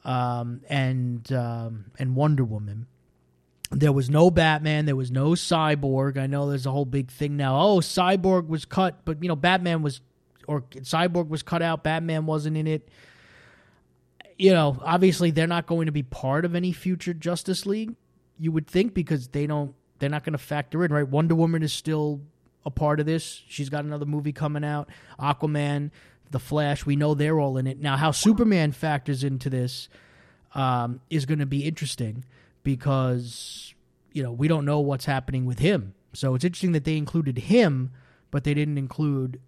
um, 0.04 0.62
and 0.70 1.32
um, 1.32 1.86
and 1.98 2.16
Wonder 2.16 2.44
Woman. 2.44 2.88
There 3.70 3.94
was 3.94 4.10
no 4.10 4.30
Batman. 4.30 4.86
There 4.86 4.98
was 4.98 5.12
no 5.12 5.30
Cyborg. 5.30 6.18
I 6.18 6.28
know 6.28 6.50
there's 6.50 6.66
a 6.66 6.72
whole 6.72 6.84
big 6.84 7.10
thing 7.10 7.38
now. 7.38 7.58
Oh, 7.62 7.78
Cyborg 7.80 8.48
was 8.48 8.66
cut, 8.66 9.06
but 9.06 9.22
you 9.24 9.30
know 9.30 9.36
Batman 9.36 9.82
was, 9.82 10.02
or 10.52 10.62
Cyborg 10.62 11.30
was 11.30 11.44
cut 11.44 11.62
out. 11.62 11.82
Batman 11.82 12.26
wasn't 12.26 12.58
in 12.58 12.68
it. 12.68 12.90
You 14.38 14.52
know, 14.52 14.78
obviously 14.84 15.32
they're 15.32 15.48
not 15.48 15.66
going 15.66 15.86
to 15.86 15.94
be 15.94 16.04
part 16.04 16.44
of 16.44 16.56
any 16.56 16.74
future 16.74 17.14
Justice 17.14 17.66
League. 17.66 17.96
You 18.38 18.52
would 18.52 18.68
think 18.68 18.94
because 18.94 19.30
they 19.30 19.48
don't, 19.48 19.74
they're 20.00 20.10
not 20.10 20.26
going 20.26 20.34
to 20.34 20.40
factor 20.40 20.84
in, 20.84 20.92
right? 20.92 21.08
Wonder 21.08 21.36
Woman 21.36 21.64
is 21.64 21.72
still 21.72 22.20
a 22.66 22.70
part 22.70 23.00
of 23.00 23.06
this. 23.06 23.44
She's 23.48 23.70
got 23.70 23.86
another 23.86 24.06
movie 24.06 24.34
coming 24.34 24.66
out. 24.66 24.90
Aquaman, 25.18 25.92
The 26.32 26.40
Flash, 26.40 26.86
we 26.86 26.98
know 26.98 27.14
they're 27.14 27.40
all 27.40 27.58
in 27.58 27.66
it. 27.66 27.80
Now, 27.80 27.96
how 27.96 28.12
Superman 28.12 28.74
factors 28.74 29.24
into 29.24 29.50
this 29.50 29.88
um, 30.54 31.00
is 31.10 31.26
going 31.26 31.40
to 31.40 31.46
be 31.46 31.64
interesting 31.64 32.26
because, 32.64 33.74
you 34.12 34.22
know, 34.22 34.34
we 34.34 34.50
don't 34.50 34.66
know 34.66 34.82
what's 34.82 35.06
happening 35.06 35.46
with 35.46 35.60
him. 35.60 35.94
So 36.12 36.36
it's 36.36 36.44
interesting 36.44 36.74
that 36.74 36.84
they 36.84 36.98
included 36.98 37.38
him, 37.38 37.92
but 38.32 38.44
they 38.44 38.54
didn't 38.54 38.78
include 38.78 39.40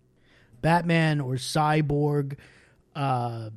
Batman 0.64 1.22
or 1.22 1.36
Cyborg. 1.36 2.38
Uh, 2.96 3.52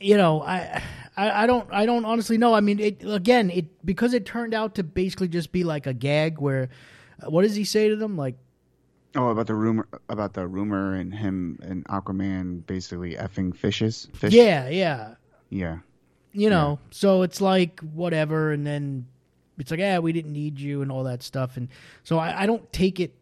you 0.00 0.16
know, 0.16 0.40
I, 0.42 0.82
I, 1.14 1.42
I 1.42 1.46
don't, 1.46 1.68
I 1.70 1.84
don't 1.84 2.06
honestly 2.06 2.38
know. 2.38 2.54
I 2.54 2.60
mean, 2.60 2.80
it 2.80 3.02
again, 3.06 3.50
it 3.50 3.84
because 3.84 4.14
it 4.14 4.24
turned 4.24 4.54
out 4.54 4.76
to 4.76 4.82
basically 4.82 5.28
just 5.28 5.52
be 5.52 5.62
like 5.64 5.86
a 5.86 5.92
gag. 5.92 6.38
Where, 6.40 6.70
uh, 7.22 7.28
what 7.30 7.42
does 7.42 7.54
he 7.54 7.64
say 7.64 7.90
to 7.90 7.96
them? 7.96 8.16
Like, 8.16 8.36
Oh, 9.16 9.28
about 9.30 9.48
the 9.48 9.54
rumor 9.56 9.88
about 10.08 10.34
the 10.34 10.46
rumor 10.46 10.94
and 10.94 11.12
him 11.12 11.58
and 11.62 11.84
Aquaman 11.86 12.64
basically 12.64 13.16
effing 13.16 13.54
fishes. 13.54 14.08
Fish. 14.14 14.32
yeah, 14.32 14.68
yeah, 14.68 15.14
Yeah. 15.50 15.78
you 16.32 16.48
know. 16.48 16.78
So 16.92 17.22
it's 17.22 17.40
like 17.40 17.80
whatever, 17.80 18.52
and 18.52 18.64
then 18.64 19.06
it's 19.58 19.72
like, 19.72 19.80
yeah, 19.80 19.98
we 19.98 20.12
didn't 20.12 20.32
need 20.32 20.60
you 20.60 20.80
and 20.80 20.92
all 20.92 21.02
that 21.04 21.24
stuff, 21.24 21.56
and 21.56 21.68
so 22.04 22.18
I, 22.18 22.42
I 22.42 22.46
don't 22.46 22.72
take 22.72 23.00
it 23.00 23.12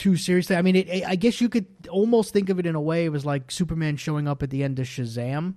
too 0.00 0.16
seriously. 0.16 0.56
I 0.56 0.62
mean, 0.62 0.76
it, 0.76 1.04
I 1.06 1.14
guess 1.14 1.40
you 1.40 1.48
could 1.50 1.66
almost 1.90 2.32
think 2.32 2.48
of 2.48 2.58
it 2.58 2.64
in 2.66 2.74
a 2.74 2.80
way. 2.80 3.04
It 3.04 3.10
was 3.10 3.26
like 3.26 3.50
Superman 3.50 3.96
showing 3.96 4.26
up 4.26 4.42
at 4.42 4.48
the 4.50 4.64
end 4.64 4.78
of 4.78 4.86
Shazam. 4.86 5.54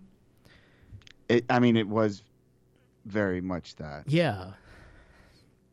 It, 1.30 1.46
I 1.50 1.60
mean, 1.60 1.78
it 1.78 1.88
was 1.88 2.24
very 3.06 3.39
much 3.41 3.76
that, 3.78 4.04
Yeah. 4.08 4.52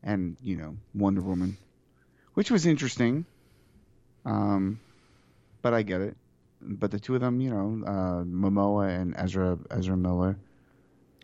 and 0.03 0.37
you 0.41 0.55
know 0.55 0.77
Wonder 0.95 1.21
Woman, 1.21 1.57
which 2.33 2.49
was 2.49 2.65
interesting. 2.65 3.25
Um, 4.25 4.79
but 5.61 5.73
I 5.73 5.81
get 5.83 6.01
it. 6.01 6.15
But 6.61 6.91
the 6.91 6.99
two 6.99 7.15
of 7.15 7.21
them, 7.21 7.41
you 7.41 7.49
know, 7.49 7.83
uh, 7.85 8.23
Momoa 8.23 8.87
and 8.99 9.13
Ezra 9.17 9.57
Ezra 9.71 9.97
Miller, 9.97 10.37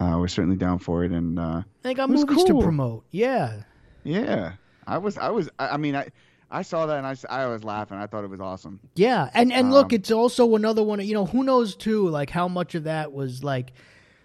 uh, 0.01 0.17
were 0.19 0.27
certainly 0.27 0.57
down 0.57 0.79
for 0.79 1.03
it, 1.05 1.11
and 1.11 1.39
uh, 1.39 1.61
They 1.83 1.93
got 1.93 2.09
movies 2.09 2.43
to 2.45 2.59
promote. 2.59 3.05
Yeah. 3.11 3.61
yeah, 4.03 4.53
I 4.85 4.97
was 4.97 5.17
I 5.17 5.29
was 5.29 5.49
I, 5.59 5.69
I 5.69 5.77
mean 5.77 5.95
I 5.95 6.09
I 6.49 6.61
saw 6.61 6.85
that 6.85 6.97
and 7.03 7.05
I, 7.07 7.15
I 7.43 7.47
was 7.47 7.63
laughing. 7.63 7.97
I 7.97 8.07
thought 8.07 8.23
it 8.23 8.29
was 8.29 8.39
awesome. 8.39 8.79
Yeah, 8.95 9.29
and 9.33 9.51
and 9.51 9.71
look, 9.71 9.87
Um, 9.91 9.95
it's 9.95 10.11
also 10.11 10.55
another 10.55 10.83
one. 10.83 10.99
You 11.05 11.13
know, 11.13 11.25
who 11.25 11.43
knows 11.43 11.75
too? 11.75 12.07
Like 12.09 12.29
how 12.29 12.47
much 12.47 12.73
of 12.75 12.85
that 12.85 13.11
was 13.11 13.43
like, 13.43 13.73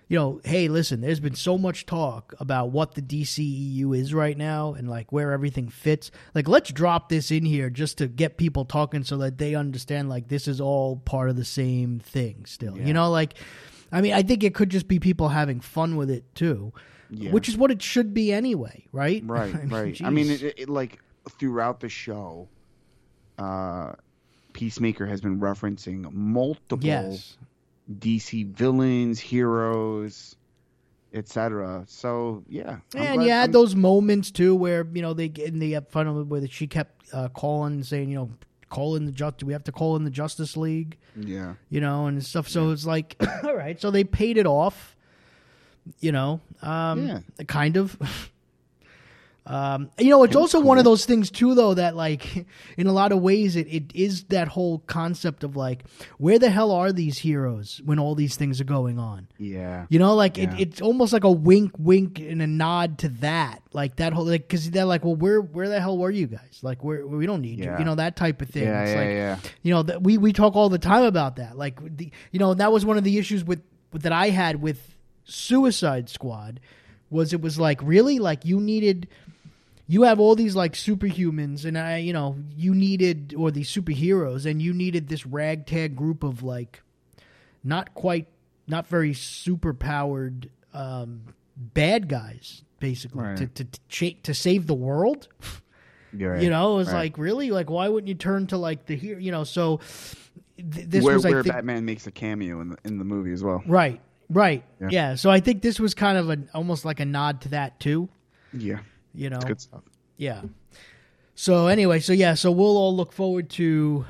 you 0.09 0.19
know, 0.19 0.41
hey, 0.45 0.69
listen, 0.69 1.01
there's 1.01 1.21
been 1.21 1.35
so 1.35 1.59
much 1.59 1.85
talk 1.87 2.35
about 2.39 2.71
what 2.71 2.95
the 2.95 3.03
DCEU 3.03 3.97
is 3.99 4.13
right 4.15 4.37
now 4.37 4.75
and 4.75 4.89
like 4.89 5.11
where 5.11 5.33
everything 5.33 5.69
fits. 5.69 6.11
Like, 6.35 6.47
let's 6.49 6.71
drop 6.71 7.09
this 7.09 7.31
in 7.31 7.45
here 7.45 7.71
just 7.71 7.99
to 7.99 8.07
get 8.07 8.37
people 8.37 8.65
talking 8.67 9.05
so 9.05 9.17
that 9.19 9.39
they 9.39 9.55
understand 9.55 10.09
like 10.09 10.29
this 10.29 10.47
is 10.47 10.61
all 10.61 10.97
part 10.99 11.29
of 11.31 11.37
the 11.37 11.45
same 11.45 11.99
thing. 11.99 12.45
Still, 12.47 12.77
Yeah. 12.79 12.87
you 12.87 12.93
know, 12.93 13.11
like, 13.11 13.35
I 13.91 14.01
mean, 14.01 14.13
I 14.13 14.23
think 14.23 14.45
it 14.45 14.55
could 14.55 14.69
just 14.71 14.87
be 14.87 15.01
people 15.01 15.31
having 15.31 15.61
fun 15.61 15.97
with 15.97 16.11
it 16.11 16.25
too, 16.35 16.73
Yeah. 17.11 17.31
which 17.33 17.49
is 17.49 17.57
what 17.57 17.71
it 17.71 17.83
should 17.83 18.13
be 18.15 18.33
anyway, 18.33 18.85
right? 18.93 19.23
Right, 19.27 19.55
I 19.55 19.59
mean, 19.59 19.69
right. 19.71 20.01
I 20.05 20.11
mean, 20.11 20.31
it, 20.31 20.43
it, 20.57 20.69
like 20.69 20.99
throughout 21.39 21.81
the 21.81 21.89
show, 21.89 22.49
uh, 23.39 23.93
Peacemaker 24.53 25.07
has 25.07 25.21
been 25.21 25.41
referencing 25.41 26.13
multiple 26.13 26.87
yes. 26.87 27.37
DC 27.99 28.47
villains, 28.55 29.19
heroes, 29.19 30.37
etc. 31.15 31.85
So 31.87 32.45
yeah, 32.49 32.79
I'm 32.95 33.01
and 33.03 33.15
glad- 33.15 33.25
you 33.25 33.31
had 33.31 33.41
I'm- 33.43 33.53
those 33.53 33.75
moments 33.75 34.31
too 34.31 34.55
where 34.55 34.87
you 34.93 35.03
know 35.03 35.15
they 35.15 35.29
get 35.29 35.49
in 35.49 35.59
the 35.59 35.77
up 35.77 35.91
final 35.91 36.23
where 36.25 36.47
she 36.49 36.67
kept 36.67 37.13
uh, 37.13 37.29
calling 37.29 37.83
saying 37.83 38.09
you 38.11 38.17
know 38.17 38.31
call 38.69 38.97
in 38.97 39.05
the 39.05 39.13
just 39.13 39.43
we 39.43 39.53
have 39.53 39.65
to 39.65 39.73
call 39.73 39.97
in 39.97 40.05
the 40.05 40.11
Justice 40.11 40.57
League 40.57 40.97
Yeah, 41.15 41.55
you 41.69 41.81
know 41.83 42.07
and 42.07 42.25
stuff 42.25 42.49
so 42.49 42.71
it's 42.71 42.87
like 42.87 43.17
all 43.45 43.55
right 43.55 43.79
so 43.79 43.91
they 43.91 44.03
paid 44.03 44.39
it 44.39 44.47
off 44.47 44.97
you 46.01 46.11
know 46.13 46.41
um 46.63 47.07
Yeah. 47.07 47.21
kind 47.47 47.77
of 47.77 47.99
um 49.45 49.91
you 49.99 50.09
know 50.09 50.23
it's 50.23 50.37
also 50.37 50.61
one 50.61 50.79
of 50.79 50.85
those 50.85 51.05
things 51.05 51.29
too 51.29 51.57
though 51.57 51.75
that 51.75 51.97
like 51.97 52.47
in 52.77 52.87
a 52.87 52.93
lot 52.93 53.11
of 53.11 53.21
ways 53.21 53.57
it, 53.57 53.67
it 53.67 53.91
is 53.93 54.23
that 54.25 54.47
whole 54.47 54.79
concept 54.87 55.43
of 55.43 55.57
like 55.57 55.83
where 56.19 56.39
the 56.39 56.49
hell 56.49 56.71
are 56.71 56.93
these 56.93 57.19
heroes 57.19 57.81
when 57.85 57.99
all 57.99 58.15
these 58.15 58.37
things 58.37 58.61
are 58.61 58.65
going 58.65 59.01
on 59.01 59.27
yeah, 59.39 59.87
you 59.89 59.99
know, 59.99 60.15
like 60.15 60.37
Yeah. 60.37 60.55
it, 60.55 60.61
it's 60.61 60.81
almost 60.81 61.13
like 61.13 61.25
a 61.25 61.31
wink, 61.33 61.73
wink, 61.77 62.21
and 62.21 62.41
a 62.41 62.47
nod 62.47 62.99
to 62.99 63.09
that, 63.27 63.61
like 63.73 63.97
that 63.97 64.13
whole, 64.13 64.25
like 64.27 64.43
because 64.43 64.71
they're 64.71 64.85
like, 64.85 65.05
well, 65.05 65.17
where, 65.17 65.41
where 65.41 65.69
the 65.69 65.81
hell 65.81 65.99
were 65.99 66.13
you 66.13 66.29
guys? 66.29 66.61
Like, 66.63 66.85
where 66.85 67.05
we 67.05 67.27
don't 67.27 67.41
need 67.43 67.59
Yeah. 67.59 67.73
you, 67.73 67.79
you 67.81 67.85
know, 67.85 67.97
that 67.97 68.15
type 68.15 68.41
of 68.41 68.49
thing. 68.51 68.63
yeah, 68.63 68.83
it's 68.83 68.91
yeah, 68.93 68.97
like, 68.99 69.09
yeah. 69.09 69.51
you 69.63 69.75
know, 69.75 69.83
that 69.83 70.03
we 70.05 70.17
we 70.17 70.33
talk 70.33 70.55
all 70.55 70.69
the 70.69 70.79
time 70.79 71.03
about 71.03 71.37
that. 71.37 71.59
Like, 71.59 71.81
the, 71.97 72.13
you 72.31 72.39
know, 72.39 72.55
that 72.55 72.71
was 72.71 72.87
one 72.87 72.97
of 72.97 73.03
the 73.03 73.19
issues 73.19 73.43
with, 73.43 73.61
with 73.93 74.03
that 74.03 74.13
I 74.13 74.31
had 74.31 74.63
with 74.63 74.95
Suicide 75.25 76.09
Squad, 76.09 76.61
was 77.11 77.33
it 77.33 77.41
was 77.41 77.59
like 77.59 77.81
really 77.83 78.21
like 78.21 78.45
you 78.45 78.61
needed. 78.61 79.09
You 79.87 80.03
have 80.05 80.21
all 80.21 80.35
these 80.35 80.55
like 80.57 80.73
superhumans, 80.75 81.65
and 81.65 81.77
I, 81.77 81.99
you 81.99 82.13
know, 82.13 82.37
you 82.57 82.75
needed 82.75 83.35
or 83.37 83.51
these 83.51 83.69
superheroes, 83.71 84.47
and 84.47 84.63
you 84.63 84.73
needed 84.73 85.09
this 85.09 85.27
ragtag 85.27 85.97
group 85.97 86.23
of 86.23 86.43
like 86.43 86.83
not 87.65 87.93
quite 87.95 88.29
not 88.67 88.87
very 88.87 89.13
super 89.13 89.75
powered 89.75 90.51
um, 90.73 91.23
bad 91.57 92.09
guys 92.09 92.63
basically 92.81 93.23
Right. 93.23 93.37
to 93.37 93.47
to 93.47 93.65
to, 93.65 93.81
cha- 93.89 94.19
to 94.25 94.35
save 94.35 94.67
the 94.67 94.75
world 94.75 95.29
right. 96.19 96.43
you 96.43 96.49
know 96.51 96.75
it 96.75 96.77
was 96.79 96.89
Right. 96.89 96.95
like 96.95 97.19
really 97.19 97.51
like 97.51 97.71
why 97.71 97.89
wouldn't 97.89 98.09
you 98.09 98.15
turn 98.15 98.47
to 98.49 98.57
like 98.57 98.87
the 98.87 98.97
hero 98.97 99.19
you 99.21 99.31
know 99.31 99.45
so 99.45 99.79
th- 100.57 100.89
this 100.89 101.05
where, 101.05 101.15
was 101.15 101.25
where 101.25 101.43
think 101.43 101.55
Batman 101.55 101.85
makes 101.85 102.07
a 102.07 102.11
cameo 102.11 102.61
in 102.61 102.71
the 102.71 102.77
in 102.85 102.99
the 102.99 103.05
movie 103.05 103.33
as 103.33 103.45
well. 103.45 103.63
right 103.67 104.01
right 104.31 104.65
yeah. 104.81 104.89
Yeah. 104.91 105.15
so 105.15 105.31
I 105.31 105.39
think 105.41 105.63
this 105.63 105.79
was 105.79 105.95
kind 105.95 106.19
of 106.19 106.31
an 106.31 106.49
almost 106.55 106.85
like 106.85 106.99
a 106.99 107.05
nod 107.05 107.43
to 107.43 107.51
that 107.51 107.79
too 107.79 108.09
Yeah, 108.53 108.81
you 109.15 109.29
know 109.31 109.37
it's 109.37 109.45
good 109.45 109.61
stuff. 109.61 109.83
yeah 110.17 110.43
so 111.35 111.67
anyway 111.67 111.99
so 112.01 112.13
yeah 112.13 112.35
so 112.35 112.51
we'll 112.51 112.77
all 112.77 112.95
look 112.97 113.13
forward 113.13 113.49
to 113.51 114.05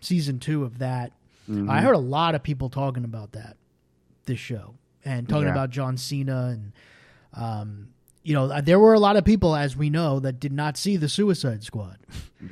season 0.00 0.38
two 0.38 0.64
of 0.64 0.78
that 0.78 1.12
Mm-hmm. 1.48 1.70
I 1.70 1.80
heard 1.80 1.94
a 1.94 1.98
lot 1.98 2.34
of 2.34 2.42
people 2.42 2.68
talking 2.68 3.04
about 3.04 3.32
that 3.32 3.56
this 4.26 4.38
show 4.38 4.74
and 5.02 5.26
talking 5.26 5.44
Yeah. 5.46 5.52
about 5.52 5.70
John 5.70 5.96
Cena 5.96 6.48
and 6.48 6.72
um, 7.32 7.88
you 8.22 8.34
know 8.34 8.60
there 8.60 8.78
were 8.78 8.92
a 8.92 8.98
lot 9.00 9.16
of 9.16 9.24
people 9.24 9.56
as 9.56 9.74
we 9.74 9.88
know 9.88 10.20
that 10.20 10.38
did 10.40 10.52
not 10.52 10.76
see 10.76 10.98
the 10.98 11.08
Suicide 11.08 11.64
Squad. 11.64 11.96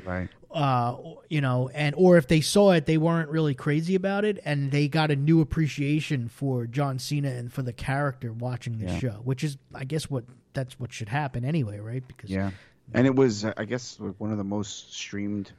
Right. 0.03 0.31
Uh, 0.57 0.96
you 1.28 1.42
know, 1.42 1.68
and 1.74 1.94
or 1.98 2.16
if 2.16 2.28
they 2.28 2.40
saw 2.40 2.70
it, 2.70 2.86
they 2.86 2.96
weren't 2.96 3.28
really 3.28 3.54
crazy 3.54 3.94
about 3.94 4.24
it, 4.24 4.40
and 4.42 4.70
they 4.70 4.88
got 4.88 5.11
a 5.11 5.16
new 5.16 5.42
appreciation 5.42 6.28
for 6.30 6.66
John 6.66 6.98
Cena 6.98 7.28
and 7.28 7.52
for 7.52 7.61
the 7.61 7.74
character 7.74 8.32
watching 8.32 8.78
the 8.78 8.86
Yeah. 8.86 8.98
show, 8.98 9.20
which 9.22 9.44
is, 9.44 9.59
I 9.74 9.84
guess, 9.84 10.09
what 10.09 10.24
that's 10.54 10.80
what 10.80 10.94
should 10.94 11.11
happen 11.11 11.44
anyway, 11.44 11.78
right? 11.78 12.02
Because 12.09 12.30
Yeah, 12.30 12.52
and 12.94 13.07
it 13.07 13.14
was 13.14 13.44
I 13.44 13.66
guess 13.66 13.98
one 14.16 14.32
of 14.32 14.38
the 14.38 14.44
most 14.44 14.94
streamed 14.94 15.52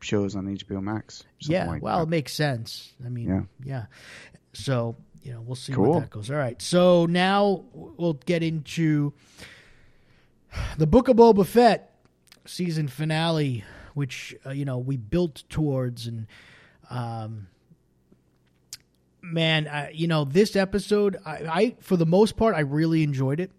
shows 0.00 0.36
on 0.36 0.46
HBO 0.48 0.80
Max. 0.82 1.24
yeah, 1.40 1.66
like 1.66 1.82
well, 1.82 1.98
that. 1.98 2.04
it 2.04 2.08
makes 2.08 2.32
sense. 2.32 2.94
I 3.04 3.10
mean, 3.10 3.28
Yeah. 3.28 3.42
yeah. 3.62 3.84
So 4.54 4.96
you 5.22 5.32
know, 5.32 5.42
we'll 5.42 5.54
see 5.56 5.74
Cool. 5.74 5.90
where 5.90 6.00
that 6.00 6.10
goes. 6.10 6.30
All 6.30 6.36
right, 6.38 6.62
so 6.62 7.04
now 7.04 7.64
we'll 7.74 8.14
get 8.24 8.42
into 8.42 9.12
the 10.78 10.86
Book 10.86 11.08
of 11.08 11.16
Boba 11.16 11.44
Fett 11.44 11.92
season 12.46 12.88
finale, 12.88 13.64
which 13.94 14.34
uh, 14.44 14.50
you 14.50 14.64
know 14.64 14.78
we 14.78 14.96
built 14.96 15.44
towards, 15.48 16.06
and 16.06 16.26
um, 16.90 17.48
man, 19.22 19.68
I, 19.68 19.90
you 19.90 20.06
know 20.06 20.24
this 20.24 20.56
episode, 20.56 21.16
I, 21.24 21.30
I 21.30 21.76
for 21.80 21.96
the 21.96 22.06
most 22.06 22.36
part, 22.36 22.54
I 22.54 22.60
really 22.60 23.02
enjoyed 23.02 23.40
it 23.40 23.50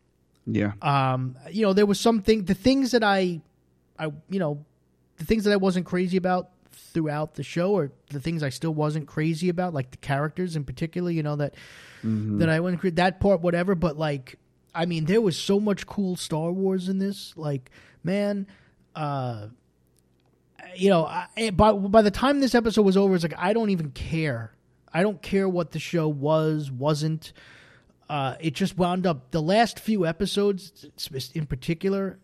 yeah, 0.48 0.72
um, 0.82 1.36
you 1.52 1.64
know, 1.64 1.74
there 1.74 1.86
was 1.86 2.00
something 2.00 2.46
the 2.46 2.54
things 2.54 2.92
that 2.92 3.04
I, 3.04 3.42
I 4.00 4.06
you 4.30 4.40
know, 4.40 4.66
the 5.18 5.26
things 5.26 5.44
that 5.44 5.52
I 5.52 5.58
wasn't 5.58 5.86
crazy 5.86 6.16
about 6.16 6.52
throughout 6.72 7.36
the 7.36 7.44
show, 7.44 7.74
or 7.74 7.92
the 8.12 8.22
things 8.22 8.44
I 8.44 8.50
still 8.50 8.74
wasn't 8.74 9.08
crazy 9.08 9.50
about, 9.50 9.74
like 9.74 9.92
the 9.92 9.98
characters 9.98 10.56
in 10.56 10.64
particular. 10.64 11.12
You 11.12 11.22
know 11.22 11.36
that 11.36 11.56
that 12.40 12.50
I 12.50 12.62
wouldn't 12.62 12.96
that 12.96 13.20
part, 13.20 13.42
whatever. 13.42 13.76
But 13.76 13.98
like, 13.98 14.40
I 14.74 14.86
mean, 14.86 15.04
there 15.04 15.20
was 15.20 15.38
so 15.38 15.60
much 15.60 15.86
cool 15.86 16.16
Star 16.16 16.50
Wars 16.50 16.88
in 16.88 16.98
this. 16.98 17.34
Like, 17.36 17.70
man, 18.02 18.48
uh, 18.98 19.48
you 20.76 20.90
know, 20.90 21.06
I, 21.06 21.52
by 21.52 21.72
by 21.72 22.02
the 22.02 22.12
time 22.12 22.40
this 22.40 22.56
episode 22.56 22.82
was 22.82 22.98
over, 22.98 23.16
it's 23.16 23.24
like 23.24 23.34
I 23.38 23.54
don't 23.54 23.70
even 23.70 23.92
care. 23.92 24.54
I 24.94 25.02
don't 25.04 25.22
care 25.22 25.48
what 25.48 25.72
the 25.72 25.80
show 25.80 26.08
was, 26.08 26.72
wasn't 26.72 27.34
uh, 28.10 28.36
it 28.40 28.54
just 28.54 28.78
wound 28.78 29.06
up 29.06 29.32
the 29.32 29.42
last 29.42 29.80
few 29.80 30.06
episodes 30.06 30.86
in 31.34 31.46
particular 31.46 32.18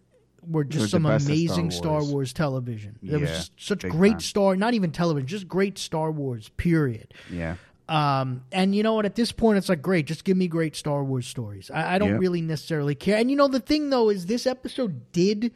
were 0.47 0.63
just 0.63 0.91
some 0.91 1.05
of 1.05 1.21
Star 1.21 1.32
amazing 1.34 1.71
Star 1.71 1.91
Wars. 1.99 2.11
Wars. 2.11 2.34
television. 2.34 2.97
There 3.03 3.19
was 3.19 3.30
Yeah, 3.30 3.43
such 3.57 3.82
great 3.89 4.11
time. 4.13 4.19
Star, 4.21 4.55
not 4.55 4.74
even 4.74 4.91
television, 4.91 5.28
just 5.28 5.47
great 5.47 5.78
Star 5.78 6.09
Wars. 6.11 6.49
Period. 6.57 7.13
yeah, 7.32 7.55
Um, 7.89 8.43
and 8.51 8.74
you 8.76 8.82
know 8.84 8.93
what? 8.95 9.05
At 9.05 9.15
this 9.15 9.32
point, 9.32 9.57
it's 9.57 9.69
like 9.69 9.82
great. 9.82 10.05
Just 10.05 10.24
give 10.24 10.38
me 10.38 10.47
great 10.47 10.76
Star 10.76 11.03
Wars 11.03 11.28
stories. 11.28 11.69
I, 11.69 11.95
I 11.95 11.97
don't 11.99 12.09
Yeah. 12.11 12.17
really 12.17 12.41
necessarily 12.41 12.95
care. 12.95 13.17
And 13.17 13.30
you 13.30 13.36
know, 13.38 13.47
the 13.49 13.59
thing 13.59 13.89
though 13.89 14.09
is 14.09 14.26
this 14.26 14.47
episode 14.47 15.11
did 15.11 15.53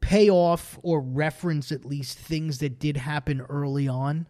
pay 0.00 0.30
off 0.30 0.78
or 0.82 1.00
reference 1.00 1.70
at 1.72 1.84
least 1.84 2.18
things 2.18 2.58
that 2.58 2.78
did 2.78 2.96
happen 2.96 3.40
early 3.42 3.86
on 3.88 4.26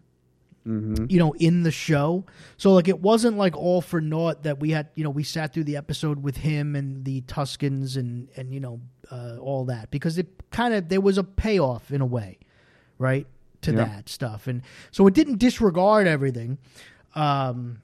mm-hmm. 0.66 1.06
you 1.08 1.18
know, 1.18 1.32
in 1.32 1.62
the 1.62 1.70
show. 1.70 2.24
So 2.56 2.72
like 2.72 2.88
it 2.88 3.00
wasn't 3.00 3.36
like 3.36 3.56
all 3.56 3.80
for 3.80 4.00
naught 4.00 4.42
that 4.44 4.60
we 4.60 4.70
had, 4.70 4.88
you 4.94 5.04
know, 5.04 5.10
we 5.10 5.24
sat 5.24 5.52
through 5.52 5.64
the 5.64 5.76
episode 5.76 6.22
with 6.22 6.38
him 6.38 6.76
and 6.76 7.04
the 7.04 7.22
Tuscans 7.22 7.96
and 7.96 8.28
and 8.36 8.52
you 8.52 8.60
know 8.60 8.80
uh, 9.10 9.36
all 9.40 9.64
that 9.66 9.90
because 9.90 10.18
it 10.18 10.28
kind 10.50 10.74
of 10.74 10.88
there 10.88 11.00
was 11.00 11.18
a 11.18 11.24
payoff 11.24 11.90
in 11.90 12.00
a 12.00 12.06
way, 12.06 12.38
right, 12.98 13.26
to 13.62 13.72
Yeah. 13.72 13.84
that 13.84 14.08
stuff, 14.08 14.46
and 14.46 14.62
so 14.90 15.06
it 15.06 15.14
didn't 15.14 15.38
disregard 15.38 16.06
everything. 16.06 16.58
Um, 17.14 17.82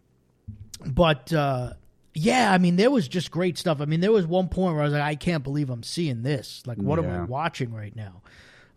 but 0.85 1.33
uh, 1.33 1.73
yeah, 2.19 2.51
I 2.51 2.57
mean, 2.59 2.77
there 2.77 2.91
was 2.91 3.09
just 3.09 3.31
great 3.31 3.59
stuff. 3.59 3.81
I 3.83 3.85
mean, 3.85 4.01
there 4.01 4.11
was 4.11 4.27
one 4.27 4.49
point 4.49 4.73
where 4.75 4.83
I 4.83 4.87
was 4.87 4.95
like, 4.95 5.03
I 5.03 5.15
can't 5.17 5.45
believe 5.45 5.69
I'm 5.69 5.83
seeing 5.83 6.23
this. 6.23 6.63
Like, 6.67 6.79
what 6.79 6.99
am 6.99 7.11
I 7.11 7.25
watching 7.25 7.75
right 7.75 7.95
now? 7.95 8.23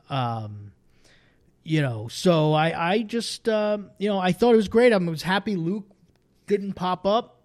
Um, 0.10 0.74
you 1.64 1.82
know, 1.82 2.10
so 2.10 2.52
I, 2.54 2.92
I 2.94 3.02
just, 3.04 3.48
um, 3.48 3.92
you 3.98 4.10
know, 4.10 4.20
I 4.20 4.34
thought 4.34 4.54
it 4.54 4.58
was 4.58 4.68
great. 4.68 4.92
I 4.92 4.98
was 4.98 5.22
happy 5.22 5.56
Luke 5.56 5.86
didn't 6.48 6.74
pop 6.74 7.06
up. 7.06 7.38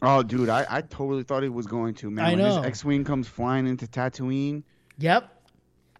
Oh, 0.00 0.22
dude, 0.22 0.48
I, 0.48 0.66
I 0.68 0.80
totally 0.80 1.22
thought 1.22 1.42
he 1.42 1.48
was 1.50 1.66
going 1.66 1.94
to 1.96 2.10
man. 2.10 2.24
I 2.24 2.28
when 2.30 2.38
know. 2.38 2.56
his 2.56 2.66
X-wing 2.66 3.04
comes 3.04 3.28
flying 3.28 3.66
into 3.66 3.86
Tatooine, 3.86 4.62
Yep. 4.98 5.30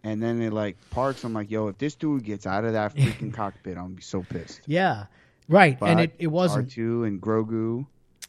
and 0.03 0.22
then 0.22 0.40
it 0.40 0.53
like 0.53 0.76
parks. 0.90 1.24
I'm 1.24 1.34
like, 1.34 1.50
yo, 1.50 1.68
if 1.68 1.76
this 1.78 1.94
dude 1.94 2.24
gets 2.24 2.46
out 2.46 2.64
of 2.64 2.72
that 2.72 2.94
freaking 2.96 3.34
cockpit, 3.34 3.76
I'm 3.76 3.84
gonna 3.84 3.94
be 3.96 4.03
so 4.03 4.22
pissed. 4.22 4.62
Yeah. 4.66 5.07
Right. 5.48 5.78
But 5.78 5.90
and 5.90 6.00
it, 6.00 6.14
it 6.18 6.26
wasn't. 6.28 6.70
R2 6.70 7.07
and 7.07 7.20
Grogu. 7.20 7.86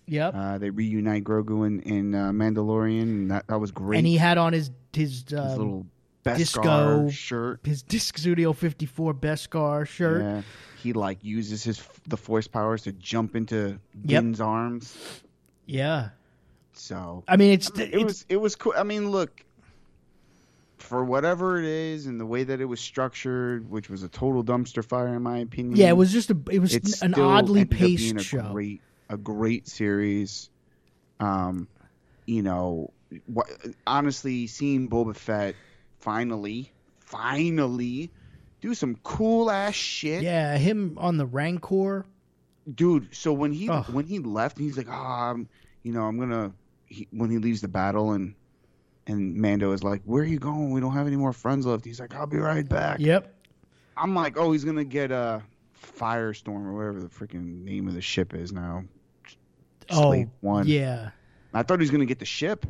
Yep. 0.08 0.34
Uh, 0.36 0.58
they 0.58 0.70
reunite 0.70 1.24
Grogu 1.24 1.66
in, 1.66 1.80
in 1.82 2.14
uh, 2.16 2.32
Mandalorian, 2.32 3.02
and 3.04 3.32
that, 3.32 3.48
that 3.48 3.60
was 3.60 3.72
great. 3.72 4.00
and 4.00 4.08
he 4.08 4.18
had 4.18 4.38
on 4.38 4.54
his 4.54 4.70
his, 4.94 5.24
His 5.30 5.40
um, 5.40 5.48
little 5.58 5.86
Beskar 6.26 6.38
disco- 6.38 7.10
shirt. 7.10 7.60
his 7.64 7.82
Disc 7.84 8.18
Studio 8.18 8.54
54 8.54 9.14
Beskar 9.14 9.88
shirt. 9.88 10.22
Yeah. 10.22 10.42
He 10.82 10.94
like 10.94 11.24
uses 11.24 11.64
his 11.64 11.82
the 12.08 12.18
force 12.18 12.48
powers 12.48 12.82
to 12.84 12.92
jump 12.92 13.36
into 13.36 13.80
Yep. 14.06 14.22
Din's 14.24 14.42
arms. 14.42 15.22
Yeah. 15.66 16.10
So 16.74 17.24
I 17.28 17.38
mean, 17.38 17.52
it's, 17.54 17.70
it 17.80 17.94
it's 17.94 18.04
was 18.04 18.26
it 18.30 18.38
was 18.38 18.56
cool. 18.56 18.74
I 18.76 18.84
mean, 18.84 19.10
look, 19.12 19.44
for 20.78 21.04
whatever 21.06 21.60
it 21.60 21.66
is 21.66 22.06
and 22.08 22.20
the 22.20 22.26
way 22.26 22.44
that 22.44 22.60
it 22.60 22.66
was 22.66 22.82
structured, 22.82 23.70
which 23.70 23.90
was 23.90 24.04
a 24.04 24.10
total 24.10 24.44
dumpster 24.44 24.84
fire 24.84 25.16
in 25.16 25.22
my 25.24 25.38
opinion. 25.40 25.76
yeah, 25.78 25.90
it 25.90 25.98
was 25.98 26.12
just 26.12 26.30
a 26.32 26.38
it 26.52 26.60
was 26.60 26.74
an 27.02 27.14
oddly 27.16 27.62
ended 27.62 27.74
up 27.76 27.80
being 27.80 28.16
paced 28.16 28.26
show. 28.26 28.52
Great, 28.52 28.82
a 29.14 29.18
great 29.18 29.68
series. 29.68 30.50
Um, 31.20 31.68
you 32.26 32.42
know, 32.42 32.92
what, 33.28 33.48
honestly, 33.86 34.48
seeing 34.48 34.90
Boba 34.90 35.16
Fett 35.16 35.56
finally, 36.00 36.72
finally 37.00 38.12
do 38.62 38.74
some 38.74 38.96
cool 39.04 39.52
ass 39.52 39.76
shit, 39.76 40.24
Yeah, 40.24 40.58
him 40.58 40.98
on 40.98 41.18
the 41.18 41.26
Rancor. 41.26 42.06
dude. 42.74 43.14
So 43.16 43.34
when 43.34 43.52
he 43.52 43.70
Ugh. 43.70 43.86
when 43.94 44.06
he 44.06 44.20
left, 44.20 44.58
he's 44.58 44.78
like, 44.78 44.88
ah, 44.90 45.32
I'm, 45.32 45.48
you 45.84 45.92
know, 45.94 46.04
I'm 46.04 46.18
gonna. 46.18 46.54
He, 46.86 47.08
when 47.12 47.30
he 47.30 47.38
leaves 47.40 47.62
the 47.62 47.68
battle 47.68 48.12
and 48.14 48.36
and 49.08 49.36
Mando 49.36 49.72
is 49.74 49.84
like, 49.84 50.02
"Where 50.06 50.24
are 50.24 50.26
you 50.26 50.40
going? 50.40 50.72
We 50.72 50.80
don't 50.80 50.94
have 50.94 51.08
any 51.08 51.18
more 51.18 51.34
friends 51.34 51.66
left." 51.66 51.84
He's 51.84 52.00
like, 52.00 52.14
"I'll 52.16 52.28
be 52.28 52.38
right 52.38 52.68
back." 52.68 53.00
Yep. 53.00 53.34
I'm 53.98 54.16
like, 54.16 54.38
"Oh, 54.38 54.52
he's 54.54 54.64
gonna 54.64 54.86
get 54.86 55.12
a 55.12 55.42
Firestorm 55.98 56.66
or 56.66 56.74
whatever 56.74 57.02
the 57.02 57.10
freaking 57.10 57.64
name 57.64 57.88
of 57.88 57.96
the 57.96 58.02
ship 58.02 58.34
is 58.34 58.52
now." 58.54 58.86
Oh, 59.90 60.10
Slave 60.10 60.28
oh, 60.32 60.38
one. 60.42 60.68
yeah. 60.68 61.10
I 61.54 61.64
thought 61.64 61.80
he 61.80 61.84
was 61.84 61.92
gonna 61.92 62.06
get 62.06 62.20
the 62.20 62.26
ship. 62.26 62.66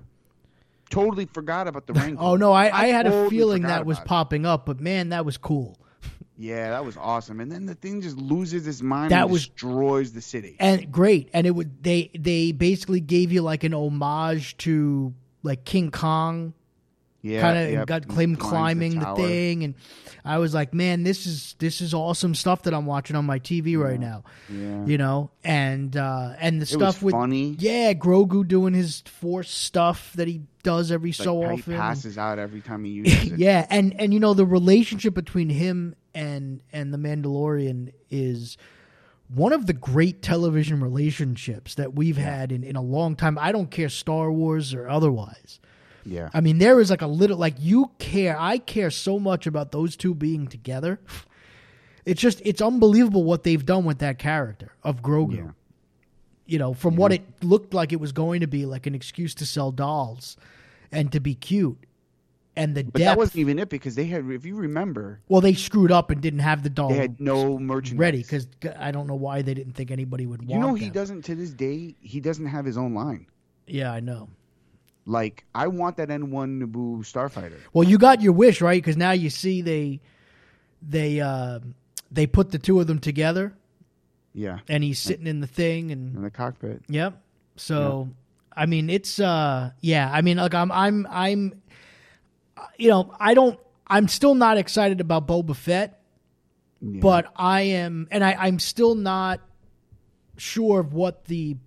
Totally 0.90 1.26
forgot 1.26 1.68
about 1.68 1.88
the 1.88 1.94
Rancor. 1.94 2.22
Oh 2.22 2.36
no, 2.36 2.52
I, 2.52 2.66
I, 2.84 2.88
had 2.88 3.08
a 3.08 3.30
feeling 3.30 3.64
that 3.64 3.86
was 3.86 3.98
it. 4.00 4.06
popping 4.06 4.46
up, 4.46 4.66
but 4.66 4.80
man, 4.80 5.10
that 5.10 5.26
was 5.26 5.38
cool. 5.38 5.78
Yeah, 6.38 6.72
that 6.72 6.84
was 6.84 6.98
awesome. 6.98 7.40
And 7.40 7.52
then 7.52 7.66
the 7.66 7.76
thing 7.76 8.02
just 8.02 8.18
loses 8.18 8.68
its 8.68 8.82
mind 8.82 9.12
That 9.12 9.24
and 9.24 9.32
was- 9.32 9.48
destroys 9.48 10.14
the 10.14 10.22
city. 10.22 10.56
And 10.60 10.92
great. 10.92 11.30
And 11.34 11.48
it 11.48 11.52
would 11.52 11.84
they 11.84 12.10
they 12.18 12.52
basically 12.52 13.00
gave 13.00 13.32
you 13.32 13.42
like 13.42 13.64
an 13.64 13.74
homage 13.74 14.58
to 14.58 15.14
like 15.44 15.64
King 15.64 15.92
Kong 15.92 16.54
Yeah, 17.24 17.40
kind 17.42 17.58
of 17.58 17.72
yep. 17.72 17.88
got 17.88 18.08
claim 18.10 18.36
climbing 18.36 19.00
the, 19.00 19.06
tower. 19.06 19.16
thing 19.16 19.64
and 19.64 19.76
I 20.26 20.40
was 20.40 20.54
like, 20.54 20.74
man, 20.74 21.04
this 21.04 21.26
is 21.26 21.56
this 21.58 21.80
is 21.80 21.94
awesome 21.94 22.36
stuff 22.36 22.64
that 22.64 22.74
I'm 22.74 22.86
watching 22.86 23.16
on 23.16 23.26
my 23.26 23.40
TV 23.40 23.78
right 23.78 24.00
now. 24.00 24.26
Yeah. 24.50 24.86
You 24.86 24.98
know, 24.98 25.32
and 25.44 25.96
uh 25.96 26.34
and 26.40 26.60
the 26.60 26.64
It 26.64 26.68
stuff 26.68 27.02
with 27.02 27.14
funny. 27.14 27.56
yeah, 27.60 27.94
Grogu 27.94 28.46
doing 28.46 28.74
his 28.74 29.02
force 29.02 29.50
stuff 29.50 30.12
that 30.16 30.28
he 30.28 30.42
does 30.64 30.92
every 30.92 31.12
Like 31.12 31.16
so 31.16 31.44
often. 31.44 31.74
He 31.74 31.78
passes 31.80 32.18
out 32.18 32.40
every 32.40 32.60
time 32.60 32.84
he 32.84 32.92
uses 33.04 33.32
it. 33.32 33.40
yeah, 33.40 33.68
and 33.70 34.00
and 34.00 34.14
you 34.14 34.20
know 34.20 34.34
the 34.34 34.46
relationship 34.46 35.14
between 35.14 35.50
him 35.50 35.96
and 36.14 36.62
and 36.74 36.94
the 36.94 36.98
Mandalorian 36.98 37.94
is 38.12 38.58
one 39.34 39.54
of 39.54 39.66
the 39.66 39.74
great 39.74 40.22
television 40.22 40.82
relationships 40.82 41.76
that 41.76 41.96
we've 41.96 42.18
had 42.18 42.52
in, 42.52 42.64
in 42.64 42.76
a 42.76 42.82
long 42.82 43.16
time. 43.16 43.38
I 43.40 43.52
don't 43.52 43.72
care 43.72 43.90
Star 43.90 44.32
Wars 44.32 44.74
or 44.74 44.88
otherwise. 44.90 45.60
Yeah. 46.06 46.30
I 46.34 46.42
mean, 46.42 46.58
there 46.58 46.80
is 46.80 46.90
like 46.90 47.02
a 47.02 47.08
little 47.08 47.38
like 47.38 47.56
you 47.60 47.92
care. 48.00 48.36
I 48.40 48.58
care 48.58 48.92
so 48.92 49.20
much 49.20 49.48
about 49.48 49.72
those 49.72 49.96
two 49.96 50.14
being 50.14 50.48
together. 50.48 51.00
It's 52.06 52.22
just 52.22 52.42
it's 52.44 52.62
unbelievable 52.62 53.24
what 53.24 53.44
they've 53.44 53.66
done 53.66 53.86
with 53.86 54.00
that 54.00 54.20
character 54.20 54.74
of 54.84 55.02
Grogu. 55.02 55.38
Yeah. 55.38 55.52
You 56.46 56.60
know, 56.60 56.74
from 56.74 56.98
what 56.98 57.14
it 57.14 57.22
looked 57.42 57.74
like 57.74 57.94
it 57.94 58.02
was 58.02 58.12
going 58.12 58.42
to 58.42 58.48
be, 58.48 58.66
like 58.66 58.86
an 58.86 58.94
excuse 58.94 59.34
to 59.36 59.46
sell 59.46 59.72
dolls 59.72 60.36
and 60.92 61.10
to 61.14 61.22
be 61.22 61.34
cute, 61.36 61.78
and 62.58 62.76
the 62.76 62.84
But 62.84 62.96
depth. 62.96 63.06
that 63.06 63.18
wasn't 63.18 63.38
even 63.38 63.60
it 63.60 63.70
because 63.70 63.96
they 63.96 64.06
had, 64.08 64.30
if 64.30 64.46
you 64.46 64.56
remember, 64.58 65.22
well, 65.30 65.40
they 65.40 65.54
screwed 65.54 65.90
up 65.92 66.10
and 66.12 66.22
didn't 66.22 66.40
have 66.42 66.62
the 66.62 66.70
doll 66.70 66.90
they 66.90 66.98
had 66.98 67.18
no 67.22 67.58
merchandise. 67.58 67.98
ready 68.00 68.18
because 68.18 68.48
I 68.78 68.92
don't 68.92 69.08
know 69.08 69.16
why 69.16 69.42
they 69.42 69.54
didn't 69.54 69.72
think 69.74 69.90
anybody 69.90 70.26
would 70.26 70.42
want 70.42 70.50
you 70.52 70.60
know 70.60 70.74
he 70.74 70.86
them. 70.88 70.94
doesn't 70.94 71.22
to 71.24 71.36
this 71.36 71.52
day. 71.52 71.96
He 72.02 72.20
doesn't 72.20 72.48
have 72.48 72.66
his 72.66 72.78
own 72.78 72.94
line. 72.94 73.26
Yeah, 73.66 73.94
I 73.94 74.02
know. 74.02 74.28
Like 75.06 75.44
I 75.54 75.68
want 75.68 75.98
that 75.98 76.10
N1 76.10 76.62
Naboo 76.64 77.00
starfighter. 77.00 77.58
Well, 77.74 77.88
you 77.88 77.98
got 77.98 78.22
your 78.22 78.34
wish, 78.34 78.62
right? 78.62 78.82
Because 78.82 78.96
now 78.98 79.12
you 79.12 79.30
see 79.30 79.62
they 79.62 80.00
they 80.82 81.20
uh, 81.20 81.60
they 82.12 82.26
put 82.28 82.52
the 82.52 82.60
two 82.60 82.80
of 82.80 82.88
them 82.88 83.00
together, 83.00 83.54
Yeah, 84.34 84.60
and 84.70 84.84
he's 84.84 85.00
sitting 85.00 85.28
in 85.28 85.42
the 85.42 85.48
thing, 85.48 85.92
and 85.92 86.16
in 86.16 86.22
the 86.22 86.32
cockpit. 86.32 86.84
Yep. 86.88 87.22
So, 87.56 88.10
I 88.56 88.66
mean, 88.66 88.90
it's 88.90 89.20
uh, 89.20 89.72
yeah. 89.82 90.10
I 90.12 90.22
mean, 90.22 90.38
like 90.38 90.54
I'm, 90.54 90.72
I'm, 90.72 91.06
I'm, 91.10 91.62
you 92.78 92.90
know, 92.90 93.14
I 93.20 93.34
don't. 93.34 93.60
I'm 93.86 94.08
still 94.08 94.36
not 94.36 94.58
excited 94.58 95.02
about 95.02 95.28
Boba 95.28 95.56
Fett, 95.56 96.00
Yeah. 96.82 97.00
but 97.02 97.32
I 97.36 97.62
am, 97.62 98.08
and 98.10 98.24
I, 98.24 98.34
I'm 98.40 98.60
still 98.60 98.96
not 98.96 99.42
sure 100.38 100.80
of 100.80 100.94
what 100.94 101.26
the 101.26 101.58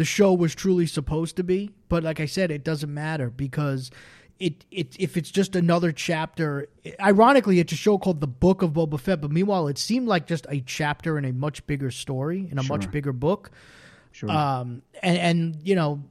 the 0.00 0.04
show 0.06 0.32
was 0.32 0.54
truly 0.54 0.86
supposed 0.86 1.36
to 1.36 1.44
be. 1.44 1.72
But 1.90 2.02
like 2.02 2.20
I 2.20 2.24
said, 2.24 2.50
it 2.50 2.64
doesn't 2.64 2.92
matter 2.92 3.28
because 3.28 3.90
it, 4.38 4.64
it 4.70 4.96
if 4.98 5.18
it's 5.18 5.30
just 5.30 5.54
another 5.54 5.92
chapter. 5.92 6.70
Ironically, 6.98 7.58
it's 7.58 7.74
a 7.74 7.76
show 7.76 7.98
called 7.98 8.22
The 8.22 8.26
Book 8.26 8.62
of 8.62 8.70
Boba 8.72 8.98
Fett, 8.98 9.20
but 9.20 9.30
meanwhile, 9.30 9.68
it 9.68 9.76
seemed 9.76 10.08
like 10.08 10.26
just 10.26 10.46
a 10.48 10.62
chapter 10.62 11.18
in 11.18 11.26
a 11.26 11.34
much 11.34 11.66
bigger 11.66 11.90
story 11.90 12.48
in 12.50 12.58
a 12.58 12.62
much 12.62 12.90
bigger 12.90 13.12
book. 13.12 13.50
sure. 14.12 14.30
Um, 14.30 14.80
and 15.02 15.18
and 15.18 15.56
you 15.62 15.74
know, 15.74 16.02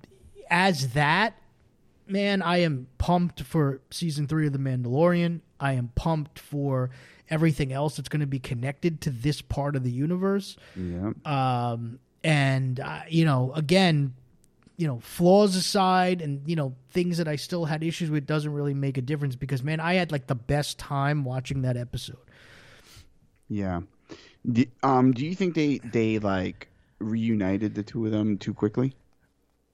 as 0.52 0.90
that 0.90 1.34
man, 2.08 2.44
I 2.44 2.58
am 2.58 2.86
pumped 3.00 3.42
for 3.42 3.82
season 3.90 4.28
three 4.28 4.46
of 4.46 4.54
The 4.54 4.60
Mandalorian. 4.60 5.42
I 5.60 5.74
am 5.74 5.90
pumped 5.96 6.38
for 6.38 6.92
everything 7.28 7.74
else 7.74 7.98
that's 7.98 8.10
going 8.10 8.20
to 8.20 8.28
be 8.28 8.38
connected 8.38 9.02
to 9.02 9.10
this 9.10 9.42
part 9.42 9.76
of 9.76 9.84
the 9.84 9.92
universe. 9.92 10.58
yeah. 10.76 11.14
Um, 11.26 11.98
and 12.24 12.80
uh, 12.80 13.02
you 13.08 13.26
know, 13.26 13.52
again, 13.54 14.14
you 14.78 14.88
know, 14.88 15.00
flaws 15.00 15.56
aside, 15.56 16.22
and 16.22 16.48
you 16.48 16.56
know, 16.56 16.76
things 16.92 17.18
that 17.18 17.28
I 17.28 17.36
still 17.36 17.66
had 17.66 17.84
issues 17.84 18.10
with 18.10 18.26
doesn't 18.26 18.52
really 18.52 18.74
make 18.74 18.98
a 18.98 19.02
difference 19.02 19.36
because 19.36 19.64
man, 19.64 19.80
I 19.80 19.96
had 19.96 20.12
like 20.12 20.28
the 20.28 20.36
best 20.36 20.78
time 20.80 21.24
watching 21.24 21.62
that 21.64 21.78
episode. 21.78 22.18
Yeah. 23.50 23.82
Do, 24.50 24.66
um, 24.84 25.12
do 25.12 25.26
you 25.26 25.36
think 25.36 25.56
they 25.56 25.80
they 25.80 26.20
like 26.20 26.70
reunited 27.00 27.76
the 27.76 27.84
two 27.84 28.06
of 28.06 28.12
them 28.12 28.38
too 28.38 28.54
quickly? 28.54 28.94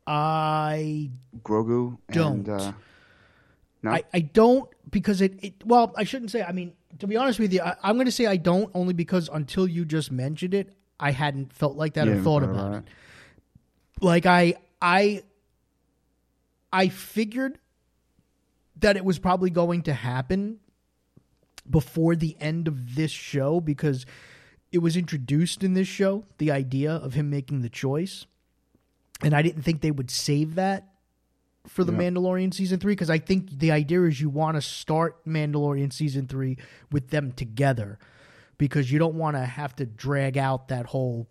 I 0.07 1.11
Grogu 1.43 1.97
Don't. 2.11 2.47
uh, 2.47 2.73
no. 3.81 3.91
I, 3.91 4.03
I 4.13 4.19
don't 4.21 4.69
because 4.89 5.21
it, 5.21 5.43
it 5.43 5.53
well 5.65 5.93
I 5.95 6.03
shouldn't 6.03 6.31
say 6.31 6.43
I 6.43 6.51
mean 6.51 6.73
to 6.99 7.07
be 7.07 7.17
honest 7.17 7.39
with 7.39 7.53
you 7.53 7.61
I, 7.61 7.75
I'm 7.83 7.95
going 7.95 8.05
to 8.05 8.11
say 8.11 8.25
I 8.25 8.37
don't 8.37 8.69
only 8.73 8.93
because 8.93 9.29
until 9.31 9.67
you 9.67 9.85
just 9.85 10.11
mentioned 10.11 10.53
it 10.53 10.73
I 10.99 11.11
hadn't 11.11 11.53
felt 11.53 11.75
like 11.75 11.93
that 11.95 12.07
You 12.07 12.13
or 12.13 12.21
thought 12.21 12.43
about 12.43 12.55
about 12.55 12.73
it. 12.83 12.83
Like 14.01 14.25
I 14.25 14.55
I 14.81 15.23
I 16.71 16.89
figured 16.89 17.59
that 18.77 18.97
it 18.97 19.05
was 19.05 19.19
probably 19.19 19.49
going 19.49 19.83
to 19.83 19.93
happen 19.93 20.59
before 21.69 22.15
the 22.15 22.35
end 22.39 22.67
of 22.67 22.95
this 22.95 23.11
show 23.11 23.59
because 23.59 24.05
it 24.71 24.79
was 24.79 24.97
introduced 24.97 25.63
in 25.63 25.73
this 25.73 25.87
show 25.87 26.25
the 26.37 26.51
idea 26.51 26.91
of 26.91 27.13
him 27.13 27.29
making 27.29 27.61
the 27.61 27.69
choice 27.69 28.25
and 29.23 29.33
I 29.33 29.41
didn't 29.41 29.61
think 29.63 29.81
they 29.81 29.91
would 29.91 30.11
save 30.11 30.55
that 30.55 30.89
for 31.65 31.83
the 31.83 31.93
Yeah. 31.93 31.99
Mandalorian 31.99 32.53
season 32.53 32.79
3 32.79 32.91
because 32.91 33.09
I 33.09 33.17
think 33.17 33.49
the 33.59 33.71
idea 33.71 34.03
is 34.03 34.19
you 34.21 34.29
want 34.29 34.55
to 34.55 34.61
start 34.61 35.25
Mandalorian 35.25 35.91
season 35.91 36.27
3 36.27 36.57
with 36.91 37.09
them 37.09 37.31
together 37.31 37.97
because 38.57 38.91
you 38.91 38.99
don't 38.99 39.15
want 39.15 39.35
to 39.35 39.45
have 39.45 39.75
to 39.77 39.85
drag 39.85 40.37
out 40.37 40.69
that 40.69 40.85
whole 40.85 41.27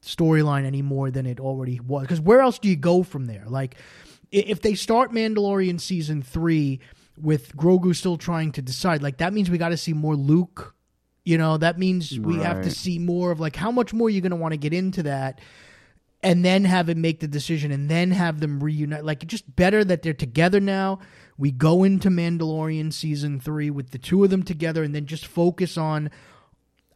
storyline 0.00 0.64
any 0.64 0.80
more 0.80 1.10
than 1.10 1.26
it 1.26 1.40
already 1.40 1.80
was. 1.80 2.02
Because 2.02 2.20
where 2.20 2.40
else 2.40 2.58
do 2.58 2.68
you 2.68 2.76
go 2.76 3.02
from 3.02 3.26
there? 3.26 3.44
Like, 3.46 3.74
if 4.30 4.62
they 4.62 4.74
start 4.74 5.12
Mandalorian 5.12 5.80
season 5.80 6.22
three 6.22 6.80
with 7.20 7.56
Grogu 7.56 7.96
still 7.96 8.16
trying 8.16 8.52
to 8.52 8.62
decide, 8.62 9.02
like 9.02 9.18
that 9.18 9.32
means 9.32 9.50
we 9.50 9.58
got 9.58 9.70
to 9.70 9.76
see 9.76 9.92
more 9.92 10.14
Luke. 10.14 10.74
You 11.24 11.36
know, 11.36 11.56
that 11.58 11.78
means 11.78 12.18
we 12.18 12.36
have 12.36 12.62
to 12.62 12.70
see 12.70 12.98
more 12.98 13.32
of 13.32 13.40
like 13.40 13.56
how 13.56 13.70
much 13.70 13.92
more 13.92 14.08
you're 14.08 14.22
going 14.22 14.30
to 14.30 14.36
want 14.36 14.52
to 14.52 14.58
get 14.58 14.72
into 14.72 15.02
that, 15.02 15.40
and 16.22 16.44
then 16.44 16.64
have 16.64 16.88
him 16.88 17.00
make 17.00 17.20
the 17.20 17.28
decision, 17.28 17.72
and 17.72 17.90
then 17.90 18.12
have 18.12 18.40
them 18.40 18.62
reunite. 18.62 19.04
Like, 19.04 19.24
it's 19.24 19.30
just 19.32 19.56
better 19.56 19.84
that 19.84 20.02
they're 20.02 20.14
together 20.14 20.60
now. 20.60 21.00
We 21.36 21.50
go 21.50 21.84
into 21.84 22.08
Mandalorian 22.08 22.92
season 22.92 23.40
three 23.40 23.68
with 23.68 23.90
the 23.90 23.98
two 23.98 24.24
of 24.24 24.30
them 24.30 24.42
together, 24.42 24.82
and 24.84 24.94
then 24.94 25.06
just 25.06 25.26
focus 25.26 25.76
on. 25.76 26.10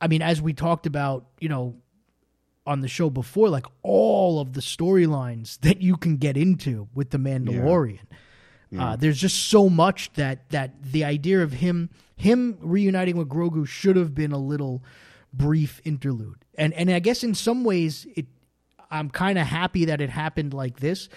I 0.03 0.09
mean, 0.09 0.21
as 0.21 0.43
we 0.43 0.53
talked 0.53 0.87
about, 0.87 1.27
you 1.39 1.49
know, 1.49 1.77
on 2.67 2.81
the 2.81 2.89
show 2.89 3.09
before, 3.09 3.49
like 3.49 3.67
all 3.83 4.41
of 4.41 4.53
the 4.53 4.61
storylines 4.61 5.59
that 5.61 5.81
you 5.81 5.97
can 5.97 6.17
get 6.17 6.37
into 6.37 6.89
with 6.95 7.11
the 7.11 7.19
Mandalorian. 7.19 8.01
Uh, 8.79 8.97
there's 8.97 9.19
just 9.19 9.49
so 9.49 9.69
much 9.69 10.13
that 10.15 10.49
that 10.51 10.83
the 10.83 11.05
idea 11.05 11.43
of 11.43 11.53
him 11.53 11.91
him 12.17 12.57
reuniting 12.61 13.17
with 13.17 13.29
Grogu 13.29 13.67
should 13.67 13.97
have 13.97 14.15
been 14.15 14.33
a 14.33 14.39
little 14.39 14.83
brief 15.33 15.81
interlude, 15.85 16.45
and 16.57 16.73
and 16.73 16.91
I 16.91 16.99
guess 16.99 17.23
in 17.23 17.35
some 17.35 17.65
ways 17.65 18.07
it 18.17 18.27
I'm 18.91 19.11
kind 19.11 19.39
of 19.39 19.47
happy 19.47 19.85
that 19.87 20.01
it 20.01 20.09
happened 20.09 20.55
like 20.55 20.81
this 20.81 21.11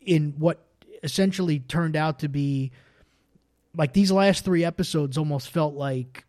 in 0.00 0.34
what 0.38 0.64
essentially 1.04 1.60
turned 1.60 1.94
out 1.94 2.18
to 2.20 2.28
be 2.28 2.72
like 3.76 3.92
these 3.92 4.10
last 4.10 4.44
three 4.44 4.64
episodes 4.64 5.16
almost 5.16 5.50
felt 5.50 5.74
like 5.74 6.24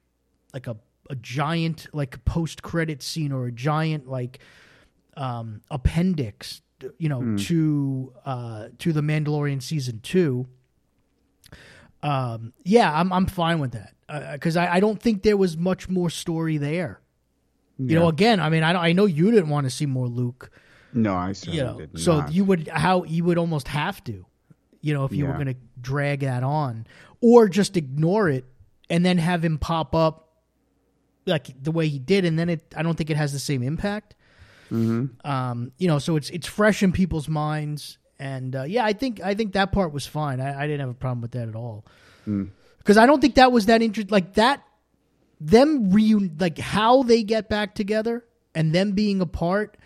like 0.54 0.68
a 0.68 0.78
a 1.10 1.16
giant 1.16 1.88
like 1.94 2.24
post 2.26 2.62
credit 2.64 3.02
scene 3.02 3.32
or 3.32 3.48
a 3.48 3.52
giant 3.52 4.08
like 4.08 4.40
um 5.16 5.62
appendix 5.72 6.62
you 7.00 7.10
know 7.10 7.36
to 7.38 8.14
uh 8.26 8.68
to 8.80 8.94
the 8.94 9.02
Mandalorian 9.02 9.62
season 9.62 10.00
2 10.04 10.48
um 12.04 12.54
yeah 12.64 12.92
I'm 13.00 13.12
I'm 13.12 13.26
fine 13.26 13.60
with 13.60 13.72
that 13.72 13.94
because 14.34 14.56
I, 14.56 14.76
I 14.76 14.80
don't 14.80 15.02
think 15.02 15.24
there 15.24 15.38
was 15.38 15.58
much 15.58 15.90
more 15.90 16.10
story 16.10 16.58
there. 16.58 17.02
You 17.80 18.00
know 18.00 18.08
again 18.08 18.40
I 18.40 18.50
mean 18.50 18.64
I 18.64 18.74
don't- 18.74 18.82
I 18.84 18.92
know 18.94 19.06
you 19.06 19.30
didn't 19.32 19.50
want 19.50 19.66
to 19.66 19.70
see 19.70 19.86
more 19.86 20.08
Luke. 20.08 20.50
No, 20.94 21.14
I 21.14 21.34
certainly 21.34 21.58
you 21.60 21.64
know 21.66 21.78
did 21.80 22.00
so 22.00 22.20
not. 22.22 22.32
you 22.34 22.44
would 22.46 22.68
how 22.70 23.04
you 23.04 23.24
would 23.24 23.38
almost 23.38 23.68
have 23.68 24.04
to 24.06 24.26
you 24.82 24.94
know 24.94 25.06
if 25.06 25.14
you 25.14 25.26
were 25.26 25.34
going 25.44 25.48
to 25.54 25.60
drag 25.82 26.22
that 26.22 26.44
on 26.44 26.88
or 27.22 27.48
just 27.50 27.76
ignore 27.78 28.30
it 28.30 28.46
and 28.90 29.06
then 29.06 29.18
have 29.18 29.44
him 29.44 29.58
pop 29.58 29.94
up 29.94 30.27
like 31.28 31.62
the 31.62 31.72
way 31.72 31.88
he 31.88 32.00
did 32.00 32.26
and 32.26 32.40
then 32.40 32.50
it 32.50 32.74
i 32.76 32.82
don't 32.82 32.96
think 32.96 33.10
it 33.10 33.18
has 33.18 33.32
the 33.34 33.40
same 33.40 33.62
impact 33.64 34.16
Mm-hmm. 34.72 35.26
um 35.30 35.72
you 35.78 35.88
know 35.88 35.98
so 35.98 36.18
it's 36.18 36.30
it's 36.30 36.46
fresh 36.48 36.84
in 36.84 36.92
people's 36.92 37.30
minds 37.30 37.98
and 38.20 38.54
uh, 38.54 38.64
yeah 38.64 38.84
i 38.84 38.92
think 38.92 39.22
i 39.22 39.34
think 39.34 39.54
that 39.54 39.72
part 39.72 39.94
was 39.94 40.06
fine 40.06 40.42
i, 40.42 40.64
I 40.64 40.68
didn't 40.68 40.82
have 40.82 40.90
a 40.90 40.94
problem 40.94 41.22
with 41.22 41.32
that 41.32 41.48
at 41.48 41.56
all 41.56 41.86
Mm. 42.28 42.50
because 42.80 42.98
i 42.98 43.06
don't 43.06 43.22
think 43.22 43.36
that 43.36 43.54
was 43.54 43.68
that 43.68 43.82
interesting 43.82 44.12
like 44.12 44.34
that 44.34 44.62
them 45.40 45.92
reun 45.92 46.40
like 46.42 46.58
how 46.58 47.04
they 47.04 47.24
get 47.24 47.48
back 47.48 47.76
together 47.76 48.26
and 48.56 48.74
them 48.74 48.92
being 48.92 49.22
apart 49.22 49.78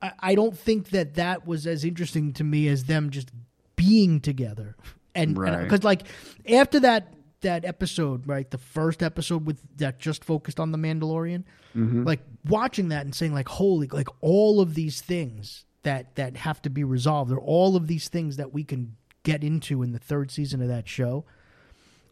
I, 0.00 0.12
I 0.20 0.34
don't 0.36 0.56
think 0.56 0.90
that 0.90 1.14
that 1.14 1.44
was 1.46 1.66
as 1.66 1.84
interesting 1.84 2.32
to 2.34 2.44
me 2.44 2.68
as 2.68 2.84
them 2.84 3.10
just 3.10 3.30
being 3.74 4.20
together 4.20 4.76
and 5.14 5.36
Right. 5.36 5.62
because 5.64 5.82
like 5.82 6.02
after 6.48 6.78
that 6.80 7.12
that 7.42 7.64
episode 7.64 8.26
right 8.26 8.50
the 8.50 8.58
first 8.58 9.02
episode 9.02 9.46
with 9.46 9.58
that 9.78 9.98
just 9.98 10.24
focused 10.24 10.58
on 10.58 10.72
the 10.72 10.78
mandalorian 10.78 11.44
Mm-hmm. 11.74 12.04
like 12.04 12.20
watching 12.46 12.90
that 12.90 13.06
and 13.06 13.14
saying 13.14 13.32
like 13.32 13.48
holy 13.48 13.86
like 13.88 14.08
all 14.20 14.60
of 14.60 14.74
these 14.74 15.00
things 15.00 15.64
that 15.84 16.14
that 16.16 16.36
have 16.36 16.60
to 16.62 16.68
be 16.70 16.84
resolved 16.84 17.32
or 17.32 17.38
all 17.40 17.76
of 17.76 17.86
these 17.86 18.08
things 18.08 18.36
that 18.36 18.52
we 18.52 18.62
can 18.62 18.94
get 19.22 19.42
into 19.42 19.82
in 19.82 19.92
the 19.92 19.98
third 19.98 20.30
season 20.30 20.60
of 20.60 20.68
that 20.68 20.86
show 20.86 21.24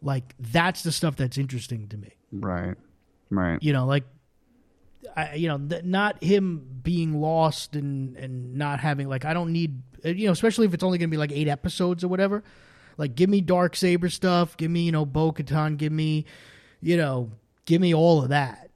like 0.01 0.33
that's 0.39 0.81
the 0.81 0.91
stuff 0.91 1.15
that's 1.15 1.37
interesting 1.37 1.87
to 1.89 1.97
me 1.97 2.09
Right. 2.31 2.75
Right. 3.29 3.61
you 3.61 3.71
know 3.71 3.85
like 3.85 4.03
I, 5.15 5.35
you 5.35 5.47
know 5.47 5.57
th- 5.59 5.83
not 5.83 6.23
him 6.23 6.79
being 6.81 7.21
lost 7.21 7.75
and 7.75 8.15
and 8.17 8.55
not 8.55 8.79
having 8.79 9.07
like 9.09 9.25
i 9.25 9.33
don't 9.33 9.51
need 9.51 9.81
you 10.03 10.25
know 10.25 10.31
especially 10.31 10.65
if 10.65 10.73
it's 10.73 10.83
only 10.83 10.97
gonna 10.97 11.07
be 11.09 11.17
like 11.17 11.31
eight 11.31 11.47
episodes 11.47 12.03
or 12.03 12.07
whatever 12.07 12.43
like 12.97 13.15
give 13.15 13.29
me 13.29 13.41
dark 13.41 13.75
saber 13.75 14.09
stuff 14.09 14.57
give 14.57 14.71
me 14.71 14.81
you 14.81 14.91
know 14.91 15.05
bo 15.05 15.31
katan 15.31 15.77
give 15.77 15.91
me 15.91 16.25
you 16.81 16.97
know 16.97 17.29
give 17.65 17.81
me 17.81 17.93
all 17.93 18.23
of 18.23 18.29
that 18.29 18.71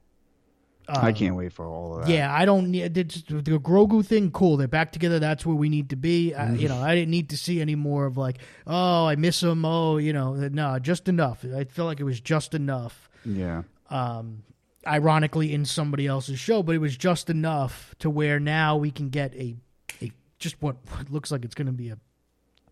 I 0.88 1.12
can't 1.12 1.34
wait 1.34 1.52
for 1.52 1.66
all 1.66 1.98
of 1.98 2.06
that. 2.06 2.12
yeah, 2.12 2.32
I 2.32 2.44
don't 2.44 2.70
need 2.70 2.94
the, 2.94 3.04
Grogu 3.04 4.04
thing. 4.04 4.30
Cool, 4.30 4.56
they're 4.56 4.68
back 4.68 4.92
together. 4.92 5.18
That's 5.18 5.44
where 5.44 5.56
we 5.56 5.68
need 5.68 5.90
to 5.90 5.96
be. 5.96 6.34
I, 6.34 6.52
you 6.52 6.68
know, 6.68 6.80
I 6.80 6.94
didn't 6.94 7.10
need 7.10 7.30
to 7.30 7.36
see 7.36 7.60
any 7.60 7.74
more 7.74 8.06
of 8.06 8.16
like, 8.16 8.38
oh, 8.66 9.06
I 9.06 9.16
miss 9.16 9.42
him. 9.42 9.64
Oh, 9.64 9.96
you 9.96 10.12
know, 10.12 10.34
no, 10.34 10.78
just 10.78 11.08
enough. 11.08 11.44
I 11.44 11.64
feel 11.64 11.86
like 11.86 12.00
it 12.00 12.04
was 12.04 12.20
just 12.20 12.54
enough. 12.54 13.08
Yeah. 13.24 13.62
Um, 13.90 14.44
ironically, 14.86 15.52
in 15.52 15.64
somebody 15.64 16.06
else's 16.06 16.38
show, 16.38 16.62
but 16.62 16.74
it 16.74 16.80
was 16.80 16.96
just 16.96 17.30
enough 17.30 17.94
to 17.98 18.08
where 18.08 18.38
now 18.38 18.76
we 18.76 18.90
can 18.90 19.08
get 19.08 19.34
a, 19.34 19.56
a 20.00 20.12
just 20.38 20.60
what, 20.62 20.76
what 20.90 21.10
looks 21.10 21.32
like 21.32 21.44
it's 21.44 21.54
going 21.54 21.66
to 21.66 21.72
be 21.72 21.88
a 21.88 21.98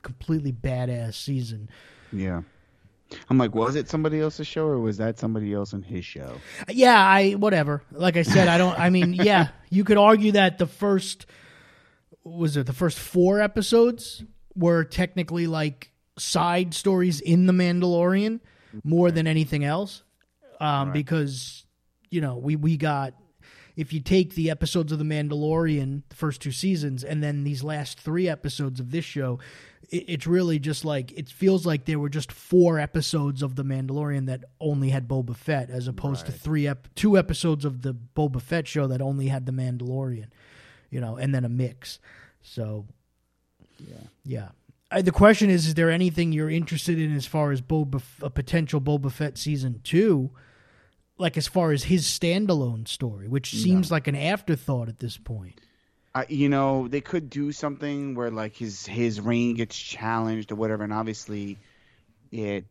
completely 0.04 0.52
badass 0.52 1.14
season. 1.14 1.68
Yeah. 2.12 2.42
I'm 3.28 3.38
like, 3.38 3.54
was 3.54 3.74
it 3.76 3.88
somebody 3.88 4.20
else's 4.20 4.46
show 4.46 4.66
or 4.66 4.78
was 4.78 4.98
that 4.98 5.18
somebody 5.18 5.52
else 5.52 5.72
in 5.72 5.82
his 5.82 6.04
show? 6.04 6.36
Yeah, 6.68 6.98
I 6.98 7.32
whatever. 7.32 7.82
Like 7.90 8.16
I 8.16 8.22
said, 8.22 8.48
I 8.48 8.58
don't. 8.58 8.78
I 8.78 8.90
mean, 8.90 9.12
yeah, 9.14 9.48
you 9.70 9.84
could 9.84 9.98
argue 9.98 10.32
that 10.32 10.58
the 10.58 10.66
first 10.66 11.26
was 12.24 12.56
it 12.56 12.66
the 12.66 12.72
first 12.72 12.98
four 12.98 13.40
episodes 13.40 14.24
were 14.56 14.84
technically 14.84 15.46
like 15.46 15.90
side 16.18 16.74
stories 16.74 17.20
in 17.20 17.46
the 17.46 17.52
Mandalorian 17.52 18.40
more 18.82 19.10
than 19.10 19.26
anything 19.26 19.64
else, 19.64 20.02
um, 20.60 20.92
because 20.92 21.66
you 22.10 22.20
know 22.20 22.36
we 22.36 22.56
we 22.56 22.76
got 22.76 23.14
if 23.76 23.92
you 23.92 24.00
take 24.00 24.34
the 24.34 24.50
episodes 24.50 24.92
of 24.92 24.98
the 24.98 25.04
Mandalorian, 25.04 26.02
the 26.08 26.16
first 26.16 26.40
two 26.40 26.52
seasons, 26.52 27.02
and 27.02 27.22
then 27.22 27.44
these 27.44 27.62
last 27.62 27.98
three 27.98 28.28
episodes 28.28 28.78
of 28.80 28.90
this 28.90 29.04
show, 29.04 29.38
it, 29.90 30.04
it's 30.08 30.26
really 30.26 30.58
just 30.58 30.84
like 30.84 31.12
it 31.12 31.28
feels 31.28 31.64
like 31.66 31.84
there 31.84 31.98
were 31.98 32.08
just 32.08 32.30
four 32.32 32.78
episodes 32.78 33.42
of 33.42 33.56
the 33.56 33.64
Mandalorian 33.64 34.26
that 34.26 34.44
only 34.60 34.90
had 34.90 35.08
Boba 35.08 35.36
Fett, 35.36 35.70
as 35.70 35.88
opposed 35.88 36.26
to 36.26 36.32
three 36.32 36.66
ep- 36.66 36.88
two 36.94 37.16
episodes 37.18 37.64
of 37.64 37.82
the 37.82 37.94
Boba 37.94 38.40
Fett 38.40 38.66
show 38.68 38.86
that 38.86 39.00
only 39.02 39.28
had 39.28 39.46
the 39.46 39.52
Mandalorian, 39.52 40.28
you 40.90 41.00
know, 41.00 41.16
and 41.16 41.34
then 41.34 41.44
a 41.44 41.48
mix. 41.48 41.98
So, 42.42 42.86
Yeah. 43.78 43.96
yeah. 44.24 44.48
I, 44.90 45.02
the 45.02 45.12
question 45.12 45.50
is: 45.50 45.66
Is 45.66 45.74
there 45.74 45.90
anything 45.90 46.32
you're 46.32 46.50
interested 46.50 47.00
in 47.00 47.14
as 47.16 47.26
far 47.26 47.50
as 47.52 47.60
Boba, 47.60 47.96
F- 47.96 48.20
a 48.22 48.30
potential 48.30 48.80
Boba 48.80 49.10
Fett 49.10 49.38
season 49.38 49.80
two? 49.82 50.30
Like 51.16 51.36
as 51.36 51.46
far 51.46 51.70
as 51.70 51.84
his 51.84 52.04
standalone 52.06 52.88
story, 52.88 53.28
which 53.28 53.52
seems 53.52 53.90
like 53.90 54.08
an 54.08 54.16
afterthought 54.16 54.88
at 54.88 54.98
this 54.98 55.16
point. 55.16 55.60
I, 56.14 56.26
you 56.28 56.48
know, 56.48 56.86
they 56.88 57.00
could 57.00 57.28
do 57.28 57.50
something 57.52 58.14
where 58.14 58.30
like 58.30 58.54
his 58.56 58.86
his 58.86 59.20
reign 59.20 59.54
gets 59.56 59.76
challenged 59.76 60.52
or 60.52 60.54
whatever, 60.54 60.84
and 60.84 60.92
obviously, 60.92 61.58
it 62.30 62.64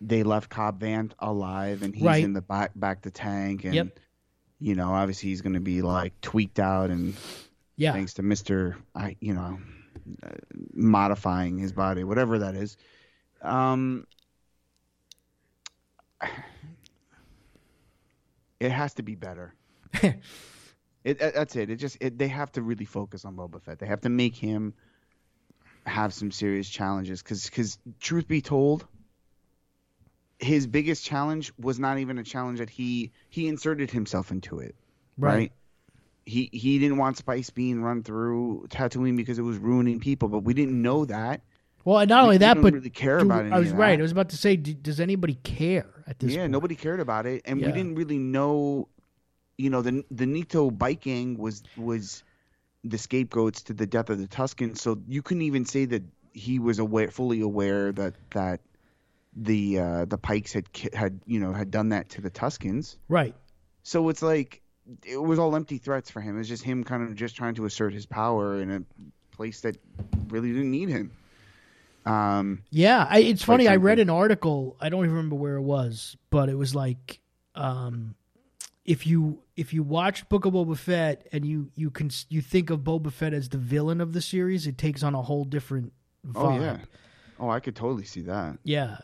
they 0.00 0.22
left 0.22 0.50
Cobb 0.50 0.80
Vanth 0.80 1.12
alive, 1.18 1.82
and 1.82 1.94
he's 1.94 2.04
Right. 2.04 2.24
in 2.24 2.32
the 2.32 2.40
back 2.42 2.72
back 2.74 3.02
the 3.02 3.10
tank, 3.10 3.64
and 3.64 3.74
Yep. 3.74 3.98
you 4.58 4.74
know, 4.74 4.92
obviously 4.92 5.28
he's 5.28 5.40
going 5.40 5.54
to 5.54 5.60
be 5.60 5.82
like 5.82 6.20
tweaked 6.20 6.58
out, 6.58 6.90
and 6.90 7.14
Yeah, 7.76 7.92
thanks 7.92 8.14
to 8.14 8.22
Mister, 8.22 8.76
I 8.94 9.16
you 9.20 9.34
know, 9.34 9.60
uh, 10.22 10.30
modifying 10.74 11.58
his 11.58 11.72
body, 11.72 12.02
whatever 12.04 12.40
that 12.40 12.54
is. 12.56 12.76
Um, 13.42 14.06
it 18.60 18.70
has 18.70 18.94
to 18.94 19.02
be 19.02 19.14
better. 19.14 19.54
It, 21.08 21.20
it- 21.20 21.34
that's 21.34 21.56
it. 21.56 21.70
It 21.70 21.76
just 21.76 21.96
it, 22.00 22.18
they 22.18 22.28
have 22.28 22.52
to 22.52 22.62
really 22.62 22.84
focus 22.84 23.24
on 23.24 23.34
Boba 23.36 23.60
Fett. 23.62 23.78
They 23.78 23.86
have 23.86 24.00
to 24.02 24.08
make 24.08 24.34
him 24.36 24.74
have 25.86 26.12
some 26.12 26.30
serious 26.30 26.68
challenges 26.68 27.22
because 27.22 27.44
because 27.46 27.78
truth 28.00 28.28
be 28.28 28.40
told, 28.42 28.86
his 30.38 30.66
biggest 30.66 31.04
challenge 31.04 31.52
was 31.58 31.78
not 31.78 31.98
even 31.98 32.18
a 32.18 32.24
challenge 32.24 32.58
that 32.58 32.70
he 32.70 33.10
he 33.28 33.48
inserted 33.48 33.90
himself 33.90 34.30
into 34.30 34.58
it. 34.60 34.74
Right. 35.16 35.34
Right. 35.34 35.52
He 36.26 36.50
he 36.52 36.78
didn't 36.78 36.98
want 36.98 37.16
Spice 37.16 37.50
being 37.50 37.82
run 37.82 38.02
through 38.02 38.66
Tatooine 38.68 39.16
because 39.16 39.38
it 39.38 39.42
was 39.42 39.56
ruining 39.58 39.98
people, 40.00 40.28
but 40.28 40.40
we 40.40 40.52
didn't 40.54 40.80
know 40.80 41.04
that. 41.06 41.40
Well, 41.84 41.98
and 42.00 42.08
not 42.10 42.22
We- 42.22 42.24
only 42.26 42.38
that, 42.38 42.60
but 42.60 42.74
really 42.74 42.90
care 42.90 43.18
do- 43.18 43.24
about 43.26 43.46
any 43.46 43.52
I 43.52 43.58
was 43.58 43.72
right. 43.72 43.98
I 43.98 44.02
was 44.02 44.12
about 44.12 44.28
to 44.30 44.36
say, 44.36 44.56
do, 44.56 44.74
does 44.74 45.00
anybody 45.00 45.38
care 45.42 45.86
at 46.06 46.18
this? 46.18 46.32
yeah, 46.32 46.42
point? 46.42 46.52
nobody 46.52 46.74
cared 46.74 47.00
about 47.00 47.24
it, 47.24 47.42
and 47.46 47.58
Yeah. 47.60 47.66
we 47.68 47.72
didn't 47.72 47.94
really 47.94 48.18
know. 48.18 48.88
You 49.58 49.70
know, 49.70 49.82
the 49.82 50.04
the 50.10 50.24
Nikto 50.24 50.76
bike 50.76 51.02
gang 51.02 51.36
was 51.36 51.62
was 51.76 52.22
the 52.84 52.96
scapegoats 52.96 53.62
to 53.62 53.74
the 53.74 53.86
death 53.86 54.08
of 54.08 54.18
the 54.18 54.28
Tuskens, 54.28 54.78
so 54.78 54.98
you 55.06 55.20
couldn't 55.20 55.42
even 55.42 55.64
say 55.64 55.84
that 55.86 56.02
he 56.32 56.58
was 56.58 56.78
aware, 56.78 57.10
fully 57.10 57.40
aware 57.40 57.92
that 57.92 58.14
that 58.30 58.60
the 59.36 59.78
uh, 59.78 60.04
the 60.04 60.18
Pikes 60.18 60.52
had 60.52 60.66
had 60.94 61.20
you 61.26 61.40
know 61.40 61.52
had 61.52 61.70
done 61.70 61.90
that 61.90 62.08
to 62.10 62.20
the 62.20 62.30
Tuskens. 62.30 62.96
Right. 63.08 63.34
So 63.82 64.08
it's 64.08 64.22
like 64.22 64.62
it 65.04 65.16
was 65.16 65.38
all 65.38 65.54
empty 65.54 65.78
threats 65.78 66.10
for 66.10 66.20
him. 66.20 66.36
It 66.36 66.38
was 66.38 66.48
just 66.48 66.62
him 66.62 66.84
kind 66.84 67.02
of 67.02 67.14
just 67.14 67.36
trying 67.36 67.54
to 67.56 67.64
assert 67.64 67.92
his 67.92 68.06
power 68.06 68.60
in 68.60 68.70
a 68.70 68.82
place 69.36 69.60
that 69.62 69.76
really 70.28 70.52
didn't 70.52 70.70
need 70.70 70.88
him. 70.88 71.10
Um, 72.06 72.62
Yeah, 72.70 73.06
I, 73.08 73.18
it's 73.20 73.42
funny. 73.42 73.68
I 73.68 73.76
read 73.76 73.98
an 73.98 74.10
article. 74.10 74.76
I 74.80 74.88
don't 74.88 75.00
even 75.04 75.14
remember 75.14 75.36
where 75.36 75.56
it 75.56 75.62
was, 75.62 76.16
but 76.30 76.48
it 76.48 76.54
was 76.54 76.74
like, 76.74 77.20
um, 77.54 78.14
if 78.88 79.06
you 79.06 79.38
if 79.54 79.74
you 79.74 79.82
watch 79.82 80.26
Book 80.30 80.46
of 80.46 80.54
Boba 80.54 80.76
Fett 80.76 81.28
and 81.30 81.44
you 81.44 81.70
you 81.74 81.90
can 81.90 82.10
you 82.30 82.40
think 82.40 82.70
of 82.70 82.80
Boba 82.80 83.12
Fett 83.12 83.34
as 83.34 83.50
the 83.50 83.58
villain 83.58 84.00
of 84.00 84.14
the 84.14 84.22
series, 84.22 84.66
it 84.66 84.78
takes 84.78 85.02
on 85.02 85.14
a 85.14 85.20
whole 85.20 85.44
different 85.44 85.92
vibe. 86.26 86.36
oh 86.36 86.58
yeah, 86.60 86.78
oh 87.38 87.50
I 87.50 87.60
could 87.60 87.76
totally 87.76 88.04
see 88.04 88.22
that. 88.22 88.58
Yeah. 88.64 88.96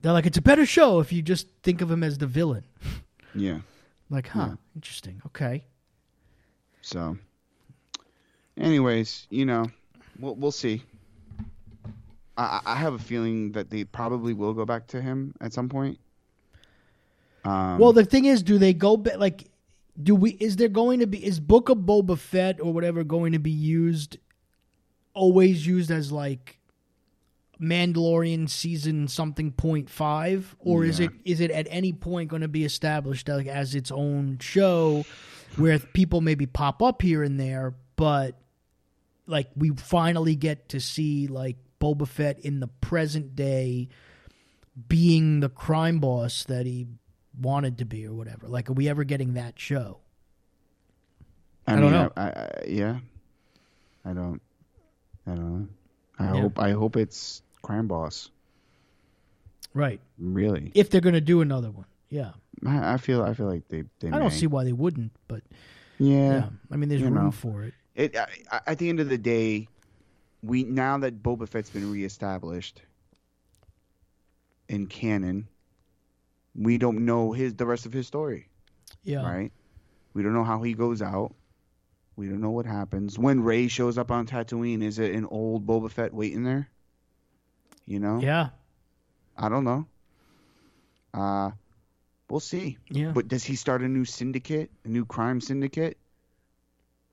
They're 0.00 0.12
like, 0.12 0.26
it's 0.26 0.38
a 0.38 0.42
better 0.42 0.64
show 0.66 1.00
if 1.00 1.12
you 1.12 1.22
just 1.22 1.48
think 1.62 1.80
of 1.80 1.90
him 1.90 2.02
as 2.04 2.18
the 2.18 2.26
villain. 2.26 2.64
Yeah. 3.34 3.58
Like, 4.10 4.26
huh, 4.28 4.46
Yeah. 4.48 4.54
interesting. 4.74 5.20
Okay. 5.26 5.64
So, 6.80 7.18
anyways, 8.56 9.26
you 9.30 9.44
know, 9.44 9.66
we'll 10.18 10.34
we'll 10.34 10.50
see. 10.50 10.82
I 12.36 12.42
I 12.64 12.72
I 12.72 12.74
have 12.76 12.94
a 12.94 12.98
feeling 12.98 13.52
that 13.52 13.70
they 13.70 13.84
probably 13.84 14.34
will 14.34 14.54
go 14.54 14.64
back 14.64 14.86
to 14.88 15.00
him 15.00 15.34
at 15.40 15.52
some 15.52 15.68
point. 15.68 15.98
Um, 17.48 17.78
Well, 17.78 17.92
the 17.92 18.04
thing 18.04 18.24
is, 18.26 18.42
do 18.42 18.58
they 18.58 18.74
go 18.74 18.96
back? 18.96 19.18
Like, 19.18 19.50
do 20.00 20.14
we? 20.14 20.32
Is 20.32 20.56
there 20.56 20.68
going 20.68 21.00
to 21.00 21.06
be 21.06 21.24
is 21.24 21.40
Book 21.40 21.68
of 21.68 21.78
Boba 21.78 22.18
Fett 22.18 22.60
or 22.60 22.72
whatever 22.72 23.04
going 23.04 23.32
to 23.32 23.38
be 23.38 23.50
used? 23.50 24.18
Always 25.14 25.66
used 25.66 25.90
as 25.90 26.12
like 26.12 26.60
Mandalorian 27.60 28.48
season 28.48 29.08
something 29.08 29.50
point 29.50 29.90
five, 29.90 30.54
or 30.60 30.84
is 30.84 31.00
it 31.00 31.10
is 31.24 31.40
it 31.40 31.50
at 31.50 31.66
any 31.70 31.92
point 31.92 32.30
going 32.30 32.42
to 32.42 32.48
be 32.48 32.64
established 32.64 33.28
like 33.28 33.48
as 33.48 33.74
its 33.74 33.90
own 33.90 34.38
show, 34.40 35.04
where 35.56 35.78
people 35.80 36.20
maybe 36.20 36.46
pop 36.46 36.82
up 36.82 37.02
here 37.02 37.24
and 37.24 37.40
there, 37.40 37.74
but 37.96 38.38
like 39.26 39.48
we 39.56 39.70
finally 39.70 40.36
get 40.36 40.68
to 40.68 40.80
see 40.80 41.26
like 41.26 41.56
Boba 41.80 42.06
Fett 42.06 42.38
in 42.40 42.60
the 42.60 42.68
present 42.68 43.34
day 43.34 43.88
being 44.88 45.40
the 45.40 45.48
crime 45.48 45.98
boss 45.98 46.44
that 46.44 46.66
he 46.66 46.86
wanted 47.40 47.78
to 47.78 47.84
be 47.84 48.06
or 48.06 48.14
whatever. 48.14 48.48
Like, 48.48 48.68
are 48.70 48.74
we 48.74 48.88
ever 48.88 49.04
getting 49.04 49.34
that 49.34 49.58
show? 49.58 49.98
I, 51.66 51.72
I 51.72 51.74
mean, 51.76 51.84
don't 51.84 51.92
know. 51.92 52.12
I, 52.16 52.22
I, 52.28 52.64
yeah, 52.66 52.98
I 54.04 54.12
don't. 54.12 54.40
I 55.26 55.30
don't 55.34 55.60
know. 55.60 55.68
I 56.18 56.24
Yeah. 56.34 56.40
hope. 56.42 56.58
I 56.58 56.70
hope 56.72 56.96
it's 56.96 57.42
Crime 57.62 57.86
Boss. 57.88 58.30
Right. 59.74 60.00
Really, 60.18 60.72
If 60.74 60.90
they're 60.90 61.00
going 61.02 61.14
to 61.14 61.20
do 61.20 61.40
another 61.42 61.70
one. 61.70 61.84
Yeah. 62.08 62.32
I, 62.66 62.94
I 62.94 62.96
feel. 62.96 63.22
I 63.22 63.34
feel 63.34 63.46
like 63.46 63.68
they. 63.68 63.84
they 64.00 64.08
I 64.10 64.18
don't 64.18 64.32
see 64.32 64.46
why 64.46 64.64
they 64.64 64.72
wouldn't, 64.72 65.12
but 65.28 65.42
Yeah. 65.98 66.32
yeah. 66.32 66.48
I 66.72 66.76
mean, 66.76 66.88
there's 66.88 67.02
you 67.02 67.08
room 67.08 67.26
know. 67.26 67.30
for 67.30 67.62
it. 67.64 67.74
It. 67.94 68.16
I, 68.16 68.26
I- 68.50 68.60
at 68.66 68.78
the 68.78 68.88
end 68.88 68.98
of 69.00 69.08
the 69.10 69.18
day, 69.18 69.68
we 70.42 70.64
now 70.64 70.96
that 70.98 71.22
Boba 71.22 71.46
Fett's 71.48 71.68
been 71.70 71.90
reestablished 71.92 72.80
in 74.68 74.86
canon, 74.86 75.48
we 76.58 76.76
don't 76.76 77.04
know 77.04 77.32
his 77.32 77.54
the 77.54 77.64
rest 77.66 77.86
of 77.86 77.92
his 77.92 78.06
story. 78.06 78.48
Yeah. 79.04 79.22
right? 79.22 79.52
We 80.12 80.22
don't 80.22 80.34
know 80.34 80.44
how 80.44 80.62
he 80.62 80.74
goes 80.74 81.00
out. 81.00 81.34
We 82.16 82.26
don't 82.28 82.40
know 82.40 82.50
what 82.50 82.66
happens 82.66 83.16
when 83.18 83.44
Rey 83.44 83.68
shows 83.68 83.96
up 83.96 84.10
on 84.10 84.26
Tatooine. 84.26 84.82
Is 84.82 84.98
it 84.98 85.14
an 85.14 85.24
old 85.26 85.66
Boba 85.66 85.90
Fett 85.90 86.12
waiting 86.12 86.42
there? 86.42 86.68
You 87.86 88.00
know, 88.00 88.18
Yeah. 88.20 88.48
I 89.36 89.48
don't 89.48 89.62
know. 89.62 89.86
Uh, 91.14 91.52
we'll 92.28 92.40
see. 92.40 92.76
Yeah. 92.90 93.12
But 93.14 93.28
does 93.28 93.44
he 93.44 93.54
start 93.54 93.82
a 93.82 93.88
new 93.88 94.04
syndicate, 94.04 94.70
a 94.84 94.88
new 94.88 95.04
crime 95.04 95.40
syndicate? 95.40 95.96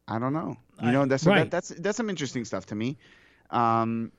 I 0.08 0.18
don't 0.18 0.34
know. 0.34 0.58
You 0.82 0.92
know, 0.92 1.06
that's 1.06 1.26
right. 1.26 1.50
that, 1.50 1.52
that's 1.52 1.70
that's 1.70 1.98
some 1.98 2.10
interesting 2.10 2.44
stuff 2.44 2.66
to 2.68 2.76
me. 2.76 2.98
Um, 3.50 4.12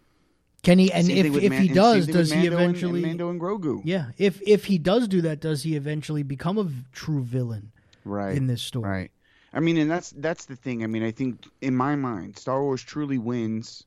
Can 0.63 0.79
he? 0.79 0.91
And 0.93 1.09
if 1.11 1.27
if 1.37 1.51
Man- 1.51 1.63
he 1.63 1.67
and 1.69 1.75
does, 1.77 2.05
same 2.07 2.07
thing 2.07 2.07
with 2.07 2.17
does 2.17 2.31
he 2.31 2.37
Mando 2.37 2.47
and- 2.49 2.55
and 2.61 2.63
eventually? 2.71 3.01
Mando 3.03 3.31
and 3.31 3.41
Grogu? 3.41 3.81
Yeah. 3.85 4.11
If 4.19 4.41
if 4.47 4.65
he 4.65 4.79
does 4.79 5.07
do 5.09 5.21
that, 5.23 5.41
does 5.41 5.63
he 5.63 5.77
eventually 5.77 6.23
become 6.25 6.59
a 6.59 6.65
v- 6.65 6.85
true 6.93 7.23
villain 7.23 7.71
right. 8.05 8.37
in 8.37 8.47
this 8.49 8.63
story? 8.63 8.89
Right. 8.91 9.11
I 9.53 9.61
mean, 9.61 9.77
and 9.77 9.91
that's 9.91 10.11
that's 10.11 10.47
the 10.47 10.57
thing. 10.57 10.83
I 10.83 10.87
mean, 10.89 11.03
I 11.05 11.13
think 11.13 11.47
in 11.61 11.75
my 11.77 11.95
mind, 11.97 12.37
Star 12.37 12.61
Wars 12.63 12.83
truly 12.83 13.17
wins 13.19 13.85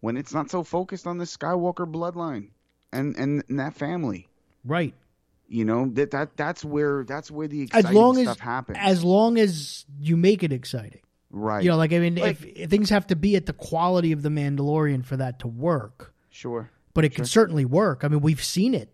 when 0.00 0.16
it's 0.16 0.32
not 0.32 0.50
so 0.50 0.62
focused 0.62 1.06
on 1.06 1.18
the 1.18 1.24
Skywalker 1.24 1.90
bloodline 1.90 2.50
and 2.92 3.16
and, 3.16 3.42
and 3.48 3.58
that 3.58 3.74
family. 3.74 4.28
Right. 4.64 4.94
You 5.48 5.64
know 5.64 5.88
that 5.94 6.10
that 6.12 6.36
that's 6.36 6.64
where 6.64 7.04
that's 7.04 7.30
where 7.30 7.46
the 7.48 7.62
As 7.62 7.68
exciting 7.68 7.92
long 7.94 8.16
as 8.18 8.24
stuff 8.24 8.40
happens. 8.40 8.78
as 8.80 9.04
long 9.04 9.38
as 9.38 9.84
you 10.00 10.16
make 10.16 10.42
it 10.42 10.52
exciting. 10.52 11.00
Right. 11.36 11.62
You 11.62 11.70
know, 11.70 11.76
like 11.76 11.92
I 11.92 11.98
mean, 11.98 12.16
Like- 12.16 12.42
if, 12.42 12.70
things 12.70 12.90
have 12.90 13.06
to 13.08 13.16
be 13.16 13.36
at 13.36 13.46
the 13.46 13.52
quality 13.52 14.12
of 14.12 14.22
the 14.22 14.28
Mandalorian 14.28 15.04
for 15.04 15.16
that 15.16 15.38
to 15.40 15.48
work, 15.48 16.12
sure. 16.30 16.70
but 16.94 17.04
it 17.04 17.14
can 17.14 17.24
certainly 17.24 17.64
work. 17.64 18.04
I 18.04 18.08
mean, 18.08 18.20
we've 18.20 18.42
seen 18.42 18.74
it 18.74 18.90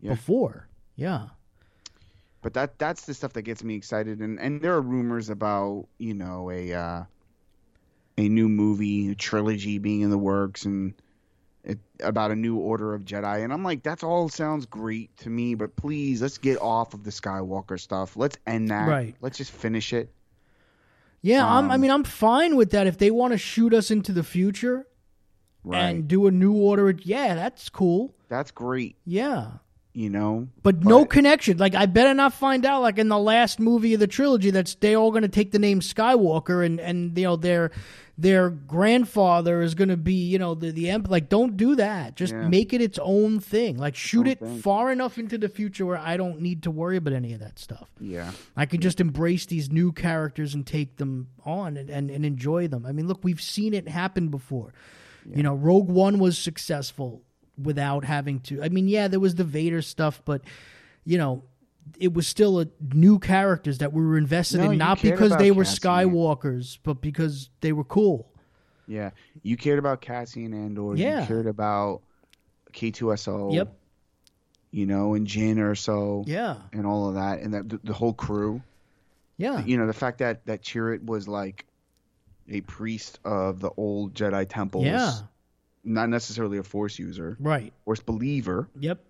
Yeah. 0.00 0.10
before. 0.10 0.68
Yeah. 0.96 1.28
But 2.42 2.54
that 2.54 2.78
that's 2.78 3.06
the 3.06 3.14
stuff 3.14 3.32
that 3.32 3.42
gets 3.42 3.64
me 3.64 3.74
excited. 3.74 4.20
And 4.20 4.38
and 4.38 4.60
there 4.60 4.74
are 4.74 4.80
rumors 4.80 5.30
about 5.30 5.88
you 5.98 6.14
know 6.14 6.50
a 6.50 6.72
uh, 6.72 7.04
a 8.18 8.28
new 8.28 8.48
movie, 8.48 9.10
a 9.10 9.14
trilogy 9.14 9.78
being 9.78 10.02
in 10.02 10.10
the 10.10 10.18
works, 10.18 10.64
and 10.64 10.94
it, 11.64 11.80
about 12.00 12.30
a 12.30 12.36
new 12.36 12.56
Order 12.56 12.94
of 12.94 13.04
Jedi. 13.04 13.42
And 13.42 13.52
I'm 13.52 13.64
like, 13.64 13.82
that's 13.82 14.04
all 14.04 14.28
sounds 14.28 14.66
great 14.66 15.16
to 15.18 15.30
me. 15.30 15.56
But 15.56 15.74
please, 15.74 16.22
let's 16.22 16.38
get 16.38 16.60
off 16.60 16.94
of 16.94 17.02
the 17.02 17.10
Skywalker 17.10 17.80
stuff. 17.80 18.16
Let's 18.16 18.36
end 18.46 18.68
that. 18.70 18.88
Right. 18.88 19.16
Let's 19.20 19.38
just 19.38 19.50
finish 19.50 19.92
it. 19.92 20.12
Yeah, 21.26 21.44
I'm, 21.46 21.70
I 21.70 21.74
Um, 21.74 21.80
mean, 21.80 21.90
I'm 21.90 22.04
fine 22.04 22.54
with 22.56 22.70
that. 22.70 22.86
If 22.86 22.98
they 22.98 23.10
want 23.10 23.32
to 23.32 23.38
shoot 23.38 23.74
us 23.74 23.90
into 23.90 24.12
the 24.12 24.22
future 24.22 24.86
Right. 25.64 25.82
and 25.88 26.06
do 26.06 26.26
a 26.26 26.30
new 26.30 26.52
order, 26.52 26.90
yeah, 27.02 27.34
that's 27.34 27.68
cool. 27.68 28.14
that's 28.28 28.50
great. 28.50 28.96
Yeah. 29.04 29.58
You 29.96 30.10
know. 30.10 30.48
But, 30.62 30.84
no 30.84 31.06
connection. 31.06 31.56
Like, 31.56 31.74
I 31.74 31.86
better 31.86 32.12
not 32.12 32.34
find 32.34 32.66
out, 32.66 32.82
like, 32.82 32.98
in 32.98 33.08
the 33.08 33.18
last 33.18 33.58
movie 33.58 33.94
of 33.94 34.00
the 34.00 34.06
trilogy, 34.06 34.50
that's 34.50 34.74
they 34.74 34.94
all 34.94 35.10
going 35.10 35.22
to 35.22 35.28
take 35.28 35.52
the 35.52 35.58
name 35.58 35.80
Skywalker 35.80 36.64
and, 36.66 36.78
and 36.78 37.16
you 37.16 37.24
know, 37.24 37.36
their 37.36 37.70
their 38.18 38.50
grandfather 38.50 39.62
is 39.62 39.74
going 39.74 39.88
to 39.88 39.96
be, 39.96 40.12
you 40.14 40.38
know, 40.38 40.54
the, 40.54 40.70
the 40.70 40.90
emperor. 40.90 41.10
Like, 41.12 41.28
don't 41.30 41.56
do 41.56 41.76
that. 41.76 42.14
Just 42.14 42.34
Yeah. 42.34 42.46
make 42.48 42.74
it 42.74 42.82
its 42.82 42.98
own 43.02 43.40
thing. 43.40 43.78
Like, 43.78 43.94
shoot 43.94 44.26
it 44.26 44.38
thing. 44.40 44.58
far 44.60 44.92
enough 44.92 45.16
into 45.18 45.38
the 45.38 45.48
future 45.48 45.84
where 45.86 45.98
I 45.98 46.16
don't 46.18 46.40
need 46.42 46.62
to 46.64 46.70
worry 46.70 46.96
about 46.98 47.14
any 47.14 47.32
of 47.32 47.40
that 47.40 47.58
stuff. 47.58 47.88
Yeah. 47.98 48.32
I 48.54 48.66
could 48.66 48.80
just 48.82 49.00
embrace 49.00 49.46
these 49.46 49.70
new 49.70 49.92
characters 49.92 50.54
and 50.54 50.66
take 50.66 50.96
them 50.96 51.28
on 51.44 51.76
and, 51.78 51.88
and, 51.90 52.10
and 52.10 52.24
enjoy 52.24 52.68
them. 52.68 52.84
I 52.86 52.92
mean, 52.92 53.06
look, 53.08 53.22
we've 53.24 53.40
seen 53.40 53.72
it 53.72 53.88
happen 53.88 54.28
before. 54.28 54.74
You 55.34 55.42
know, 55.42 55.54
Rogue 55.54 55.88
One 55.88 56.18
was 56.18 56.38
successful 56.38 57.22
without 57.60 58.04
having 58.04 58.40
to. 58.40 58.62
I 58.62 58.68
mean, 58.68 58.88
yeah, 58.88 59.08
there 59.08 59.20
was 59.20 59.34
the 59.34 59.44
Vader 59.44 59.82
stuff, 59.82 60.20
but, 60.24 60.42
you 61.04 61.18
know, 61.18 61.44
it 61.98 62.12
was 62.12 62.26
still 62.26 62.60
a 62.60 62.66
new 62.92 63.18
characters 63.18 63.78
that 63.78 63.92
we 63.92 64.04
were 64.04 64.18
invested 64.18 64.58
No, 64.58 64.70
in, 64.70 64.78
not 64.78 65.00
because 65.00 65.36
they 65.36 65.50
were 65.50 65.64
Cassian. 65.64 65.80
Skywalkers, 65.80 66.78
but 66.82 67.00
because 67.00 67.48
they 67.60 67.72
were 67.72 67.84
cool. 67.84 68.28
Yeah. 68.88 69.10
You 69.42 69.56
cared 69.56 69.78
about 69.78 70.00
Cassian 70.00 70.52
Andor. 70.52 70.94
Yeah. 70.96 71.20
You 71.20 71.26
cared 71.26 71.46
about 71.46 72.02
K2SO. 72.72 73.54
Yep. 73.54 73.72
You 74.72 74.86
know, 74.86 75.14
and 75.14 75.26
Jyn 75.26 75.56
Erso. 75.56 76.24
Yeah. 76.26 76.56
and 76.72 76.86
all 76.86 77.08
of 77.08 77.14
that, 77.14 77.40
and 77.40 77.54
that 77.54 77.68
the, 77.68 77.80
the 77.82 77.92
whole 77.92 78.12
crew. 78.12 78.62
Yeah. 79.38 79.64
You 79.64 79.76
know, 79.76 79.86
the 79.86 79.92
fact 79.92 80.18
that 80.18 80.46
that 80.46 80.62
Chirrut 80.62 81.04
was 81.04 81.28
like 81.28 81.66
a 82.48 82.60
priest 82.62 83.18
of 83.24 83.60
the 83.60 83.70
old 83.76 84.14
Jedi 84.14 84.48
temples. 84.48 84.84
Yeah. 84.84 85.12
Not 85.88 86.08
necessarily 86.10 86.58
a 86.58 86.62
Force 86.62 86.98
user, 86.98 87.36
Right. 87.40 87.72
Force 87.84 88.00
believer. 88.00 88.68
Yep. 88.78 89.02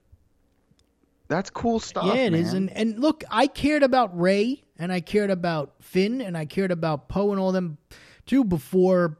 That's 1.28 1.50
cool 1.50 1.80
stuff. 1.80 2.04
Yeah, 2.06 2.26
it 2.26 2.34
is. 2.34 2.52
man. 2.54 2.68
And 2.68 2.70
and 2.92 3.00
look, 3.00 3.24
I 3.30 3.48
cared 3.48 3.82
about 3.82 4.16
Rey 4.18 4.62
and 4.78 4.92
I 4.92 5.00
cared 5.00 5.30
about 5.30 5.74
Finn 5.80 6.20
and 6.20 6.36
I 6.36 6.44
cared 6.44 6.70
about 6.70 7.08
Poe 7.08 7.32
and 7.32 7.40
all 7.40 7.50
them 7.50 7.78
too 8.26 8.44
before, 8.44 9.18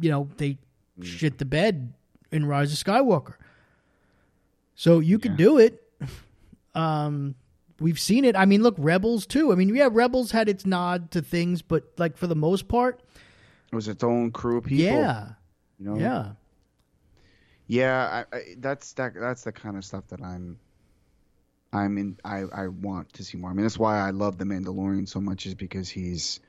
you 0.00 0.10
know, 0.10 0.28
they 0.38 0.58
Mm. 0.98 1.04
shit 1.04 1.38
the 1.38 1.44
bed 1.44 1.92
in 2.30 2.46
Rise 2.46 2.72
of 2.72 2.78
Skywalker. 2.78 3.34
So 4.76 5.00
you 5.00 5.18
could 5.18 5.32
Yeah. 5.32 5.36
do 5.36 5.58
it. 5.58 5.82
Um 6.76 7.34
we've 7.80 7.98
seen 8.00 8.24
it. 8.24 8.34
I 8.36 8.44
mean, 8.46 8.62
look, 8.62 8.74
Rebels 8.78 9.26
too. 9.26 9.52
I 9.52 9.56
mean, 9.56 9.68
yeah, 9.74 9.88
Rebels 9.90 10.30
had 10.30 10.48
its 10.48 10.64
nod 10.64 11.10
to 11.10 11.20
things, 11.22 11.60
but 11.62 11.92
like 11.98 12.16
for 12.16 12.26
the 12.28 12.34
most 12.36 12.68
part, 12.68 13.00
it 13.70 13.74
was 13.76 13.86
its 13.88 14.02
own 14.04 14.30
crew 14.30 14.58
of 14.58 14.64
people. 14.64 14.84
yeah. 14.96 15.30
You 15.78 15.86
know? 15.86 15.98
Yeah. 15.98 16.32
Yeah, 17.66 18.24
I, 18.32 18.36
I, 18.36 18.40
that's 18.58 18.92
that. 18.94 19.14
That's 19.14 19.44
the 19.44 19.52
kind 19.52 19.76
of 19.76 19.84
stuff 19.84 20.06
that 20.08 20.20
I'm. 20.22 20.58
I'm 21.72 21.98
in. 21.98 22.18
I, 22.24 22.44
I 22.52 22.68
want 22.68 23.14
to 23.14 23.24
see 23.24 23.36
more. 23.36 23.50
I 23.50 23.54
mean, 23.54 23.64
that's 23.64 23.78
why 23.78 23.98
I 23.98 24.10
love 24.10 24.38
the 24.38 24.44
Mandalorian 24.44 25.08
so 25.08 25.20
much, 25.20 25.46
is 25.46 25.54
because 25.54 25.88
he's 25.88 26.40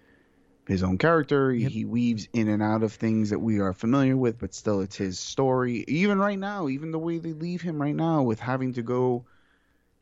his 0.67 0.83
own 0.83 0.97
character. 0.97 1.51
Yep. 1.51 1.71
He 1.71 1.85
weaves 1.85 2.27
in 2.33 2.47
and 2.47 2.61
out 2.61 2.83
of 2.83 2.93
things 2.93 3.31
that 3.31 3.39
we 3.39 3.59
are 3.59 3.73
familiar 3.73 4.15
with, 4.15 4.37
but 4.37 4.53
still, 4.53 4.81
it's 4.81 4.95
his 4.95 5.17
story. 5.19 5.83
Even 5.87 6.19
right 6.19 6.37
now, 6.37 6.67
even 6.67 6.91
the 6.91 6.99
way 6.99 7.17
they 7.17 7.33
leave 7.33 7.61
him 7.61 7.81
right 7.81 7.95
now, 7.95 8.21
with 8.21 8.39
having 8.39 8.73
to 8.73 8.83
go, 8.83 9.25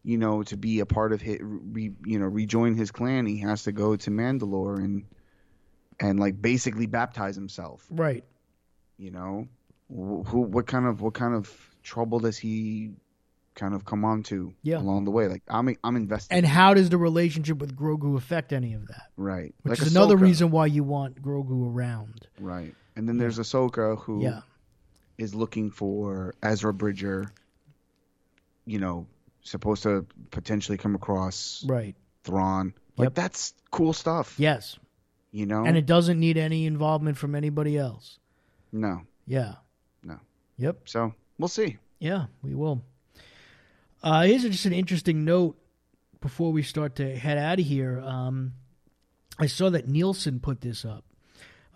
you 0.04 0.18
know, 0.18 0.44
to 0.44 0.58
be 0.58 0.82
a 0.82 0.86
part 0.86 1.14
of 1.14 1.22
his, 1.22 1.38
re, 1.42 1.92
you 2.06 2.20
know, 2.20 2.26
rejoin 2.26 2.76
his 2.76 2.92
clan, 2.92 3.26
he 3.26 3.40
has 3.40 3.64
to 3.64 3.72
go 3.72 3.96
to 3.96 4.10
Mandalore 4.10 4.78
and 4.78 5.06
and 6.00 6.20
like 6.20 6.42
basically 6.42 6.88
baptize 6.88 7.36
himself 7.36 7.86
Right. 7.92 8.24
you 8.98 9.12
know 9.12 9.48
who 9.94 10.42
what 10.42 10.66
kind 10.68 10.86
of 10.86 11.02
what 11.02 11.14
kind 11.14 11.34
of 11.36 11.52
trouble 11.84 12.20
does 12.20 12.38
he 12.38 12.92
kind 13.56 13.76
of 13.76 13.86
come 13.86 14.04
on 14.04 14.24
to 14.24 14.52
Yeah. 14.64 14.80
along 14.80 15.06
the 15.06 15.12
way 15.12 15.28
like 15.28 15.44
i'm 15.48 15.76
i'm 15.84 15.96
invested 15.96 16.34
And 16.36 16.46
how 16.46 16.74
does 16.74 16.90
the 16.90 16.98
relationship 16.98 17.60
with 17.60 17.76
Grogu 17.76 18.18
affect 18.18 18.52
any 18.52 18.74
of 18.74 18.88
that? 18.88 19.10
right 19.18 19.54
Which 19.62 19.80
like 19.80 19.88
is 19.88 19.96
another 19.96 20.18
reason 20.18 20.50
why 20.50 20.66
you 20.66 20.84
want 20.84 21.22
Grogu 21.22 21.72
around. 21.72 22.28
right 22.40 22.74
and 22.96 23.08
then 23.08 23.18
there's 23.18 23.38
Ahsoka 23.38 24.00
who 24.00 24.20
is 24.20 24.24
Yeah. 24.24 24.42
is 25.20 25.36
looking 25.36 25.70
for 25.70 26.34
Ezra 26.42 26.74
Bridger 26.74 27.32
you 28.66 28.80
know 28.80 29.06
supposed 29.44 29.84
to 29.84 30.06
potentially 30.32 30.78
come 30.78 30.96
across 30.96 31.64
Right. 31.68 31.96
Thrawn 32.24 32.74
like 32.98 33.08
Yep. 33.08 33.14
that's 33.16 33.54
cool 33.72 33.94
stuff 33.94 34.36
Yes. 34.40 34.80
you 35.32 35.46
know 35.46 35.64
And 35.66 35.78
it 35.78 35.86
doesn't 35.86 36.20
need 36.20 36.38
any 36.38 36.66
involvement 36.66 37.18
from 37.18 37.36
anybody 37.36 37.78
else. 37.78 38.18
no 38.72 39.02
Yeah. 39.28 39.56
Yep. 40.58 40.82
so 40.86 41.14
we'll 41.40 41.48
see 41.48 41.78
Yeah, 42.00 42.26
we 42.42 42.54
will. 42.54 42.84
Uh, 44.02 44.24
here's 44.24 44.44
just 44.44 44.66
an 44.66 44.74
interesting 44.74 45.24
note 45.26 45.58
before 46.22 46.52
we 46.52 46.62
start 46.64 46.96
to 46.98 47.18
head 47.18 47.38
out 47.38 47.60
of 47.60 47.66
here. 47.66 48.02
Um, 48.02 48.54
I 49.40 49.46
saw 49.48 49.70
that 49.70 49.88
Nielsen 49.88 50.40
put 50.40 50.62
this 50.62 50.84
up. 50.86 51.04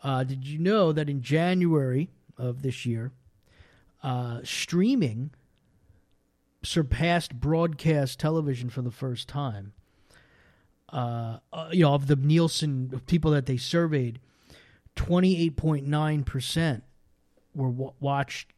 Uh, 0.04 0.24
did 0.24 0.46
you 0.46 0.60
know 0.60 0.92
that 0.92 1.10
in 1.10 1.22
January 1.22 2.10
of 2.38 2.62
this 2.62 2.86
year, 2.86 3.12
uh, 4.04 4.42
streaming 4.44 5.32
surpassed 6.64 7.34
broadcast 7.40 8.20
television 8.20 8.70
for 8.70 8.82
the 8.82 8.92
first 8.92 9.28
time? 9.28 9.74
Uh, 10.92 11.40
uh, 11.52 11.70
you 11.72 11.84
know, 11.84 11.94
of 11.94 12.08
the 12.08 12.16
Nielsen 12.16 13.02
people 13.08 13.32
that 13.32 13.46
they 13.46 13.58
surveyed, 13.58 14.20
twenty 14.96 15.42
eight 15.42 15.58
point 15.58 15.86
nine 15.88 16.24
percent 16.24 16.84
were 17.54 17.70
w- 17.72 17.94
watched. 18.00 18.54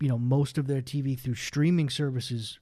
You 0.00 0.08
know, 0.08 0.18
most 0.18 0.58
of 0.58 0.66
their 0.66 0.80
TV 0.80 1.18
through 1.18 1.34
streaming 1.34 1.90
services, 1.90 2.58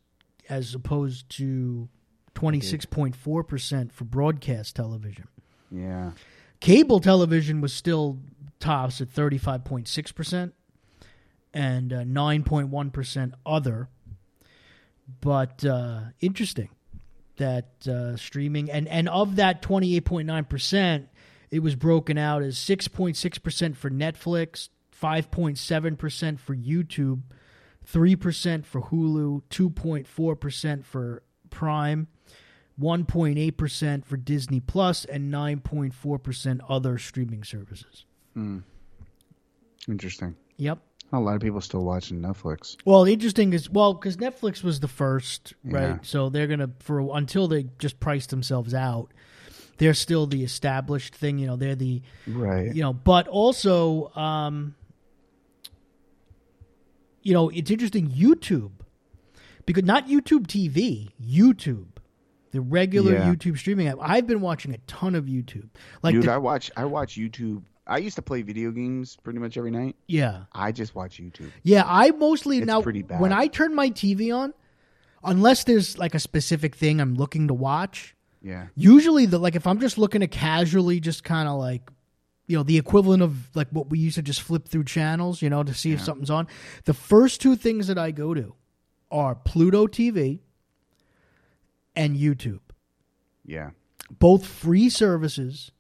as 0.48 0.74
opposed 0.74 1.28
to 1.36 1.88
twenty 2.34 2.60
six 2.60 2.84
point 2.84 3.14
four 3.14 3.44
percent 3.44 3.92
for 3.92 4.04
broadcast 4.04 4.76
television. 4.76 5.28
Yeah. 5.70 6.12
Cable 6.60 7.00
television 7.00 7.60
was 7.60 7.72
still 7.72 8.18
tops 8.60 9.00
at 9.00 9.08
35.6% 9.08 10.52
and 11.52 11.92
uh, 11.92 11.98
9.1% 11.98 13.32
other. 13.44 13.88
But 15.20 15.64
uh, 15.64 16.00
interesting 16.20 16.70
that 17.36 17.86
uh, 17.86 18.16
streaming, 18.16 18.70
and, 18.70 18.88
and 18.88 19.08
of 19.08 19.36
that 19.36 19.62
28.9%, 19.62 21.06
it 21.50 21.60
was 21.60 21.74
broken 21.74 22.18
out 22.18 22.42
as 22.42 22.56
6.6% 22.56 23.76
for 23.76 23.90
Netflix, 23.90 24.70
5.7% 25.02 26.38
for 26.38 26.54
YouTube, 26.56 27.22
3% 27.86 28.64
for 28.64 28.82
Hulu, 28.82 29.42
2.4% 29.50 30.84
for 30.84 31.22
Prime, 31.50 32.08
1.8% 32.80 34.04
for 34.04 34.16
Disney 34.16 34.60
Plus 34.60 35.04
and 35.04 35.32
9.4% 35.32 36.60
other 36.68 36.98
streaming 36.98 37.44
services. 37.44 38.04
Interesting. 39.88 40.34
Yep. 40.56 40.78
A 41.12 41.20
lot 41.20 41.36
of 41.36 41.40
people 41.40 41.60
still 41.60 41.84
watching 41.84 42.20
Netflix. 42.20 42.76
Well, 42.84 43.04
interesting 43.04 43.52
is 43.52 43.70
well 43.70 43.94
because 43.94 44.16
Netflix 44.16 44.64
was 44.64 44.80
the 44.80 44.88
first, 44.88 45.54
right? 45.64 45.82
Yeah. 45.90 45.98
So 46.02 46.28
they're 46.28 46.48
gonna 46.48 46.70
for 46.80 47.16
until 47.16 47.46
they 47.46 47.66
just 47.78 48.00
price 48.00 48.26
themselves 48.26 48.74
out. 48.74 49.12
They're 49.78 49.94
still 49.94 50.26
the 50.26 50.42
established 50.42 51.14
thing, 51.14 51.38
you 51.38 51.46
know. 51.46 51.54
They're 51.54 51.76
the 51.76 52.02
Right. 52.26 52.74
you 52.74 52.82
know, 52.82 52.92
but 52.92 53.28
also, 53.28 54.12
um, 54.16 54.74
you 57.26 57.32
know, 57.34 57.48
it's 57.50 57.70
interesting. 57.70 58.08
YouTube, 58.10 58.70
because 59.66 59.84
not 59.84 60.06
YouTube 60.08 60.46
TV, 60.46 61.10
YouTube, 61.20 61.86
the 62.52 62.60
regular 62.60 63.14
Yeah. 63.14 63.34
YouTube 63.34 63.58
streaming 63.58 63.88
app. 63.88 63.98
I've 64.00 64.26
been 64.26 64.40
watching 64.40 64.72
a 64.74 64.78
ton 64.86 65.14
of 65.14 65.24
YouTube. 65.26 65.68
Like, 66.02 66.14
Dude, 66.14 66.24
the- 66.24 66.32
I 66.32 66.38
watch 66.38 66.70
I 66.76 66.84
watch 66.84 67.16
YouTube. 67.16 67.62
I 67.88 67.98
used 67.98 68.16
to 68.16 68.22
play 68.22 68.42
video 68.42 68.70
games 68.70 69.16
pretty 69.22 69.38
much 69.38 69.56
every 69.56 69.70
night. 69.70 69.94
yeah, 70.08 70.44
I 70.52 70.72
just 70.72 70.94
watch 70.94 71.18
YouTube. 71.18 71.50
yeah. 71.62 71.84
I 71.86 72.10
mostly 72.12 72.58
It's 72.58 72.66
now 72.66 72.80
pretty 72.82 73.02
bad. 73.02 73.20
when 73.20 73.32
I 73.32 73.46
turn 73.48 73.74
my 73.74 73.90
TV 73.90 74.32
on, 74.32 74.54
unless 75.24 75.64
there's 75.64 75.98
like 75.98 76.14
a 76.14 76.18
specific 76.20 76.74
thing 76.76 77.00
I'm 77.00 77.14
looking 77.14 77.48
to 77.48 77.54
watch. 77.54 78.14
Yeah. 78.42 78.66
Usually, 78.76 79.26
the 79.26 79.38
like 79.38 79.56
if 79.56 79.66
I'm 79.66 79.80
just 79.80 79.98
looking 79.98 80.20
to 80.20 80.28
casually, 80.28 81.00
just 81.00 81.24
kind 81.24 81.48
of 81.48 81.58
like, 81.58 81.90
you 82.46 82.56
know, 82.56 82.62
the 82.62 82.78
equivalent 82.78 83.22
of 83.22 83.54
like 83.56 83.68
what 83.70 83.90
we 83.90 83.98
used 83.98 84.16
to 84.16 84.22
just 84.22 84.40
flip 84.40 84.68
through 84.68 84.84
channels, 84.84 85.42
you 85.42 85.50
know, 85.50 85.62
to 85.62 85.74
see 85.74 85.92
if 85.92 86.00
something's 86.00 86.30
on. 86.30 86.46
The 86.84 86.94
first 86.94 87.40
two 87.40 87.56
things 87.56 87.88
that 87.88 87.98
I 87.98 88.10
go 88.12 88.34
to 88.34 88.54
are 89.10 89.34
Pluto 89.34 89.86
TV 89.86 90.40
and 91.94 92.16
YouTube, 92.16 92.60
Yeah. 93.44 93.70
both 94.18 94.46
free 94.46 94.88
services 94.88 95.70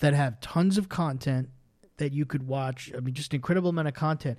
that 0.00 0.14
have 0.14 0.40
tons 0.40 0.78
of 0.78 0.88
content 0.88 1.50
that 1.96 2.12
you 2.12 2.24
could 2.26 2.46
watch. 2.46 2.92
I 2.96 3.00
mean, 3.00 3.14
just 3.14 3.34
incredible 3.34 3.70
amount 3.70 3.88
of 3.88 3.94
content. 3.94 4.38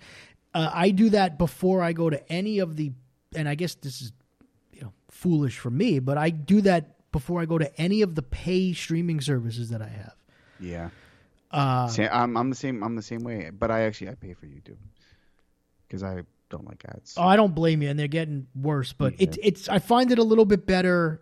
Uh, 0.53 0.69
I 0.73 0.91
do 0.91 1.09
that 1.09 1.37
before 1.37 1.81
I 1.81 1.93
go 1.93 2.09
to 2.09 2.31
any 2.31 2.59
of 2.59 2.77
the, 2.77 2.91
and 3.35 3.47
I 3.49 3.55
guess 3.55 3.75
this 3.75 4.01
is, 4.01 4.11
you 4.71 4.81
know, 4.81 4.93
foolish 5.09 5.57
for 5.57 5.69
me, 5.69 5.99
but 5.99 6.17
I 6.17 6.29
do 6.29 6.61
that 6.61 7.11
before 7.11 7.41
I 7.41 7.45
go 7.45 7.57
to 7.57 7.73
any 7.81 8.01
of 8.01 8.15
the 8.15 8.21
pay 8.21 8.73
streaming 8.73 9.21
services 9.21 9.69
that 9.69 9.81
I 9.81 9.87
have. 9.87 10.15
Yeah. 10.59 10.89
Uh, 11.55 11.87
Sa- 11.87 12.09
I'm 12.11 12.35
I'm 12.35 12.49
the 12.49 12.55
same 12.55 12.83
I'm 12.83 12.95
the 12.95 13.01
same 13.01 13.21
way, 13.23 13.49
but 13.49 13.71
I 13.71 13.83
actually 13.83 14.09
I 14.09 14.15
pay 14.15 14.33
for 14.33 14.45
YouTube 14.45 14.77
because 15.87 16.03
I 16.03 16.23
don't 16.49 16.65
like 16.67 16.83
ads. 16.85 17.15
oh, 17.17 17.23
I 17.23 17.35
don't 17.37 17.55
blame 17.55 17.81
you, 17.81 17.89
and 17.89 17.97
they're 17.97 18.07
getting 18.09 18.47
worse, 18.55 18.91
but 18.93 19.13
Yeah. 19.13 19.29
it, 19.29 19.37
it's 19.41 19.69
I 19.69 19.79
find 19.79 20.11
it 20.11 20.19
a 20.19 20.23
little 20.23 20.45
bit 20.45 20.65
better 20.65 21.21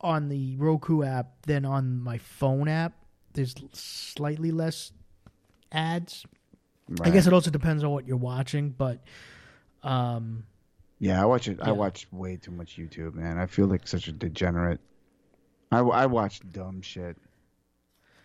on 0.00 0.28
the 0.28 0.56
Roku 0.56 1.02
app 1.04 1.42
than 1.46 1.64
on 1.64 2.00
my 2.00 2.18
phone 2.18 2.66
app. 2.68 2.94
There's 3.34 3.54
slightly 3.72 4.50
less 4.50 4.90
ads. 5.70 6.24
I 7.02 7.10
guess 7.10 7.28
it 7.28 7.32
also 7.32 7.50
depends 7.50 7.84
on 7.84 7.90
what 7.90 8.08
you're 8.08 8.16
watching, 8.16 8.70
but 8.70 8.98
um, 9.84 10.44
Yeah, 10.98 11.22
I 11.22 11.26
watch 11.26 11.46
it. 11.46 11.60
I 11.62 11.70
watch 11.70 12.08
way 12.10 12.36
too 12.36 12.50
much 12.50 12.76
YouTube, 12.76 13.14
man. 13.14 13.38
I 13.38 13.46
feel 13.46 13.66
like 13.66 13.86
such 13.86 14.08
a 14.08 14.12
degenerate. 14.12 14.80
I, 15.70 15.78
I 15.78 16.06
watch 16.06 16.40
dumb 16.50 16.82
shit, 16.82 17.16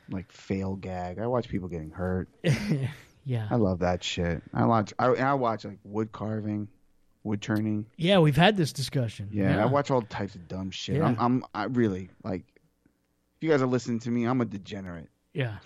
like 0.10 0.32
fail 0.32 0.76
gag. 0.76 1.20
I 1.20 1.28
watch 1.28 1.48
people 1.50 1.68
getting 1.68 1.92
hurt. 1.92 2.30
yeah, 3.26 3.48
I 3.50 3.56
love 3.56 3.80
that 3.80 4.04
shit. 4.04 4.42
I 4.54 4.66
watch. 4.66 4.94
I, 5.00 5.08
I 5.08 5.34
watch 5.34 5.66
like 5.66 5.80
wood 5.84 6.12
carving, 6.12 6.68
wood 7.24 7.42
turning. 7.42 7.86
yeah, 7.98 8.20
we've 8.20 8.38
had 8.38 8.58
this 8.58 8.74
discussion. 8.74 9.30
Yeah, 9.32 9.62
I 9.62 9.66
watch 9.66 9.92
all 9.92 10.02
types 10.02 10.36
of 10.36 10.48
dumb 10.48 10.72
shit. 10.72 10.98
Yeah. 10.98 11.06
I'm, 11.06 11.18
I'm. 11.20 11.46
I 11.54 11.64
really 11.66 12.10
like. 12.24 12.44
If 13.38 13.44
you 13.44 13.50
guys 13.50 13.62
are 13.62 13.68
listening 13.68 14.00
to 14.00 14.12
me, 14.12 14.26
I'm 14.26 14.42
a 14.42 14.46
degenerate. 14.46 15.10
Yeah, 15.34 15.58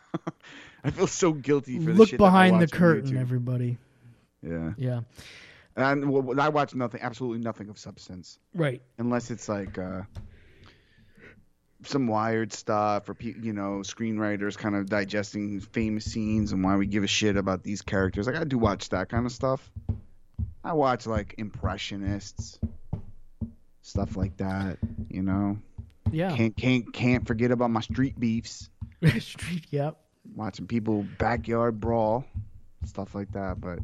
I 0.84 0.90
feel 0.90 1.06
so 1.06 1.32
guilty 1.32 1.78
for 1.78 1.92
the 1.92 1.98
look 1.98 2.08
shit 2.08 2.18
that 2.18 2.24
I 2.24 2.50
behind 2.50 2.62
the 2.62 2.68
curtain, 2.68 3.16
everybody. 3.16 3.78
Yeah, 4.42 4.72
Yeah, 4.76 5.00
and 5.76 6.40
I 6.40 6.48
watch 6.50 6.74
nothing, 6.74 7.00
absolutely 7.02 7.42
nothing 7.42 7.68
of 7.68 7.78
substance. 7.78 8.38
right. 8.54 8.82
unless 8.98 9.30
it's 9.30 9.48
like 9.48 9.78
uh, 9.78 10.02
some 11.88 12.06
wired 12.06 12.52
stuff 12.52 13.08
or 13.08 13.16
you 13.20 13.52
know 13.52 13.80
screenwriters 13.82 14.56
kind 14.56 14.74
of 14.74 14.86
digesting 14.88 15.60
famous 15.60 16.04
scenes 16.04 16.52
and 16.52 16.62
why 16.62 16.76
we 16.76 16.86
give 16.86 17.04
a 17.04 17.08
shit 17.08 17.36
about 17.36 17.62
these 17.62 17.82
characters. 17.82 18.26
Like 18.26 18.36
I 18.36 18.44
do 18.44 18.58
watch 18.58 18.88
that 18.90 19.08
kind 19.08 19.26
of 19.26 19.32
stuff. 19.32 19.70
I 20.62 20.72
watch 20.72 21.06
like 21.06 21.34
impressionists, 21.38 22.58
stuff 23.82 24.16
like 24.16 24.36
that. 24.38 24.78
You 25.08 25.22
know, 25.22 25.58
Yeah, 26.10 26.34
can't 26.34 26.56
can't 26.56 26.92
can't 26.92 27.26
forget 27.26 27.50
about 27.50 27.70
my 27.70 27.80
street 27.80 28.18
beefs. 28.18 28.70
street. 29.18 29.66
Yep. 29.70 29.98
Watching 30.34 30.66
people 30.66 31.06
backyard 31.18 31.80
brawl, 31.80 32.24
stuff 32.86 33.14
like 33.14 33.30
that. 33.32 33.60
But 33.60 33.80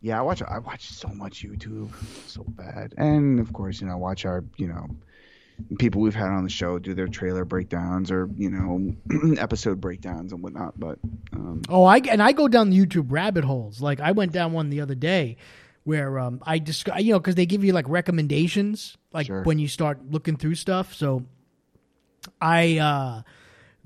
yeah, 0.00 0.18
I 0.18 0.22
watch 0.22 0.42
I 0.42 0.58
watch 0.58 0.90
so 0.90 1.08
much 1.08 1.42
YouTube, 1.42 1.90
so 2.28 2.44
bad. 2.46 2.94
And 2.98 3.40
of 3.40 3.52
course, 3.52 3.80
you 3.80 3.86
know, 3.86 3.94
I 3.94 3.96
watch 3.96 4.26
our 4.26 4.44
you 4.58 4.68
know 4.68 4.86
people 5.78 6.00
we've 6.02 6.14
had 6.14 6.28
on 6.28 6.44
the 6.44 6.50
show 6.50 6.78
do 6.78 6.94
their 6.94 7.08
trailer 7.08 7.44
breakdowns 7.44 8.10
or 8.10 8.28
you 8.36 8.50
know 8.50 8.94
episode 9.38 9.80
breakdowns 9.80 10.32
and 10.32 10.42
whatnot. 10.42 10.78
But 10.78 10.98
um, 11.32 11.62
Oh, 11.68 11.84
I 11.84 11.98
and 11.98 12.22
I 12.22 12.32
go 12.32 12.46
down 12.48 12.70
the 12.70 12.78
YouTube 12.78 13.06
rabbit 13.10 13.44
holes. 13.44 13.80
Like 13.80 14.00
I 14.00 14.12
went 14.12 14.32
down 14.32 14.52
one 14.52 14.70
the 14.70 14.80
other 14.80 14.94
day 14.94 15.36
where 15.84 16.18
um 16.18 16.40
I 16.44 16.58
just 16.58 16.86
you 16.98 17.12
know 17.12 17.18
because 17.20 17.36
they 17.36 17.46
give 17.46 17.64
you 17.64 17.72
like 17.72 17.88
recommendations 17.88 18.96
like 19.12 19.26
Sure. 19.26 19.42
when 19.44 19.58
you 19.58 19.68
start 19.68 19.98
looking 20.10 20.36
through 20.36 20.56
stuff. 20.56 20.92
So 20.94 21.24
I 22.40 22.78
uh 22.78 23.22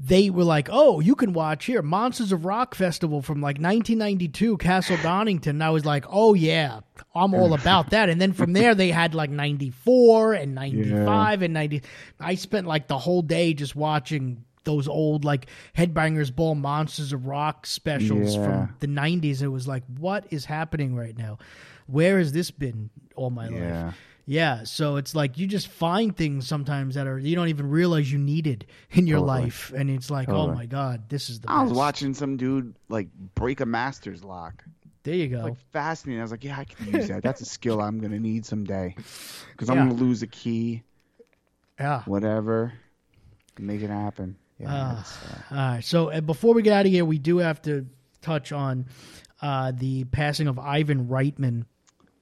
they 0.02 0.30
were 0.30 0.44
like, 0.44 0.68
"Oh, 0.72 1.00
you 1.00 1.14
can 1.14 1.34
watch 1.34 1.66
here 1.66 1.82
Monsters 1.82 2.32
of 2.32 2.46
Rock 2.46 2.74
Festival 2.74 3.20
from 3.20 3.42
like 3.42 3.58
1992, 3.58 4.56
Castle 4.56 4.96
Donington." 5.02 5.56
And 5.56 5.64
I 5.64 5.68
was 5.70 5.84
like, 5.84 6.06
"Oh 6.08 6.32
yeah, 6.34 6.80
I'm 7.14 7.34
all 7.34 7.52
about 7.52 7.90
that." 7.90 8.08
And 8.08 8.18
then 8.20 8.32
from 8.32 8.54
there, 8.54 8.74
they 8.74 8.90
had 8.90 9.14
like 9.14 9.28
94 9.30 10.32
and 10.34 10.54
95 10.54 11.42
and 11.42 11.52
90. 11.54 11.82
I 12.18 12.34
spent 12.36 12.66
like 12.66 12.88
the 12.88 12.98
whole 12.98 13.22
day 13.22 13.52
just 13.52 13.76
watching 13.76 14.44
those 14.64 14.88
old 14.88 15.24
like 15.24 15.46
Headbangers 15.76 16.34
Ball 16.34 16.54
Monsters 16.54 17.12
of 17.12 17.26
Rock 17.26 17.66
specials 17.66 18.36
Yeah. 18.36 18.44
from 18.44 18.74
the 18.80 18.86
90s. 18.88 19.42
It 19.42 19.48
was 19.48 19.66
like, 19.68 19.82
what 19.98 20.24
is 20.30 20.44
happening 20.46 20.94
right 20.94 21.16
now? 21.16 21.38
Where 21.86 22.18
has 22.18 22.32
this 22.32 22.50
been 22.50 22.88
all 23.16 23.30
my 23.30 23.48
life? 23.48 23.94
Yeah, 24.30 24.58
Yeah, 24.58 24.64
so 24.64 24.96
it's 24.96 25.14
like 25.14 25.38
you 25.38 25.46
just 25.46 25.68
find 25.68 26.16
things 26.16 26.46
sometimes 26.46 26.94
that 26.94 27.06
are 27.06 27.18
you 27.18 27.34
don't 27.34 27.48
even 27.48 27.68
realize 27.68 28.10
you 28.12 28.18
needed 28.18 28.66
in 28.90 29.06
your 29.06 29.18
Totally. 29.20 29.42
life, 29.42 29.72
and 29.76 29.90
it's 29.90 30.10
like, 30.10 30.28
oh 30.28 30.48
my 30.52 30.66
god, 30.66 31.08
this 31.08 31.28
is 31.30 31.40
the. 31.40 31.50
I 31.50 31.62
was 31.62 31.72
watching 31.72 32.14
some 32.14 32.36
dude 32.36 32.74
like 32.88 33.08
break 33.34 33.60
a 33.60 33.66
master's 33.66 34.22
lock. 34.22 34.64
There 35.02 35.14
you 35.14 35.28
go. 35.28 35.38
Like 35.44 35.56
fascinating. 35.72 36.20
I 36.20 36.24
was 36.24 36.30
like, 36.30 36.44
yeah, 36.44 36.58
I 36.58 36.64
can 36.64 36.92
use 36.94 37.08
that. 37.08 37.22
That's 37.22 37.40
a 37.40 37.46
skill 37.46 37.80
I'm 37.80 37.98
gonna 38.00 38.18
need 38.20 38.44
someday 38.46 38.94
because 39.52 39.70
I'm 39.70 39.76
gonna 39.78 39.94
lose 39.94 40.22
a 40.22 40.26
key, 40.26 40.82
yeah. 41.78 42.02
whatever, 42.04 42.72
make 43.58 43.80
it 43.82 43.90
happen. 43.90 44.36
Yeah, 44.58 44.66
Ah. 44.68 44.94
that's, 44.96 45.16
uh, 45.16 45.54
All 45.54 45.56
right. 45.56 45.84
So 45.84 46.10
uh, 46.10 46.20
before 46.20 46.52
we 46.54 46.62
get 46.62 46.74
out 46.74 46.84
of 46.86 46.92
here, 46.92 47.04
we 47.04 47.18
do 47.18 47.38
have 47.38 47.62
to 47.62 47.86
touch 48.20 48.52
on 48.52 48.86
uh, 49.40 49.72
the 49.74 50.04
passing 50.04 50.48
of 50.48 50.58
Ivan 50.58 51.08
Reitman. 51.08 51.64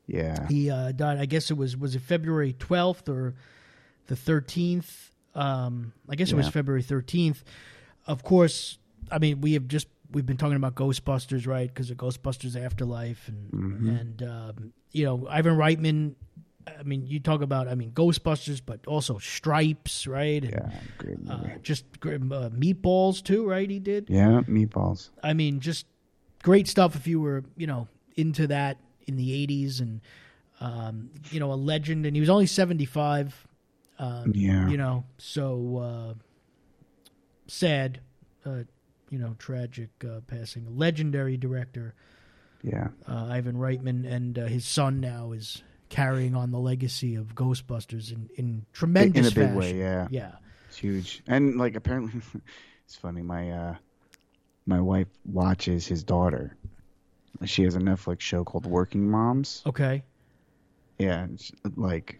Yeah. 0.09 0.48
He 0.48 0.70
uh, 0.70 0.90
died. 0.93 1.18
I 1.18 1.26
guess 1.26 1.51
it 1.52 1.56
was 1.56 1.76
was 1.76 1.94
it 1.94 2.02
February 2.02 2.55
twelfth 2.59 3.09
or 3.09 3.35
the 4.09 4.16
thirteenth. 4.16 5.12
Um, 5.35 5.93
I 6.09 6.16
guess 6.16 6.32
it 6.32 6.36
was 6.36 6.48
February 6.48 6.82
thirteenth. 6.82 7.44
Of 8.06 8.22
course, 8.24 8.78
I 9.12 9.18
mean 9.18 9.40
we 9.40 9.52
have 9.52 9.68
just 9.68 9.86
we've 10.10 10.26
been 10.26 10.39
talking 10.39 10.56
about 10.56 10.74
Ghostbusters, 10.74 11.47
right? 11.47 11.68
Because 11.68 11.90
of 11.90 11.98
Ghostbusters 11.98 12.56
Afterlife, 12.60 13.28
and 13.28 13.52
Mm-hmm. 13.52 13.89
and 13.90 14.22
um, 14.22 14.72
you 14.93 15.05
know 15.05 15.28
Ivan 15.30 15.56
Reitman. 15.56 16.14
I 16.78 16.82
mean, 16.82 17.06
you 17.06 17.18
talk 17.20 17.40
about 17.40 17.66
I 17.68 17.74
mean 17.74 17.93
Ghostbusters, 17.93 18.60
but 18.64 18.86
also 18.86 19.16
Stripes, 19.18 20.06
right? 20.06 20.43
And, 20.43 20.52
Yeah, 20.52 20.70
great 20.98 21.18
movie. 21.20 21.52
uh, 21.55 21.59
just 21.62 21.85
uh, 22.02 22.09
Meatballs 22.51 23.22
too, 23.22 23.48
right? 23.48 23.68
He 23.70 23.78
did. 23.78 24.09
yeah, 24.10 24.43
meatballs. 24.47 25.09
I 25.22 25.32
mean, 25.32 25.60
just 25.60 25.86
great 26.43 26.68
stuff 26.68 26.94
if 26.97 27.06
you 27.06 27.20
were, 27.20 27.44
you 27.56 27.66
know, 27.66 27.89
into 28.16 28.47
that 28.48 28.76
in 29.09 29.16
the 29.16 29.32
80s 29.32 29.80
and, 29.80 30.01
um, 30.60 31.10
you 31.30 31.40
know, 31.40 31.52
a 31.52 31.55
legend. 31.55 32.06
And 32.06 32.14
he 32.14 32.20
was 32.20 32.28
only 32.30 32.47
75, 32.47 33.47
um, 33.98 34.32
Yeah. 34.35 34.68
you 34.68 34.76
know, 34.76 35.05
so 35.18 35.78
uh, 35.78 36.14
sad, 37.47 38.01
uh, 38.44 38.64
you 39.10 39.18
know, 39.18 39.35
tragic 39.39 39.90
uh, 40.05 40.20
passing. 40.26 40.66
A 40.66 40.70
legendary 40.70 41.36
director, 41.36 41.94
Yeah, 42.62 42.89
uh, 43.09 43.26
Ivan 43.30 43.56
Reitman, 43.56 44.06
and 44.10 44.39
uh, 44.39 44.47
his 44.47 44.64
son 44.66 45.01
now 45.01 45.32
is 45.32 45.62
carrying 45.89 46.35
on 46.35 46.51
the 46.51 46.59
legacy 46.59 47.14
of 47.14 47.35
Ghostbusters 47.35 48.12
in, 48.12 48.28
in 48.36 48.44
in 48.44 48.66
tremendous 48.72 49.28
a 49.28 49.30
big 49.30 49.35
fashion. 49.47 49.55
way. 49.55 49.78
Yeah, 49.78 50.09
Yeah. 50.10 50.32
it's 50.68 50.76
huge. 50.76 51.22
And 51.26 51.56
like 51.56 51.74
apparently, 51.76 52.20
it's 52.85 52.97
funny. 52.97 53.22
My 53.22 53.51
uh, 53.51 53.74
my 54.66 54.80
wife 54.80 55.09
watches 55.24 55.86
his 55.86 56.05
daughter. 56.05 56.56
She 57.44 57.62
has 57.64 57.76
a 57.76 57.80
Netflix 57.80 58.20
show 58.20 58.44
called 58.44 58.66
Working 58.66 59.09
Moms. 59.10 59.62
Okay. 59.66 60.02
Yeah, 60.98 61.26
like 61.76 62.18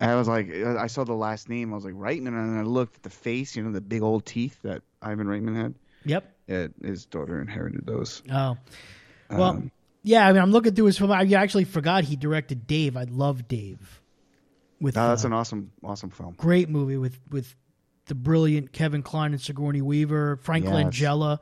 I 0.00 0.14
was 0.14 0.28
like, 0.28 0.52
I 0.54 0.86
saw 0.86 1.02
the 1.04 1.14
last 1.14 1.48
name. 1.48 1.72
I 1.72 1.76
was 1.76 1.84
like 1.84 1.94
Reitman, 1.94 2.28
and 2.28 2.58
I 2.58 2.62
looked 2.62 2.96
at 2.96 3.02
the 3.02 3.10
face. 3.10 3.56
You 3.56 3.64
know, 3.64 3.72
the 3.72 3.80
big 3.80 4.02
old 4.02 4.24
teeth 4.24 4.56
that 4.62 4.82
Ivan 5.02 5.26
Reitman 5.26 5.56
had. 5.56 5.74
Yep. 6.04 6.32
Yeah, 6.46 6.66
his 6.82 7.06
daughter 7.06 7.40
inherited 7.40 7.84
those. 7.84 8.22
Oh. 8.30 8.56
Well, 9.30 9.42
Um, 9.42 9.70
yeah. 10.02 10.26
I 10.28 10.32
mean, 10.32 10.40
I'm 10.40 10.52
looking 10.52 10.74
through 10.74 10.86
his 10.86 10.96
film. 10.98 11.10
I 11.10 11.24
actually 11.32 11.64
forgot 11.64 12.04
he 12.04 12.14
directed 12.16 12.66
Dave. 12.68 12.96
I 12.96 13.04
love 13.04 13.48
Dave. 13.48 14.00
With 14.80 14.94
no, 14.94 15.08
that's 15.08 15.24
uh, 15.24 15.28
an 15.28 15.32
awesome, 15.34 15.72
awesome 15.82 16.10
film. 16.10 16.34
great 16.38 16.68
movie 16.68 16.96
with 16.96 17.18
with 17.30 17.52
the 18.06 18.14
brilliant 18.14 18.72
Kevin 18.72 19.02
Kline 19.02 19.32
and 19.32 19.40
Sigourney 19.42 19.82
Weaver, 19.82 20.36
Frank 20.36 20.64
Yes. 20.64 20.72
Langella, 20.74 21.40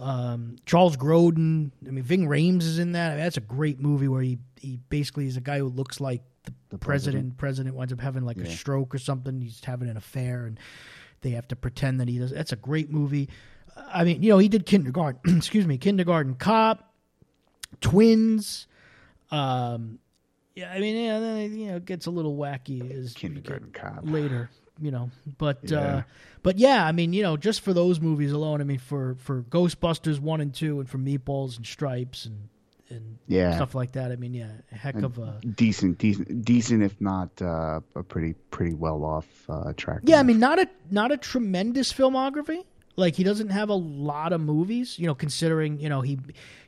um, 0.00 0.56
Charles 0.66 0.96
Grodin. 0.96 1.70
I 1.86 1.90
mean, 1.90 2.02
Ving 2.04 2.26
Rhames 2.26 2.62
is 2.62 2.78
in 2.78 2.92
that. 2.92 3.12
I 3.12 3.14
mean, 3.16 3.24
that's 3.24 3.36
a 3.36 3.42
great 3.42 3.80
movie 3.80 4.08
where 4.08 4.22
he 4.22 4.38
he 4.60 4.78
basically 4.88 5.26
is 5.26 5.36
a 5.36 5.40
guy 5.40 5.58
who 5.58 5.68
looks 5.68 6.00
like 6.00 6.22
the, 6.44 6.52
The 6.70 6.78
president. 6.78 7.36
President 7.36 7.74
winds 7.76 7.92
up 7.92 8.00
having 8.00 8.24
like 8.24 8.38
a 8.38 8.50
stroke 8.50 8.94
or 8.94 8.98
something. 8.98 9.40
He's 9.40 9.62
having 9.64 9.88
an 9.88 9.96
affair, 9.96 10.46
and 10.46 10.58
they 11.20 11.30
have 11.30 11.46
to 11.48 11.56
pretend 11.56 12.00
that 12.00 12.08
he 12.08 12.18
does. 12.18 12.30
That's 12.30 12.52
a 12.52 12.56
great 12.56 12.90
movie. 12.90 13.28
I 13.76 14.04
mean, 14.04 14.22
you 14.22 14.30
know, 14.30 14.38
he 14.38 14.48
did 14.48 14.66
Kindergarten. 14.66 15.20
excuse 15.36 15.66
me, 15.66 15.78
Kindergarten 15.78 16.34
Cop, 16.34 16.92
Twins. 17.80 18.66
Um, 19.30 19.98
yeah, 20.54 20.72
I 20.72 20.80
mean, 20.80 20.96
yeah, 20.96 21.18
then, 21.20 21.56
you 21.58 21.68
know, 21.68 21.76
it 21.76 21.84
gets 21.84 22.06
a 22.06 22.10
little 22.10 22.36
wacky 22.36 22.90
as 22.90 23.14
Kindergarten 23.14 23.70
Cop. 23.72 24.00
later, 24.02 24.50
you 24.80 24.90
know. 24.90 25.10
But 25.38 25.70
uh 25.72 25.76
Yeah. 25.76 26.02
but 26.42 26.58
yeah, 26.58 26.84
I 26.86 26.92
mean, 26.92 27.12
you 27.12 27.22
know, 27.22 27.36
just 27.36 27.60
for 27.60 27.72
those 27.72 28.00
movies 28.00 28.32
alone, 28.32 28.60
I 28.60 28.64
mean, 28.64 28.78
for 28.78 29.16
for 29.18 29.42
Ghostbusters 29.42 30.18
one 30.20 30.40
and 30.40 30.52
two, 30.54 30.80
and 30.80 30.88
for 30.88 30.98
Meatballs 30.98 31.56
and 31.56 31.66
Stripes 31.66 32.26
and 32.26 32.48
and 32.88 33.18
Yeah. 33.28 33.54
stuff 33.54 33.74
like 33.76 33.92
that. 33.92 34.10
I 34.10 34.16
mean, 34.16 34.34
yeah, 34.34 34.50
a 34.72 34.74
heck 34.74 34.96
of 35.02 35.16
a 35.18 35.38
Decent, 35.54 35.98
decent, 35.98 36.44
decent, 36.44 36.82
if 36.82 37.00
not 37.00 37.30
uh, 37.40 37.80
a 37.94 38.02
pretty, 38.02 38.34
pretty 38.50 38.74
well 38.74 39.04
off 39.04 39.28
uh, 39.48 39.72
track. 39.76 40.00
yeah. 40.04 40.18
I 40.18 40.24
mean, 40.24 40.40
not 40.40 40.58
a 40.58 40.68
not 40.90 41.12
a 41.12 41.16
tremendous 41.16 41.92
filmography. 41.92 42.64
Like 42.96 43.14
he 43.14 43.22
doesn't 43.22 43.50
have 43.50 43.68
a 43.68 43.74
lot 43.74 44.32
of 44.32 44.40
movies, 44.40 44.98
you 44.98 45.06
know. 45.06 45.14
Considering 45.14 45.78
you 45.80 45.88
know 45.88 46.00
he 46.00 46.18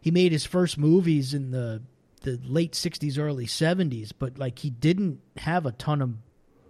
he 0.01 0.11
made 0.13 0.31
his 0.33 0.47
first 0.47 0.79
movies 0.79 1.35
in 1.35 1.51
the 1.51 1.83
the 2.23 2.39
late 2.45 2.73
'60s, 2.73 3.19
early 3.19 3.47
'70s, 3.47 4.13
but 4.17 4.39
like 4.39 4.61
he 4.61 4.71
didn't 4.71 5.19
have 5.39 5.67
a 5.67 5.73
ton 5.73 6.01
of 6.01 6.15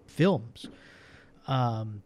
films. 0.07 0.67
Um, 1.47 2.03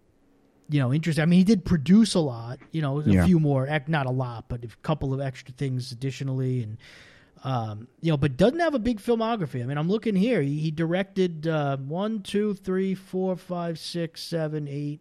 you 0.69 0.81
know, 0.81 0.93
interesting. 0.93 1.23
I 1.23 1.27
mean, 1.27 1.39
he 1.39 1.45
did 1.45 1.65
produce 1.65 2.15
a 2.15 2.21
lot. 2.21 2.59
You 2.73 2.83
know, 2.83 3.01
a 3.01 3.05
Yeah. 3.05 3.25
few 3.27 3.39
more, 3.39 3.69
not 3.87 4.07
a 4.07 4.11
lot, 4.11 4.49
but 4.49 4.65
a 4.65 4.69
couple 4.83 5.15
of 5.15 5.21
extra 5.21 5.55
things 5.55 5.93
additionally, 5.93 6.63
and 6.63 6.79
um, 7.45 7.87
you 8.01 8.11
know, 8.11 8.17
but 8.17 8.37
doesn't 8.37 8.59
have 8.59 8.75
a 8.75 8.79
big 8.79 8.99
filmography. 8.99 9.63
I 9.63 9.67
mean, 9.67 9.79
I'm 9.79 9.89
looking 9.89 10.17
here. 10.17 10.43
He, 10.43 10.59
he 10.59 10.71
directed 10.73 11.47
uh, 11.47 11.77
one, 11.77 12.23
two, 12.23 12.55
three, 12.55 12.95
four, 12.95 13.37
five, 13.37 13.79
six, 13.79 14.23
seven, 14.23 14.67
eight, 14.67 15.01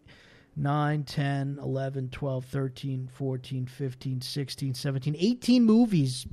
nine, 0.54 1.02
10, 1.02 1.58
11, 1.60 2.10
12, 2.10 2.44
13, 2.44 3.08
14, 3.12 3.66
15, 3.66 4.20
16, 4.20 4.74
17, 4.74 5.16
18 5.18 5.64
movies. 5.64 6.26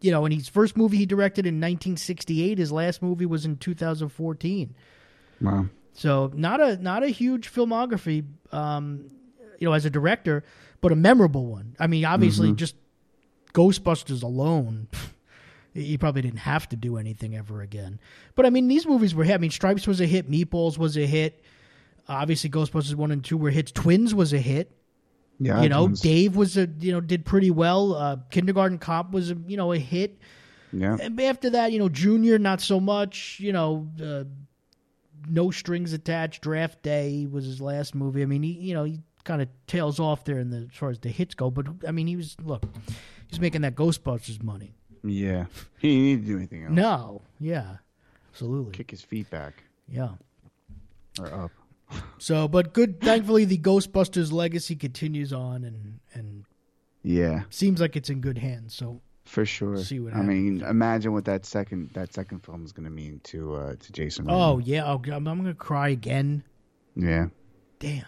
You 0.00 0.10
know, 0.10 0.24
and 0.26 0.34
his 0.34 0.48
first 0.48 0.76
movie 0.76 0.98
he 0.98 1.06
directed 1.06 1.46
in 1.46 1.54
1968. 1.54 2.58
His 2.58 2.70
last 2.70 3.00
movie 3.00 3.26
was 3.26 3.46
in 3.46 3.56
2014. 3.56 4.74
Wow. 5.40 5.66
So 5.98 6.30
not 6.32 6.60
a 6.60 6.76
not 6.76 7.02
a 7.02 7.08
huge 7.08 7.52
filmography, 7.52 8.24
um, 8.52 9.10
you 9.58 9.66
know, 9.66 9.72
as 9.72 9.84
a 9.84 9.90
director, 9.90 10.44
but 10.80 10.92
a 10.92 10.96
memorable 10.96 11.46
one. 11.46 11.74
I 11.80 11.88
mean, 11.88 12.04
obviously, 12.04 12.52
just 12.52 12.76
Ghostbusters 13.52 14.22
alone, 14.22 14.86
he 15.74 15.98
probably 15.98 16.22
didn't 16.22 16.38
have 16.38 16.68
to 16.68 16.76
do 16.76 16.98
anything 16.98 17.36
ever 17.36 17.62
again. 17.62 17.98
But 18.36 18.46
I 18.46 18.50
mean, 18.50 18.68
these 18.68 18.86
movies 18.86 19.12
were 19.12 19.24
hit. 19.24 19.34
I 19.34 19.38
mean, 19.38 19.50
Stripes 19.50 19.88
was 19.88 20.00
a 20.00 20.06
hit, 20.06 20.30
Meatballs 20.30 20.78
was 20.78 20.96
a 20.96 21.04
hit. 21.04 21.42
Obviously, 22.08 22.48
Ghostbusters 22.48 22.94
one 22.94 23.10
and 23.10 23.24
two 23.24 23.36
were 23.36 23.50
hits. 23.50 23.72
Twins 23.72 24.14
was 24.14 24.32
a 24.32 24.38
hit. 24.38 24.70
Yeah. 25.40 25.62
you 25.62 25.68
know, 25.68 25.86
Twins. 25.86 26.00
Dave 26.00 26.36
was 26.36 26.56
a 26.56 26.68
you 26.78 26.92
know 26.92 27.00
did 27.00 27.24
pretty 27.24 27.50
well. 27.50 27.96
Uh, 27.96 28.16
Kindergarten 28.30 28.78
Cop 28.78 29.10
was 29.10 29.32
a 29.32 29.36
you 29.48 29.56
know 29.56 29.72
a 29.72 29.78
hit. 29.78 30.16
Yeah. 30.72 30.96
And 31.00 31.20
after 31.20 31.50
that, 31.50 31.72
you 31.72 31.80
know, 31.80 31.88
Junior, 31.88 32.38
not 32.38 32.60
so 32.60 32.78
much. 32.78 33.40
You 33.40 33.52
know, 33.52 33.88
uh, 34.00 34.24
no 35.28 35.50
strings 35.50 35.92
attached. 35.92 36.42
Draft 36.42 36.82
Day 36.82 37.26
was 37.30 37.44
his 37.44 37.60
last 37.60 37.94
movie. 37.94 38.22
I 38.22 38.26
mean, 38.26 38.42
he, 38.42 38.52
you 38.52 38.74
know, 38.74 38.84
he 38.84 39.00
kind 39.24 39.42
of 39.42 39.48
tails 39.66 39.98
off 40.00 40.24
there 40.24 40.38
in 40.38 40.50
the 40.50 40.68
as 40.70 40.76
far 40.76 40.90
as 40.90 40.98
the 41.00 41.08
hits 41.10 41.34
go. 41.34 41.50
But 41.50 41.66
I 41.86 41.90
mean, 41.92 42.06
he 42.06 42.16
was 42.16 42.36
look, 42.42 42.64
he's 43.28 43.40
making 43.40 43.62
that 43.62 43.74
Ghostbusters 43.74 44.42
money. 44.42 44.74
Yeah. 45.04 45.46
He 45.78 45.88
didn't 45.88 46.02
need 46.04 46.20
to 46.22 46.26
do 46.32 46.36
anything 46.38 46.64
else. 46.64 46.72
No, 46.72 47.22
yeah, 47.38 47.76
absolutely, 48.32 48.72
Kick 48.72 48.90
his 48.90 49.00
feet 49.02 49.30
back 49.30 49.62
yeah. 49.88 50.10
or 51.20 51.32
up. 51.32 51.52
So, 52.18 52.48
but 52.48 52.72
good. 52.74 53.00
Thankfully, 53.00 53.44
the 53.44 53.58
Ghostbusters 53.58 54.32
legacy 54.32 54.74
continues 54.76 55.32
on, 55.32 55.64
and 55.64 56.00
and 56.14 56.44
Yeah, 57.02 57.44
seems 57.50 57.80
like 57.80 57.94
it's 57.96 58.10
in 58.10 58.20
good 58.20 58.38
hands. 58.38 58.74
So, 58.74 59.00
for 59.28 59.44
sure. 59.44 59.76
See 59.78 60.00
what 60.00 60.14
I 60.14 60.22
mean, 60.22 60.62
imagine 60.62 61.12
what 61.12 61.26
that 61.26 61.44
second 61.44 61.90
that 61.92 62.12
second 62.14 62.40
film 62.40 62.64
is 62.64 62.72
going 62.72 62.84
to 62.84 62.90
mean 62.90 63.20
to 63.24 63.54
uh, 63.54 63.74
to 63.78 63.92
Jason. 63.92 64.26
oh 64.28 64.58
yeah, 64.58 64.86
oh, 64.86 65.00
I'm, 65.12 65.26
I'm 65.26 65.36
gonna 65.38 65.54
cry 65.54 65.90
again. 65.90 66.42
yeah, 66.96 67.26
Damn. 67.78 68.04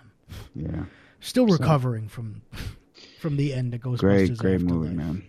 yeah. 0.54 0.84
Still 1.20 1.46
recovering 1.46 2.08
from 2.08 2.42
from 3.20 3.36
the 3.36 3.52
end 3.52 3.74
of 3.74 3.80
Ghostbusters. 3.80 3.98
Great, 4.00 4.38
great 4.38 4.54
Afterlife. 4.54 4.74
movie, 4.74 4.94
man. 4.94 5.24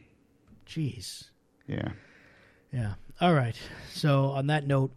Jeez. 0.66 1.30
Yeah. 1.68 1.90
Yeah. 2.72 2.94
All 3.20 3.34
right. 3.34 3.56
So 3.94 4.30
on 4.30 4.48
that 4.48 4.66
note, 4.66 4.92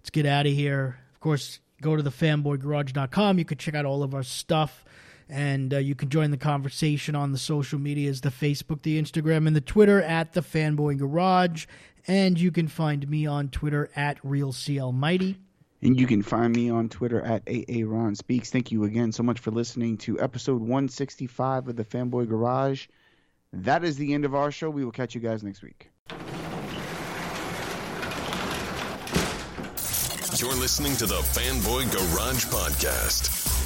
let's 0.00 0.10
get 0.10 0.24
out 0.24 0.46
of 0.46 0.52
here. 0.52 0.98
Of 1.12 1.20
course, 1.20 1.60
go 1.82 1.94
to 1.96 2.02
the 2.02 2.10
fanboygarage.com. 2.10 3.38
You 3.38 3.44
can 3.44 3.58
check 3.58 3.74
out 3.74 3.84
all 3.84 4.02
of 4.02 4.14
our 4.14 4.22
stuff. 4.22 4.84
And 5.28 5.74
uh, 5.74 5.78
you 5.78 5.94
can 5.94 6.08
join 6.08 6.30
the 6.30 6.38
conversation 6.38 7.14
on 7.14 7.32
the 7.32 7.38
social 7.38 7.78
medias, 7.78 8.22
the 8.22 8.30
Facebook, 8.30 8.82
the 8.82 9.00
Instagram, 9.00 9.46
and 9.46 9.54
the 9.54 9.60
Twitter 9.60 10.02
at 10.02 10.32
the 10.32 10.40
Fanboy 10.40 10.98
Garage. 10.98 11.66
And 12.06 12.38
you 12.38 12.50
can 12.50 12.68
find 12.68 13.06
me 13.08 13.26
on 13.26 13.48
Twitter 13.48 13.90
at 13.94 14.22
RealCLMighty. 14.22 15.36
And 15.82 16.00
you 16.00 16.06
can 16.06 16.22
find 16.22 16.56
me 16.56 16.70
on 16.70 16.88
Twitter 16.88 17.20
at 17.20 17.44
AARon 17.44 18.16
Speaks. 18.16 18.50
Thank 18.50 18.72
you 18.72 18.84
again 18.84 19.12
so 19.12 19.22
much 19.22 19.38
for 19.38 19.50
listening 19.50 19.96
to 19.98 20.20
episode 20.20 20.60
165 20.60 21.68
of 21.68 21.76
the 21.76 21.84
Fanboy 21.84 22.28
Garage. 22.28 22.88
That 23.52 23.84
is 23.84 23.96
the 23.96 24.12
end 24.12 24.24
of 24.24 24.34
our 24.34 24.50
show. 24.50 24.70
We 24.70 24.84
will 24.84 24.92
catch 24.92 25.14
you 25.14 25.20
guys 25.20 25.42
next 25.44 25.62
week. 25.62 25.90
You're 30.38 30.54
listening 30.54 30.94
to 30.96 31.06
the 31.06 31.16
Fanboy 31.16 31.90
Garage 31.92 32.44
Podcast. 32.46 33.57